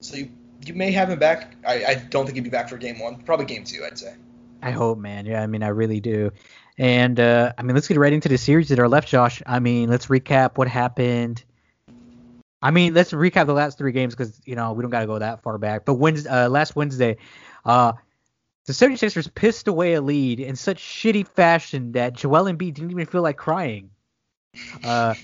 So 0.03 0.16
you, 0.16 0.30
you 0.64 0.74
may 0.74 0.90
have 0.92 1.11
him 1.11 1.18
back. 1.18 1.55
I, 1.66 1.84
I 1.84 1.94
don't 1.94 2.26
think 2.26 2.36
he'd 2.36 2.44
be 2.44 2.50
back 2.50 2.68
for 2.68 2.76
game 2.76 2.98
one. 2.98 3.22
Probably 3.22 3.46
game 3.46 3.64
two, 3.64 3.84
I'd 3.84 3.98
say. 3.98 4.14
I 4.61 4.70
hope, 4.70 4.98
man. 4.98 5.26
Yeah, 5.26 5.42
I 5.42 5.46
mean, 5.46 5.62
I 5.62 5.68
really 5.68 6.00
do. 6.00 6.32
And 6.78 7.18
uh, 7.18 7.53
I 7.57 7.62
mean, 7.62 7.74
let's 7.74 7.88
get 7.88 7.98
right 7.98 8.12
into 8.12 8.28
the 8.28 8.38
series 8.38 8.68
that 8.68 8.78
are 8.78 8.88
left, 8.88 9.09
Josh. 9.09 9.42
I 9.46 9.59
mean, 9.59 9.90
let's 9.90 10.07
recap 10.07 10.57
what 10.57 10.68
happened. 10.68 11.44
I 12.62 12.70
mean, 12.70 12.94
let's 12.94 13.12
recap 13.12 13.46
the 13.46 13.55
last 13.55 13.76
three 13.76 13.92
games 13.92 14.14
because 14.14 14.40
you 14.44 14.55
know 14.55 14.72
we 14.72 14.82
don't 14.82 14.90
got 14.90 15.00
to 15.00 15.07
go 15.07 15.18
that 15.18 15.42
far 15.42 15.59
back. 15.59 15.84
But 15.84 15.94
Wednesday, 15.94 16.30
uh, 16.30 16.48
last 16.48 16.76
Wednesday, 16.76 17.16
uh, 17.64 17.92
the 18.66 18.72
76ers 18.72 19.32
pissed 19.34 19.66
away 19.66 19.94
a 19.94 20.00
lead 20.00 20.38
in 20.38 20.55
such 20.55 20.78
shitty 20.78 21.26
fashion 21.26 21.92
that 21.92 22.14
Joel 22.14 22.44
Embiid 22.44 22.74
didn't 22.74 22.92
even 22.92 23.07
feel 23.07 23.22
like 23.22 23.36
crying. 23.36 23.90
Uh, 24.84 25.14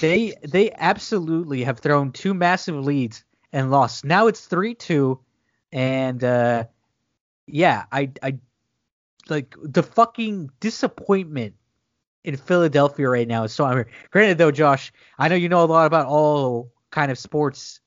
they 0.00 0.34
they 0.42 0.72
absolutely 0.72 1.62
have 1.64 1.78
thrown 1.78 2.10
two 2.10 2.34
massive 2.34 2.74
leads 2.84 3.24
and 3.52 3.70
lost. 3.70 4.04
Now 4.04 4.26
it's 4.26 4.44
three 4.44 4.74
two, 4.74 5.20
and 5.72 6.22
uh, 6.22 6.64
yeah, 7.46 7.84
I 7.90 8.10
I 8.22 8.38
like 9.28 9.54
the 9.62 9.82
fucking 9.82 10.50
disappointment 10.60 11.54
in 12.24 12.36
Philadelphia 12.36 13.08
right 13.08 13.26
now 13.26 13.44
is 13.44 13.52
so 13.52 13.64
I'm 13.64 13.84
granted 14.10 14.38
though, 14.38 14.50
Josh, 14.50 14.92
I 15.18 15.28
know 15.28 15.34
you 15.34 15.48
know 15.48 15.64
a 15.64 15.66
lot 15.66 15.86
about 15.86 16.06
all 16.06 16.72
kind 16.90 17.10
of 17.10 17.18
sports. 17.18 17.80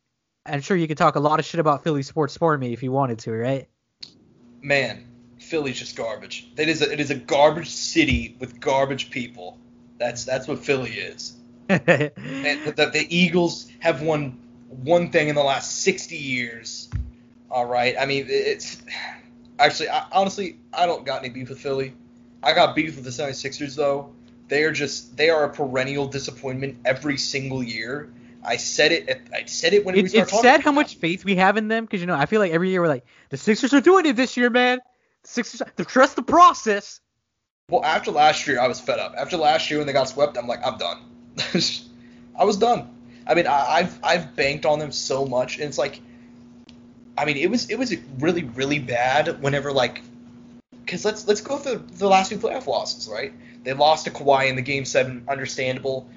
I'm 0.45 0.61
sure 0.61 0.75
you 0.75 0.87
could 0.87 0.97
talk 0.97 1.15
a 1.15 1.19
lot 1.19 1.39
of 1.39 1.45
shit 1.45 1.59
about 1.59 1.83
Philly 1.83 2.03
sports 2.03 2.35
for 2.35 2.57
me 2.57 2.73
if 2.73 2.83
you 2.83 2.91
wanted 2.91 3.19
to, 3.19 3.31
right? 3.31 3.69
Man, 4.61 5.07
Philly's 5.39 5.79
just 5.79 5.95
garbage. 5.95 6.49
It 6.57 6.67
is 6.67 6.81
a, 6.81 6.91
it 6.91 6.99
is 6.99 7.11
a 7.11 7.15
garbage 7.15 7.69
city 7.69 8.35
with 8.39 8.59
garbage 8.59 9.09
people. 9.09 9.57
That's 9.97 10.25
that's 10.25 10.47
what 10.47 10.59
Philly 10.59 10.91
is. 10.91 11.37
And 11.69 12.65
the, 12.75 12.89
the 12.91 13.05
Eagles 13.09 13.71
have 13.79 14.01
won 14.01 14.37
one 14.83 15.11
thing 15.11 15.29
in 15.29 15.35
the 15.35 15.43
last 15.43 15.83
60 15.83 16.15
years. 16.15 16.89
All 17.49 17.65
right. 17.65 17.95
I 17.99 18.05
mean, 18.05 18.25
it's 18.29 18.81
actually, 19.59 19.89
I, 19.89 20.05
honestly, 20.11 20.57
I 20.73 20.85
don't 20.85 21.05
got 21.05 21.23
any 21.23 21.29
beef 21.29 21.49
with 21.49 21.59
Philly. 21.59 21.93
I 22.41 22.53
got 22.53 22.75
beef 22.75 22.95
with 22.95 23.05
the 23.05 23.11
76ers, 23.11 23.75
though. 23.75 24.11
They 24.47 24.63
are 24.63 24.71
just, 24.71 25.15
they 25.15 25.29
are 25.29 25.45
a 25.45 25.49
perennial 25.49 26.07
disappointment 26.07 26.79
every 26.85 27.17
single 27.17 27.63
year. 27.63 28.11
I 28.45 28.57
said 28.57 28.91
it. 28.91 29.09
At, 29.09 29.21
I 29.33 29.45
said 29.45 29.73
it 29.73 29.85
when 29.85 29.95
we 29.95 30.01
It's, 30.01 30.11
started 30.11 30.33
it's 30.33 30.41
sad 30.41 30.61
how 30.61 30.71
much 30.71 30.95
faith 30.95 31.23
we 31.23 31.35
have 31.37 31.57
in 31.57 31.67
them 31.67 31.85
because 31.85 32.01
you 32.01 32.07
know 32.07 32.15
I 32.15 32.25
feel 32.25 32.39
like 32.39 32.51
every 32.51 32.69
year 32.69 32.81
we're 32.81 32.87
like 32.87 33.05
the 33.29 33.37
Sixers 33.37 33.73
are 33.73 33.81
doing 33.81 34.05
it 34.05 34.15
this 34.15 34.35
year, 34.35 34.49
man. 34.49 34.79
The 35.21 35.27
Sixers, 35.27 35.61
they 35.75 35.83
trust 35.83 36.15
the 36.15 36.23
process. 36.23 36.99
Well, 37.69 37.83
after 37.83 38.11
last 38.11 38.45
year, 38.45 38.59
I 38.59 38.67
was 38.67 38.79
fed 38.79 38.99
up. 38.99 39.15
After 39.17 39.37
last 39.37 39.69
year 39.69 39.79
when 39.79 39.87
they 39.87 39.93
got 39.93 40.09
swept, 40.09 40.37
I'm 40.37 40.47
like, 40.47 40.59
I'm 40.65 40.77
done. 40.77 41.09
I 42.35 42.43
was 42.43 42.57
done. 42.57 42.92
I 43.25 43.33
mean, 43.35 43.47
I, 43.47 43.65
I've 43.69 43.99
I've 44.03 44.35
banked 44.35 44.65
on 44.65 44.79
them 44.79 44.91
so 44.91 45.25
much, 45.25 45.57
and 45.57 45.65
it's 45.65 45.77
like, 45.77 45.99
I 47.17 47.25
mean, 47.25 47.37
it 47.37 47.49
was 47.49 47.69
it 47.69 47.77
was 47.77 47.95
really 48.19 48.43
really 48.43 48.79
bad 48.79 49.41
whenever 49.41 49.71
like, 49.71 50.01
because 50.71 51.05
let's 51.05 51.27
let's 51.27 51.41
go 51.41 51.57
through 51.57 51.85
the 51.93 52.07
last 52.07 52.29
two 52.29 52.37
playoff 52.37 52.67
losses, 52.67 53.07
right? 53.07 53.33
They 53.63 53.73
lost 53.73 54.05
to 54.05 54.11
Kawhi 54.11 54.49
in 54.49 54.55
the 54.55 54.61
game 54.61 54.85
seven, 54.85 55.23
understandable. 55.27 56.07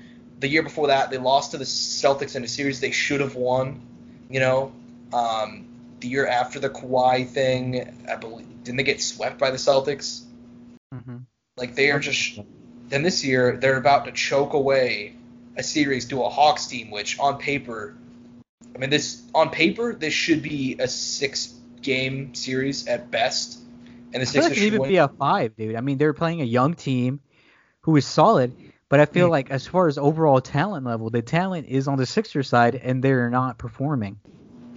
The 0.41 0.49
year 0.49 0.63
before 0.63 0.89
that, 0.89 1.11
they 1.11 1.19
lost 1.19 1.53
to 1.53 1.59
the 1.59 1.65
Celtics 1.65 2.37
in 2.37 2.45
a 2.45 2.49
series 2.49 2.81
they 2.81 2.91
should 2.91 3.21
have 3.21 3.37
won. 3.37 3.81
You 4.29 4.41
know, 4.41 4.73
um, 5.13 5.67
the 6.01 6.09
year 6.09 6.27
after 6.27 6.59
the 6.59 6.69
Kawhi 6.69 7.27
thing, 7.27 8.05
I 8.11 8.17
believe 8.17 8.47
didn't 8.65 8.79
they 8.79 8.83
get 8.83 9.01
swept 9.01 9.39
by 9.39 9.51
the 9.51 9.57
Celtics? 9.57 10.25
Mm-hmm. 10.93 11.19
Like 11.57 11.75
they 11.75 11.91
are 11.91 12.01
just. 12.01 12.41
Then 12.89 13.03
this 13.03 13.25
year 13.25 13.57
they're 13.57 13.79
about 13.79 14.05
to 14.05 14.13
choke 14.13 14.53
away 14.53 15.16
a 15.57 15.63
series 15.63 16.07
to 16.07 16.23
a 16.23 16.29
Hawks 16.29 16.67
team, 16.67 16.91
which 16.91 17.19
on 17.19 17.39
paper, 17.39 17.97
I 18.75 18.79
mean 18.79 18.91
this 18.91 19.23
on 19.35 19.51
paper 19.51 19.95
this 19.95 20.13
should 20.13 20.43
be 20.43 20.77
a 20.79 20.89
six 20.89 21.55
game 21.83 22.35
series 22.35 22.87
at 22.87 23.11
best, 23.11 23.59
and 24.13 24.23
the 24.23 24.27
feel 24.27 24.43
like 24.43 24.53
it 24.53 24.57
should 24.57 24.65
even 24.65 24.81
win. 24.81 24.89
be 24.91 24.97
a 24.97 25.09
five, 25.09 25.57
dude. 25.57 25.77
I 25.77 25.81
mean, 25.81 25.99
they're 25.99 26.13
playing 26.13 26.41
a 26.41 26.45
young 26.45 26.75
team 26.75 27.21
who 27.83 27.97
is 27.97 28.07
solid, 28.07 28.53
but 28.89 29.01
I 29.01 29.07
feel 29.07 29.29
Mm. 29.29 29.33
like 29.33 29.51
as 29.51 29.67
far 29.67 29.89
as 29.89 29.99
overall 29.99 30.41
talent 30.41 30.85
level, 30.85 31.11
the 31.11 31.23
talent 31.23 31.69
is 31.69 31.89
on 31.89 31.97
the 31.99 32.07
Sixers 32.07 32.49
side, 32.49 32.75
and 32.75 33.03
they're 33.03 33.31
not 33.31 33.59
performing. 33.59 34.19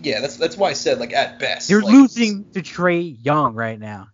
Yeah, 0.02 0.22
that's 0.22 0.38
that's 0.38 0.56
why 0.56 0.70
I 0.70 0.74
said 0.74 1.00
like 1.00 1.14
at 1.14 1.40
best. 1.40 1.68
They're 1.68 1.82
like, 1.82 1.94
losing 1.94 2.46
to 2.54 2.62
Trae 2.62 3.18
Young 3.22 3.56
right 3.56 3.80
now. 3.80 4.08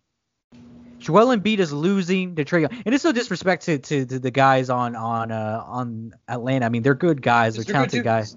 Joel 1.06 1.38
Embiid 1.38 1.60
is 1.60 1.72
losing 1.72 2.36
to 2.36 2.44
Trae 2.44 2.62
Young, 2.62 2.82
and 2.84 2.96
it's 2.96 3.04
no 3.04 3.12
disrespect 3.12 3.66
to, 3.66 3.78
to, 3.78 4.06
to 4.08 4.18
the 4.18 4.32
guys 4.32 4.72
on 4.72 4.96
on 4.96 5.32
uh, 5.32 5.64
on 5.64 6.16
Atlanta. 6.28 6.66
I 6.66 6.70
mean, 6.70 6.82
they're 6.82 6.96
good 6.96 7.22
guys, 7.22 7.54
they're, 7.54 7.64
They're 7.64 7.74
talented 7.74 8.04
guys, 8.04 8.36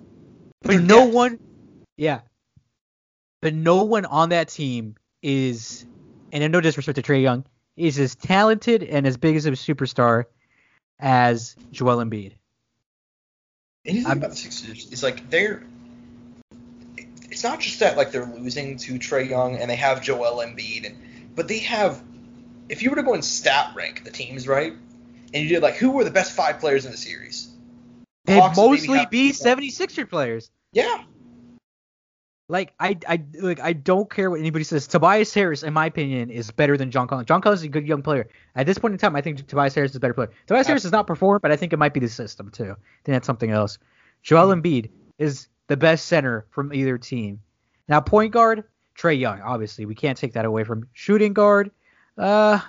But 0.61 0.73
they're 0.73 0.81
no 0.81 1.05
depth. 1.05 1.15
one, 1.15 1.39
yeah, 1.97 2.21
but 3.41 3.55
no 3.55 3.85
one 3.85 4.05
on 4.05 4.29
that 4.29 4.49
team 4.49 4.97
is, 5.23 5.87
and 6.31 6.53
no 6.53 6.61
disrespect 6.61 6.97
to 6.97 7.03
Trae 7.03 7.23
Young, 7.23 7.47
is 7.75 7.99
as 7.99 8.15
talented 8.15 8.83
and 8.83 9.07
as 9.07 9.17
big 9.17 9.37
as 9.37 9.47
a 9.47 9.53
superstar 9.53 10.25
as 11.01 11.57
Joel 11.73 12.05
Embiid. 12.05 12.35
Anything 13.87 14.07
I'm- 14.07 14.19
about 14.19 14.31
the 14.33 14.37
Sixers 14.37 14.93
is 14.93 15.03
like 15.03 15.31
they're. 15.31 15.63
It's 17.31 17.45
not 17.45 17.61
just 17.61 17.81
that 17.81 17.97
like 17.97 18.13
they're 18.13 18.27
losing 18.27 18.77
to 18.79 18.99
Trae 18.99 19.27
Young 19.27 19.57
and 19.57 19.71
they 19.71 19.77
have 19.77 20.03
Joel 20.03 20.45
Embiid, 20.45 20.85
and 20.85 20.99
but 21.35 21.49
they 21.49 21.61
have. 21.61 22.03
If 22.69 22.83
you 22.83 22.91
were 22.91 22.97
to 22.97 23.03
go 23.03 23.15
and 23.15 23.25
stat 23.25 23.73
rank 23.75 24.05
the 24.05 24.11
teams, 24.11 24.47
right, 24.47 24.73
and 25.35 25.43
you 25.43 25.49
did 25.49 25.63
like 25.63 25.77
who 25.77 25.91
were 25.91 26.05
the 26.05 26.11
best 26.11 26.33
five 26.33 26.61
players 26.61 26.85
in 26.85 26.91
the 26.91 26.97
series? 26.97 27.51
Hawks 28.29 28.57
mostly 28.57 29.07
be 29.11 29.33
76er 29.33 30.09
players. 30.09 30.51
Yeah, 30.73 31.05
Like 32.49 32.75
I, 32.79 32.99
I 33.07 33.23
like 33.41 33.61
I 33.61 33.73
don't 33.73 34.11
care 34.11 34.31
what 34.31 34.39
anybody 34.39 34.65
says. 34.65 34.87
Tobias 34.87 35.33
Harris, 35.33 35.63
in 35.63 35.73
my 35.73 35.87
opinion, 35.87 36.31
is 36.31 36.51
better 36.51 36.77
than 36.77 36.91
John 36.91 37.09
Collins. 37.09 37.27
John 37.27 37.41
Collins 37.41 37.61
is 37.61 37.67
a 37.67 37.69
good 37.69 37.87
young 37.87 38.03
player. 38.03 38.29
At 38.55 38.67
this 38.67 38.79
point 38.79 38.93
in 38.93 38.99
time, 38.99 39.17
I 39.17 39.23
think 39.23 39.47
Tobias 39.47 39.75
Harris 39.75 39.93
is 39.93 39.97
a 39.97 40.01
better 40.01 40.15
player. 40.15 40.31
Tobias 40.47 40.67
Harris 40.67 40.83
does 40.83 40.93
not 40.93 41.07
perform, 41.07 41.41
but 41.43 41.51
I 41.53 41.57
think 41.57 41.73
it 41.73 41.79
might 41.79 41.95
be 41.95 42.01
the 42.01 42.09
system 42.09 42.51
too. 42.51 42.73
I 42.73 43.01
think 43.05 43.15
that's 43.15 43.27
something 43.27 43.51
else. 43.51 43.79
Joel 44.23 44.53
hmm. 44.53 44.61
Embiid 44.61 44.91
is 45.19 45.49
the 45.69 45.77
best 45.77 46.07
center 46.07 46.47
from 46.51 46.73
either 46.75 46.99
team. 46.99 47.41
Now 47.89 48.01
point 48.01 48.33
guard, 48.33 48.65
Trae 48.99 49.19
Young. 49.19 49.41
Obviously, 49.41 49.87
we 49.87 49.95
can't 49.95 50.19
take 50.19 50.35
that 50.35 50.45
away 50.45 50.65
from 50.65 50.89
shooting 50.93 51.33
guard. 51.33 51.71
Uh, 52.19 52.61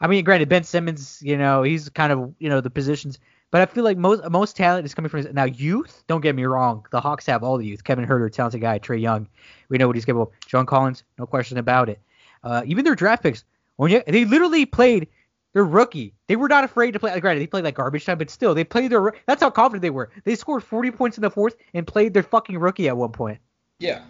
I 0.00 0.06
mean, 0.06 0.24
granted, 0.24 0.48
Ben 0.48 0.64
Simmons, 0.64 1.20
you 1.22 1.36
know, 1.36 1.62
he's 1.62 1.88
kind 1.88 2.12
of 2.12 2.34
you 2.38 2.48
know 2.48 2.60
the 2.60 2.70
positions, 2.70 3.18
but 3.50 3.60
I 3.60 3.66
feel 3.66 3.84
like 3.84 3.96
most 3.96 4.28
most 4.30 4.56
talent 4.56 4.86
is 4.86 4.94
coming 4.94 5.08
from 5.08 5.24
his, 5.24 5.32
now 5.32 5.44
youth. 5.44 6.02
Don't 6.08 6.20
get 6.20 6.34
me 6.34 6.44
wrong, 6.44 6.86
the 6.90 7.00
Hawks 7.00 7.26
have 7.26 7.42
all 7.42 7.58
the 7.58 7.66
youth. 7.66 7.84
Kevin 7.84 8.06
Huerter, 8.06 8.32
talented 8.32 8.60
guy. 8.60 8.78
Trae 8.78 9.00
Young, 9.00 9.28
we 9.68 9.78
know 9.78 9.86
what 9.86 9.96
he's 9.96 10.04
capable. 10.04 10.24
of. 10.24 10.46
John 10.46 10.66
Collins, 10.66 11.04
no 11.18 11.26
question 11.26 11.58
about 11.58 11.88
it. 11.88 12.00
Uh, 12.42 12.62
even 12.66 12.84
their 12.84 12.94
draft 12.94 13.22
picks, 13.22 13.44
when 13.76 13.90
you, 13.90 14.02
they 14.06 14.24
literally 14.24 14.66
played 14.66 15.08
their 15.54 15.64
rookie. 15.64 16.12
They 16.26 16.36
were 16.36 16.48
not 16.48 16.64
afraid 16.64 16.92
to 16.92 16.98
play. 16.98 17.12
Like, 17.12 17.22
Granted, 17.22 17.40
they 17.40 17.46
played 17.46 17.64
like 17.64 17.76
garbage 17.76 18.04
time, 18.04 18.18
but 18.18 18.28
still, 18.28 18.54
they 18.54 18.64
played 18.64 18.90
their. 18.90 19.14
That's 19.26 19.42
how 19.42 19.50
confident 19.50 19.82
they 19.82 19.90
were. 19.90 20.10
They 20.24 20.34
scored 20.34 20.62
40 20.62 20.90
points 20.90 21.16
in 21.16 21.22
the 21.22 21.30
fourth 21.30 21.56
and 21.72 21.86
played 21.86 22.12
their 22.12 22.22
fucking 22.22 22.58
rookie 22.58 22.88
at 22.88 22.96
one 22.96 23.12
point. 23.12 23.38
Yeah. 23.78 24.02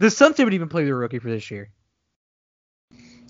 The 0.00 0.10
Suns 0.10 0.36
didn't 0.36 0.52
even 0.52 0.68
play 0.68 0.84
their 0.84 0.96
rookie 0.96 1.18
for 1.18 1.30
this 1.30 1.50
year. 1.50 1.70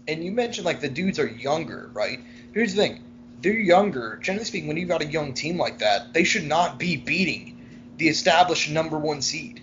And 0.08 0.24
you 0.24 0.32
mentioned 0.32 0.64
like 0.64 0.80
the 0.80 0.88
dudes 0.88 1.18
are 1.18 1.26
younger, 1.28 1.90
right? 1.92 2.18
Here's 2.54 2.74
the 2.74 2.82
thing. 2.82 3.04
They're 3.42 3.52
younger. 3.52 4.16
Generally 4.16 4.46
speaking, 4.46 4.66
when 4.68 4.76
you've 4.78 4.88
got 4.88 5.02
a 5.02 5.06
young 5.06 5.34
team 5.34 5.58
like 5.58 5.78
that, 5.78 6.12
they 6.12 6.24
should 6.24 6.44
not 6.44 6.78
be 6.78 6.96
beating 6.96 7.54
the 7.98 8.08
established 8.08 8.70
number 8.70 8.98
one 8.98 9.20
seed. 9.22 9.62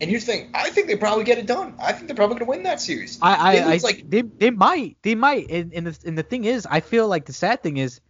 And 0.00 0.10
here's 0.10 0.26
the 0.26 0.32
thing. 0.32 0.50
I 0.54 0.68
think 0.70 0.88
they 0.88 0.96
probably 0.96 1.24
get 1.24 1.38
it 1.38 1.46
done. 1.46 1.74
I 1.80 1.92
think 1.92 2.06
they're 2.06 2.14
probably 2.14 2.34
going 2.34 2.46
to 2.46 2.50
win 2.50 2.62
that 2.64 2.80
series. 2.82 3.18
I, 3.22 3.34
I, 3.34 3.52
They 3.56 3.62
I 3.62 3.72
look 3.72 3.82
like- 3.82 4.10
they, 4.10 4.20
they 4.22 4.50
might, 4.50 4.96
they 5.02 5.14
might. 5.14 5.50
And, 5.50 5.72
and 5.72 5.86
the 5.86 5.98
and 6.06 6.18
the 6.18 6.22
thing 6.22 6.44
is, 6.44 6.66
I 6.70 6.80
feel 6.80 7.08
like 7.08 7.24
the 7.24 7.32
sad 7.32 7.62
thing 7.62 7.78
is, 7.78 8.00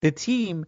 the 0.00 0.10
team 0.10 0.66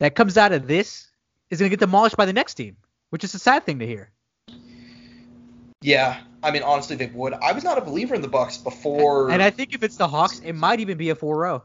that 0.00 0.14
comes 0.14 0.36
out 0.36 0.52
of 0.52 0.68
this 0.68 1.10
is 1.50 1.58
gonna 1.58 1.70
get 1.70 1.80
demolished 1.80 2.16
by 2.16 2.26
the 2.26 2.32
next 2.34 2.54
team, 2.54 2.76
which 3.08 3.24
is 3.24 3.34
a 3.34 3.38
sad 3.38 3.64
thing 3.64 3.78
to 3.78 3.86
hear. 3.86 4.10
Yeah. 5.80 6.20
I 6.44 6.50
mean, 6.50 6.62
honestly, 6.62 6.94
they 6.94 7.06
would. 7.06 7.32
I 7.32 7.52
was 7.52 7.64
not 7.64 7.78
a 7.78 7.80
believer 7.80 8.14
in 8.14 8.20
the 8.20 8.28
Bucks 8.28 8.58
before. 8.58 9.30
And 9.30 9.42
I 9.42 9.48
think 9.48 9.74
if 9.74 9.82
it's 9.82 9.96
the 9.96 10.06
Hawks, 10.06 10.40
it 10.40 10.52
might 10.52 10.78
even 10.78 10.98
be 10.98 11.08
a 11.08 11.16
4-0. 11.16 11.62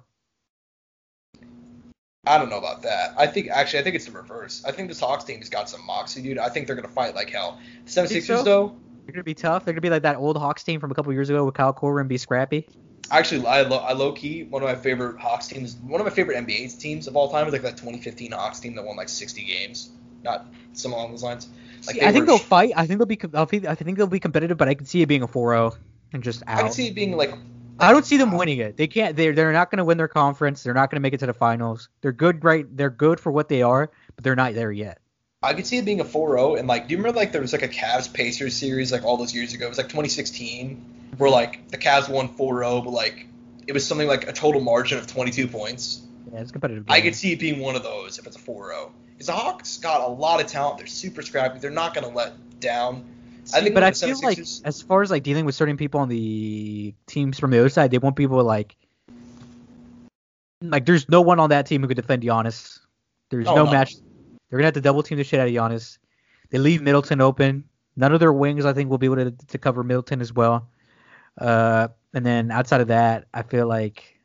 I 2.26 2.38
don't 2.38 2.50
know 2.50 2.58
about 2.58 2.84
that. 2.84 3.14
I 3.18 3.28
think 3.28 3.50
actually, 3.50 3.80
I 3.80 3.84
think 3.84 3.96
it's 3.96 4.06
the 4.06 4.12
reverse. 4.12 4.64
I 4.66 4.72
think 4.72 4.88
this 4.88 5.00
Hawks 5.00 5.26
team 5.26 5.40
has 5.40 5.50
got 5.50 5.70
some 5.70 5.86
moxie, 5.86 6.22
dude. 6.22 6.38
I 6.38 6.50
think 6.50 6.68
they're 6.68 6.76
gonna 6.76 6.88
fight 6.88 7.16
like 7.16 7.30
hell. 7.30 7.60
The 7.86 7.92
76ers 7.92 8.24
so? 8.24 8.44
though, 8.44 8.76
They're 9.06 9.14
gonna 9.14 9.24
be 9.24 9.34
tough. 9.34 9.66
They're 9.66 9.74
gonna 9.74 9.82
be 9.82 9.90
like 9.90 10.04
that 10.04 10.18
old 10.18 10.38
Hawks 10.38 10.64
team 10.64 10.80
from 10.80 10.92
a 10.92 10.96
couple 10.96 11.12
years 11.12 11.30
ago 11.30 11.46
with 11.46 11.56
Kyle 11.56 11.74
Korver 11.74 12.00
and 12.00 12.08
be 12.08 12.18
scrappy. 12.18 12.68
actually, 13.10 13.46
I, 13.48 13.64
lo- 13.64 13.80
I 13.80 13.94
low 13.94 14.12
key 14.12 14.44
one 14.44 14.62
of 14.62 14.70
my 14.70 14.76
favorite 14.76 15.20
Hawks 15.20 15.48
teams. 15.48 15.76
One 15.78 16.00
of 16.00 16.06
my 16.06 16.14
favorite 16.14 16.38
NBA 16.46 16.78
teams 16.80 17.08
of 17.08 17.16
all 17.16 17.32
time 17.32 17.48
is 17.48 17.54
like 17.54 17.64
that 17.64 17.78
2015 17.78 18.32
Hawks 18.32 18.60
team 18.60 18.76
that 18.76 18.86
won 18.86 18.96
like 18.96 19.10
60 19.10 19.44
games. 19.44 19.90
Not 20.24 20.46
some 20.74 20.94
along 20.94 21.12
those 21.12 21.24
lines. 21.24 21.48
Like 21.88 21.96
See, 21.96 22.02
I 22.02 22.12
think 22.12 22.24
were- 22.24 22.26
they'll 22.28 22.38
fight. 22.38 22.74
I 22.76 22.86
think 22.86 23.00
they'll 23.00 23.06
be. 23.06 23.20
I'll 23.34 23.46
be- 23.46 23.68
I 23.68 23.76
think 23.76 23.98
they'll 23.98 24.08
be 24.08 24.20
competitive, 24.20 24.58
but 24.58 24.68
I 24.68 24.74
can 24.74 24.86
see 24.86 25.02
it 25.02 25.08
being 25.08 25.24
a 25.24 25.28
4-0 25.28 25.76
and 26.14 26.24
just 26.24 26.44
out. 26.48 26.60
I 26.60 26.62
can 26.64 26.72
see 26.72 26.88
it 26.88 26.96
being 26.96 27.16
like. 27.16 27.34
I 27.82 27.94
don't 27.94 28.06
see 28.06 28.18
them 28.18 28.34
winning 28.34 28.58
it. 28.60 28.76
They 28.76 28.88
can't. 28.88 29.16
They're 29.16 29.34
they're 29.34 29.54
not 29.54 29.72
going 29.72 29.78
to 29.78 29.86
win 29.86 29.98
their 29.98 30.10
conference. 30.10 30.64
They're 30.64 30.74
not 30.74 30.92
going 30.92 30.98
to 30.98 31.02
make 31.02 31.14
it 31.14 31.20
to 31.22 31.28
the 31.28 31.34
finals. 31.34 31.88
They're 32.02 32.12
good, 32.12 32.44
right? 32.44 32.66
They're 32.76 32.90
good 32.90 33.22
for 33.22 33.32
what 33.32 33.48
they 33.48 33.62
are, 33.62 33.90
but 34.16 34.24
they're 34.24 34.36
not 34.36 34.54
there 34.54 34.72
yet. 34.72 35.00
I 35.42 35.54
could 35.54 35.66
see 35.66 35.78
it 35.78 35.86
being 35.86 36.02
a 36.02 36.06
4-0 36.06 36.60
and 36.60 36.68
like 36.68 36.90
do 36.90 36.92
you 36.92 36.98
remember 36.98 37.18
like 37.18 37.32
there 37.32 37.40
was 37.40 37.54
like 37.54 37.62
a 37.62 37.70
Cavs 37.70 38.12
Pacers 38.12 38.54
series 38.54 38.92
like 38.92 39.06
all 39.06 39.16
those 39.16 39.34
years 39.34 39.54
ago? 39.54 39.68
It 39.68 39.70
was 39.70 39.78
like 39.78 39.88
2016 39.88 41.14
where 41.18 41.30
like 41.30 41.70
the 41.70 41.78
Cavs 41.78 42.10
won 42.10 42.28
4-0 42.28 42.84
but 42.84 42.90
like 42.92 43.26
it 43.66 43.72
was 43.72 43.88
something 43.88 44.08
like 44.08 44.28
a 44.28 44.34
total 44.34 44.60
margin 44.60 44.98
of 44.98 45.08
22 45.08 45.48
points. 45.48 46.02
Yeah, 46.34 46.42
it's 46.42 46.52
competitive. 46.52 46.84
I 46.90 47.00
could 47.00 47.16
see 47.16 47.32
it 47.32 47.40
being 47.40 47.60
one 47.60 47.76
of 47.78 47.84
those 47.84 48.20
if 48.20 48.28
it's 48.28 48.36
a 48.36 48.40
4-0. 48.40 48.92
Because 49.20 49.28
the 49.28 49.34
Hawks 49.34 49.76
got 49.76 50.00
a 50.00 50.08
lot 50.08 50.40
of 50.40 50.48
talent. 50.48 50.78
They're 50.78 50.88
super 50.88 51.22
scrappy. 51.22 51.60
They're 51.60 51.70
not 51.70 51.94
going 51.94 52.08
to 52.08 52.16
let 52.16 52.62
down. 52.62 53.04
I 53.54 53.60
think 53.60 53.74
but 53.74 53.84
I 53.84 53.92
feel 53.92 54.18
like 54.22 54.40
as 54.40 54.82
far 54.82 55.02
as 55.02 55.12
like 55.12 55.24
dealing 55.24 55.44
with 55.44 55.56
certain 55.56 55.76
people 55.76 56.00
on 56.00 56.08
the 56.08 56.94
teams 57.06 57.38
from 57.38 57.52
the 57.52 57.60
other 57.60 57.68
side, 57.68 57.92
they 57.92 57.98
want 57.98 58.16
people 58.16 58.42
like 58.46 58.78
like 60.62 60.86
there's 60.86 61.10
no 61.10 61.20
one 61.20 61.38
on 61.38 61.50
that 61.50 61.66
team 61.66 61.82
who 61.82 61.90
could 61.90 61.98
defend 61.98 62.24
Giannis. 62.24 62.80
There's 63.30 63.46
Oh, 63.46 63.56
no, 63.56 63.66
no. 63.66 63.72
match. 63.72 63.96
They're 64.50 64.58
gonna 64.58 64.68
have 64.68 64.74
to 64.76 64.82
double 64.82 65.04
team 65.04 65.18
the 65.18 65.26
shit 65.26 65.42
out 65.42 65.48
of 65.48 65.54
Giannis. 65.54 65.98
They 66.50 66.58
leave 66.58 66.82
Middleton 66.82 67.20
open. 67.20 67.66
None 67.98 68.14
of 68.14 68.22
their 68.22 68.32
wings, 68.32 68.64
I 68.64 68.72
think, 68.72 68.90
will 68.90 69.00
be 69.00 69.08
able 69.08 69.18
to, 69.18 69.32
to 69.32 69.58
cover 69.58 69.84
Middleton 69.84 70.22
as 70.22 70.32
well. 70.32 70.70
Uh, 71.38 71.90
and 72.14 72.26
then 72.26 72.52
outside 72.52 72.80
of 72.80 72.88
that, 72.88 73.26
I 73.34 73.42
feel 73.42 73.68
like 73.68 74.19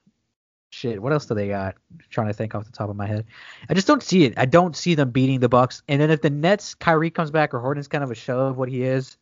shit. 0.75 1.01
What 1.01 1.12
else 1.12 1.27
do 1.27 1.35
they 1.35 1.49
got? 1.49 1.77
trying 2.11 2.27
to 2.27 2.33
think 2.35 2.55
off 2.55 2.64
the 2.64 2.72
top 2.72 2.91
of 2.91 2.97
my 2.97 3.07
head. 3.07 3.25
I 3.70 3.75
just 3.75 3.87
don't 3.87 4.03
see 4.03 4.25
it. 4.25 4.35
I 4.37 4.45
don't 4.47 4.77
see 4.77 4.95
them 4.95 5.11
beating 5.11 5.41
the 5.41 5.49
Bucks. 5.49 5.83
And 5.89 6.01
then 6.01 6.11
if 6.11 6.20
the 6.20 6.31
Nets, 6.31 6.75
Kyrie 6.75 7.11
comes 7.11 7.31
back 7.31 7.55
or 7.55 7.61
Harden's 7.61 7.89
kind 7.89 8.05
of 8.05 8.11
a 8.11 8.14
show 8.14 8.41
of 8.41 8.57
what 8.59 8.68
he 8.68 8.83
is, 8.83 9.16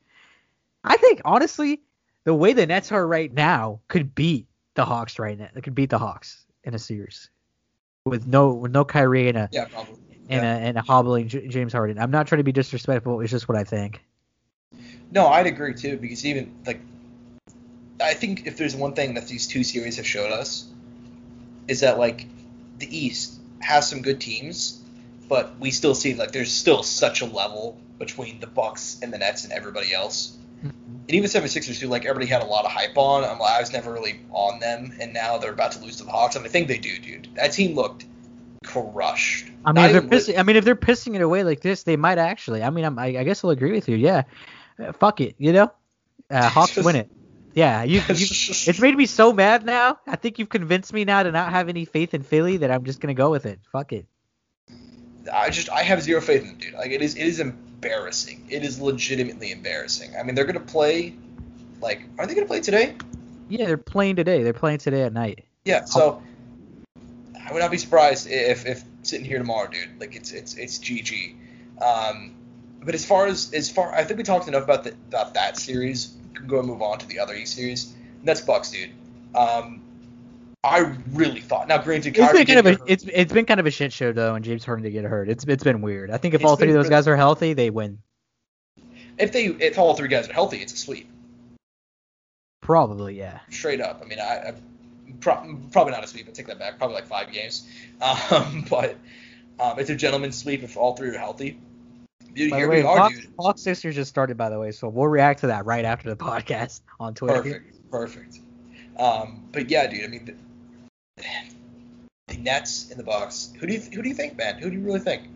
I 0.84 0.96
think 0.96 1.20
honestly, 1.24 1.80
the 2.24 2.34
way 2.34 2.53
the 2.53 2.66
Nets 2.66 2.90
are 2.92 3.07
right 3.07 3.32
now 3.32 3.80
could 3.88 4.14
beat 4.14 4.46
the 4.74 4.84
Hawks 4.84 5.18
right 5.18 5.38
now. 5.38 5.48
They 5.55 5.61
could 5.61 5.74
beat 5.74 5.90
the 5.90 5.98
Hawks 5.98 6.44
in 6.64 6.74
a 6.74 6.78
series 6.78 7.30
with 8.05 8.26
no 8.26 8.55
with 8.55 8.72
no 8.72 8.84
Kyrie 8.84 9.28
and 9.28 9.38
a 9.38 9.48
Yeah, 9.53 9.66
probably. 9.66 9.94
and 10.28 10.44
a 10.44 10.48
and 10.48 10.78
a 10.78 10.82
hobbling 10.82 11.28
J- 11.28 11.46
James 11.48 11.72
Harden. 11.72 11.98
I'm 11.98 12.11
not 12.11 12.26
trying 12.26 12.38
to 12.38 12.44
be 12.44 12.53
disrespectful. 12.53 13.20
It's 13.20 13.30
just 13.30 13.48
what 13.48 13.57
I 13.59 13.64
think. 13.64 14.03
No, 15.11 15.26
I'd 15.28 15.46
agree 15.46 15.74
too 15.74 15.98
because 15.98 16.24
even 16.24 16.55
like 16.66 16.80
I 18.00 18.14
think 18.14 18.46
if 18.46 18.57
there's 18.57 18.74
one 18.74 18.94
thing 18.94 19.14
that 19.14 19.28
these 19.28 19.46
two 19.46 19.62
series 19.62 19.96
have 19.98 20.07
showed 20.07 20.32
us 20.32 20.68
is 21.72 21.80
that 21.80 21.98
like 21.98 22.26
the 22.78 22.86
East 22.96 23.40
has 23.60 23.88
some 23.88 24.02
good 24.02 24.20
teams, 24.20 24.80
but 25.28 25.58
we 25.58 25.70
still 25.70 25.94
see 25.94 26.14
like 26.14 26.30
there's 26.32 26.52
still 26.52 26.82
such 26.82 27.22
a 27.22 27.26
level 27.26 27.80
between 27.98 28.38
the 28.40 28.46
Bucks 28.46 28.98
and 29.02 29.12
the 29.12 29.18
Nets 29.18 29.44
and 29.44 29.52
everybody 29.52 29.92
else. 29.92 30.36
And 30.62 30.72
even 31.08 31.28
76ers 31.28 31.80
who 31.80 31.88
like 31.88 32.04
everybody 32.04 32.26
had 32.30 32.42
a 32.42 32.46
lot 32.46 32.64
of 32.64 32.70
hype 32.70 32.96
on. 32.96 33.24
I'm 33.24 33.38
like 33.38 33.56
I 33.56 33.60
was 33.60 33.72
never 33.72 33.92
really 33.92 34.20
on 34.30 34.60
them 34.60 34.92
and 35.00 35.12
now 35.12 35.38
they're 35.38 35.52
about 35.52 35.72
to 35.72 35.80
lose 35.80 35.96
to 35.96 36.04
the 36.04 36.10
Hawks 36.12 36.36
and 36.36 36.44
I 36.44 36.48
think 36.48 36.68
they 36.68 36.78
do, 36.78 36.98
dude. 36.98 37.28
That 37.34 37.52
team 37.52 37.74
looked 37.74 38.04
crushed. 38.64 39.46
I 39.64 39.72
mean, 39.72 39.84
if 39.86 39.92
they're 39.92 40.02
pissing, 40.02 40.38
I 40.38 40.42
mean, 40.42 40.56
if 40.56 40.64
they're 40.64 40.76
pissing 40.76 41.16
it 41.16 41.22
away 41.22 41.42
like 41.42 41.62
this, 41.62 41.82
they 41.82 41.96
might 41.96 42.18
actually. 42.18 42.62
I 42.62 42.70
mean, 42.70 42.84
I'm, 42.84 42.98
I, 42.98 43.06
I 43.06 43.24
guess 43.24 43.42
I'll 43.42 43.50
agree 43.50 43.72
with 43.72 43.88
you. 43.88 43.96
Yeah, 43.96 44.22
Uh, 44.78 44.92
fuck 44.92 45.20
it, 45.20 45.34
you 45.38 45.52
know. 45.52 45.72
Uh, 46.30 46.48
Hawks 46.48 46.74
Just- 46.74 46.86
win 46.86 46.96
it. 46.96 47.10
Yeah, 47.55 47.82
you, 47.82 48.00
you. 48.09 48.26
It's 48.28 48.80
made 48.80 48.96
me 48.96 49.07
so 49.07 49.32
mad 49.32 49.64
now. 49.64 49.98
I 50.07 50.16
think 50.16 50.38
you've 50.38 50.48
convinced 50.48 50.92
me 50.92 51.05
now 51.05 51.22
to 51.22 51.32
not 51.32 51.50
have 51.50 51.68
any 51.68 51.84
faith 51.84 52.14
in 52.14 52.22
Philly 52.22 52.59
that 52.59 52.70
I'm 52.70 52.84
just 52.84 53.00
gonna 53.00 53.14
go 53.14 53.30
with 53.30 53.46
it. 53.46 53.61
Fuck 53.70 53.92
it. 53.92 54.07
I 55.32 55.50
just 55.50 55.70
I 55.70 55.82
have 55.82 56.03
zero 56.03 56.20
faith 56.20 56.42
in 56.42 56.48
them, 56.48 56.59
dude. 56.59 56.74
Like 56.74 56.90
it 56.90 57.03
is 57.03 57.14
it 57.14 57.26
is 57.26 57.40
embarrassing. 57.40 58.46
It 58.48 58.64
is 58.64 58.80
legitimately 58.80 59.53
embarrassing. 59.53 60.16
I 60.16 60.22
mean, 60.22 60.34
they're 60.34 60.44
gonna 60.44 60.61
play 60.61 61.14
like 61.80 62.03
aren't 62.18 62.28
they 62.28 62.34
gonna 62.34 62.46
play 62.46 62.61
today? 62.61 62.96
Yeah, 63.48 63.66
they're 63.66 63.76
playing 63.76 64.16
today. 64.16 64.42
They're 64.42 64.53
playing 64.53 64.78
today 64.78 65.03
at 65.03 65.12
night. 65.12 65.44
Yeah. 65.64 65.84
So 65.84 66.22
I 67.46 67.53
would 67.53 67.61
not 67.61 67.70
be 67.70 67.78
surprised 67.78 68.28
if 68.30 68.66
if 68.66 68.82
sitting 69.03 69.26
here 69.26 69.38
tomorrow, 69.38 69.68
dude. 69.68 70.00
Like 70.00 70.16
it's 70.16 70.32
it's 70.32 70.55
it's 70.55 70.78
GG. 70.78 71.36
Um, 71.82 72.34
but 72.82 72.94
as 72.94 73.05
far 73.05 73.26
as 73.26 73.53
as 73.53 73.70
far 73.70 73.92
I 73.92 74.05
think 74.05 74.18
we 74.18 74.24
talked 74.24 74.48
enough 74.48 74.64
about 74.64 74.84
the, 74.84 74.90
about 75.09 75.34
that 75.34 75.59
series. 75.59 76.16
Go 76.47 76.59
and 76.59 76.68
move 76.68 76.83
on 76.83 76.99
to 76.99 77.07
the 77.07 77.18
other 77.18 77.35
East 77.35 77.55
series. 77.57 77.93
And 78.18 78.26
that's 78.28 78.41
Bucks, 78.41 78.70
dude. 78.70 78.91
Um, 79.35 79.83
I 80.64 80.95
really 81.11 81.41
thought. 81.41 81.66
Now, 81.68 81.78
granted, 81.78 82.16
It's 82.16 82.18
Kyrie 82.18 82.45
been 82.45 82.55
kind 82.55 82.66
of 82.66 82.80
a 82.80 82.93
it's 82.93 83.05
it's 83.05 83.33
been 83.33 83.47
kind 83.47 83.59
of 83.61 83.66
a 83.66 83.70
shit 83.70 83.93
show 83.93 84.12
though, 84.12 84.35
and 84.35 84.45
James 84.45 84.64
Harden 84.64 84.85
to 84.85 84.91
get 84.91 85.05
hurt. 85.05 85.28
It's 85.28 85.45
it's 85.45 85.64
been 85.64 85.83
weird. 85.83 86.11
I 86.11 86.18
think 86.18 86.35
if 86.35 86.41
It's 86.41 86.49
all 86.49 86.57
three 86.57 86.68
of 86.68 86.74
those 86.74 86.85
really- 86.85 86.91
guys 86.91 87.09
are 87.09 87.16
healthy, 87.16 87.53
they 87.55 87.70
win. 87.70 87.99
if 89.18 89.33
they 89.33 89.47
if 89.47 89.78
all 89.78 89.95
three 89.95 90.09
guys 90.09 90.28
are 90.28 90.33
healthy, 90.33 90.59
it's 90.59 90.72
a 90.72 90.76
sweep. 90.76 91.09
Probably, 92.61 93.18
yeah. 93.18 93.41
straight 93.51 93.80
up. 93.80 94.01
I 94.05 94.07
mean, 94.07 94.20
I, 94.20 94.22
I 94.51 94.55
pro- 95.20 95.59
probably 95.72 95.93
not 95.93 96.05
a 96.05 96.07
sweep. 96.07 96.28
I 96.28 96.33
take 96.33 96.47
that 96.47 96.61
back. 96.61 96.78
Probably 96.78 96.95
like 96.95 97.07
five 97.07 97.33
games. 97.33 97.66
Um, 98.33 98.64
but 98.68 98.97
um, 99.61 99.78
it's 99.78 99.89
a 99.91 99.95
gentleman's 99.95 100.37
sweep 100.37 100.64
if 100.64 100.76
all 100.76 100.97
three 100.97 101.11
are 101.11 101.18
healthy. 101.18 101.57
Dude, 102.35 102.51
By 102.51 102.57
the 102.57 102.61
here 102.61 102.70
way, 102.70 102.83
we 102.83 102.89
are, 102.89 102.99
Hawks, 102.99 103.20
dude. 103.20 103.33
Hawks 103.39 103.62
Sixers 103.62 103.95
just 103.95 104.09
started 104.09 104.37
by 104.37 104.49
the 104.49 104.59
way, 104.59 104.72
so 104.72 104.89
we'll 104.89 105.09
react 105.09 105.41
to 105.41 105.47
that 105.49 105.66
right 105.66 105.85
after 105.85 106.09
the 106.09 106.16
podcast 106.24 106.80
on 106.99 107.14
Twitter. 107.14 107.43
Perfect, 107.43 107.91
perfect. 107.91 108.41
Um, 108.99 109.49
but 109.53 109.68
yeah, 109.70 109.87
dude. 109.87 110.05
I 110.05 110.07
mean, 110.07 110.24
the, 111.16 111.24
the 112.28 112.39
Nets 112.39 112.91
in 112.91 112.97
the 112.97 113.05
box. 113.05 113.53
Who 113.59 113.66
do 113.66 113.74
you 113.74 113.80
who 113.80 114.03
do 114.03 114.09
you 114.09 114.14
think, 114.14 114.37
man? 114.37 114.59
Who 114.59 114.70
do 114.70 114.76
you 114.76 114.83
really 114.83 115.01
think? 115.01 115.28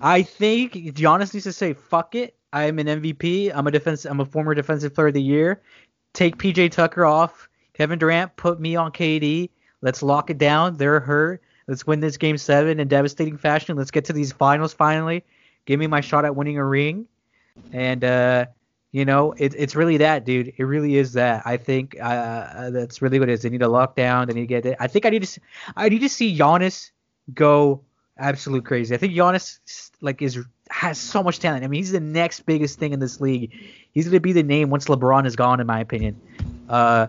I 0.00 0.22
think 0.22 0.74
Giannis 0.74 1.34
needs 1.34 1.44
to 1.44 1.52
say 1.52 1.72
fuck 1.72 2.14
it. 2.14 2.36
I 2.52 2.64
am 2.64 2.78
an 2.78 2.86
MVP. 2.86 3.50
I'm 3.52 3.66
a 3.66 3.70
defense. 3.70 4.04
I'm 4.04 4.20
a 4.20 4.24
former 4.24 4.54
defensive 4.54 4.94
player 4.94 5.08
of 5.08 5.14
the 5.14 5.22
year. 5.22 5.60
Take 6.12 6.36
PJ 6.36 6.70
Tucker 6.70 7.04
off. 7.04 7.48
Kevin 7.72 7.98
Durant, 7.98 8.36
put 8.36 8.60
me 8.60 8.76
on 8.76 8.92
KD. 8.92 9.50
Let's 9.82 10.02
lock 10.02 10.30
it 10.30 10.38
down. 10.38 10.76
They're 10.76 11.00
hurt. 11.00 11.42
Let's 11.66 11.86
win 11.86 12.00
this 12.00 12.16
game 12.16 12.38
seven 12.38 12.78
in 12.78 12.88
devastating 12.88 13.36
fashion. 13.36 13.76
Let's 13.76 13.90
get 13.90 14.04
to 14.06 14.12
these 14.12 14.32
finals 14.32 14.72
finally. 14.72 15.24
Give 15.66 15.78
me 15.80 15.86
my 15.86 16.00
shot 16.00 16.24
at 16.24 16.34
winning 16.36 16.58
a 16.58 16.64
ring. 16.64 17.06
And 17.72 18.02
uh, 18.04 18.46
you 18.92 19.04
know, 19.04 19.32
it, 19.32 19.54
it's 19.56 19.74
really 19.74 19.96
that, 19.98 20.24
dude. 20.24 20.52
It 20.56 20.64
really 20.64 20.96
is 20.96 21.12
that. 21.14 21.42
I 21.46 21.56
think 21.56 21.96
uh, 22.00 22.04
uh, 22.04 22.70
that's 22.70 23.00
really 23.02 23.18
what 23.18 23.28
it 23.28 23.32
is. 23.32 23.42
They 23.42 23.50
need 23.50 23.60
to 23.60 23.68
lock 23.68 23.96
down. 23.96 24.28
They 24.28 24.34
need 24.34 24.40
to 24.42 24.46
get 24.46 24.66
it. 24.66 24.76
I 24.80 24.86
think 24.86 25.06
I 25.06 25.10
need 25.10 25.20
to. 25.22 25.26
s- 25.28 25.38
I 25.76 25.88
need 25.88 26.00
to 26.00 26.08
see 26.08 26.36
Giannis 26.36 26.90
go 27.32 27.82
absolute 28.18 28.64
crazy. 28.64 28.94
I 28.94 28.98
think 28.98 29.14
Giannis 29.14 29.90
like 30.00 30.22
is 30.22 30.38
has 30.70 30.98
so 30.98 31.22
much 31.22 31.38
talent. 31.40 31.64
I 31.64 31.68
mean, 31.68 31.78
he's 31.78 31.92
the 31.92 32.00
next 32.00 32.40
biggest 32.46 32.78
thing 32.78 32.92
in 32.92 33.00
this 33.00 33.20
league. 33.20 33.52
He's 33.92 34.06
gonna 34.06 34.20
be 34.20 34.32
the 34.32 34.42
name 34.42 34.70
once 34.70 34.86
LeBron 34.86 35.26
is 35.26 35.36
gone, 35.36 35.60
in 35.60 35.66
my 35.66 35.80
opinion. 35.80 36.20
Uh, 36.68 37.06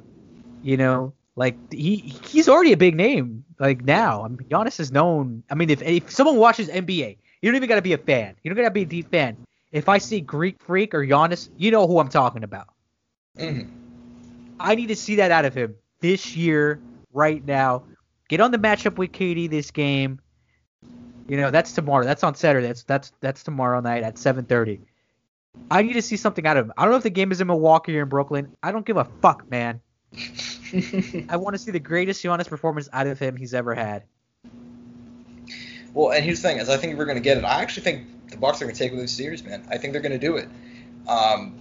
you 0.64 0.78
know, 0.78 1.14
Like 1.36 1.56
he 1.74 1.97
he's 1.97 2.47
already 2.49 2.72
a 2.72 2.78
big 2.78 2.95
name. 2.95 3.43
Like 3.60 3.84
now, 3.84 4.24
I 4.24 4.28
mean, 4.28 4.38
Giannis 4.49 4.80
is 4.80 4.91
known. 4.91 5.43
I 5.49 5.56
mean, 5.56 5.70
if 5.70 5.82
if 5.82 6.10
someone 6.12 6.38
watches 6.38 6.70
NBA, 6.70 7.18
you 7.41 7.49
don't 7.51 7.55
even 7.55 7.69
gotta 7.69 7.81
be 7.81 7.93
a 7.93 7.97
fan. 7.97 8.36
You 8.43 8.49
don't 8.49 8.57
gotta 8.57 8.71
be 8.71 8.83
a 8.83 8.86
deep 8.86 9.09
fan. 9.11 9.38
If 9.71 9.89
I 9.89 9.97
see 9.97 10.21
Greek 10.21 10.61
Freak 10.63 10.93
or 10.93 11.05
Giannis, 11.05 11.49
you 11.57 11.71
know 11.71 11.88
who 11.88 11.99
I'm 11.99 12.09
talking 12.09 12.43
about. 12.43 12.67
Mhm. 13.38 13.69
I 14.59 14.75
need 14.75 14.88
to 14.88 14.95
see 14.95 15.15
that 15.15 15.31
out 15.31 15.45
of 15.45 15.53
him 15.53 15.75
this 15.99 16.36
year, 16.36 16.79
right 17.13 17.45
now. 17.45 17.83
Get 18.29 18.39
on 18.41 18.51
the 18.51 18.57
matchup 18.57 18.97
with 18.97 19.11
KD 19.11 19.47
this 19.49 19.71
game. 19.71 20.19
You 21.27 21.38
know 21.38 21.51
that's 21.51 21.71
tomorrow. 21.73 22.05
That's 22.05 22.23
on 22.23 22.36
Saturday. 22.36 22.67
That's 22.67 22.83
that's 22.83 23.11
that's 23.19 23.43
tomorrow 23.43 23.79
night 23.81 24.03
at 24.03 24.15
7:30. 24.17 24.79
I 25.71 25.81
need 25.81 25.93
to 25.93 26.01
see 26.01 26.17
something 26.17 26.45
out 26.45 26.57
of 26.57 26.65
him. 26.65 26.73
I 26.77 26.83
don't 26.83 26.91
know 26.91 26.97
if 26.97 27.03
the 27.03 27.09
game 27.09 27.31
is 27.31 27.41
in 27.41 27.47
Milwaukee 27.47 27.97
or 27.97 28.03
in 28.03 28.09
Brooklyn. 28.09 28.55
I 28.61 28.71
don't 28.71 28.86
give 28.86 28.97
a 28.97 29.05
fuck, 29.21 29.49
man. 29.49 29.81
I 31.29 31.38
want 31.38 31.53
to 31.55 31.57
see 31.57 31.71
the 31.71 31.79
greatest 31.79 32.23
Giannis 32.23 32.47
performance 32.47 32.89
out 32.93 33.07
of 33.07 33.19
him 33.19 33.36
he's 33.38 33.53
ever 33.53 33.73
had. 33.73 34.03
Well, 35.96 36.12
and 36.12 36.24
here's 36.24 36.41
the 36.41 36.50
thing: 36.50 36.60
is 36.60 36.70
I 36.70 36.78
think 36.78 36.98
we're 36.98 37.06
going 37.06 37.18
to 37.18 37.24
get 37.24 37.38
it. 37.38 37.43
I 37.43 37.62
actually 37.62 37.84
think 37.84 38.30
the 38.30 38.38
Bucks 38.38 38.62
are 38.62 38.66
going 38.66 38.76
to 38.76 38.80
take 38.80 38.91
over 38.91 39.02
this 39.02 39.14
series, 39.14 39.43
man. 39.43 39.66
I 39.72 39.78
think 39.78 39.93
they're 39.93 40.02
going 40.02 40.12
to 40.12 40.20
do 40.20 40.36
it. 40.36 40.50
Um, 41.08 41.56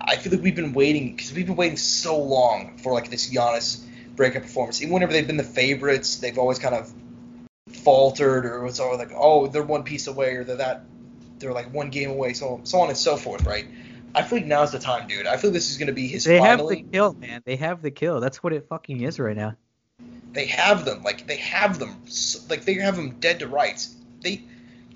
I 0.00 0.16
feel 0.16 0.32
like 0.32 0.42
we've 0.42 0.56
been 0.56 0.72
waiting 0.72 1.14
because 1.14 1.32
we've 1.32 1.46
been 1.46 1.56
waiting 1.56 1.76
so 1.76 2.18
long 2.18 2.78
for 2.78 2.92
like 2.92 3.10
this 3.10 3.30
Giannis 3.32 3.84
breakout 4.16 4.42
performance. 4.42 4.80
Even 4.80 4.94
whenever 4.94 5.12
they've 5.12 5.26
been 5.26 5.36
the 5.36 5.44
favorites, 5.44 6.16
they've 6.16 6.38
always 6.38 6.58
kind 6.58 6.74
of 6.74 6.92
faltered, 7.68 8.46
or 8.46 8.64
it's 8.66 8.80
always 8.80 8.98
like, 8.98 9.12
oh, 9.14 9.46
they're 9.46 9.62
one 9.62 9.82
piece 9.82 10.06
away, 10.06 10.36
or 10.36 10.44
they're 10.44 10.56
that, 10.56 10.84
they're 11.38 11.52
like 11.52 11.72
one 11.74 11.90
game 11.90 12.10
away, 12.10 12.32
so 12.32 12.60
so 12.64 12.80
on 12.80 12.88
and 12.88 12.96
so 12.96 13.16
forth, 13.18 13.44
right? 13.44 13.66
I 14.14 14.22
feel 14.22 14.38
like 14.38 14.46
now's 14.46 14.72
the 14.72 14.78
time, 14.78 15.06
dude. 15.06 15.26
I 15.26 15.36
feel 15.36 15.50
this 15.50 15.70
is 15.70 15.76
going 15.76 15.88
to 15.88 15.92
be 15.92 16.06
his 16.06 16.24
They 16.24 16.40
have 16.40 16.66
the 16.66 16.82
kill, 16.82 17.14
man. 17.14 17.42
They 17.44 17.56
have 17.56 17.82
the 17.82 17.90
kill. 17.90 18.20
That's 18.20 18.42
what 18.42 18.52
it 18.52 18.68
fucking 18.68 19.00
is 19.00 19.18
right 19.18 19.36
now. 19.36 19.56
They 20.32 20.46
have 20.46 20.84
them. 20.84 21.02
Like 21.02 21.26
they 21.26 21.36
have 21.36 21.78
them. 21.78 22.02
Like 22.48 22.64
they 22.64 22.74
have 22.74 22.96
them 22.96 23.16
dead 23.20 23.40
to 23.40 23.48
rights. 23.48 23.94
They 24.20 24.42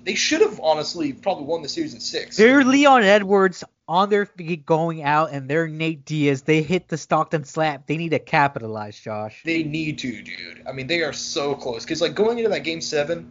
they 0.03 0.15
should 0.15 0.41
have 0.41 0.59
honestly 0.61 1.13
probably 1.13 1.45
won 1.45 1.61
the 1.61 1.69
series 1.69 1.93
in 1.93 1.99
six. 1.99 2.37
They're 2.37 2.63
Leon 2.63 3.03
Edwards 3.03 3.63
on 3.87 4.09
their 4.09 4.25
feet 4.25 4.65
going 4.65 5.03
out, 5.03 5.31
and 5.31 5.49
they're 5.49 5.67
Nate 5.67 6.05
Diaz. 6.05 6.41
They 6.41 6.61
hit 6.61 6.87
the 6.87 6.97
Stockton 6.97 7.43
slap. 7.43 7.85
They 7.87 7.97
need 7.97 8.09
to 8.09 8.19
capitalize, 8.19 8.99
Josh. 8.99 9.41
They 9.45 9.63
need 9.63 9.99
to, 9.99 10.21
dude. 10.21 10.63
I 10.67 10.71
mean, 10.71 10.87
they 10.87 11.01
are 11.01 11.13
so 11.13 11.55
close. 11.55 11.83
Because 11.83 12.01
like 12.01 12.15
going 12.15 12.37
into 12.37 12.49
that 12.49 12.63
game 12.63 12.81
seven, 12.81 13.29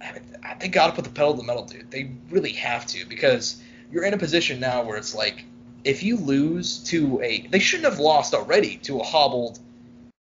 I 0.00 0.12
mean, 0.12 0.36
they 0.60 0.68
got 0.68 0.88
to 0.88 0.92
put 0.92 1.04
the 1.04 1.10
pedal 1.10 1.32
to 1.32 1.38
the 1.38 1.44
metal, 1.44 1.64
dude. 1.64 1.90
They 1.90 2.12
really 2.30 2.52
have 2.52 2.86
to 2.88 3.06
because 3.06 3.62
you're 3.90 4.04
in 4.04 4.14
a 4.14 4.18
position 4.18 4.60
now 4.60 4.82
where 4.82 4.96
it's 4.96 5.14
like 5.14 5.44
if 5.84 6.02
you 6.02 6.16
lose 6.16 6.80
to 6.84 7.20
a, 7.22 7.46
they 7.48 7.58
shouldn't 7.58 7.90
have 7.90 8.00
lost 8.00 8.34
already 8.34 8.76
to 8.78 9.00
a 9.00 9.04
hobbled 9.04 9.58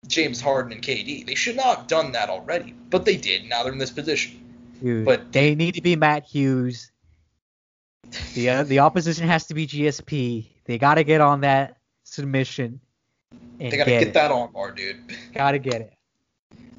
James 0.09 0.41
Harden 0.41 0.73
and 0.73 0.83
KD. 0.83 1.27
They 1.27 1.35
should 1.35 1.57
not 1.57 1.77
have 1.79 1.87
done 1.87 2.13
that 2.13 2.29
already, 2.31 2.75
but 2.91 3.05
they 3.05 3.17
did. 3.17 3.49
Now 3.49 3.63
they're 3.63 3.73
in 3.73 3.79
this 3.79 3.91
position. 3.91 4.43
Dude, 4.83 5.05
But- 5.05 5.33
they 5.33 5.55
need 5.55 5.75
to 5.75 5.83
be 5.83 5.97
Matt 5.97 6.25
Hughes. 6.25 6.91
The 8.35 8.51
uh, 8.51 8.63
the 8.63 8.79
opposition 8.81 9.27
has 9.27 9.47
to 9.49 9.55
be 9.55 9.67
GSP. 9.67 10.47
They 10.65 10.79
got 10.79 10.95
to 10.95 11.05
get 11.05 11.21
on 11.21 11.41
that 11.41 11.79
submission. 12.05 12.81
They 13.59 13.71
got 13.77 13.85
to 13.85 13.91
get, 13.91 14.05
get 14.05 14.15
that 14.15 14.31
armbar, 14.31 14.77
dude. 14.77 14.97
Got 15.35 15.53
to 15.53 15.59
get 15.59 15.81
it. 15.81 15.93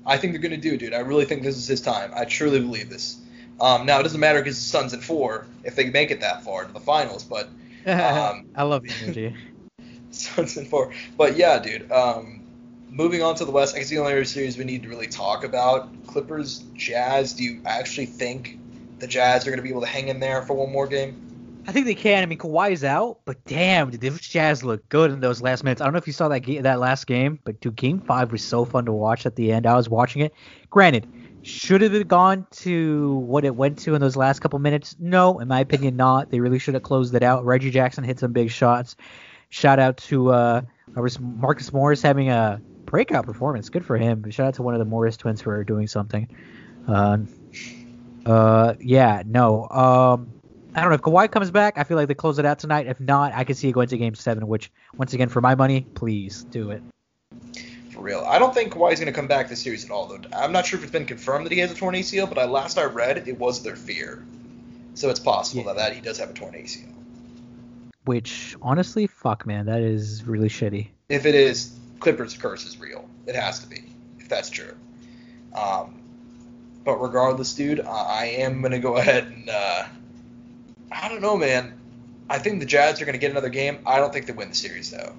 I 0.05 0.17
think 0.17 0.31
they're 0.31 0.41
going 0.41 0.51
to 0.59 0.69
do, 0.69 0.77
dude. 0.77 0.93
I 0.93 0.99
really 0.99 1.25
think 1.25 1.43
this 1.43 1.57
is 1.57 1.67
his 1.67 1.81
time. 1.81 2.11
I 2.15 2.23
truly 2.23 2.61
believe 2.61 2.89
this. 2.89 3.17
Um, 3.59 3.85
now 3.85 3.99
it 3.99 4.03
doesn't 4.03 4.19
matter 4.21 4.39
because 4.39 4.55
the 4.55 4.61
Suns 4.61 4.93
at 4.93 5.03
four 5.03 5.47
if 5.65 5.75
they 5.75 5.89
make 5.89 6.11
it 6.11 6.21
that 6.21 6.43
far 6.43 6.63
to 6.63 6.71
the 6.71 6.79
finals, 6.79 7.23
but 7.23 7.49
Um, 7.87 8.47
I 8.55 8.63
love 8.63 8.83
the 8.83 8.93
energy. 9.03 9.35
Suns 10.11 10.55
in 10.57 10.65
four. 10.65 10.93
But 11.17 11.35
yeah, 11.37 11.59
dude. 11.59 11.91
Um, 11.91 12.36
moving 12.89 13.21
on 13.21 13.35
to 13.35 13.45
the 13.45 13.51
West, 13.51 13.75
I 13.75 13.79
guess 13.79 13.89
the 13.89 13.99
only 13.99 14.13
other 14.13 14.25
series 14.25 14.57
we 14.57 14.63
need 14.63 14.83
to 14.83 14.89
really 14.89 15.07
talk 15.07 15.43
about 15.43 15.89
Clippers, 16.07 16.59
Jazz. 16.73 17.33
Do 17.33 17.43
you 17.43 17.61
actually 17.65 18.07
think 18.07 18.59
the 18.99 19.07
Jazz 19.07 19.45
are 19.45 19.51
going 19.51 19.59
to 19.59 19.63
be 19.63 19.69
able 19.69 19.81
to 19.81 19.87
hang 19.87 20.07
in 20.07 20.19
there 20.19 20.41
for 20.41 20.53
one 20.53 20.71
more 20.71 20.87
game? 20.87 21.23
I 21.67 21.73
think 21.73 21.85
they 21.85 21.95
can. 21.95 22.23
I 22.23 22.25
mean, 22.25 22.37
Kawhi's 22.37 22.85
out, 22.85 23.19
but 23.25 23.43
damn, 23.43 23.89
did 23.89 23.99
those 23.99 24.21
Jazz 24.21 24.63
look 24.63 24.87
good 24.87 25.11
in 25.11 25.19
those 25.19 25.41
last 25.41 25.65
minutes. 25.65 25.81
I 25.81 25.83
don't 25.83 25.93
know 25.93 25.97
if 25.97 26.07
you 26.07 26.13
saw 26.13 26.29
that 26.29 26.45
that 26.63 26.79
last 26.79 27.07
game, 27.07 27.39
but 27.43 27.59
dude, 27.59 27.75
Game 27.75 27.99
Five 27.99 28.31
was 28.31 28.41
so 28.41 28.63
fun 28.63 28.85
to 28.85 28.93
watch 28.93 29.25
at 29.25 29.35
the 29.35 29.51
end. 29.51 29.67
I 29.67 29.75
was 29.75 29.89
watching 29.89 30.21
it. 30.21 30.33
Granted, 30.69 31.07
should 31.41 31.81
it 31.81 31.91
have 31.91 32.07
gone 32.07 32.47
to 32.51 33.15
what 33.17 33.43
it 33.43 33.53
went 33.53 33.79
to 33.79 33.95
in 33.95 34.01
those 34.01 34.15
last 34.15 34.39
couple 34.39 34.59
minutes? 34.59 34.95
No, 34.97 35.39
in 35.39 35.49
my 35.49 35.59
opinion, 35.59 35.97
not. 35.97 36.31
They 36.31 36.39
really 36.39 36.57
should 36.57 36.73
have 36.73 36.83
closed 36.83 37.13
it 37.15 37.23
out. 37.23 37.43
Reggie 37.43 37.71
Jackson 37.71 38.05
hit 38.05 38.19
some 38.19 38.31
big 38.31 38.49
shots. 38.49 38.95
Shout 39.49 39.77
out 39.77 39.97
to 39.97 40.31
uh, 40.31 40.61
Marcus 41.19 41.73
Morris 41.73 42.01
having 42.01 42.29
a 42.29 42.61
breakout 42.87 43.25
performance. 43.25 43.69
Good 43.69 43.85
for 43.85 43.97
him. 43.97 44.27
Shout 44.31 44.47
out 44.47 44.53
to 44.55 44.63
one 44.63 44.73
of 44.73 44.79
the 44.79 44.85
Morris 44.85 45.15
twins 45.17 45.41
for 45.41 45.63
doing 45.63 45.85
something. 45.85 46.27
Uh, 46.87 47.19
uh, 48.25 48.73
yeah, 48.79 49.21
no. 49.25 49.69
Um, 49.69 50.31
I 50.73 50.81
don't 50.81 50.89
know 50.89 50.95
if 50.95 51.01
Kawhi 51.01 51.29
comes 51.29 51.51
back. 51.51 51.77
I 51.77 51.83
feel 51.83 51.97
like 51.97 52.07
they 52.07 52.13
close 52.15 52.39
it 52.39 52.45
out 52.45 52.59
tonight. 52.59 52.87
If 52.87 52.99
not, 52.99 53.33
I 53.33 53.43
could 53.43 53.57
see 53.57 53.69
it 53.69 53.73
going 53.73 53.89
to 53.89 53.97
Game 53.97 54.15
Seven. 54.15 54.47
Which, 54.47 54.71
once 54.95 55.13
again, 55.13 55.29
for 55.29 55.41
my 55.41 55.53
money, 55.53 55.85
please 55.93 56.43
do 56.45 56.71
it. 56.71 56.81
For 57.91 58.01
real. 58.01 58.23
I 58.27 58.39
don't 58.39 58.53
think 58.53 58.73
Kawhi's 58.73 58.99
going 58.99 59.07
to 59.07 59.11
come 59.11 59.27
back 59.27 59.49
this 59.49 59.61
series 59.61 59.83
at 59.85 59.91
all, 59.91 60.07
though. 60.07 60.19
I'm 60.33 60.51
not 60.51 60.65
sure 60.65 60.77
if 60.77 60.83
it's 60.83 60.91
been 60.91 61.05
confirmed 61.05 61.45
that 61.45 61.51
he 61.51 61.59
has 61.59 61.71
a 61.71 61.75
torn 61.75 61.95
ACL, 61.95 62.27
but 62.29 62.37
I, 62.37 62.45
last 62.45 62.77
I 62.77 62.83
read, 62.85 63.27
it 63.27 63.37
was 63.37 63.63
their 63.63 63.75
fear. 63.75 64.23
So 64.93 65.09
it's 65.09 65.19
possible 65.19 65.63
Yeah. 65.63 65.73
that, 65.73 65.77
that 65.77 65.93
he 65.93 66.01
does 66.01 66.17
have 66.19 66.29
a 66.29 66.33
torn 66.33 66.53
ACL. 66.53 66.93
Which, 68.05 68.55
honestly, 68.61 69.07
fuck, 69.07 69.45
man, 69.45 69.65
that 69.65 69.81
is 69.81 70.23
really 70.25 70.47
shitty. 70.47 70.87
If 71.09 71.25
it 71.25 71.35
is, 71.35 71.77
Clippers 71.99 72.35
curse 72.37 72.65
is 72.65 72.79
real. 72.79 73.09
It 73.25 73.35
has 73.35 73.59
to 73.59 73.67
be, 73.67 73.83
if 74.19 74.29
that's 74.29 74.49
true. 74.49 74.75
Um, 75.53 76.01
but 76.83 77.01
regardless, 77.01 77.53
dude, 77.53 77.81
I, 77.81 77.87
I 77.89 78.25
am 78.39 78.61
gonna 78.61 78.79
go 78.79 78.97
ahead 78.97 79.25
and 79.25 79.49
uh, 79.49 79.83
I 80.91 81.09
don't 81.09 81.21
know, 81.21 81.37
man. 81.37 81.73
I 82.29 82.39
think 82.39 82.59
the 82.59 82.65
Jazz 82.65 83.01
are 83.01 83.05
gonna 83.05 83.17
get 83.17 83.31
another 83.31 83.49
game. 83.49 83.79
I 83.85 83.97
don't 83.97 84.11
think 84.13 84.25
they 84.25 84.33
win 84.33 84.49
the 84.49 84.55
series 84.55 84.91
though. 84.91 85.13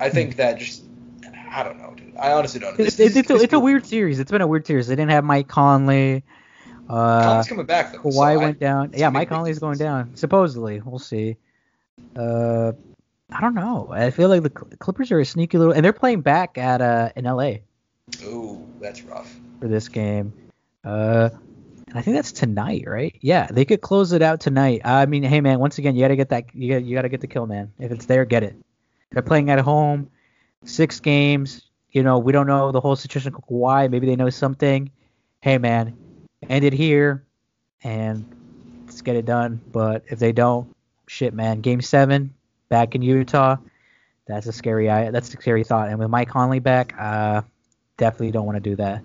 I 0.00 0.10
think 0.10 0.36
that 0.36 0.58
just 0.58 0.82
I 1.50 1.62
don't 1.62 1.78
know, 1.78 1.94
dude. 1.94 2.16
I 2.16 2.32
honestly 2.32 2.60
don't. 2.60 2.78
know. 2.78 2.84
It's, 2.84 2.98
it's, 2.98 3.14
it's, 3.16 3.30
a, 3.30 3.36
it's 3.36 3.52
a 3.52 3.60
weird 3.60 3.86
series. 3.86 4.18
It's 4.18 4.30
been 4.30 4.40
a 4.40 4.46
weird 4.46 4.66
series. 4.66 4.86
They 4.86 4.96
didn't 4.96 5.10
have 5.10 5.24
Mike 5.24 5.48
Conley. 5.48 6.24
Uh, 6.88 7.22
Conley's 7.22 7.48
coming 7.48 7.66
back 7.66 7.92
though. 7.92 8.10
so 8.10 8.18
Kawhi 8.18 8.32
I- 8.32 8.36
went 8.36 8.58
down. 8.58 8.92
Yeah, 8.94 9.10
Mike 9.10 9.28
Conley's 9.28 9.58
going 9.58 9.78
down. 9.78 10.16
Supposedly, 10.16 10.80
we'll 10.80 10.98
see. 10.98 11.36
Uh, 12.16 12.72
I 13.34 13.40
don't 13.40 13.54
know. 13.54 13.88
I 13.90 14.10
feel 14.10 14.28
like 14.28 14.42
the 14.42 14.50
Clippers 14.50 15.10
are 15.10 15.20
a 15.20 15.24
sneaky 15.24 15.58
little, 15.58 15.72
and 15.72 15.84
they're 15.84 15.92
playing 15.92 16.20
back 16.20 16.58
at 16.58 16.80
uh 16.80 17.10
in 17.16 17.24
LA 17.24 17.54
Ooh, 18.24 18.66
that's 18.80 19.02
rough. 19.02 19.34
for 19.60 19.68
this 19.68 19.88
game. 19.88 20.32
Uh, 20.84 21.30
and 21.88 21.98
I 21.98 22.02
think 22.02 22.16
that's 22.16 22.32
tonight, 22.32 22.84
right? 22.86 23.14
Yeah, 23.20 23.46
they 23.50 23.64
could 23.64 23.80
close 23.80 24.12
it 24.12 24.22
out 24.22 24.40
tonight. 24.40 24.80
I 24.84 25.06
mean, 25.06 25.22
hey 25.22 25.40
man, 25.40 25.58
once 25.58 25.78
again, 25.78 25.94
you 25.94 26.02
gotta 26.02 26.16
get 26.16 26.30
that. 26.30 26.54
You 26.54 26.72
got 26.74 26.84
you 26.84 26.96
gotta 26.96 27.08
get 27.08 27.20
the 27.20 27.26
kill, 27.26 27.46
man. 27.46 27.72
If 27.78 27.92
it's 27.92 28.06
there, 28.06 28.24
get 28.24 28.42
it. 28.42 28.56
They're 29.10 29.22
playing 29.22 29.50
at 29.50 29.58
home, 29.60 30.10
six 30.64 31.00
games. 31.00 31.62
You 31.90 32.02
know, 32.02 32.18
we 32.18 32.32
don't 32.32 32.46
know 32.46 32.72
the 32.72 32.80
whole 32.80 32.96
situation 32.96 33.34
of 33.34 33.42
Kawhi. 33.42 33.90
Maybe 33.90 34.06
they 34.06 34.16
know 34.16 34.30
something. 34.30 34.90
Hey 35.42 35.58
man, 35.58 35.96
end 36.48 36.64
it 36.64 36.72
here, 36.72 37.24
and 37.84 38.24
let's 38.86 39.02
get 39.02 39.16
it 39.16 39.26
done. 39.26 39.60
But 39.70 40.04
if 40.08 40.18
they 40.18 40.32
don't, 40.32 40.74
shit, 41.06 41.34
man. 41.34 41.60
Game 41.60 41.82
seven, 41.82 42.32
back 42.72 42.94
in 42.94 43.02
Utah. 43.02 43.56
That's 44.26 44.46
a 44.46 44.52
scary. 44.52 44.86
That's 44.86 45.28
a 45.28 45.32
scary 45.32 45.62
thought. 45.62 45.90
And 45.90 45.98
with 45.98 46.08
Mike 46.08 46.30
Conley 46.30 46.58
back, 46.58 46.94
uh, 46.98 47.42
definitely 47.98 48.30
don't 48.30 48.46
want 48.46 48.56
to 48.56 48.60
do 48.70 48.76
that. 48.76 49.02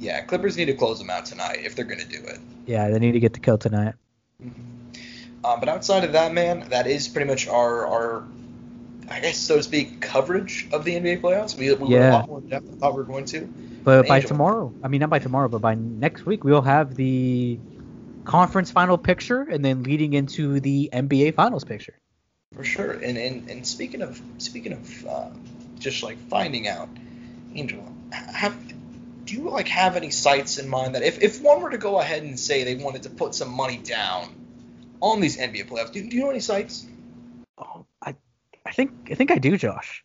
Yeah, 0.00 0.20
Clippers 0.22 0.56
need 0.56 0.64
to 0.66 0.74
close 0.74 0.98
them 0.98 1.08
out 1.08 1.24
tonight 1.24 1.60
if 1.62 1.76
they're 1.76 1.84
gonna 1.84 2.04
do 2.04 2.18
it. 2.24 2.40
Yeah, 2.66 2.88
they 2.88 2.98
need 2.98 3.12
to 3.12 3.20
get 3.20 3.34
the 3.34 3.40
kill 3.40 3.56
tonight. 3.56 3.94
Um, 4.42 5.60
but 5.60 5.68
outside 5.68 6.02
of 6.04 6.12
that, 6.12 6.34
man, 6.34 6.68
that 6.70 6.86
is 6.88 7.06
pretty 7.08 7.28
much 7.30 7.46
our, 7.46 7.86
our 7.86 8.24
I 9.08 9.20
guess, 9.20 9.38
so 9.38 9.56
to 9.56 9.62
speak, 9.62 10.00
coverage 10.00 10.68
of 10.72 10.84
the 10.84 10.94
NBA 10.94 11.20
playoffs. 11.20 11.56
We, 11.56 11.72
we 11.72 11.74
went 11.74 11.92
a 11.92 11.94
Yeah. 11.94 12.12
lot 12.12 12.28
more 12.28 12.38
in 12.38 12.48
depth 12.48 12.66
than 12.66 12.76
thought 12.78 12.92
we 12.92 12.98
were 12.98 13.04
going 13.04 13.24
to. 13.26 13.48
But 13.84 14.08
by 14.08 14.16
Angel. 14.16 14.28
tomorrow, 14.28 14.74
I 14.82 14.88
mean 14.88 15.00
not 15.00 15.10
by 15.10 15.20
tomorrow, 15.20 15.48
but 15.48 15.60
by 15.60 15.74
next 15.74 16.26
week, 16.26 16.42
we'll 16.42 16.62
have 16.62 16.96
the 16.96 17.58
conference 18.24 18.70
final 18.70 18.98
picture, 18.98 19.42
and 19.42 19.64
then 19.64 19.84
leading 19.84 20.12
into 20.14 20.60
the 20.60 20.90
NBA 20.92 21.34
finals 21.34 21.64
picture. 21.64 21.94
For 22.54 22.64
sure. 22.64 22.92
And 22.92 23.18
and, 23.18 23.50
and 23.50 23.66
speaking 23.66 24.02
of 24.02 24.20
speaking 24.38 24.72
of 24.72 25.06
uh, 25.06 25.30
just 25.78 26.02
like 26.02 26.18
finding 26.28 26.68
out, 26.68 26.88
Angel, 27.54 27.84
have 28.12 28.56
do 29.24 29.34
you 29.34 29.50
like 29.50 29.68
have 29.68 29.96
any 29.96 30.10
sites 30.10 30.58
in 30.58 30.68
mind 30.68 30.94
that 30.94 31.02
if, 31.02 31.22
if 31.22 31.42
one 31.42 31.60
were 31.60 31.70
to 31.70 31.78
go 31.78 32.00
ahead 32.00 32.22
and 32.22 32.40
say 32.40 32.64
they 32.64 32.82
wanted 32.82 33.02
to 33.02 33.10
put 33.10 33.34
some 33.34 33.50
money 33.50 33.76
down 33.76 34.34
on 35.00 35.20
these 35.20 35.36
NBA 35.36 35.68
playoffs, 35.68 35.92
do, 35.92 36.08
do 36.08 36.16
you 36.16 36.22
know 36.22 36.30
any 36.30 36.40
sites? 36.40 36.86
Oh, 37.58 37.84
I, 38.00 38.16
I 38.64 38.72
think 38.72 38.92
I 39.10 39.14
think 39.14 39.30
I 39.30 39.38
do, 39.38 39.56
Josh. 39.56 40.02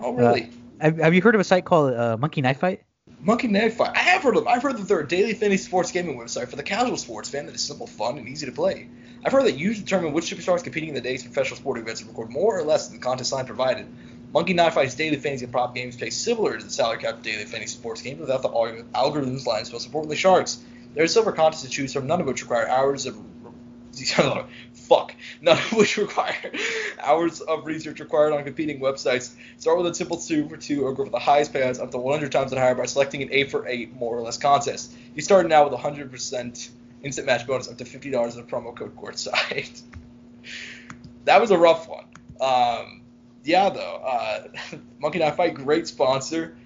Oh, 0.00 0.12
really? 0.12 0.50
Have, 0.80 0.98
have 0.98 1.14
you 1.14 1.22
heard 1.22 1.36
of 1.36 1.40
a 1.40 1.44
site 1.44 1.64
called 1.64 1.94
uh, 1.94 2.16
Monkey 2.16 2.40
Knife 2.40 2.58
Fight? 2.58 2.82
Monkey 3.20 3.46
Knife 3.46 3.76
Fight. 3.76 3.92
I 3.94 4.00
have 4.00 4.22
heard 4.22 4.36
of 4.36 4.44
them. 4.44 4.52
I've 4.52 4.62
heard 4.62 4.76
that 4.76 4.88
they're 4.88 5.00
a 5.00 5.08
daily 5.08 5.34
fantasy 5.34 5.62
sports 5.62 5.92
gaming 5.92 6.18
website 6.18 6.48
for 6.48 6.56
the 6.56 6.62
casual 6.64 6.96
sports 6.96 7.30
fan 7.30 7.46
that 7.46 7.54
is 7.54 7.62
simple, 7.62 7.86
fun, 7.86 8.18
and 8.18 8.28
easy 8.28 8.46
to 8.46 8.52
play. 8.52 8.88
I've 9.24 9.32
heard 9.32 9.46
that 9.46 9.56
you 9.56 9.74
determine 9.74 10.12
which 10.12 10.26
superstars 10.26 10.62
competing 10.62 10.90
in 10.90 10.94
the 10.94 11.00
day's 11.00 11.22
professional 11.22 11.56
sporting 11.56 11.82
events 11.82 12.02
and 12.02 12.10
record 12.10 12.28
more 12.28 12.58
or 12.58 12.62
less 12.62 12.88
than 12.88 12.98
the 12.98 13.02
contest 13.02 13.32
line 13.32 13.46
provided. 13.46 13.86
Monkey 14.34 14.52
Knife 14.52 14.74
Fight's 14.74 14.94
daily 14.96 15.16
fantasy 15.16 15.44
and 15.44 15.52
prop 15.52 15.74
games 15.74 15.96
play 15.96 16.10
similar 16.10 16.58
to 16.58 16.64
the 16.64 16.70
salary 16.70 16.98
cap 16.98 17.22
daily 17.22 17.46
fantasy 17.46 17.78
sports 17.78 18.02
games 18.02 18.20
without 18.20 18.42
the 18.42 18.50
algorithms, 18.50 19.46
lines, 19.46 19.72
most 19.72 19.86
importantly, 19.86 20.16
sharks. 20.16 20.62
There 20.94 21.04
are 21.04 21.08
silver 21.08 21.32
contests 21.32 21.62
to 21.62 21.70
choose 21.70 21.94
from, 21.94 22.06
none 22.06 22.20
of 22.20 22.26
which 22.26 22.42
require 22.42 22.68
hours 22.68 23.06
of 23.06 23.16
fuck, 24.72 25.14
none 25.40 25.56
of 25.56 25.72
which 25.72 25.96
require 25.96 26.52
hours 27.02 27.40
of 27.40 27.64
research 27.64 28.00
required 28.00 28.34
on 28.34 28.44
competing 28.44 28.80
websites. 28.80 29.32
Start 29.56 29.78
with 29.78 29.86
a 29.86 29.94
simple 29.94 30.18
two 30.18 30.48
for 30.50 30.58
two 30.58 30.84
or 30.84 30.92
go 30.92 31.04
for 31.04 31.10
the 31.10 31.18
highest 31.18 31.54
payouts 31.54 31.80
up 31.80 31.92
to 31.92 31.98
100 31.98 32.30
times 32.30 32.52
and 32.52 32.60
higher 32.60 32.74
by 32.74 32.84
selecting 32.84 33.22
an 33.22 33.28
eight 33.30 33.50
for 33.50 33.66
eight 33.68 33.94
more 33.94 34.18
or 34.18 34.20
less 34.20 34.36
contest. 34.36 34.92
You 35.14 35.22
start 35.22 35.48
now 35.48 35.66
with 35.66 35.78
100% 35.78 36.68
instant 37.04 37.26
match 37.26 37.46
bonus 37.46 37.68
up 37.68 37.78
to 37.78 37.84
$50 37.84 38.34
in 38.34 38.40
a 38.40 38.42
promo 38.42 38.74
code 38.74 38.96
courtside. 38.96 39.82
that 41.24 41.40
was 41.40 41.50
a 41.50 41.58
rough 41.58 41.88
one. 41.88 42.04
Um, 42.40 43.02
yeah, 43.44 43.68
though, 43.70 43.80
uh, 43.80 44.48
Monkey 44.98 45.18
Knife 45.18 45.36
Fight, 45.36 45.54
great 45.54 45.86
sponsor. 45.86 46.56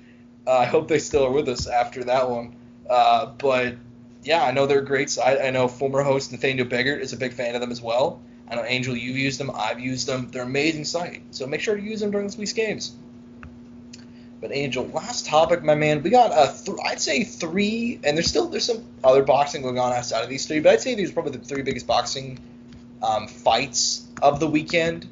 Uh, 0.47 0.59
I 0.59 0.65
hope 0.65 0.89
they 0.89 0.99
still 0.99 1.27
are 1.27 1.33
with 1.33 1.49
us 1.49 1.67
after 1.67 2.05
that 2.05 2.31
one. 2.31 2.57
Uh, 2.89 3.27
but 3.27 3.77
yeah, 4.23 4.43
I 4.43 4.53
know 4.53 4.67
they're 4.67 4.81
great 4.81 5.11
site. 5.11 5.41
I 5.41 5.51
know 5.51 5.69
former 5.69 6.03
host 6.03 6.33
Nathaniel 6.33 6.67
Beggart 6.67 7.01
is 7.01 7.13
a 7.13 7.17
big 7.17 7.33
fan 7.33 7.55
of 7.55 7.61
them 7.61 7.71
as 7.71 7.83
well. 7.83 8.23
I 8.51 8.55
know 8.55 8.65
Angel, 8.65 8.97
you've 8.97 9.17
used 9.17 9.39
them. 9.39 9.51
I've 9.55 9.79
used 9.79 10.07
them. 10.07 10.29
They're 10.31 10.43
amazing 10.43 10.85
site. 10.85 11.23
So 11.33 11.47
make 11.47 11.61
sure 11.61 11.77
to 11.77 11.83
use 11.83 12.01
them 12.01 12.11
during 12.11 12.27
this 12.27 12.39
week's 12.39 12.55
games. 12.55 12.95
But 14.41 14.53
Angel, 14.53 14.87
last 14.89 15.27
topic, 15.27 15.65
my 15.65 15.75
man. 15.75 16.03
We 16.03 16.11
got 16.11 16.31
a 16.31 16.53
th- 16.53 16.79
I'd 16.85 17.01
say 17.01 17.25
three, 17.25 17.99
and 18.05 18.17
there's 18.17 18.29
still 18.29 18.49
there's 18.49 18.67
some 18.67 18.85
other 19.03 19.25
boxing 19.25 19.63
going 19.63 19.79
on 19.79 19.93
outside 19.93 20.23
of 20.23 20.29
these 20.29 20.47
three, 20.47 20.61
but 20.61 20.73
I'd 20.73 20.81
say 20.81 20.95
these 20.95 21.11
are 21.11 21.15
probably 21.15 21.33
the 21.33 21.45
three 21.45 21.63
biggest 21.63 21.87
boxing 21.87 22.39
um, 23.03 23.27
fights 23.27 24.07
of 24.23 24.39
the 24.39 24.47
weekend. 24.47 25.05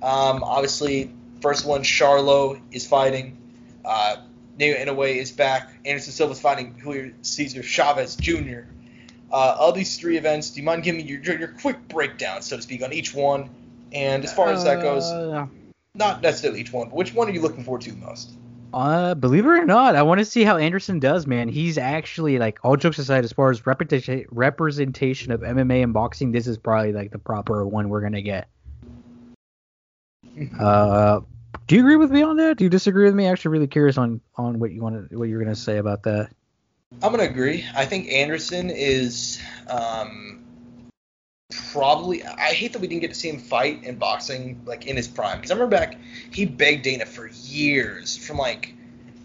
Um, 0.00 0.44
obviously, 0.44 1.10
first 1.40 1.66
one, 1.66 1.82
Charlo 1.82 2.60
is 2.70 2.86
fighting. 2.86 3.36
Uh, 3.84 4.16
Inoue 4.58 5.16
is 5.16 5.32
back. 5.32 5.72
Anderson 5.84 6.12
Silva's 6.12 6.40
fighting 6.40 6.74
Julio 6.78 7.12
Cesar 7.22 7.62
Chavez 7.62 8.16
Jr. 8.16 8.60
Uh, 9.30 9.56
of 9.58 9.74
these 9.74 9.98
three 9.98 10.16
events, 10.16 10.50
do 10.50 10.60
you 10.60 10.64
mind 10.64 10.82
giving 10.82 11.02
me 11.02 11.06
your, 11.06 11.20
your, 11.20 11.38
your, 11.38 11.48
quick 11.48 11.86
breakdown, 11.88 12.40
so 12.42 12.56
to 12.56 12.62
speak, 12.62 12.82
on 12.82 12.92
each 12.92 13.14
one? 13.14 13.50
And 13.92 14.24
as 14.24 14.32
far 14.32 14.48
as 14.48 14.64
that 14.64 14.80
goes, 14.80 15.04
uh, 15.04 15.46
not 15.94 16.22
necessarily 16.22 16.60
each 16.60 16.72
one, 16.72 16.88
but 16.88 16.96
which 16.96 17.12
one 17.12 17.28
are 17.28 17.32
you 17.32 17.42
looking 17.42 17.62
forward 17.62 17.82
to 17.82 17.92
most? 17.92 18.32
Uh, 18.72 19.14
believe 19.14 19.46
it 19.46 19.48
or 19.48 19.64
not, 19.64 19.96
I 19.96 20.02
want 20.02 20.18
to 20.18 20.24
see 20.24 20.44
how 20.44 20.58
Anderson 20.58 20.98
does, 20.98 21.26
man. 21.26 21.48
He's 21.48 21.78
actually 21.78 22.38
like 22.38 22.58
all 22.62 22.76
jokes 22.76 22.98
aside, 22.98 23.24
as 23.24 23.32
far 23.32 23.50
as 23.50 23.66
representation 23.66 24.26
representation 24.30 25.32
of 25.32 25.40
MMA 25.40 25.82
and 25.82 25.94
boxing, 25.94 26.32
this 26.32 26.46
is 26.46 26.58
probably 26.58 26.92
like 26.92 27.10
the 27.10 27.18
proper 27.18 27.66
one 27.66 27.88
we're 27.88 28.02
gonna 28.02 28.22
get. 28.22 28.48
uh, 30.60 31.20
do 31.66 31.74
you 31.74 31.80
agree 31.80 31.96
with 31.96 32.10
me 32.10 32.22
on 32.22 32.36
that? 32.36 32.58
Do 32.58 32.64
you 32.64 32.70
disagree 32.70 33.04
with 33.04 33.14
me? 33.14 33.26
I'm 33.26 33.32
actually 33.32 33.52
really 33.52 33.66
curious 33.68 33.96
on 33.96 34.20
on 34.36 34.58
what 34.58 34.70
you 34.72 34.82
want 34.82 35.10
to 35.10 35.18
what 35.18 35.28
you're 35.28 35.42
gonna 35.42 35.56
say 35.56 35.78
about 35.78 36.02
that. 36.02 36.30
I'm 37.02 37.10
gonna 37.10 37.24
agree. 37.24 37.64
I 37.74 37.86
think 37.86 38.08
Anderson 38.08 38.70
is 38.70 39.40
um, 39.68 40.37
probably. 41.72 42.24
I 42.24 42.52
hate 42.52 42.72
that 42.72 42.80
we 42.80 42.88
didn't 42.88 43.00
get 43.02 43.08
to 43.08 43.14
see 43.14 43.28
him 43.28 43.38
fight 43.38 43.84
in 43.84 43.96
boxing 43.96 44.60
like 44.66 44.86
in 44.86 44.96
his 44.96 45.08
prime 45.08 45.38
because 45.38 45.50
I 45.50 45.54
remember 45.54 45.76
back 45.76 45.98
he 46.30 46.44
begged 46.44 46.82
Dana 46.82 47.06
for 47.06 47.28
years 47.28 48.16
from 48.16 48.36
like 48.36 48.74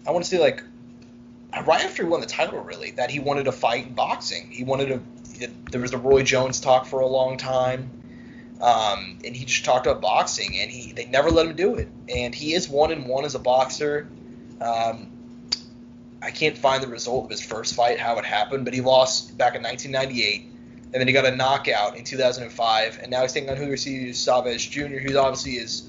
I 0.06 0.10
want 0.10 0.24
to 0.24 0.30
say 0.30 0.38
like 0.38 0.62
right 1.66 1.84
after 1.84 2.02
he 2.02 2.08
won 2.08 2.20
the 2.20 2.26
title 2.26 2.60
really 2.60 2.92
that 2.92 3.10
he 3.10 3.20
wanted 3.20 3.44
to 3.44 3.52
fight 3.52 3.94
boxing. 3.94 4.50
He 4.50 4.64
wanted 4.64 4.86
to. 4.86 5.50
There 5.70 5.80
was 5.80 5.90
the 5.90 5.98
Roy 5.98 6.22
Jones 6.22 6.60
talk 6.60 6.86
for 6.86 7.00
a 7.00 7.06
long 7.06 7.36
time. 7.36 7.90
Um, 8.60 9.18
and 9.24 9.34
he 9.34 9.44
just 9.44 9.64
talked 9.64 9.86
about 9.86 10.00
boxing, 10.00 10.58
and 10.58 10.70
he 10.70 10.92
they 10.92 11.06
never 11.06 11.30
let 11.30 11.46
him 11.46 11.56
do 11.56 11.74
it. 11.74 11.88
And 12.08 12.34
he 12.34 12.54
is 12.54 12.68
one 12.68 12.92
and 12.92 13.06
one 13.06 13.24
as 13.24 13.34
a 13.34 13.38
boxer. 13.40 14.08
Um, 14.60 15.10
I 16.22 16.30
can't 16.30 16.56
find 16.56 16.82
the 16.82 16.86
result 16.86 17.24
of 17.24 17.30
his 17.30 17.44
first 17.44 17.74
fight, 17.74 17.98
how 17.98 18.16
it 18.16 18.24
happened, 18.24 18.64
but 18.64 18.72
he 18.72 18.80
lost 18.80 19.36
back 19.36 19.56
in 19.56 19.62
1998, 19.62 20.53
and 20.94 21.00
then 21.00 21.08
he 21.08 21.12
got 21.12 21.26
a 21.26 21.34
knockout 21.34 21.96
in 21.96 22.04
2005, 22.04 23.00
and 23.02 23.10
now 23.10 23.22
he's 23.22 23.32
taking 23.32 23.50
on 23.50 23.56
Julio 23.56 23.74
Chavez 24.12 24.64
Jr., 24.64 24.98
who 24.98 25.18
obviously 25.18 25.56
is, 25.56 25.88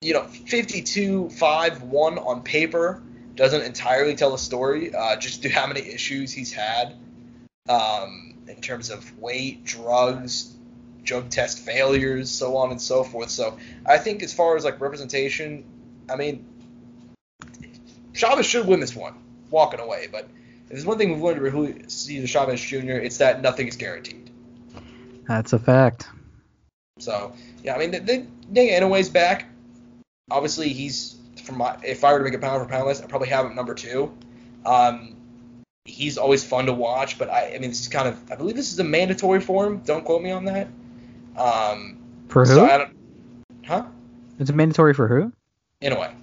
you 0.00 0.14
know, 0.14 0.22
52-5-1 0.22 2.26
on 2.26 2.42
paper. 2.42 3.02
Doesn't 3.34 3.60
entirely 3.60 4.14
tell 4.14 4.30
the 4.30 4.38
story, 4.38 4.94
uh, 4.94 5.16
just 5.16 5.42
to 5.42 5.50
how 5.50 5.66
many 5.66 5.80
issues 5.80 6.32
he's 6.32 6.50
had 6.50 6.94
um, 7.68 8.34
in 8.48 8.58
terms 8.62 8.88
of 8.88 9.18
weight, 9.18 9.64
drugs, 9.64 10.54
drug 11.04 11.28
test 11.28 11.58
failures, 11.58 12.30
so 12.30 12.56
on 12.56 12.70
and 12.70 12.80
so 12.80 13.04
forth. 13.04 13.28
So 13.28 13.58
I 13.84 13.98
think 13.98 14.22
as 14.22 14.32
far 14.32 14.56
as 14.56 14.64
like 14.64 14.80
representation, 14.80 15.62
I 16.10 16.16
mean, 16.16 16.46
Chavez 18.14 18.46
should 18.46 18.66
win 18.66 18.80
this 18.80 18.96
one, 18.96 19.12
walking 19.50 19.80
away. 19.80 20.08
But 20.10 20.26
if 20.64 20.70
there's 20.70 20.86
one 20.86 20.96
thing 20.96 21.10
we've 21.10 21.22
learned 21.22 21.38
about 21.38 21.52
Julio 21.52 22.26
Chavez 22.26 22.62
Jr., 22.62 22.92
it's 22.92 23.18
that 23.18 23.42
nothing 23.42 23.68
is 23.68 23.76
guaranteed. 23.76 24.21
That's 25.26 25.52
a 25.52 25.58
fact. 25.58 26.08
So 26.98 27.32
yeah, 27.62 27.74
I 27.74 27.78
mean, 27.78 27.90
they, 27.90 28.26
they, 28.50 28.68
Inoue's 28.70 29.08
back. 29.08 29.46
Obviously, 30.30 30.68
he's 30.70 31.16
from 31.44 31.58
my. 31.58 31.76
If 31.84 32.04
I 32.04 32.12
were 32.12 32.18
to 32.18 32.24
make 32.24 32.34
a 32.34 32.38
pound 32.38 32.62
for 32.62 32.68
pound 32.68 32.86
list, 32.86 33.02
I'd 33.02 33.08
probably 33.08 33.28
have 33.28 33.46
him 33.46 33.54
number 33.54 33.74
two. 33.74 34.16
Um, 34.64 35.16
he's 35.84 36.18
always 36.18 36.44
fun 36.44 36.66
to 36.66 36.72
watch, 36.72 37.18
but 37.18 37.28
I, 37.28 37.54
I 37.54 37.58
mean, 37.58 37.70
this 37.70 37.80
is 37.80 37.88
kind 37.88 38.08
of. 38.08 38.30
I 38.30 38.36
believe 38.36 38.56
this 38.56 38.72
is 38.72 38.78
a 38.78 38.84
mandatory 38.84 39.40
for 39.40 39.66
him. 39.66 39.78
Don't 39.78 40.04
quote 40.04 40.22
me 40.22 40.30
on 40.30 40.44
that. 40.46 40.68
Um, 41.36 41.98
for 42.28 42.44
who? 42.44 42.54
So 42.54 42.88
huh? 43.66 43.86
It's 44.38 44.50
a 44.50 44.52
mandatory 44.52 44.94
for 44.94 45.08
who? 45.08 45.32
Inoue. 45.82 46.14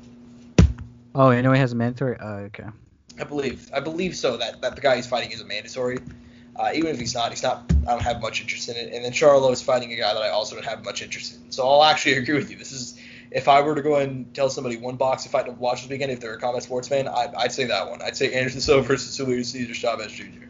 Oh, 1.16 1.28
Inoue 1.28 1.58
has 1.58 1.72
a 1.72 1.76
mandatory. 1.76 2.18
Oh, 2.20 2.36
okay. 2.48 2.66
I 3.20 3.24
believe 3.24 3.70
I 3.74 3.80
believe 3.80 4.16
so 4.16 4.38
that, 4.38 4.62
that 4.62 4.76
the 4.76 4.82
guy 4.82 4.96
he's 4.96 5.08
fighting 5.08 5.32
is 5.32 5.42
a 5.42 5.46
mandatory. 5.46 6.00
Uh, 6.60 6.72
even 6.74 6.92
if 6.92 7.00
he's 7.00 7.16
not, 7.16 7.30
he's 7.30 7.42
not. 7.42 7.72
I 7.88 7.92
don't 7.92 8.02
have 8.02 8.22
much 8.22 8.42
interest 8.42 8.68
in 8.68 8.76
it. 8.76 8.94
And 8.94 9.06
then 9.06 9.14
Charlo 9.14 9.50
is 9.54 9.62
fighting 9.62 9.94
a 9.94 9.96
guy 9.96 10.14
that 10.14 10.22
I 10.22 10.30
also 10.30 10.56
don't 10.56 10.66
have 10.66 10.84
much 10.84 11.02
interest 11.02 11.36
in. 11.36 11.52
So 11.52 11.66
I'll 11.66 11.84
actually 11.86 12.14
agree 12.18 12.36
with 12.36 12.52
you. 12.52 12.58
This 12.58 12.74
is 12.74 13.00
if 13.32 13.48
I 13.48 13.62
were 13.62 13.76
to 13.76 13.82
go 13.82 13.96
and 13.96 14.34
tell 14.36 14.50
somebody 14.50 14.76
one 14.76 14.98
box 14.98 15.24
boxing 15.24 15.32
fight 15.32 15.46
to 15.46 15.54
watch 15.54 15.82
this 15.82 15.90
weekend, 15.90 16.12
if 16.12 16.20
they're 16.20 16.34
a 16.34 16.40
combat 16.40 16.64
sports 16.64 16.90
fan, 16.90 17.08
I, 17.08 17.28
would 17.28 17.52
say 17.54 17.66
that 17.66 17.90
one. 17.90 18.02
I'd 18.02 18.18
say 18.18 18.34
Anderson 18.34 18.60
Silva 18.60 18.86
versus 18.86 19.16
Julio 19.16 19.42
Cesar 19.42 19.74
Chavez 19.74 20.12
Jr. 20.12 20.48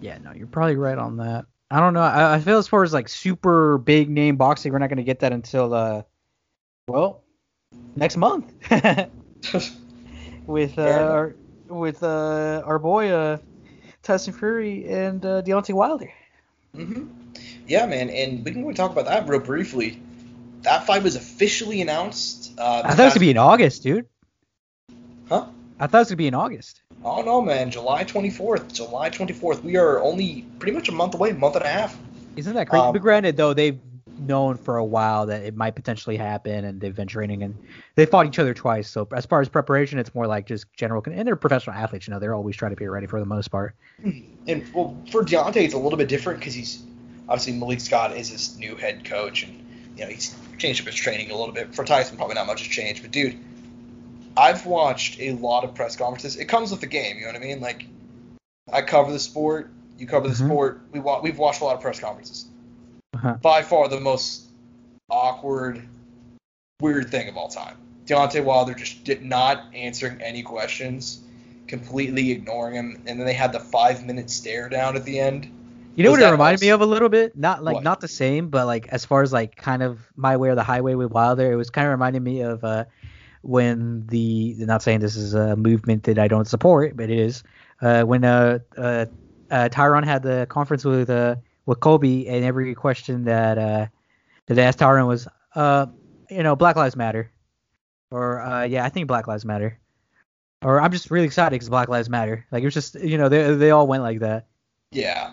Yeah, 0.00 0.18
no, 0.18 0.32
you're 0.32 0.46
probably 0.46 0.76
right 0.76 0.98
on 0.98 1.16
that. 1.18 1.46
I 1.70 1.80
don't 1.80 1.94
know. 1.94 2.02
I, 2.02 2.34
I, 2.34 2.40
feel 2.40 2.58
as 2.58 2.68
far 2.68 2.82
as 2.82 2.92
like 2.92 3.08
super 3.08 3.78
big 3.78 4.10
name 4.10 4.36
boxing, 4.36 4.72
we're 4.72 4.78
not 4.78 4.88
going 4.88 4.98
to 4.98 5.04
get 5.04 5.20
that 5.20 5.32
until 5.32 5.72
uh, 5.72 6.02
well, 6.86 7.22
next 7.96 8.16
month 8.18 8.52
with 10.46 10.78
uh, 10.78 10.82
our, 10.82 11.34
with 11.68 12.02
uh, 12.02 12.62
our 12.64 12.78
boy 12.78 13.08
uh, 13.08 13.38
Tyson 14.06 14.32
Fury 14.32 14.86
and 14.86 15.24
uh, 15.26 15.42
Deontay 15.42 15.74
Wilder. 15.74 16.12
Mhm. 16.74 17.08
Yeah, 17.66 17.86
man, 17.86 18.08
and 18.08 18.44
we 18.44 18.52
can 18.52 18.62
go 18.62 18.72
talk 18.72 18.92
about 18.92 19.06
that 19.06 19.28
real 19.28 19.40
briefly. 19.40 20.00
That 20.62 20.86
fight 20.86 21.02
was 21.02 21.16
officially 21.16 21.82
announced. 21.82 22.52
Uh, 22.58 22.82
I 22.84 22.90
thought 22.94 23.00
it 23.00 23.04
was 23.04 23.14
gonna 23.14 23.20
be 23.20 23.30
in 23.30 23.38
August, 23.38 23.82
dude. 23.82 24.06
Huh? 25.28 25.46
I 25.80 25.86
thought 25.88 25.98
it 25.98 26.00
was 26.02 26.08
gonna 26.10 26.16
be 26.16 26.28
in 26.28 26.34
August. 26.34 26.82
Oh 27.04 27.22
no, 27.22 27.42
man! 27.42 27.70
July 27.70 28.04
24th. 28.04 28.72
July 28.72 29.10
24th. 29.10 29.62
We 29.62 29.76
are 29.76 30.00
only 30.00 30.46
pretty 30.60 30.72
much 30.76 30.88
a 30.88 30.92
month 30.92 31.14
away, 31.14 31.32
month 31.32 31.56
and 31.56 31.64
a 31.64 31.68
half. 31.68 31.98
Isn't 32.36 32.54
that 32.54 32.68
crazy? 32.68 32.84
Um, 32.84 32.92
but 32.92 33.02
granted, 33.02 33.36
though, 33.36 33.54
they've 33.54 33.80
known 34.18 34.56
for 34.56 34.76
a 34.76 34.84
while 34.84 35.26
that 35.26 35.42
it 35.42 35.56
might 35.56 35.74
potentially 35.74 36.16
happen, 36.16 36.64
and 36.64 36.80
they've 36.80 36.94
been 36.94 37.08
training, 37.08 37.42
and 37.42 37.56
they 37.94 38.06
fought 38.06 38.26
each 38.26 38.38
other 38.38 38.54
twice. 38.54 38.88
So 38.88 39.08
as 39.12 39.26
far 39.26 39.40
as 39.40 39.48
preparation, 39.48 39.98
it's 39.98 40.14
more 40.14 40.26
like 40.26 40.46
just 40.46 40.72
general. 40.74 41.02
And 41.06 41.26
they're 41.26 41.36
professional 41.36 41.76
athletes, 41.76 42.06
you 42.06 42.14
know. 42.14 42.20
They're 42.20 42.34
always 42.34 42.56
trying 42.56 42.72
to 42.72 42.76
be 42.76 42.88
ready 42.88 43.06
for 43.06 43.20
the 43.20 43.26
most 43.26 43.48
part. 43.48 43.74
And 44.02 44.64
well, 44.74 44.96
for 45.10 45.22
Deontay, 45.22 45.64
it's 45.64 45.74
a 45.74 45.78
little 45.78 45.98
bit 45.98 46.08
different 46.08 46.40
because 46.40 46.54
he's 46.54 46.82
obviously 47.28 47.54
Malik 47.54 47.80
Scott 47.80 48.16
is 48.16 48.28
his 48.28 48.58
new 48.58 48.76
head 48.76 49.04
coach, 49.04 49.42
and 49.42 49.66
you 49.96 50.04
know 50.04 50.10
he's 50.10 50.36
changed 50.58 50.80
up 50.80 50.86
his 50.86 50.94
training 50.94 51.30
a 51.30 51.36
little 51.36 51.54
bit. 51.54 51.74
For 51.74 51.84
Tyson, 51.84 52.16
probably 52.16 52.34
not 52.34 52.46
much 52.46 52.60
has 52.60 52.68
changed, 52.68 53.02
but 53.02 53.10
dude 53.10 53.38
I've 54.36 54.66
watched 54.66 55.18
a 55.18 55.32
lot 55.32 55.64
of 55.64 55.74
press 55.74 55.96
conferences. 55.96 56.36
It 56.36 56.44
comes 56.44 56.70
with 56.70 56.80
the 56.80 56.86
game, 56.86 57.16
you 57.16 57.22
know 57.22 57.28
what 57.28 57.36
I 57.36 57.44
mean? 57.44 57.60
Like, 57.60 57.86
I 58.70 58.82
cover 58.82 59.10
the 59.10 59.18
sport, 59.18 59.70
you 59.98 60.06
cover 60.06 60.28
the 60.28 60.34
mm-hmm. 60.34 60.46
sport. 60.46 60.80
We 60.92 61.00
wa- 61.00 61.20
we've 61.22 61.38
watched 61.38 61.62
a 61.62 61.64
lot 61.64 61.74
of 61.74 61.80
press 61.80 62.00
conferences. 62.00 62.46
Uh-huh. 63.16 63.38
By 63.40 63.62
far 63.62 63.88
the 63.88 63.98
most 63.98 64.48
awkward, 65.08 65.82
weird 66.80 67.10
thing 67.10 67.28
of 67.28 67.36
all 67.36 67.48
time. 67.48 67.78
Deontay 68.04 68.44
Wilder 68.44 68.74
just 68.74 69.04
did 69.04 69.24
not 69.24 69.64
answering 69.74 70.20
any 70.20 70.42
questions, 70.42 71.22
completely 71.66 72.30
ignoring 72.30 72.74
him, 72.74 73.02
and 73.06 73.18
then 73.18 73.26
they 73.26 73.32
had 73.32 73.52
the 73.52 73.60
five 73.60 74.04
minute 74.04 74.28
stare 74.28 74.68
down 74.68 74.96
at 74.96 75.04
the 75.04 75.18
end. 75.18 75.48
You 75.94 76.04
know 76.04 76.10
Was 76.10 76.20
what 76.20 76.28
it 76.28 76.32
reminded 76.32 76.60
me 76.60 76.68
of 76.68 76.82
a 76.82 76.86
little 76.86 77.08
bit? 77.08 77.34
Not 77.34 77.64
like 77.64 77.76
what? 77.76 77.84
not 77.84 78.00
the 78.02 78.08
same, 78.08 78.50
but 78.50 78.66
like 78.66 78.86
as 78.88 79.06
far 79.06 79.22
as 79.22 79.32
like 79.32 79.56
kind 79.56 79.82
of 79.82 80.00
my 80.14 80.36
way 80.36 80.50
or 80.50 80.54
the 80.54 80.62
highway 80.62 80.94
with 80.94 81.10
Wilder, 81.10 81.50
it 81.50 81.56
was 81.56 81.70
kind 81.70 81.86
of 81.86 81.92
reminding 81.92 82.22
me 82.22 82.42
of 82.42 82.62
uh 82.62 82.84
when 83.40 84.06
the 84.08 84.56
not 84.58 84.82
saying 84.82 85.00
this 85.00 85.16
is 85.16 85.32
a 85.32 85.56
movement 85.56 86.02
that 86.02 86.18
I 86.18 86.28
don't 86.28 86.46
support, 86.46 86.96
but 86.96 87.08
it 87.08 87.18
is 87.18 87.42
uh, 87.80 88.02
when 88.02 88.24
uh, 88.24 88.58
uh, 88.76 89.06
uh, 89.50 89.68
Tyron 89.70 90.04
had 90.04 90.22
the 90.22 90.46
conference 90.48 90.84
with 90.84 91.10
uh, 91.10 91.36
with 91.66 91.80
Colby, 91.80 92.28
and 92.28 92.44
every 92.44 92.74
question 92.74 93.24
that 93.24 93.58
uh, 93.58 93.86
that 94.46 94.54
they 94.54 94.62
asked 94.62 94.78
Tyron 94.78 95.06
was, 95.06 95.28
uh, 95.54 95.86
you 96.30 96.42
know, 96.42 96.56
Black 96.56 96.76
Lives 96.76 96.96
Matter. 96.96 97.30
Or 98.10 98.40
uh, 98.40 98.62
yeah, 98.64 98.84
I 98.84 98.88
think 98.88 99.08
Black 99.08 99.26
Lives 99.26 99.44
Matter. 99.44 99.78
Or 100.62 100.80
I'm 100.80 100.92
just 100.92 101.10
really 101.10 101.26
excited 101.26 101.50
because 101.50 101.68
Black 101.68 101.88
Lives 101.88 102.08
Matter. 102.08 102.46
Like 102.50 102.62
it 102.62 102.66
was 102.66 102.74
just 102.74 102.94
you 102.94 103.18
know 103.18 103.28
they 103.28 103.54
they 103.54 103.70
all 103.72 103.86
went 103.86 104.02
like 104.02 104.20
that. 104.20 104.46
Yeah. 104.92 105.32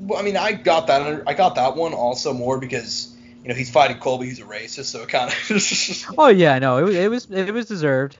Well, 0.00 0.18
I 0.18 0.22
mean, 0.22 0.36
I 0.36 0.52
got 0.52 0.86
that. 0.86 1.24
I 1.26 1.34
got 1.34 1.56
that 1.56 1.76
one 1.76 1.92
also 1.92 2.32
more 2.32 2.58
because 2.58 3.14
you 3.42 3.48
know 3.48 3.54
he's 3.54 3.70
fighting 3.70 3.98
Colby. 3.98 4.26
He's 4.26 4.38
a 4.38 4.44
racist, 4.44 4.84
so 4.84 5.02
it 5.02 5.08
kind 5.08 5.30
of. 5.30 6.14
oh 6.18 6.28
yeah, 6.28 6.58
no, 6.60 6.78
it 6.78 6.82
was 6.82 6.94
it 6.94 7.10
was 7.10 7.30
it 7.30 7.52
was 7.52 7.66
deserved. 7.66 8.16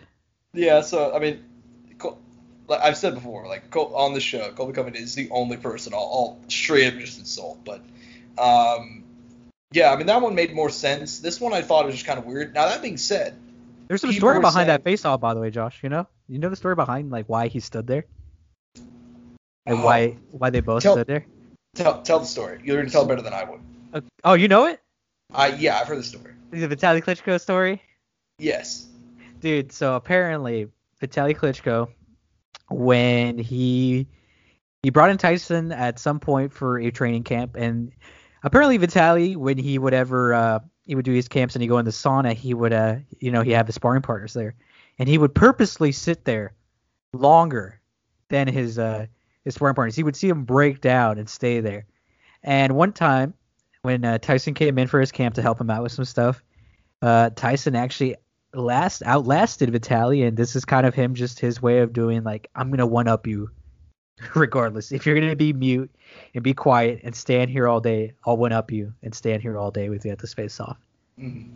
Yeah. 0.52 0.81
So 0.81 1.15
I 1.15 1.20
mean, 1.20 1.44
like 2.69 2.81
I've 2.81 2.97
said 2.97 3.15
before, 3.15 3.47
like 3.47 3.74
on 3.74 4.15
the 4.15 4.20
show, 4.20 4.51
Colby 4.53 4.73
Covington 4.73 5.03
is 5.03 5.15
the 5.15 5.28
only 5.31 5.57
person 5.57 5.95
I'll, 5.95 6.01
I'll 6.01 6.40
straight 6.49 6.93
up 6.93 7.01
just 7.01 7.19
insult. 7.19 7.65
But 7.65 7.81
um, 8.39 9.05
yeah, 9.73 9.93
I 9.93 9.97
mean 9.97 10.07
that 10.07 10.20
one 10.20 10.35
made 10.35 10.55
more 10.55 10.70
sense. 10.70 11.20
This 11.20 11.40
one 11.40 11.53
I 11.53 11.62
thought 11.62 11.86
was 11.86 11.95
just 11.95 12.07
kind 12.07 12.19
of 12.19 12.27
weird. 12.27 12.55
Now 12.55 12.66
that 12.66 12.82
being 12.82 12.99
said, 12.99 13.36
there's 13.89 14.03
some 14.03 14.12
story 14.12 14.39
behind 14.39 14.55
saying, 14.55 14.66
that 14.69 14.85
face 14.85 15.05
off, 15.05 15.20
by 15.20 15.35
the 15.35 15.40
way, 15.40 15.51
Josh. 15.51 15.82
You 15.82 15.89
know, 15.89 16.07
you 16.28 16.39
know 16.39 16.51
the 16.51 16.57
story 16.57 16.74
behind 16.74 17.11
like 17.11 17.27
why 17.27 17.49
he 17.49 17.61
stood 17.61 17.86
there, 17.86 18.05
and 19.66 19.78
uh, 19.78 19.82
why 19.82 20.16
why 20.31 20.51
they 20.51 20.61
both 20.61 20.82
tell, 20.82 20.95
stood 20.95 21.07
there. 21.07 21.27
Tell 21.74 22.03
tell 22.03 22.20
the 22.20 22.27
story. 22.27 22.61
You're 22.65 22.77
gonna 22.77 22.90
tell 22.90 23.07
better 23.07 23.23
than 23.23 23.32
I 23.32 23.45
would. 23.45 23.61
Uh, 23.93 24.01
oh, 24.24 24.35
you 24.35 24.49
know 24.49 24.66
it? 24.66 24.81
I 25.32 25.49
yeah, 25.49 25.78
I've 25.78 25.89
heard 25.89 25.99
the 25.99 26.03
story. 26.03 26.35
The 26.51 26.69
Vitaly 26.69 27.03
Klitschko 27.03 27.40
story. 27.40 27.82
Yes. 28.39 28.86
Dude, 29.40 29.73
so 29.73 29.95
apparently 29.95 30.69
Vitaly 31.03 31.36
Klitschko, 31.36 31.89
when 32.69 33.39
he 33.39 34.07
he 34.82 34.90
brought 34.90 35.11
in 35.11 35.19
Tyson 35.19 35.73
at 35.73 35.99
some 35.99 36.20
point 36.20 36.53
for 36.53 36.78
a 36.78 36.90
training 36.90 37.24
camp, 37.24 37.57
and 37.57 37.93
apparently 38.43 38.78
Vitaly, 38.78 39.36
when 39.36 39.59
he 39.59 39.78
would 39.78 39.95
ever 39.95 40.35
uh, 40.35 40.59
he 40.85 40.95
would 40.95 41.05
do 41.05 41.12
his 41.12 41.28
camps 41.28 41.55
and 41.55 41.62
he 41.62 41.69
go 41.69 41.78
in 41.78 41.85
the 41.85 41.90
sauna, 41.90 42.35
he 42.35 42.55
would 42.55 42.73
uh 42.73 42.97
you 43.19 43.31
know 43.31 43.43
he 43.43 43.53
have 43.53 43.66
the 43.66 43.73
sparring 43.73 44.03
partners 44.03 44.32
there, 44.32 44.55
and 44.99 45.09
he 45.09 45.19
would 45.19 45.35
purposely 45.35 45.93
sit 45.93 46.24
there 46.24 46.55
longer 47.12 47.81
than 48.28 48.49
his 48.49 48.78
uh 48.78 49.07
his 49.45 49.55
sparring 49.55 49.74
partners. 49.74 49.97
He 49.97 50.03
would 50.03 50.16
see 50.16 50.28
him 50.28 50.45
break 50.45 50.81
down 50.81 51.19
and 51.19 51.28
stay 51.28 51.61
there. 51.61 51.86
And 52.43 52.77
one 52.77 52.93
time 52.93 53.35
when 53.82 54.05
uh, 54.05 54.19
Tyson 54.19 54.55
came 54.55 54.78
in 54.78 54.86
for 54.86 55.01
his 55.01 55.12
camp 55.12 55.35
to 55.36 55.43
help 55.43 55.61
him 55.61 55.70
out 55.70 55.82
with 55.82 55.93
some 55.93 56.05
stuff, 56.05 56.43
uh, 57.03 57.31
Tyson 57.31 57.74
actually 57.74 58.16
last 58.55 59.03
outlasted 59.05 59.70
Vitaly, 59.70 60.27
and 60.27 60.37
this 60.37 60.57
is 60.57 60.65
kind 60.65 60.87
of 60.87 60.95
him 60.95 61.15
just 61.15 61.41
his 61.41 61.61
way 61.61 61.79
of 61.81 61.93
doing 61.93 62.25
like 62.25 62.51
I'm 62.55 62.70
gonna 62.70 62.87
one 62.87 63.09
up 63.09 63.27
you, 63.27 63.51
regardless. 64.35 64.93
If 64.93 65.07
you're 65.07 65.19
gonna 65.19 65.37
be 65.37 65.53
mute 65.53 65.91
and 66.35 66.43
be 66.43 66.55
quiet 66.55 67.01
and 67.05 67.15
stand 67.15 67.51
here 67.51 67.69
all 67.69 67.81
day, 67.81 68.15
I'll 68.25 68.37
one 68.37 68.53
up 68.53 68.70
you 68.70 68.95
and 69.03 69.15
stand 69.15 69.43
here 69.43 69.59
all 69.59 69.70
day 69.70 69.89
with 69.89 70.05
you 70.05 70.12
at 70.12 70.19
this 70.19 70.35
face 70.35 70.61
off. 70.61 70.79
Mm-hmm. 71.19 71.51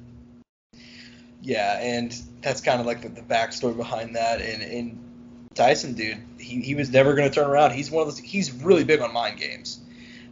Yeah, 1.44 1.80
and 1.80 2.14
that's 2.40 2.60
kind 2.60 2.80
of 2.80 2.86
like 2.86 3.02
the, 3.02 3.08
the 3.08 3.22
backstory 3.22 3.76
behind 3.76 4.14
that. 4.14 4.40
And, 4.40 4.62
and 4.62 5.48
Tyson, 5.54 5.94
dude, 5.94 6.22
he, 6.38 6.60
he 6.60 6.76
was 6.76 6.90
never 6.90 7.14
gonna 7.14 7.30
turn 7.30 7.48
around. 7.50 7.72
He's 7.72 7.90
one 7.90 8.02
of 8.02 8.08
those. 8.08 8.18
He's 8.18 8.52
really 8.52 8.84
big 8.84 9.00
on 9.00 9.12
mind 9.12 9.40
games. 9.40 9.80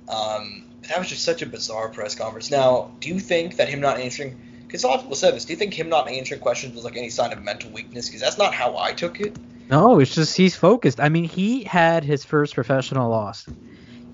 Um, 0.08 0.66
that 0.88 0.98
was 0.98 1.08
just 1.08 1.24
such 1.24 1.42
a 1.42 1.46
bizarre 1.46 1.88
press 1.88 2.14
conference. 2.14 2.50
Now, 2.50 2.92
do 3.00 3.08
you 3.08 3.18
think 3.18 3.56
that 3.56 3.68
him 3.68 3.80
not 3.80 3.98
answering 3.98 4.40
said 4.78 5.34
this. 5.34 5.44
Do 5.44 5.52
you 5.52 5.58
think 5.58 5.74
him 5.74 5.88
not 5.88 6.08
answering 6.08 6.40
questions 6.40 6.74
was 6.74 6.84
like 6.84 6.96
any 6.96 7.10
sign 7.10 7.32
of 7.32 7.42
mental 7.42 7.70
weakness? 7.70 8.08
Because 8.08 8.20
that's 8.20 8.38
not 8.38 8.54
how 8.54 8.76
I 8.76 8.92
took 8.92 9.20
it. 9.20 9.36
No, 9.68 10.00
it's 10.00 10.14
just 10.14 10.36
he's 10.36 10.56
focused. 10.56 11.00
I 11.00 11.08
mean, 11.08 11.24
he 11.24 11.62
had 11.62 12.02
his 12.02 12.24
first 12.24 12.54
professional 12.54 13.08
loss. 13.08 13.46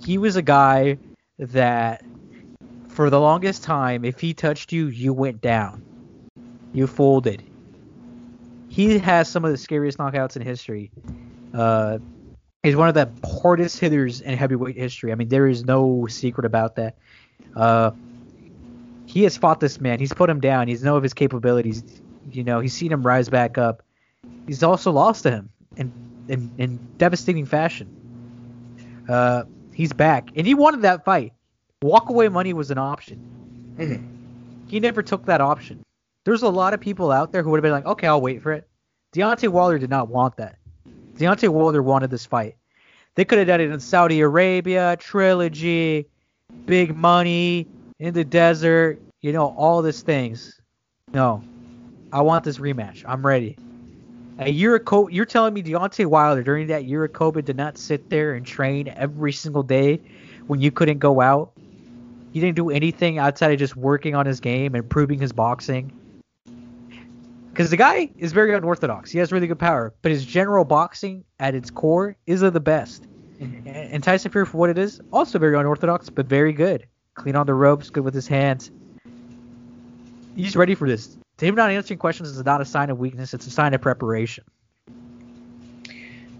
He 0.04 0.18
was 0.18 0.36
a 0.36 0.42
guy 0.42 0.98
that, 1.38 2.04
for 2.88 3.08
the 3.10 3.20
longest 3.20 3.62
time, 3.62 4.04
if 4.04 4.20
he 4.20 4.34
touched 4.34 4.72
you, 4.72 4.88
you 4.88 5.12
went 5.12 5.40
down. 5.40 5.82
You 6.72 6.86
folded. 6.86 7.42
He 8.68 8.98
has 8.98 9.28
some 9.28 9.44
of 9.44 9.50
the 9.50 9.56
scariest 9.56 9.96
knockouts 9.96 10.36
in 10.36 10.42
history. 10.42 10.90
Uh, 11.54 11.98
he's 12.62 12.76
one 12.76 12.88
of 12.88 12.94
the 12.94 13.10
hardest 13.26 13.78
hitters 13.78 14.20
in 14.20 14.36
heavyweight 14.36 14.76
history. 14.76 15.12
I 15.12 15.14
mean, 15.14 15.28
there 15.28 15.46
is 15.46 15.64
no 15.64 16.06
secret 16.06 16.44
about 16.44 16.76
that. 16.76 16.98
Uh, 17.54 17.92
he 19.16 19.22
has 19.22 19.34
fought 19.34 19.60
this 19.60 19.80
man. 19.80 19.98
He's 19.98 20.12
put 20.12 20.28
him 20.28 20.40
down. 20.40 20.68
He's 20.68 20.82
know 20.82 20.98
of 20.98 21.02
his 21.02 21.14
capabilities. 21.14 21.82
You 22.30 22.44
know, 22.44 22.60
he's 22.60 22.74
seen 22.74 22.92
him 22.92 23.02
rise 23.02 23.30
back 23.30 23.56
up. 23.56 23.82
He's 24.46 24.62
also 24.62 24.92
lost 24.92 25.22
to 25.22 25.30
him 25.30 25.48
in 25.74 25.90
in, 26.28 26.52
in 26.58 26.78
devastating 26.98 27.46
fashion. 27.46 27.88
Uh, 29.08 29.44
he's 29.72 29.94
back, 29.94 30.28
and 30.36 30.46
he 30.46 30.52
wanted 30.52 30.82
that 30.82 31.06
fight. 31.06 31.32
Walk 31.80 32.10
away 32.10 32.28
money 32.28 32.52
was 32.52 32.70
an 32.70 32.76
option. 32.76 33.76
Mm-hmm. 33.78 34.68
He 34.68 34.80
never 34.80 35.02
took 35.02 35.24
that 35.24 35.40
option. 35.40 35.82
There's 36.24 36.42
a 36.42 36.50
lot 36.50 36.74
of 36.74 36.80
people 36.80 37.10
out 37.10 37.32
there 37.32 37.42
who 37.42 37.48
would 37.50 37.56
have 37.56 37.62
been 37.62 37.72
like, 37.72 37.86
okay, 37.86 38.08
I'll 38.08 38.20
wait 38.20 38.42
for 38.42 38.52
it. 38.52 38.68
Deontay 39.14 39.48
Wilder 39.48 39.78
did 39.78 39.88
not 39.88 40.08
want 40.08 40.36
that. 40.36 40.58
Deontay 41.14 41.48
Wilder 41.48 41.82
wanted 41.82 42.10
this 42.10 42.26
fight. 42.26 42.56
They 43.14 43.24
could 43.24 43.38
have 43.38 43.46
done 43.46 43.62
it 43.62 43.70
in 43.70 43.80
Saudi 43.80 44.20
Arabia, 44.20 44.98
trilogy, 45.00 46.06
big 46.66 46.94
money, 46.94 47.66
in 47.98 48.12
the 48.12 48.24
desert, 48.24 49.00
you 49.26 49.32
know, 49.32 49.48
all 49.56 49.82
these 49.82 50.02
things. 50.02 50.60
No, 51.12 51.42
I 52.12 52.20
want 52.20 52.44
this 52.44 52.58
rematch. 52.58 53.04
I'm 53.08 53.26
ready. 53.26 53.58
A 54.38 54.48
year 54.48 54.76
ago, 54.76 55.08
you're 55.08 55.24
telling 55.24 55.52
me 55.52 55.64
Deontay 55.64 56.06
Wilder 56.06 56.44
during 56.44 56.68
that 56.68 56.84
year 56.84 57.02
of 57.02 57.12
COVID 57.12 57.44
did 57.44 57.56
not 57.56 57.76
sit 57.76 58.08
there 58.08 58.34
and 58.34 58.46
train 58.46 58.86
every 58.86 59.32
single 59.32 59.64
day 59.64 60.00
when 60.46 60.60
you 60.60 60.70
couldn't 60.70 60.98
go 60.98 61.20
out? 61.20 61.50
He 62.32 62.38
didn't 62.38 62.54
do 62.54 62.70
anything 62.70 63.18
outside 63.18 63.50
of 63.50 63.58
just 63.58 63.74
working 63.76 64.14
on 64.14 64.26
his 64.26 64.38
game 64.38 64.76
and 64.76 64.84
improving 64.84 65.18
his 65.18 65.32
boxing. 65.32 65.90
Because 67.50 67.70
the 67.70 67.76
guy 67.76 68.08
is 68.18 68.32
very 68.32 68.54
unorthodox. 68.54 69.10
He 69.10 69.18
has 69.18 69.32
really 69.32 69.48
good 69.48 69.58
power, 69.58 69.92
but 70.02 70.12
his 70.12 70.24
general 70.24 70.64
boxing 70.64 71.24
at 71.40 71.56
its 71.56 71.68
core 71.68 72.14
is 72.26 72.42
of 72.42 72.52
the 72.52 72.60
best. 72.60 73.08
Mm-hmm. 73.40 73.66
And 73.66 74.04
Tyson 74.04 74.30
Fury, 74.30 74.46
for 74.46 74.58
what 74.58 74.70
it 74.70 74.78
is, 74.78 75.00
also 75.12 75.40
very 75.40 75.58
unorthodox, 75.58 76.10
but 76.10 76.26
very 76.26 76.52
good 76.52 76.86
clean 77.16 77.34
on 77.34 77.46
the 77.46 77.54
ropes, 77.54 77.90
good 77.90 78.04
with 78.04 78.14
his 78.14 78.28
hands. 78.28 78.70
He's 80.36 80.54
ready 80.54 80.74
for 80.74 80.86
this. 80.86 81.16
Him 81.38 81.54
not 81.54 81.70
answering 81.70 81.98
questions 81.98 82.28
is 82.28 82.44
not 82.44 82.60
a 82.60 82.64
sign 82.64 82.90
of 82.90 82.98
weakness; 82.98 83.34
it's 83.34 83.46
a 83.46 83.50
sign 83.50 83.74
of 83.74 83.80
preparation. 83.80 84.44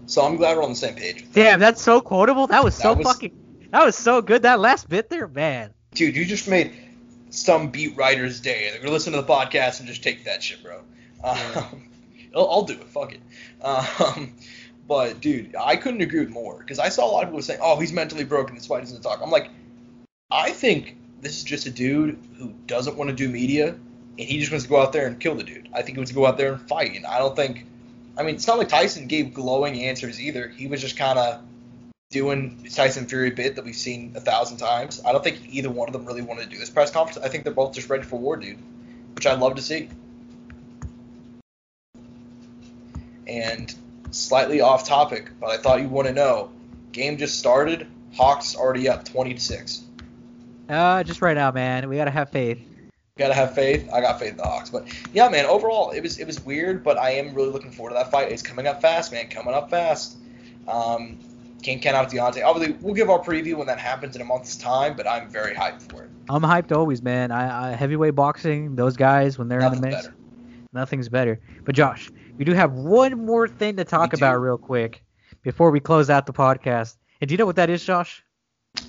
So 0.05 0.23
I'm 0.23 0.37
glad 0.37 0.55
we're 0.55 0.63
on 0.63 0.69
the 0.69 0.75
same 0.75 0.95
page. 0.95 1.25
Damn, 1.33 1.59
that's 1.59 1.81
so 1.81 1.99
quotable. 1.99 2.47
That 2.47 2.63
was 2.63 2.75
so 2.75 2.89
that 2.89 2.97
was, 2.99 3.07
fucking. 3.07 3.67
That 3.71 3.83
was 3.83 3.95
so 3.95 4.21
good. 4.21 4.43
That 4.43 4.59
last 4.59 4.87
bit 4.87 5.09
there, 5.09 5.27
man. 5.27 5.71
Dude, 5.91 6.15
you 6.15 6.25
just 6.25 6.47
made 6.47 6.73
some 7.29 7.69
beat 7.69 7.97
writer's 7.97 8.39
day. 8.39 8.69
They're 8.71 8.79
gonna 8.79 8.91
listen 8.91 9.13
to 9.13 9.21
the 9.21 9.27
podcast 9.27 9.79
and 9.79 9.87
just 9.87 10.03
take 10.03 10.23
that 10.25 10.41
shit, 10.41 10.63
bro. 10.63 10.77
Um, 11.23 11.89
I'll, 12.35 12.49
I'll, 12.49 12.63
do 12.63 12.73
it. 12.73 12.83
Fuck 12.85 13.13
it. 13.13 13.21
Um, 13.63 14.35
but 14.87 15.19
dude, 15.19 15.55
I 15.55 15.75
couldn't 15.75 16.01
agree 16.01 16.19
with 16.19 16.29
more 16.29 16.59
because 16.59 16.79
I 16.79 16.89
saw 16.89 17.09
a 17.09 17.11
lot 17.11 17.23
of 17.23 17.29
people 17.29 17.41
saying, 17.41 17.59
"Oh, 17.61 17.79
he's 17.79 17.91
mentally 17.91 18.23
broken. 18.23 18.55
That's 18.55 18.69
why 18.69 18.79
he 18.79 18.85
doesn't 18.85 19.01
talk." 19.01 19.21
I'm 19.23 19.31
like, 19.31 19.49
I 20.29 20.51
think 20.51 20.97
this 21.21 21.37
is 21.37 21.43
just 21.43 21.65
a 21.65 21.71
dude 21.71 22.19
who 22.37 22.53
doesn't 22.67 22.95
want 22.95 23.09
to 23.09 23.15
do 23.15 23.27
media, 23.27 23.75
and 24.17 24.27
he 24.27 24.39
just 24.39 24.51
wants 24.51 24.65
to 24.65 24.69
go 24.69 24.81
out 24.81 24.93
there 24.93 25.07
and 25.07 25.19
kill 25.19 25.35
the 25.35 25.43
dude. 25.43 25.69
I 25.73 25.81
think 25.81 25.95
he 25.95 25.99
wants 25.99 26.11
to 26.11 26.15
go 26.15 26.25
out 26.25 26.37
there 26.37 26.53
and 26.53 26.61
fight, 26.67 26.95
and 26.95 27.05
I 27.05 27.19
don't 27.19 27.35
think. 27.35 27.65
I 28.17 28.23
mean, 28.23 28.35
it's 28.35 28.47
not 28.47 28.57
like 28.57 28.69
Tyson 28.69 29.07
gave 29.07 29.33
glowing 29.33 29.83
answers 29.83 30.19
either. 30.19 30.47
He 30.47 30.65
was 30.65 30.81
just 30.81 30.97
kind 30.97 31.19
of 31.19 31.41
doing 32.09 32.67
Tyson 32.73 33.05
Fury 33.05 33.29
bit 33.29 33.55
that 33.55 33.65
we've 33.65 33.75
seen 33.75 34.13
a 34.15 34.19
thousand 34.19 34.57
times. 34.57 35.01
I 35.05 35.11
don't 35.11 35.23
think 35.23 35.41
either 35.49 35.69
one 35.69 35.87
of 35.87 35.93
them 35.93 36.05
really 36.05 36.23
wanted 36.23 36.45
to 36.45 36.49
do 36.49 36.57
this 36.57 36.69
press 36.69 36.89
conference. 36.89 37.23
I 37.23 37.29
think 37.29 37.43
they're 37.43 37.53
both 37.53 37.73
just 37.73 37.89
ready 37.89 38.03
for 38.03 38.17
war, 38.17 38.37
dude, 38.37 38.57
which 39.13 39.27
I'd 39.27 39.39
love 39.39 39.55
to 39.55 39.61
see. 39.61 39.89
And 43.27 43.73
slightly 44.11 44.61
off 44.61 44.87
topic, 44.87 45.29
but 45.39 45.51
I 45.51 45.57
thought 45.57 45.81
you'd 45.81 45.91
want 45.91 46.07
to 46.07 46.13
know. 46.13 46.49
Game 46.91 47.17
just 47.17 47.37
started. 47.37 47.85
Hawks 48.15 48.55
already 48.55 48.89
up 48.89 49.05
20 49.05 49.35
to 49.35 49.39
6. 49.39 49.83
Uh, 50.69 51.03
just 51.03 51.21
right 51.21 51.35
now, 51.35 51.51
man. 51.51 51.87
We 51.87 51.97
gotta 51.97 52.11
have 52.11 52.29
faith. 52.29 52.76
Gotta 53.17 53.33
have 53.33 53.55
faith. 53.55 53.89
I 53.91 54.01
got 54.01 54.19
faith 54.19 54.31
in 54.31 54.37
the 54.37 54.43
Hawks, 54.43 54.69
but 54.69 54.87
yeah, 55.13 55.27
man. 55.29 55.45
Overall, 55.45 55.91
it 55.91 56.01
was 56.01 56.19
it 56.19 56.27
was 56.27 56.43
weird, 56.45 56.83
but 56.83 56.97
I 56.97 57.11
am 57.11 57.33
really 57.33 57.49
looking 57.49 57.71
forward 57.71 57.91
to 57.91 57.95
that 57.95 58.11
fight. 58.11 58.31
It's 58.31 58.43
coming 58.43 58.67
up 58.67 58.81
fast, 58.81 59.11
man. 59.11 59.27
Coming 59.29 59.53
up 59.53 59.69
fast. 59.69 60.17
Um, 60.67 61.17
can't 61.63 61.81
count 61.81 61.95
out 61.95 62.11
Deontay. 62.11 62.43
Obviously, 62.45 62.77
we'll 62.81 62.93
give 62.93 63.09
our 63.09 63.19
preview 63.19 63.55
when 63.55 63.67
that 63.67 63.79
happens 63.79 64.15
in 64.15 64.21
a 64.21 64.25
month's 64.25 64.55
time, 64.55 64.95
but 64.95 65.07
I'm 65.07 65.29
very 65.29 65.55
hyped 65.55 65.91
for 65.91 66.03
it. 66.03 66.09
I'm 66.29 66.41
hyped 66.43 66.75
always, 66.75 67.01
man. 67.01 67.31
I, 67.31 67.71
I 67.71 67.75
heavyweight 67.75 68.13
boxing, 68.15 68.75
those 68.75 68.95
guys 68.95 69.37
when 69.39 69.47
they're 69.47 69.59
Nothing's 69.59 69.77
in 69.77 69.81
the 69.81 69.95
mix, 69.95 70.05
better. 70.07 70.15
nothing's 70.73 71.09
better. 71.09 71.39
But 71.63 71.73
Josh, 71.73 72.11
we 72.37 72.45
do 72.45 72.53
have 72.53 72.73
one 72.73 73.25
more 73.25 73.47
thing 73.47 73.77
to 73.77 73.83
talk 73.83 74.13
about 74.13 74.37
real 74.37 74.57
quick 74.57 75.03
before 75.41 75.71
we 75.71 75.79
close 75.79 76.09
out 76.09 76.25
the 76.27 76.33
podcast. 76.33 76.97
And 77.21 77.27
do 77.29 77.33
you 77.33 77.37
know 77.37 77.45
what 77.47 77.55
that 77.55 77.69
is, 77.69 77.83
Josh? 77.83 78.23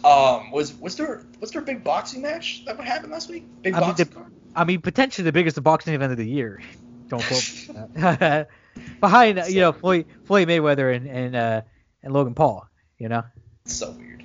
Um, 0.04 0.50
was 0.50 0.74
was 0.74 0.96
there 0.96 1.24
was 1.40 1.50
there 1.50 1.62
a 1.62 1.64
big 1.64 1.82
boxing 1.82 2.22
match 2.22 2.64
that 2.66 2.76
would 2.76 2.86
happen 2.86 3.10
last 3.10 3.28
week? 3.28 3.44
Big 3.62 3.74
I 3.74 3.80
boxing 3.80 4.06
mean, 4.14 4.24
the, 4.24 4.58
I 4.58 4.64
mean, 4.64 4.80
potentially 4.80 5.24
the 5.24 5.32
biggest 5.32 5.60
boxing 5.62 5.94
event 5.94 6.12
of 6.12 6.18
the 6.18 6.28
year. 6.28 6.60
Don't 7.08 7.22
quote 7.22 8.46
behind 9.00 9.38
so, 9.42 9.46
you 9.48 9.60
know 9.60 9.72
Floyd 9.72 10.06
Floyd 10.24 10.46
Mayweather 10.46 10.94
and 10.94 11.06
and 11.06 11.34
uh, 11.34 11.62
and 12.02 12.12
Logan 12.12 12.34
Paul. 12.34 12.68
You 12.98 13.08
know. 13.08 13.24
So 13.64 13.92
weird. 13.92 14.24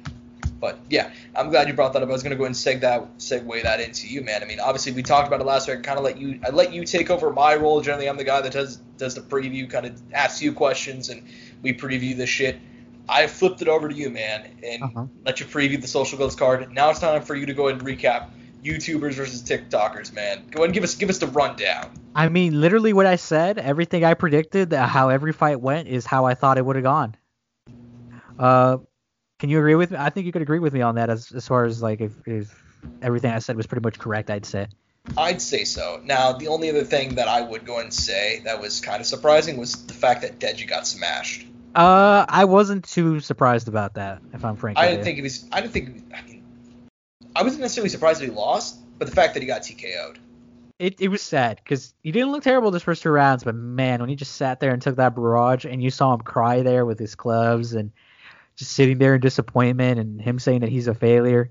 But 0.59 0.79
yeah, 0.89 1.11
I'm 1.35 1.49
glad 1.49 1.67
you 1.67 1.73
brought 1.73 1.93
that 1.93 2.03
up. 2.03 2.09
I 2.09 2.11
was 2.11 2.23
gonna 2.23 2.35
go 2.35 2.45
and 2.45 2.55
seg 2.55 2.81
that 2.81 3.17
segue 3.17 3.63
that 3.63 3.79
into 3.79 4.07
you, 4.07 4.21
man. 4.21 4.43
I 4.43 4.45
mean, 4.45 4.59
obviously 4.59 4.91
we 4.91 5.03
talked 5.03 5.27
about 5.27 5.41
it 5.41 5.45
last 5.45 5.67
week. 5.67 5.79
I 5.79 5.81
kind 5.81 5.97
of 5.97 6.03
let 6.03 6.17
you 6.17 6.39
I 6.45 6.51
let 6.51 6.71
you 6.71 6.85
take 6.85 7.09
over 7.09 7.31
my 7.31 7.55
role. 7.55 7.81
Generally, 7.81 8.09
I'm 8.09 8.17
the 8.17 8.23
guy 8.23 8.41
that 8.41 8.51
does 8.51 8.77
does 8.97 9.15
the 9.15 9.21
preview, 9.21 9.69
kind 9.69 9.85
of 9.85 10.01
asks 10.13 10.41
you 10.41 10.53
questions, 10.53 11.09
and 11.09 11.27
we 11.61 11.73
preview 11.73 12.15
this 12.15 12.29
shit. 12.29 12.59
I 13.07 13.27
flipped 13.27 13.61
it 13.61 13.67
over 13.67 13.89
to 13.89 13.95
you, 13.95 14.09
man, 14.09 14.47
and 14.63 14.83
Uh-huh. 14.83 15.05
let 15.25 15.39
you 15.39 15.45
preview 15.45 15.79
the 15.81 15.87
social 15.87 16.17
gloves 16.17 16.35
card. 16.35 16.71
Now 16.73 16.89
it's 16.89 16.99
time 16.99 17.21
for 17.21 17.35
you 17.35 17.45
to 17.45 17.53
go 17.53 17.67
ahead 17.67 17.81
and 17.81 17.87
recap 17.87 18.29
YouTubers 18.63 19.13
versus 19.13 19.41
TikTokers, 19.41 20.13
man. 20.13 20.43
Go 20.51 20.59
ahead 20.59 20.65
and 20.65 20.73
give 20.73 20.83
us 20.83 20.95
give 20.95 21.09
us 21.09 21.17
the 21.17 21.27
rundown. 21.27 21.91
I 22.15 22.29
mean, 22.29 22.61
literally 22.61 22.93
what 22.93 23.05
I 23.05 23.15
said, 23.17 23.57
everything 23.57 24.05
I 24.05 24.13
predicted, 24.13 24.71
how 24.71 25.09
every 25.09 25.33
fight 25.33 25.59
went, 25.59 25.87
is 25.87 26.05
how 26.05 26.25
I 26.25 26.35
thought 26.35 26.57
it 26.57 26.65
would 26.65 26.75
have 26.75 26.83
gone. 26.83 27.15
Uh, 28.37 28.77
can 29.39 29.49
you 29.49 29.57
agree 29.59 29.75
with 29.75 29.91
me? 29.91 29.97
I 29.99 30.09
think 30.09 30.25
you 30.25 30.31
could 30.31 30.41
agree 30.41 30.59
with 30.59 30.73
me 30.73 30.81
on 30.81 30.95
that 30.95 31.09
as 31.09 31.31
as 31.31 31.47
far 31.47 31.65
as 31.65 31.81
like 31.81 32.01
if, 32.01 32.13
if 32.25 32.55
everything 33.01 33.31
I 33.31 33.39
said 33.39 33.57
was 33.57 33.67
pretty 33.67 33.83
much 33.83 33.99
correct, 33.99 34.29
I'd 34.29 34.45
say. 34.45 34.67
I'd 35.17 35.41
say 35.41 35.65
so. 35.65 35.99
Now, 36.05 36.31
the 36.31 36.47
only 36.47 36.69
other 36.69 36.85
thing 36.85 37.15
that 37.15 37.27
I 37.27 37.41
would 37.41 37.65
go 37.65 37.79
and 37.79 37.93
say 37.93 38.41
that 38.45 38.61
was 38.61 38.79
kind 38.79 39.01
of 39.01 39.05
surprising 39.05 39.57
was 39.57 39.85
the 39.85 39.93
fact 39.93 40.21
that 40.21 40.39
Deji 40.39 40.67
got 40.67 40.87
smashed. 40.87 41.45
Uh, 41.75 42.25
I 42.29 42.45
wasn't 42.45 42.85
too 42.85 43.19
surprised 43.19 43.67
about 43.67 43.95
that, 43.95 44.21
if 44.33 44.45
I'm 44.45 44.55
frank. 44.55 44.77
I 44.77 44.89
didn't 44.89 45.03
think 45.03 45.17
it 45.17 45.23
was. 45.23 45.45
I 45.51 45.61
didn't 45.61 45.73
think. 45.73 46.13
I 46.15 46.21
mean, 46.21 46.43
I 47.35 47.43
wasn't 47.43 47.61
necessarily 47.61 47.89
surprised 47.89 48.21
that 48.21 48.25
he 48.25 48.31
lost, 48.31 48.77
but 48.99 49.07
the 49.07 49.15
fact 49.15 49.33
that 49.33 49.41
he 49.41 49.47
got 49.47 49.63
TKO'd. 49.63 50.19
it, 50.79 50.99
it 50.99 51.07
was 51.07 51.21
sad 51.21 51.61
because 51.63 51.93
he 52.03 52.11
didn't 52.11 52.31
look 52.31 52.43
terrible 52.43 52.69
those 52.71 52.83
first 52.83 53.01
two 53.01 53.09
rounds, 53.09 53.43
but 53.43 53.55
man, 53.55 54.01
when 54.01 54.09
he 54.09 54.15
just 54.15 54.35
sat 54.35 54.59
there 54.59 54.71
and 54.71 54.81
took 54.81 54.97
that 54.97 55.15
barrage, 55.15 55.65
and 55.65 55.81
you 55.81 55.89
saw 55.89 56.13
him 56.13 56.21
cry 56.21 56.61
there 56.61 56.85
with 56.85 56.99
his 56.99 57.15
gloves 57.15 57.73
and 57.73 57.91
just 58.55 58.71
sitting 58.73 58.99
there 58.99 59.15
in 59.15 59.21
disappointment, 59.21 59.99
and 59.99 60.21
him 60.21 60.39
saying 60.39 60.59
that 60.61 60.69
he's 60.69 60.87
a 60.87 60.93
failure, 60.93 61.43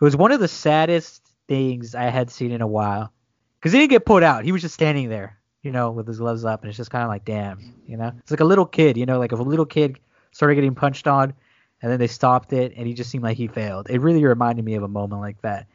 it 0.00 0.04
was 0.04 0.16
one 0.16 0.32
of 0.32 0.40
the 0.40 0.48
saddest 0.48 1.22
things 1.46 1.94
I 1.94 2.04
had 2.04 2.30
seen 2.30 2.50
in 2.50 2.60
a 2.60 2.66
while. 2.66 3.12
Because 3.60 3.72
he 3.72 3.78
didn't 3.78 3.90
get 3.90 4.06
put 4.06 4.22
out; 4.22 4.44
he 4.44 4.52
was 4.52 4.62
just 4.62 4.74
standing 4.74 5.10
there, 5.10 5.38
you 5.62 5.70
know, 5.70 5.90
with 5.90 6.06
his 6.06 6.18
gloves 6.18 6.44
up, 6.44 6.62
and 6.62 6.68
it's 6.68 6.76
just 6.76 6.90
kind 6.90 7.04
of 7.04 7.08
like, 7.08 7.24
damn, 7.24 7.58
you 7.86 7.96
know, 7.96 8.12
it's 8.18 8.30
like 8.30 8.40
a 8.40 8.44
little 8.44 8.66
kid, 8.66 8.96
you 8.96 9.06
know, 9.06 9.18
like 9.18 9.32
if 9.32 9.38
a 9.38 9.42
little 9.42 9.66
kid 9.66 9.98
started 10.32 10.54
getting 10.54 10.74
punched 10.74 11.06
on, 11.06 11.34
and 11.82 11.90
then 11.90 11.98
they 11.98 12.06
stopped 12.06 12.52
it, 12.52 12.72
and 12.76 12.86
he 12.86 12.94
just 12.94 13.10
seemed 13.10 13.24
like 13.24 13.36
he 13.36 13.48
failed. 13.48 13.88
It 13.90 14.00
really 14.00 14.24
reminded 14.24 14.64
me 14.64 14.74
of 14.74 14.82
a 14.82 14.88
moment 14.88 15.20
like 15.20 15.40
that. 15.42 15.66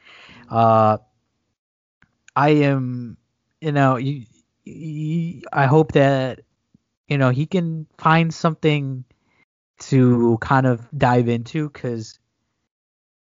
Uh, 0.49 0.97
I 2.35 2.49
am, 2.49 3.17
you 3.61 3.71
know, 3.71 3.95
you, 3.97 4.25
you, 4.63 5.41
I 5.51 5.65
hope 5.65 5.93
that, 5.93 6.41
you 7.07 7.17
know, 7.17 7.29
he 7.29 7.45
can 7.45 7.87
find 7.97 8.33
something 8.33 9.03
to 9.77 10.37
kind 10.41 10.65
of 10.65 10.87
dive 10.97 11.27
into 11.27 11.69
because 11.69 12.19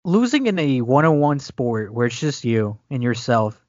losing 0.04 0.46
in 0.46 0.58
a 0.58 0.80
one-on-one 0.80 1.38
sport 1.38 1.92
where 1.92 2.06
it's 2.06 2.18
just 2.18 2.44
you 2.44 2.78
and 2.90 3.02
yourself 3.02 3.60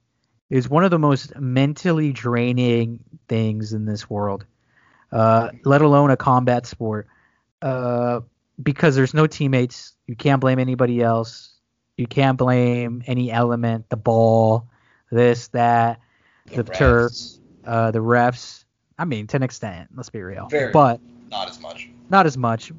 is 0.50 0.68
one 0.68 0.84
of 0.84 0.90
the 0.90 0.98
most 0.98 1.34
mentally 1.38 2.12
draining 2.12 2.98
things 3.28 3.72
in 3.72 3.86
this 3.86 4.10
world, 4.10 4.44
uh, 5.12 5.50
let 5.64 5.80
alone 5.80 6.10
a 6.10 6.16
combat 6.16 6.66
sport. 6.66 7.06
Uh, 7.62 8.20
because 8.62 8.94
there's 8.96 9.14
no 9.14 9.26
teammates, 9.26 9.94
you 10.06 10.16
can't 10.16 10.40
blame 10.40 10.58
anybody 10.58 11.00
else. 11.00 11.54
You 11.96 12.06
can't 12.06 12.36
blame 12.36 13.02
any 13.06 13.30
element, 13.30 13.88
the 13.90 13.96
ball, 13.96 14.68
this, 15.10 15.48
that, 15.48 16.00
the, 16.46 16.64
turf, 16.64 17.12
uh, 17.64 17.90
the 17.90 17.98
refs. 17.98 18.64
I 18.98 19.04
mean, 19.04 19.26
to 19.28 19.36
an 19.36 19.42
extent, 19.42 19.90
let's 19.94 20.10
be 20.10 20.20
real. 20.22 20.48
Very. 20.48 20.72
But 20.72 21.00
Not 21.30 21.48
as 21.48 21.60
much. 21.60 21.88
not 22.08 22.26
as 22.26 22.36
much. 22.36 22.72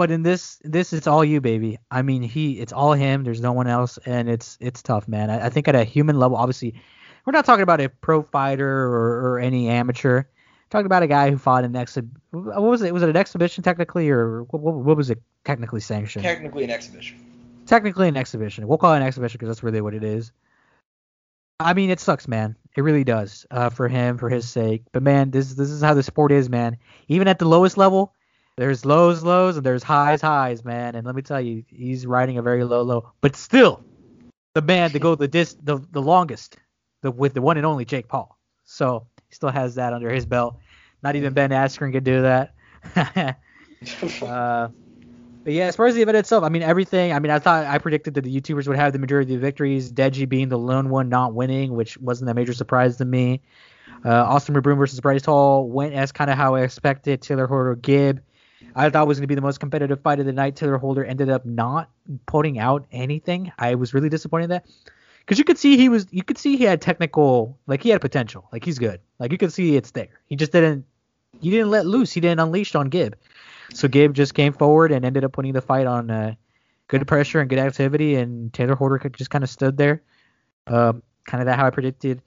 But 0.00 0.10
in 0.10 0.22
this, 0.22 0.58
this 0.64 0.94
it's 0.94 1.06
all 1.06 1.22
you, 1.22 1.42
baby. 1.42 1.76
I 1.90 2.00
mean, 2.00 2.22
he, 2.22 2.58
it's 2.58 2.72
all 2.72 2.94
him. 2.94 3.22
There's 3.22 3.42
no 3.42 3.52
one 3.52 3.66
else, 3.66 3.98
and 4.06 4.30
it's 4.30 4.56
it's 4.58 4.80
tough, 4.80 5.06
man. 5.06 5.28
I, 5.28 5.44
I 5.44 5.50
think 5.50 5.68
at 5.68 5.74
a 5.74 5.84
human 5.84 6.18
level, 6.18 6.38
obviously, 6.38 6.72
we're 7.26 7.32
not 7.32 7.44
talking 7.44 7.64
about 7.64 7.82
a 7.82 7.90
pro 7.90 8.22
fighter 8.22 8.66
or, 8.66 9.32
or 9.32 9.38
any 9.40 9.68
amateur. 9.68 10.22
We're 10.22 10.26
talking 10.70 10.86
about 10.86 11.02
a 11.02 11.06
guy 11.06 11.30
who 11.30 11.36
fought 11.36 11.64
in 11.64 11.72
exhib. 11.72 12.08
What 12.30 12.62
was 12.62 12.80
it? 12.80 12.94
Was 12.94 13.02
it 13.02 13.10
an 13.10 13.16
exhibition 13.16 13.62
technically, 13.62 14.08
or 14.08 14.44
what, 14.44 14.62
what, 14.62 14.74
what 14.76 14.96
was 14.96 15.10
it 15.10 15.20
technically 15.44 15.80
sanctioned? 15.80 16.24
Technically 16.24 16.64
an 16.64 16.70
exhibition. 16.70 17.18
technically 17.66 18.08
an 18.08 18.16
exhibition. 18.16 18.66
We'll 18.66 18.78
call 18.78 18.94
it 18.94 18.98
an 18.98 19.02
exhibition 19.02 19.36
because 19.36 19.48
that's 19.48 19.62
really 19.62 19.82
what 19.82 19.92
it 19.92 20.02
is. 20.02 20.32
I 21.58 21.74
mean, 21.74 21.90
it 21.90 22.00
sucks, 22.00 22.26
man. 22.26 22.56
It 22.74 22.80
really 22.80 23.04
does 23.04 23.44
uh, 23.50 23.68
for 23.68 23.86
him, 23.86 24.16
for 24.16 24.30
his 24.30 24.48
sake. 24.48 24.84
But 24.92 25.02
man, 25.02 25.30
this 25.30 25.52
this 25.52 25.68
is 25.68 25.82
how 25.82 25.92
the 25.92 26.02
sport 26.02 26.32
is, 26.32 26.48
man. 26.48 26.78
Even 27.08 27.28
at 27.28 27.38
the 27.38 27.44
lowest 27.44 27.76
level, 27.76 28.14
there's 28.60 28.84
lows, 28.84 29.22
lows, 29.22 29.56
and 29.56 29.64
there's 29.64 29.82
highs, 29.82 30.20
highs, 30.20 30.66
man. 30.66 30.94
And 30.94 31.06
let 31.06 31.14
me 31.14 31.22
tell 31.22 31.40
you, 31.40 31.64
he's 31.68 32.06
riding 32.06 32.36
a 32.36 32.42
very 32.42 32.62
low, 32.62 32.82
low. 32.82 33.10
But 33.22 33.34
still, 33.34 33.82
the 34.52 34.60
man 34.60 34.90
to 34.90 34.98
go 34.98 35.14
the 35.14 35.28
dis 35.28 35.56
the, 35.62 35.78
the 35.92 36.02
longest, 36.02 36.58
the 37.00 37.10
with 37.10 37.32
the 37.32 37.40
one 37.40 37.56
and 37.56 37.64
only 37.64 37.86
Jake 37.86 38.06
Paul. 38.06 38.38
So 38.66 39.06
he 39.30 39.34
still 39.34 39.48
has 39.48 39.76
that 39.76 39.94
under 39.94 40.10
his 40.10 40.26
belt. 40.26 40.58
Not 41.02 41.16
even 41.16 41.32
Ben 41.32 41.50
Askren 41.50 41.90
could 41.92 42.04
do 42.04 42.22
that. 42.22 42.54
Uh, 44.22 44.68
but 45.42 45.54
yeah, 45.54 45.64
as 45.64 45.74
far 45.74 45.86
as 45.86 45.94
the 45.94 46.02
event 46.02 46.18
itself, 46.18 46.44
I 46.44 46.50
mean 46.50 46.62
everything. 46.62 47.14
I 47.14 47.18
mean, 47.18 47.30
I 47.30 47.38
thought 47.38 47.64
I 47.64 47.78
predicted 47.78 48.12
that 48.12 48.24
the 48.24 48.40
YouTubers 48.40 48.68
would 48.68 48.76
have 48.76 48.92
the 48.92 48.98
majority 48.98 49.32
of 49.32 49.40
the 49.40 49.46
victories. 49.46 49.90
Deji 49.90 50.28
being 50.28 50.50
the 50.50 50.58
lone 50.58 50.90
one 50.90 51.08
not 51.08 51.32
winning, 51.32 51.74
which 51.74 51.96
wasn't 51.96 52.28
a 52.28 52.34
major 52.34 52.52
surprise 52.52 52.98
to 52.98 53.06
me. 53.06 53.40
Uh, 54.04 54.10
Austin 54.10 54.54
McBroom 54.54 54.76
versus 54.76 55.00
Bryce 55.00 55.24
Hall 55.24 55.66
went 55.66 55.94
as 55.94 56.12
kind 56.12 56.30
of 56.30 56.36
how 56.36 56.56
I 56.56 56.60
expected. 56.60 57.22
Tayler 57.22 57.48
Holder 57.48 57.74
Gib, 57.74 58.20
I 58.74 58.90
thought 58.90 59.06
was 59.06 59.18
going 59.18 59.24
to 59.24 59.28
be 59.28 59.34
the 59.34 59.40
most 59.40 59.60
competitive 59.60 60.00
fight 60.00 60.20
of 60.20 60.26
the 60.26 60.32
night. 60.32 60.56
Tayler 60.56 60.78
Holder 60.78 61.04
ended 61.04 61.30
up 61.30 61.44
not 61.44 61.90
putting 62.26 62.58
out 62.58 62.86
anything. 62.92 63.52
I 63.58 63.74
was 63.74 63.94
really 63.94 64.08
disappointed 64.08 64.44
in 64.44 64.50
that 64.50 64.66
because 65.20 65.38
you 65.38 65.44
could 65.44 65.58
see 65.58 65.76
he 65.76 65.88
was, 65.88 66.06
you 66.10 66.22
could 66.22 66.38
see 66.38 66.56
he 66.56 66.64
had 66.64 66.80
technical, 66.80 67.58
like 67.66 67.82
he 67.82 67.90
had 67.90 68.00
potential, 68.00 68.48
like 68.52 68.64
he's 68.64 68.78
good, 68.78 69.00
like 69.18 69.32
you 69.32 69.38
could 69.38 69.52
see 69.52 69.76
it's 69.76 69.90
there. 69.92 70.20
He 70.26 70.36
just 70.36 70.52
didn't, 70.52 70.84
he 71.40 71.50
didn't 71.50 71.70
let 71.70 71.86
loose. 71.86 72.12
He 72.12 72.20
didn't 72.20 72.40
unleash 72.40 72.74
on 72.74 72.88
Gib. 72.88 73.16
So 73.72 73.88
Gib 73.88 74.14
just 74.14 74.34
came 74.34 74.52
forward 74.52 74.92
and 74.92 75.04
ended 75.04 75.24
up 75.24 75.32
putting 75.32 75.52
the 75.52 75.62
fight 75.62 75.86
on 75.86 76.10
uh, 76.10 76.34
good 76.88 77.06
pressure 77.06 77.40
and 77.40 77.48
good 77.48 77.58
activity, 77.58 78.16
and 78.16 78.52
Tayler 78.52 78.76
Holder 78.76 78.98
just 79.10 79.30
kind 79.30 79.44
of 79.44 79.50
stood 79.50 79.76
there. 79.76 80.02
Um, 80.66 81.02
kind 81.24 81.40
of 81.40 81.46
that 81.46 81.58
how 81.58 81.66
I 81.66 81.70
predicted. 81.70 82.20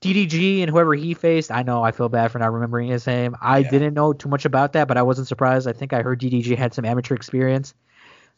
DDG 0.00 0.62
and 0.62 0.70
whoever 0.70 0.94
he 0.94 1.14
faced, 1.14 1.50
I 1.50 1.62
know 1.62 1.82
I 1.82 1.90
feel 1.90 2.08
bad 2.08 2.30
for 2.30 2.38
not 2.38 2.52
remembering 2.52 2.88
his 2.88 3.06
name. 3.06 3.36
I 3.40 3.58
Yeah. 3.58 3.70
didn't 3.70 3.94
know 3.94 4.12
too 4.12 4.28
much 4.28 4.44
about 4.44 4.74
that, 4.74 4.86
but 4.88 4.96
I 4.96 5.02
wasn't 5.02 5.26
surprised. 5.28 5.66
I 5.66 5.72
think 5.72 5.92
I 5.92 6.02
heard 6.02 6.20
DDG 6.20 6.54
had 6.54 6.72
some 6.74 6.84
amateur 6.84 7.14
experience, 7.14 7.74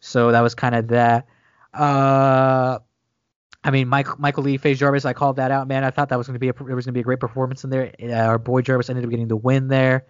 so 0.00 0.32
that 0.32 0.40
was 0.40 0.54
kind 0.54 0.74
of 0.74 0.88
that. 0.88 1.26
Uh, 1.74 2.78
I 3.62 3.70
mean, 3.70 3.88
Mike, 3.88 4.18
Michael 4.18 4.44
Le 4.44 4.56
faced 4.56 4.80
Jarvis. 4.80 5.04
I 5.04 5.12
called 5.12 5.36
that 5.36 5.50
out, 5.50 5.68
man. 5.68 5.84
I 5.84 5.90
thought 5.90 6.08
that 6.08 6.16
was 6.16 6.26
going 6.26 6.34
to 6.34 6.40
be 6.40 6.48
a, 6.48 6.52
there 6.54 6.74
was 6.74 6.86
going 6.86 6.92
to 6.94 6.98
be 6.98 7.00
a 7.00 7.04
great 7.04 7.20
performance 7.20 7.62
in 7.62 7.70
there. 7.70 7.92
Uh, 8.02 8.12
our 8.12 8.38
boy 8.38 8.62
Jarvis 8.62 8.88
ended 8.88 9.04
up 9.04 9.10
getting 9.10 9.28
the 9.28 9.36
win 9.36 9.68
there. 9.68 10.06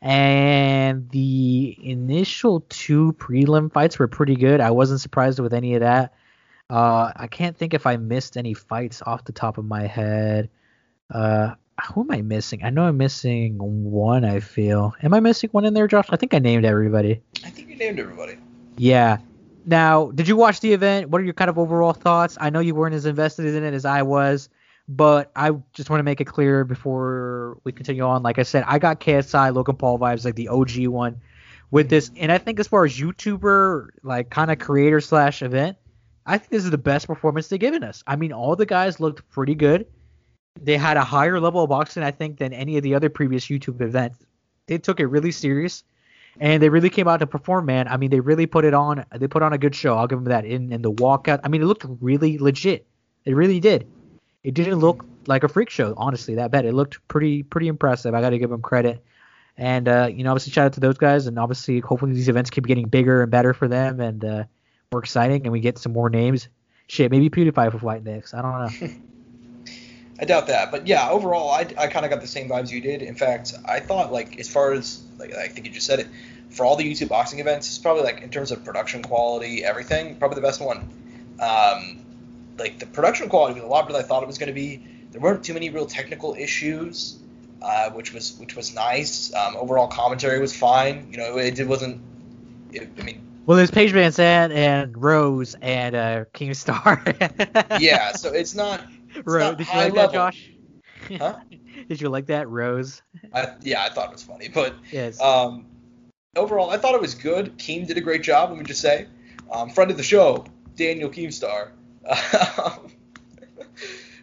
And 0.00 1.08
the 1.10 1.76
initial 1.82 2.60
two 2.68 3.14
prelim 3.14 3.72
fights 3.72 3.98
were 3.98 4.06
pretty 4.06 4.36
good. 4.36 4.60
I 4.60 4.70
wasn't 4.70 5.00
surprised 5.00 5.40
with 5.40 5.54
any 5.54 5.74
of 5.74 5.80
that. 5.80 6.12
Uh, 6.68 7.10
I 7.16 7.26
can't 7.26 7.56
think 7.56 7.74
if 7.74 7.86
I 7.86 7.96
missed 7.96 8.36
any 8.36 8.54
fights 8.54 9.02
off 9.04 9.24
the 9.24 9.32
top 9.32 9.58
of 9.58 9.64
my 9.64 9.86
head. 9.86 10.50
Uh, 11.10 11.54
who 11.92 12.02
am 12.02 12.10
I 12.10 12.22
missing? 12.22 12.64
I 12.64 12.70
know 12.70 12.84
I'm 12.84 12.96
missing 12.96 13.56
one. 13.58 14.24
I 14.24 14.40
feel. 14.40 14.94
Am 15.02 15.12
I 15.12 15.20
missing 15.20 15.50
one 15.50 15.64
in 15.64 15.74
there, 15.74 15.88
Josh? 15.88 16.06
I 16.10 16.16
think 16.16 16.34
I 16.34 16.38
named 16.38 16.64
everybody. 16.64 17.20
I 17.44 17.50
think 17.50 17.68
you 17.68 17.76
named 17.76 17.98
everybody. 17.98 18.36
Yeah. 18.76 19.18
Now, 19.66 20.10
did 20.10 20.28
you 20.28 20.36
watch 20.36 20.60
the 20.60 20.72
event? 20.72 21.10
What 21.10 21.20
are 21.20 21.24
your 21.24 21.34
kind 21.34 21.48
of 21.48 21.58
overall 21.58 21.92
thoughts? 21.92 22.36
I 22.40 22.50
know 22.50 22.60
you 22.60 22.74
weren't 22.74 22.94
as 22.94 23.06
invested 23.06 23.46
in 23.46 23.64
it 23.64 23.74
as 23.74 23.84
I 23.84 24.02
was, 24.02 24.48
but 24.88 25.32
I 25.34 25.52
just 25.72 25.90
want 25.90 26.00
to 26.00 26.04
make 26.04 26.20
it 26.20 26.26
clear 26.26 26.64
before 26.64 27.58
we 27.64 27.72
continue 27.72 28.02
on. 28.02 28.22
Like 28.22 28.38
I 28.38 28.42
said, 28.42 28.64
I 28.66 28.78
got 28.78 29.00
KSI 29.00 29.54
Logan 29.54 29.76
Paul 29.76 29.98
vibes, 29.98 30.24
like 30.24 30.34
the 30.34 30.48
OG 30.48 30.86
one, 30.88 31.20
with 31.70 31.88
this. 31.88 32.10
And 32.16 32.30
I 32.30 32.38
think 32.38 32.60
as 32.60 32.68
far 32.68 32.84
as 32.84 32.98
YouTuber, 32.98 33.88
like 34.02 34.30
kind 34.30 34.50
of 34.50 34.58
creator 34.58 35.00
slash 35.00 35.42
event, 35.42 35.78
I 36.26 36.38
think 36.38 36.50
this 36.50 36.64
is 36.64 36.70
the 36.70 36.78
best 36.78 37.06
performance 37.06 37.48
they've 37.48 37.58
given 37.58 37.82
us. 37.82 38.02
I 38.06 38.16
mean, 38.16 38.32
all 38.32 38.56
the 38.56 38.66
guys 38.66 39.00
looked 39.00 39.28
pretty 39.30 39.54
good. 39.54 39.86
They 40.60 40.76
had 40.76 40.96
a 40.96 41.04
higher 41.04 41.40
level 41.40 41.62
of 41.62 41.70
boxing, 41.70 42.02
I 42.02 42.10
think, 42.10 42.38
than 42.38 42.52
any 42.52 42.76
of 42.76 42.82
the 42.82 42.94
other 42.94 43.08
previous 43.08 43.46
YouTube 43.46 43.80
events. 43.80 44.18
They 44.66 44.78
took 44.78 45.00
it 45.00 45.06
really 45.06 45.32
serious 45.32 45.84
and 46.40 46.62
they 46.62 46.68
really 46.68 46.90
came 46.90 47.06
out 47.08 47.18
to 47.18 47.26
perform, 47.26 47.66
man. 47.66 47.88
I 47.88 47.96
mean, 47.96 48.10
they 48.10 48.20
really 48.20 48.46
put 48.46 48.64
it 48.64 48.74
on. 48.74 49.04
They 49.14 49.28
put 49.28 49.42
on 49.42 49.52
a 49.52 49.58
good 49.58 49.74
show. 49.74 49.96
I'll 49.96 50.06
give 50.06 50.18
them 50.18 50.30
that. 50.30 50.44
In 50.44 50.72
in 50.72 50.82
the 50.82 50.92
walkout, 50.92 51.40
I 51.44 51.48
mean, 51.48 51.62
it 51.62 51.66
looked 51.66 51.86
really 52.00 52.38
legit. 52.38 52.86
It 53.24 53.34
really 53.34 53.60
did. 53.60 53.86
It 54.42 54.54
didn't 54.54 54.76
look 54.76 55.04
like 55.26 55.44
a 55.44 55.48
freak 55.48 55.70
show, 55.70 55.94
honestly. 55.96 56.34
That 56.34 56.50
bad. 56.50 56.64
It 56.64 56.74
looked 56.74 57.06
pretty 57.08 57.42
pretty 57.42 57.68
impressive. 57.68 58.14
I 58.14 58.20
got 58.20 58.30
to 58.30 58.38
give 58.38 58.50
them 58.50 58.62
credit. 58.62 59.04
And 59.56 59.88
uh, 59.88 60.08
you 60.12 60.24
know, 60.24 60.30
obviously, 60.30 60.52
shout 60.52 60.66
out 60.66 60.72
to 60.74 60.80
those 60.80 60.98
guys. 60.98 61.26
And 61.26 61.38
obviously, 61.38 61.80
hopefully, 61.80 62.12
these 62.12 62.28
events 62.28 62.50
keep 62.50 62.66
getting 62.66 62.88
bigger 62.88 63.22
and 63.22 63.30
better 63.30 63.54
for 63.54 63.68
them 63.68 64.00
and 64.00 64.24
uh, 64.24 64.44
more 64.92 65.00
exciting. 65.00 65.44
And 65.44 65.52
we 65.52 65.60
get 65.60 65.78
some 65.78 65.92
more 65.92 66.10
names. 66.10 66.48
Shit, 66.86 67.10
maybe 67.10 67.30
PewDiePie 67.30 67.72
for 67.72 67.78
fight 67.78 68.04
next. 68.04 68.34
I 68.34 68.42
don't 68.42 68.82
know. 68.82 68.94
I 70.20 70.24
doubt 70.24 70.46
that, 70.46 70.70
but 70.70 70.86
yeah, 70.86 71.10
overall, 71.10 71.50
I, 71.50 71.66
I 71.76 71.88
kind 71.88 72.04
of 72.04 72.10
got 72.10 72.20
the 72.20 72.28
same 72.28 72.48
vibes 72.48 72.70
you 72.70 72.80
did. 72.80 73.02
In 73.02 73.16
fact, 73.16 73.52
I 73.64 73.80
thought 73.80 74.12
like 74.12 74.38
as 74.38 74.48
far 74.48 74.72
as 74.72 75.02
like 75.18 75.34
I 75.34 75.48
think 75.48 75.66
you 75.66 75.72
just 75.72 75.86
said 75.86 75.98
it, 76.00 76.08
for 76.50 76.64
all 76.64 76.76
the 76.76 76.84
YouTube 76.84 77.08
boxing 77.08 77.40
events, 77.40 77.66
it's 77.66 77.78
probably 77.78 78.04
like 78.04 78.22
in 78.22 78.30
terms 78.30 78.52
of 78.52 78.64
production 78.64 79.02
quality, 79.02 79.64
everything, 79.64 80.16
probably 80.16 80.36
the 80.36 80.46
best 80.46 80.60
one. 80.60 80.88
Um, 81.40 82.04
like 82.58 82.78
the 82.78 82.86
production 82.86 83.28
quality 83.28 83.54
was 83.54 83.64
a 83.64 83.66
lot 83.66 83.82
better 83.86 83.94
than 83.94 84.04
I 84.04 84.08
thought 84.08 84.22
it 84.22 84.26
was 84.26 84.38
going 84.38 84.48
to 84.48 84.54
be. 84.54 84.86
There 85.10 85.20
weren't 85.20 85.44
too 85.44 85.54
many 85.54 85.70
real 85.70 85.86
technical 85.86 86.34
issues, 86.34 87.18
uh, 87.60 87.90
which 87.90 88.12
was 88.12 88.36
which 88.38 88.56
was 88.56 88.74
nice. 88.74 89.34
Um, 89.34 89.56
overall 89.56 89.88
commentary 89.88 90.38
was 90.38 90.56
fine. 90.56 91.08
You 91.10 91.18
know, 91.18 91.38
it, 91.38 91.58
it 91.58 91.66
wasn't. 91.66 92.00
It, 92.72 92.88
I 92.98 93.02
mean, 93.02 93.20
Well, 93.46 93.56
there's 93.56 93.70
Paige 93.70 93.92
VanZant 93.92 94.54
and 94.54 94.96
Rose 95.00 95.56
and 95.60 95.94
uh, 95.94 96.24
Keemstar. 96.34 97.80
yeah. 97.80 98.12
So 98.12 98.32
it's 98.32 98.54
not. 98.54 98.80
Rose. 99.24 99.56
Did 99.56 99.66
you 99.68 99.78
like 99.78 99.92
level. 99.92 99.94
that, 99.94 100.12
Josh? 100.12 100.50
Huh? 101.18 101.36
Did 101.88 102.00
you 102.00 102.08
like 102.08 102.26
that, 102.26 102.48
Rose? 102.48 103.02
I, 103.32 103.54
yeah, 103.62 103.82
I 103.82 103.90
thought 103.90 104.08
it 104.08 104.12
was 104.12 104.22
funny, 104.22 104.48
but 104.48 104.74
Yes. 104.90 105.20
Um, 105.20 105.66
overall, 106.36 106.70
I 106.70 106.78
thought 106.78 106.94
it 106.94 107.00
was 107.00 107.14
good. 107.14 107.56
Keem 107.58 107.86
did 107.86 107.96
a 107.96 108.00
great 108.00 108.22
job. 108.22 108.50
Let 108.50 108.58
me 108.58 108.64
just 108.64 108.80
say, 108.80 109.06
um, 109.50 109.70
friend 109.70 109.90
of 109.90 109.96
the 109.96 110.02
show, 110.02 110.44
Daniel 110.76 111.10
Keemstar. 111.10 111.70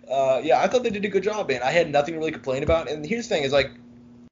uh, 0.09 0.41
yeah, 0.43 0.61
I 0.61 0.67
thought 0.67 0.83
they 0.83 0.89
did 0.89 1.05
a 1.05 1.09
good 1.09 1.23
job, 1.23 1.47
man. 1.47 1.61
I 1.63 1.71
had 1.71 1.89
nothing 1.89 2.13
to 2.13 2.19
really 2.19 2.31
complain 2.31 2.63
about. 2.63 2.89
And 2.89 3.05
here's 3.05 3.27
the 3.27 3.35
thing: 3.35 3.43
is 3.43 3.51
like, 3.51 3.71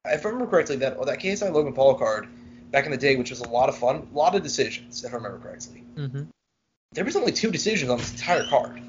if 0.05 0.25
I 0.25 0.29
remember 0.29 0.49
correctly, 0.49 0.75
that 0.77 1.03
that 1.05 1.19
KSI 1.19 1.51
Logan 1.51 1.73
Paul 1.73 1.95
card 1.95 2.27
back 2.71 2.85
in 2.85 2.91
the 2.91 2.97
day, 2.97 3.15
which 3.15 3.31
was 3.31 3.39
a 3.39 3.49
lot 3.49 3.69
of 3.69 3.77
fun, 3.77 4.07
a 4.11 4.15
lot 4.15 4.35
of 4.35 4.43
decisions, 4.43 5.03
if 5.03 5.11
I 5.11 5.15
remember 5.15 5.39
correctly. 5.39 5.83
hmm 5.95 6.23
There 6.93 7.05
was 7.05 7.15
only 7.15 7.31
two 7.31 7.51
decisions 7.51 7.89
on 7.89 7.97
this 7.97 8.11
entire 8.11 8.45
card. 8.47 8.81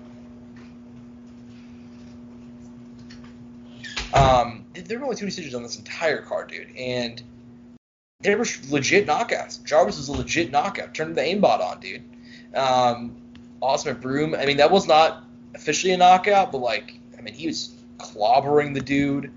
Um, 4.12 4.64
there 4.74 4.98
were 4.98 5.04
only 5.04 5.16
two 5.16 5.26
decisions 5.26 5.54
on 5.54 5.62
this 5.62 5.78
entire 5.78 6.22
card, 6.22 6.50
dude, 6.50 6.74
and 6.76 7.22
they 8.20 8.34
were 8.34 8.46
legit 8.68 9.06
knockouts. 9.06 9.64
Jarvis 9.64 9.96
was 9.96 10.08
a 10.08 10.12
legit 10.12 10.50
knockout. 10.50 10.94
Turned 10.94 11.16
the 11.16 11.22
aimbot 11.22 11.60
on, 11.60 11.80
dude. 11.80 12.02
Um, 12.54 13.16
Austin 13.60 13.96
McBroom, 13.96 14.38
I 14.38 14.46
mean, 14.46 14.58
that 14.58 14.70
was 14.70 14.86
not 14.86 15.24
officially 15.54 15.92
a 15.92 15.96
knockout, 15.96 16.52
but 16.52 16.58
like, 16.58 16.94
I 17.18 17.22
mean, 17.22 17.34
he 17.34 17.46
was 17.46 17.74
clobbering 17.98 18.74
the 18.74 18.80
dude. 18.80 19.32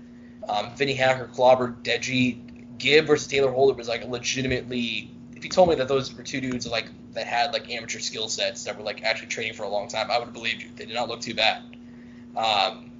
Um, 0.48 0.74
Vinnie 0.76 0.94
Hacker 0.94 1.28
clobbered 1.32 1.82
Deji. 1.82 2.40
Gib 2.76 3.06
versus 3.06 3.32
Tayler 3.32 3.54
Holder 3.54 3.74
was 3.74 3.88
like 3.88 4.04
legitimately. 4.04 5.10
If 5.36 5.44
you 5.44 5.50
told 5.50 5.68
me 5.68 5.76
that 5.76 5.88
those 5.88 6.12
were 6.14 6.24
two 6.24 6.40
dudes 6.40 6.66
like 6.66 6.86
that 7.12 7.26
had 7.26 7.52
like 7.52 7.70
amateur 7.70 8.00
skill 8.00 8.28
sets 8.28 8.64
that 8.64 8.76
were 8.76 8.82
like 8.82 9.04
actually 9.04 9.28
training 9.28 9.54
for 9.54 9.62
a 9.62 9.68
long 9.68 9.88
time, 9.88 10.10
I 10.10 10.18
would 10.18 10.24
have 10.24 10.34
believed 10.34 10.62
you. 10.62 10.70
They 10.74 10.84
did 10.84 10.94
not 10.94 11.08
look 11.08 11.20
too 11.20 11.34
bad. 11.34 11.62
Um, 12.36 12.90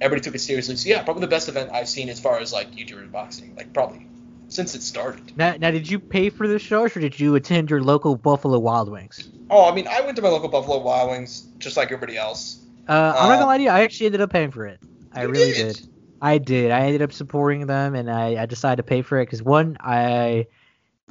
everybody 0.00 0.22
took 0.24 0.34
it 0.34 0.40
seriously. 0.40 0.76
So 0.76 0.88
yeah, 0.88 1.02
probably 1.02 1.22
the 1.22 1.26
best 1.28 1.48
event 1.48 1.70
I've 1.72 1.88
seen 1.88 2.08
as 2.08 2.20
far 2.20 2.38
as 2.38 2.52
like 2.52 2.72
YouTubers 2.72 3.10
boxing, 3.10 3.54
like 3.56 3.72
probably 3.72 4.06
since 4.48 4.74
it 4.74 4.82
started. 4.82 5.36
Now, 5.36 5.54
now, 5.58 5.70
did 5.70 5.88
you 5.88 6.00
pay 6.00 6.28
for 6.28 6.48
the 6.48 6.58
show, 6.58 6.82
or 6.82 6.88
did 6.88 7.18
you 7.18 7.36
attend 7.36 7.70
your 7.70 7.82
local 7.82 8.16
Buffalo 8.16 8.58
Wild 8.58 8.90
Wings? 8.90 9.30
Oh, 9.48 9.70
I 9.70 9.74
mean, 9.74 9.86
I 9.88 10.00
went 10.00 10.16
to 10.16 10.22
my 10.22 10.28
local 10.28 10.48
Buffalo 10.48 10.78
Wild 10.80 11.10
Wings 11.10 11.46
just 11.58 11.76
like 11.76 11.92
everybody 11.92 12.16
else. 12.16 12.58
Uh, 12.88 12.92
I'm 12.92 13.28
not 13.28 13.34
Uh, 13.34 13.34
gonna 13.36 13.46
lie 13.46 13.56
to 13.58 13.62
you. 13.62 13.70
I 13.70 13.82
actually 13.82 14.06
ended 14.06 14.20
up 14.20 14.32
paying 14.32 14.50
for 14.50 14.66
it. 14.66 14.80
I 15.12 15.22
really 15.22 15.52
did? 15.52 15.76
did. 15.76 15.88
I 16.20 16.38
did. 16.38 16.70
I 16.70 16.80
ended 16.80 17.02
up 17.02 17.12
supporting 17.12 17.66
them, 17.66 17.94
and 17.94 18.10
I, 18.10 18.42
I 18.42 18.46
decided 18.46 18.76
to 18.76 18.82
pay 18.82 19.02
for 19.02 19.18
it 19.20 19.26
because 19.26 19.42
one, 19.42 19.76
I 19.80 20.46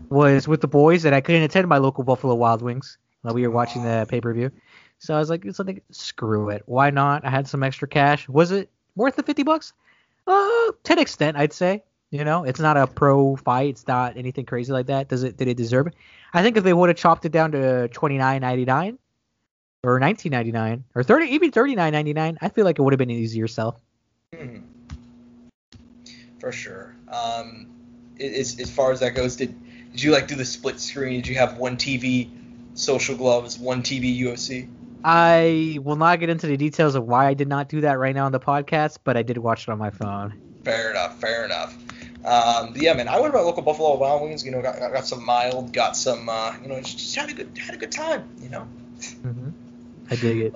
was 0.10 0.48
with 0.48 0.62
the 0.62 0.68
boys, 0.68 1.06
and 1.06 1.16
I 1.16 1.22
couldn't 1.22 1.44
attend 1.44 1.68
my 1.68 1.78
local 1.78 2.04
Buffalo 2.04 2.36
Wild 2.36 2.62
Wings 2.62 2.98
while 3.22 3.34
we 3.34 3.48
were 3.48 3.54
watching 3.54 3.84
the 3.84 4.06
pay 4.10 4.22
per 4.22 4.34
view. 4.34 4.52
So 5.00 5.16
I 5.16 5.20
was 5.20 5.30
like, 5.30 5.46
something, 5.54 5.80
screw 5.92 6.50
it. 6.50 6.64
Why 6.66 6.90
not? 6.90 7.26
I 7.26 7.30
had 7.30 7.48
some 7.48 7.64
extra 7.64 7.88
cash. 7.88 8.28
Was 8.28 8.52
it 8.52 8.70
worth 9.00 9.16
the 9.16 9.24
50 9.24 9.44
bucks? 9.44 9.74
Uh, 10.28 10.72
to 10.84 10.94
an 10.94 11.00
extent, 11.00 11.38
I'd 11.38 11.54
say. 11.54 11.84
You 12.12 12.24
know, 12.24 12.44
it's 12.44 12.60
not 12.60 12.76
a 12.76 12.88
pro 12.88 13.36
fight. 13.36 13.70
It's 13.70 13.88
not 13.88 14.18
anything 14.18 14.46
crazy 14.46 14.72
like 14.74 14.88
that. 14.88 15.10
Does 15.10 15.24
it? 15.24 15.38
Did 15.38 15.48
it 15.48 15.58
deserve 15.58 15.88
it? 15.88 15.94
I 16.34 16.42
think 16.42 16.58
if 16.58 16.64
they 16.64 16.74
would 16.74 16.90
have 16.90 16.98
chopped 16.98 17.26
it 17.26 17.32
down 17.32 17.52
to 17.52 17.88
29.99 17.92 18.98
or 19.84 20.00
19.99 20.00 20.84
or 20.96 21.04
30, 21.04 21.26
even 21.28 21.52
39.99, 21.52 22.38
I 22.42 22.50
feel 22.50 22.66
like 22.66 22.80
it 22.80 22.82
would 22.82 22.94
have 22.94 22.98
been 22.98 23.12
an 23.12 23.16
easier 23.16 23.48
sell. 23.48 23.80
Mhm. 24.34 24.64
For 26.40 26.52
sure. 26.52 26.96
Um, 27.08 27.68
as, 28.20 28.60
as 28.60 28.72
far 28.72 28.92
as 28.92 29.00
that 29.02 29.14
goes, 29.16 29.36
did 29.36 29.56
did 29.92 30.02
you 30.02 30.12
like 30.12 30.28
do 30.28 30.36
the 30.36 30.46
split 30.46 30.80
screen? 30.80 31.22
Did 31.22 31.28
you 31.28 31.36
have 31.36 31.58
one 31.58 31.78
TV 31.78 32.30
social 32.74 33.16
gloves, 33.16 33.60
one 33.60 33.82
TV 33.84 34.20
UFC? 34.20 34.68
I 35.04 35.80
will 35.82 35.96
not 35.96 36.20
get 36.20 36.30
into 36.30 36.48
the 36.48 36.58
details 36.58 36.96
of 36.96 37.06
why 37.06 37.28
I 37.28 37.34
did 37.34 37.48
not 37.48 37.70
do 37.70 37.82
that 37.82 37.98
right 37.98 38.14
now 38.14 38.26
on 38.26 38.32
the 38.32 38.40
podcast, 38.40 39.00
but 39.04 39.16
I 39.16 39.24
did 39.24 39.38
watch 39.38 39.68
it 39.68 39.72
on 39.72 39.78
my 39.78 39.90
phone. 39.90 40.34
Fair 40.64 40.92
enough. 40.92 41.20
Fair 41.20 41.46
enough. 41.46 41.78
Um, 42.26 42.74
yeah, 42.76 42.94
man, 42.94 43.08
I 43.08 43.20
went 43.20 43.34
to 43.34 43.38
my 43.38 43.44
local 43.44 43.64
Buffalo 43.64 43.96
Wild 43.98 44.22
Wings. 44.24 44.44
You 44.44 44.52
know, 44.52 44.62
got, 44.62 44.78
got 44.80 45.08
some 45.08 45.26
mild, 45.26 45.72
got 45.72 45.96
some, 45.96 46.28
uh, 46.28 46.54
you 46.62 46.68
know, 46.68 46.80
just, 46.82 47.16
had 47.16 47.30
a 47.30 47.34
good 47.34 47.58
had 47.58 47.76
a 47.76 47.78
good 47.78 47.92
time. 47.92 48.28
You 48.42 48.50
know. 48.50 48.62
hmm 49.22 49.50
I 50.12 50.16
dig 50.16 50.38
it. 50.40 50.56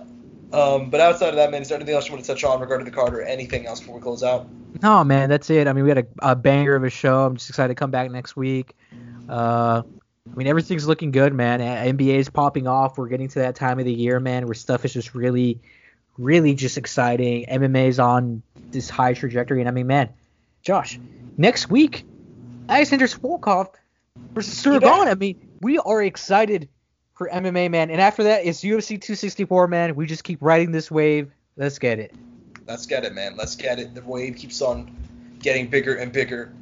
Um, 0.51 0.89
but 0.89 0.99
outside 0.99 1.29
of 1.29 1.35
that, 1.35 1.49
man, 1.51 1.61
is 1.61 1.69
there 1.69 1.77
anything 1.77 1.95
else 1.95 2.07
you 2.07 2.13
want 2.13 2.25
to 2.25 2.31
touch 2.31 2.43
on 2.43 2.59
regarding 2.59 2.85
the 2.85 2.91
card 2.91 3.13
or 3.13 3.23
anything 3.23 3.65
else 3.65 3.79
before 3.79 3.95
we 3.95 4.01
close 4.01 4.23
out? 4.23 4.47
No, 4.81 5.03
man, 5.03 5.29
that's 5.29 5.49
it. 5.49 5.67
I 5.67 5.73
mean, 5.73 5.83
we 5.83 5.89
had 5.89 5.99
a, 5.99 6.05
a 6.19 6.35
banger 6.35 6.75
of 6.75 6.83
a 6.83 6.89
show. 6.89 7.25
I'm 7.25 7.37
just 7.37 7.49
excited 7.49 7.69
to 7.69 7.75
come 7.75 7.91
back 7.91 8.11
next 8.11 8.35
week. 8.35 8.75
Uh, 9.29 9.83
I 10.31 10.35
mean, 10.35 10.47
everything's 10.47 10.87
looking 10.87 11.11
good, 11.11 11.33
man. 11.33 11.59
NBA 11.59 12.15
is 12.15 12.29
popping 12.29 12.65
off. 12.65 12.97
We're 12.97 13.09
getting 13.09 13.27
to 13.29 13.39
that 13.39 13.55
time 13.55 13.79
of 13.79 13.85
the 13.85 13.93
year, 13.93 14.19
man, 14.19 14.45
where 14.45 14.53
stuff 14.53 14.85
is 14.85 14.93
just 14.93 15.13
really, 15.13 15.59
really 16.17 16.55
just 16.55 16.77
exciting. 16.77 17.45
MMA 17.45 17.87
is 17.89 17.99
on 17.99 18.41
this 18.71 18.89
high 18.89 19.13
trajectory, 19.13 19.59
and 19.59 19.67
I 19.67 19.71
mean, 19.71 19.87
man, 19.87 20.09
Josh, 20.61 20.97
next 21.37 21.69
week, 21.69 22.05
Alexander 22.69 23.07
Volkov 23.07 23.73
versus 24.33 24.59
Sturgon. 24.63 24.81
bet. 24.81 25.07
I 25.09 25.15
mean, 25.15 25.49
we 25.61 25.77
are 25.77 26.01
excited 26.01 26.69
for 27.15 27.29
MMA, 27.29 27.69
man. 27.69 27.91
And 27.91 27.99
after 27.99 28.23
that, 28.23 28.45
it's 28.45 28.61
UFC 28.61 28.99
264, 28.99 29.67
man. 29.67 29.95
We 29.95 30.05
just 30.05 30.23
keep 30.23 30.41
riding 30.41 30.71
this 30.71 30.89
wave. 30.89 31.31
Let's 31.57 31.77
get 31.79 31.99
it. 31.99 32.15
Let's 32.65 32.85
get 32.85 33.03
it, 33.03 33.13
man. 33.13 33.35
Let's 33.35 33.55
get 33.57 33.77
it. 33.77 33.93
The 33.93 34.01
wave 34.01 34.37
keeps 34.37 34.61
on 34.61 34.95
getting 35.39 35.67
bigger 35.67 35.95
and 35.95 36.11
bigger, 36.13 36.53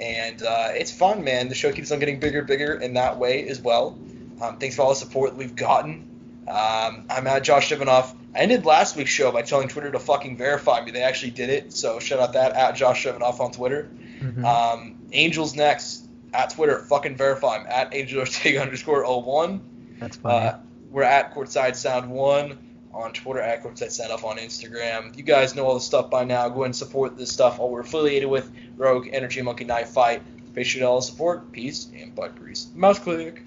and 0.00 0.42
uh, 0.42 0.68
it's 0.70 0.92
fun, 0.92 1.24
man. 1.24 1.48
The 1.48 1.54
show 1.54 1.72
keeps 1.72 1.90
on 1.90 1.98
getting 1.98 2.20
bigger 2.20 2.38
and 2.40 2.46
bigger 2.46 2.74
in 2.74 2.94
that 2.94 3.18
way 3.18 3.48
as 3.48 3.60
well. 3.60 3.98
Um, 4.40 4.58
thanks 4.58 4.76
for 4.76 4.82
all 4.82 4.90
the 4.90 4.94
support 4.96 5.30
that 5.30 5.36
we've 5.36 5.56
gotten. 5.56 6.44
Um, 6.48 7.06
I'm 7.10 7.26
at 7.26 7.42
Josh 7.42 7.70
Shivanoff. 7.70 8.14
I 8.34 8.40
ended 8.40 8.66
last 8.66 8.96
week's 8.96 9.10
show 9.10 9.32
by 9.32 9.42
telling 9.42 9.68
Twitter 9.68 9.90
to 9.90 9.98
fucking 9.98 10.36
verify 10.36 10.84
me. 10.84 10.90
They 10.90 11.02
actually 11.02 11.30
did 11.30 11.48
it, 11.48 11.72
so 11.72 11.98
shout 11.98 12.20
out 12.20 12.34
that 12.34 12.52
at 12.52 12.76
Josh 12.76 13.04
Shivanoff 13.04 13.40
on 13.40 13.52
Twitter. 13.52 13.88
Mhm. 14.20 14.44
Um, 14.44 14.98
Angels 15.12 15.56
next 15.56 16.06
at 16.34 16.50
Twitter. 16.50 16.80
Fucking 16.80 17.16
verify 17.16 17.58
him 17.58 17.66
at 17.68 17.94
Angel 17.94 18.20
Ortega 18.20 18.60
underscore 18.62 19.04
01. 19.04 19.60
That's 19.98 20.16
funny. 20.18 20.48
Uh, 20.48 20.58
we're 20.90 21.02
at 21.02 21.34
Courtside 21.34 21.76
Sound 21.76 22.12
Off 22.12 22.56
on 22.96 23.12
Twitter, 23.12 23.40
at 23.40 23.62
Courtside 23.62 23.90
Sound 23.90 24.12
Off 24.12 24.24
on 24.24 24.38
Instagram. 24.38 25.16
You 25.16 25.22
guys 25.22 25.54
know 25.54 25.66
all 25.66 25.74
the 25.74 25.80
stuff 25.80 26.10
by 26.10 26.24
now. 26.24 26.48
Go 26.48 26.64
and 26.64 26.74
support 26.74 27.16
this 27.16 27.30
stuff. 27.30 27.58
All 27.60 27.70
we're 27.70 27.80
affiliated 27.80 28.28
with 28.28 28.50
Rogue, 28.76 29.08
Energy, 29.12 29.42
Monkey 29.42 29.64
Knife 29.64 29.90
Fight. 29.90 30.22
Appreciate 30.48 30.82
all 30.82 30.96
the 30.96 31.02
support. 31.02 31.52
Peace 31.52 31.88
and 31.94 32.14
butt 32.14 32.34
grease. 32.36 32.68
Mouse 32.74 32.98
click. 32.98 33.46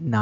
Nah. 0.00 0.16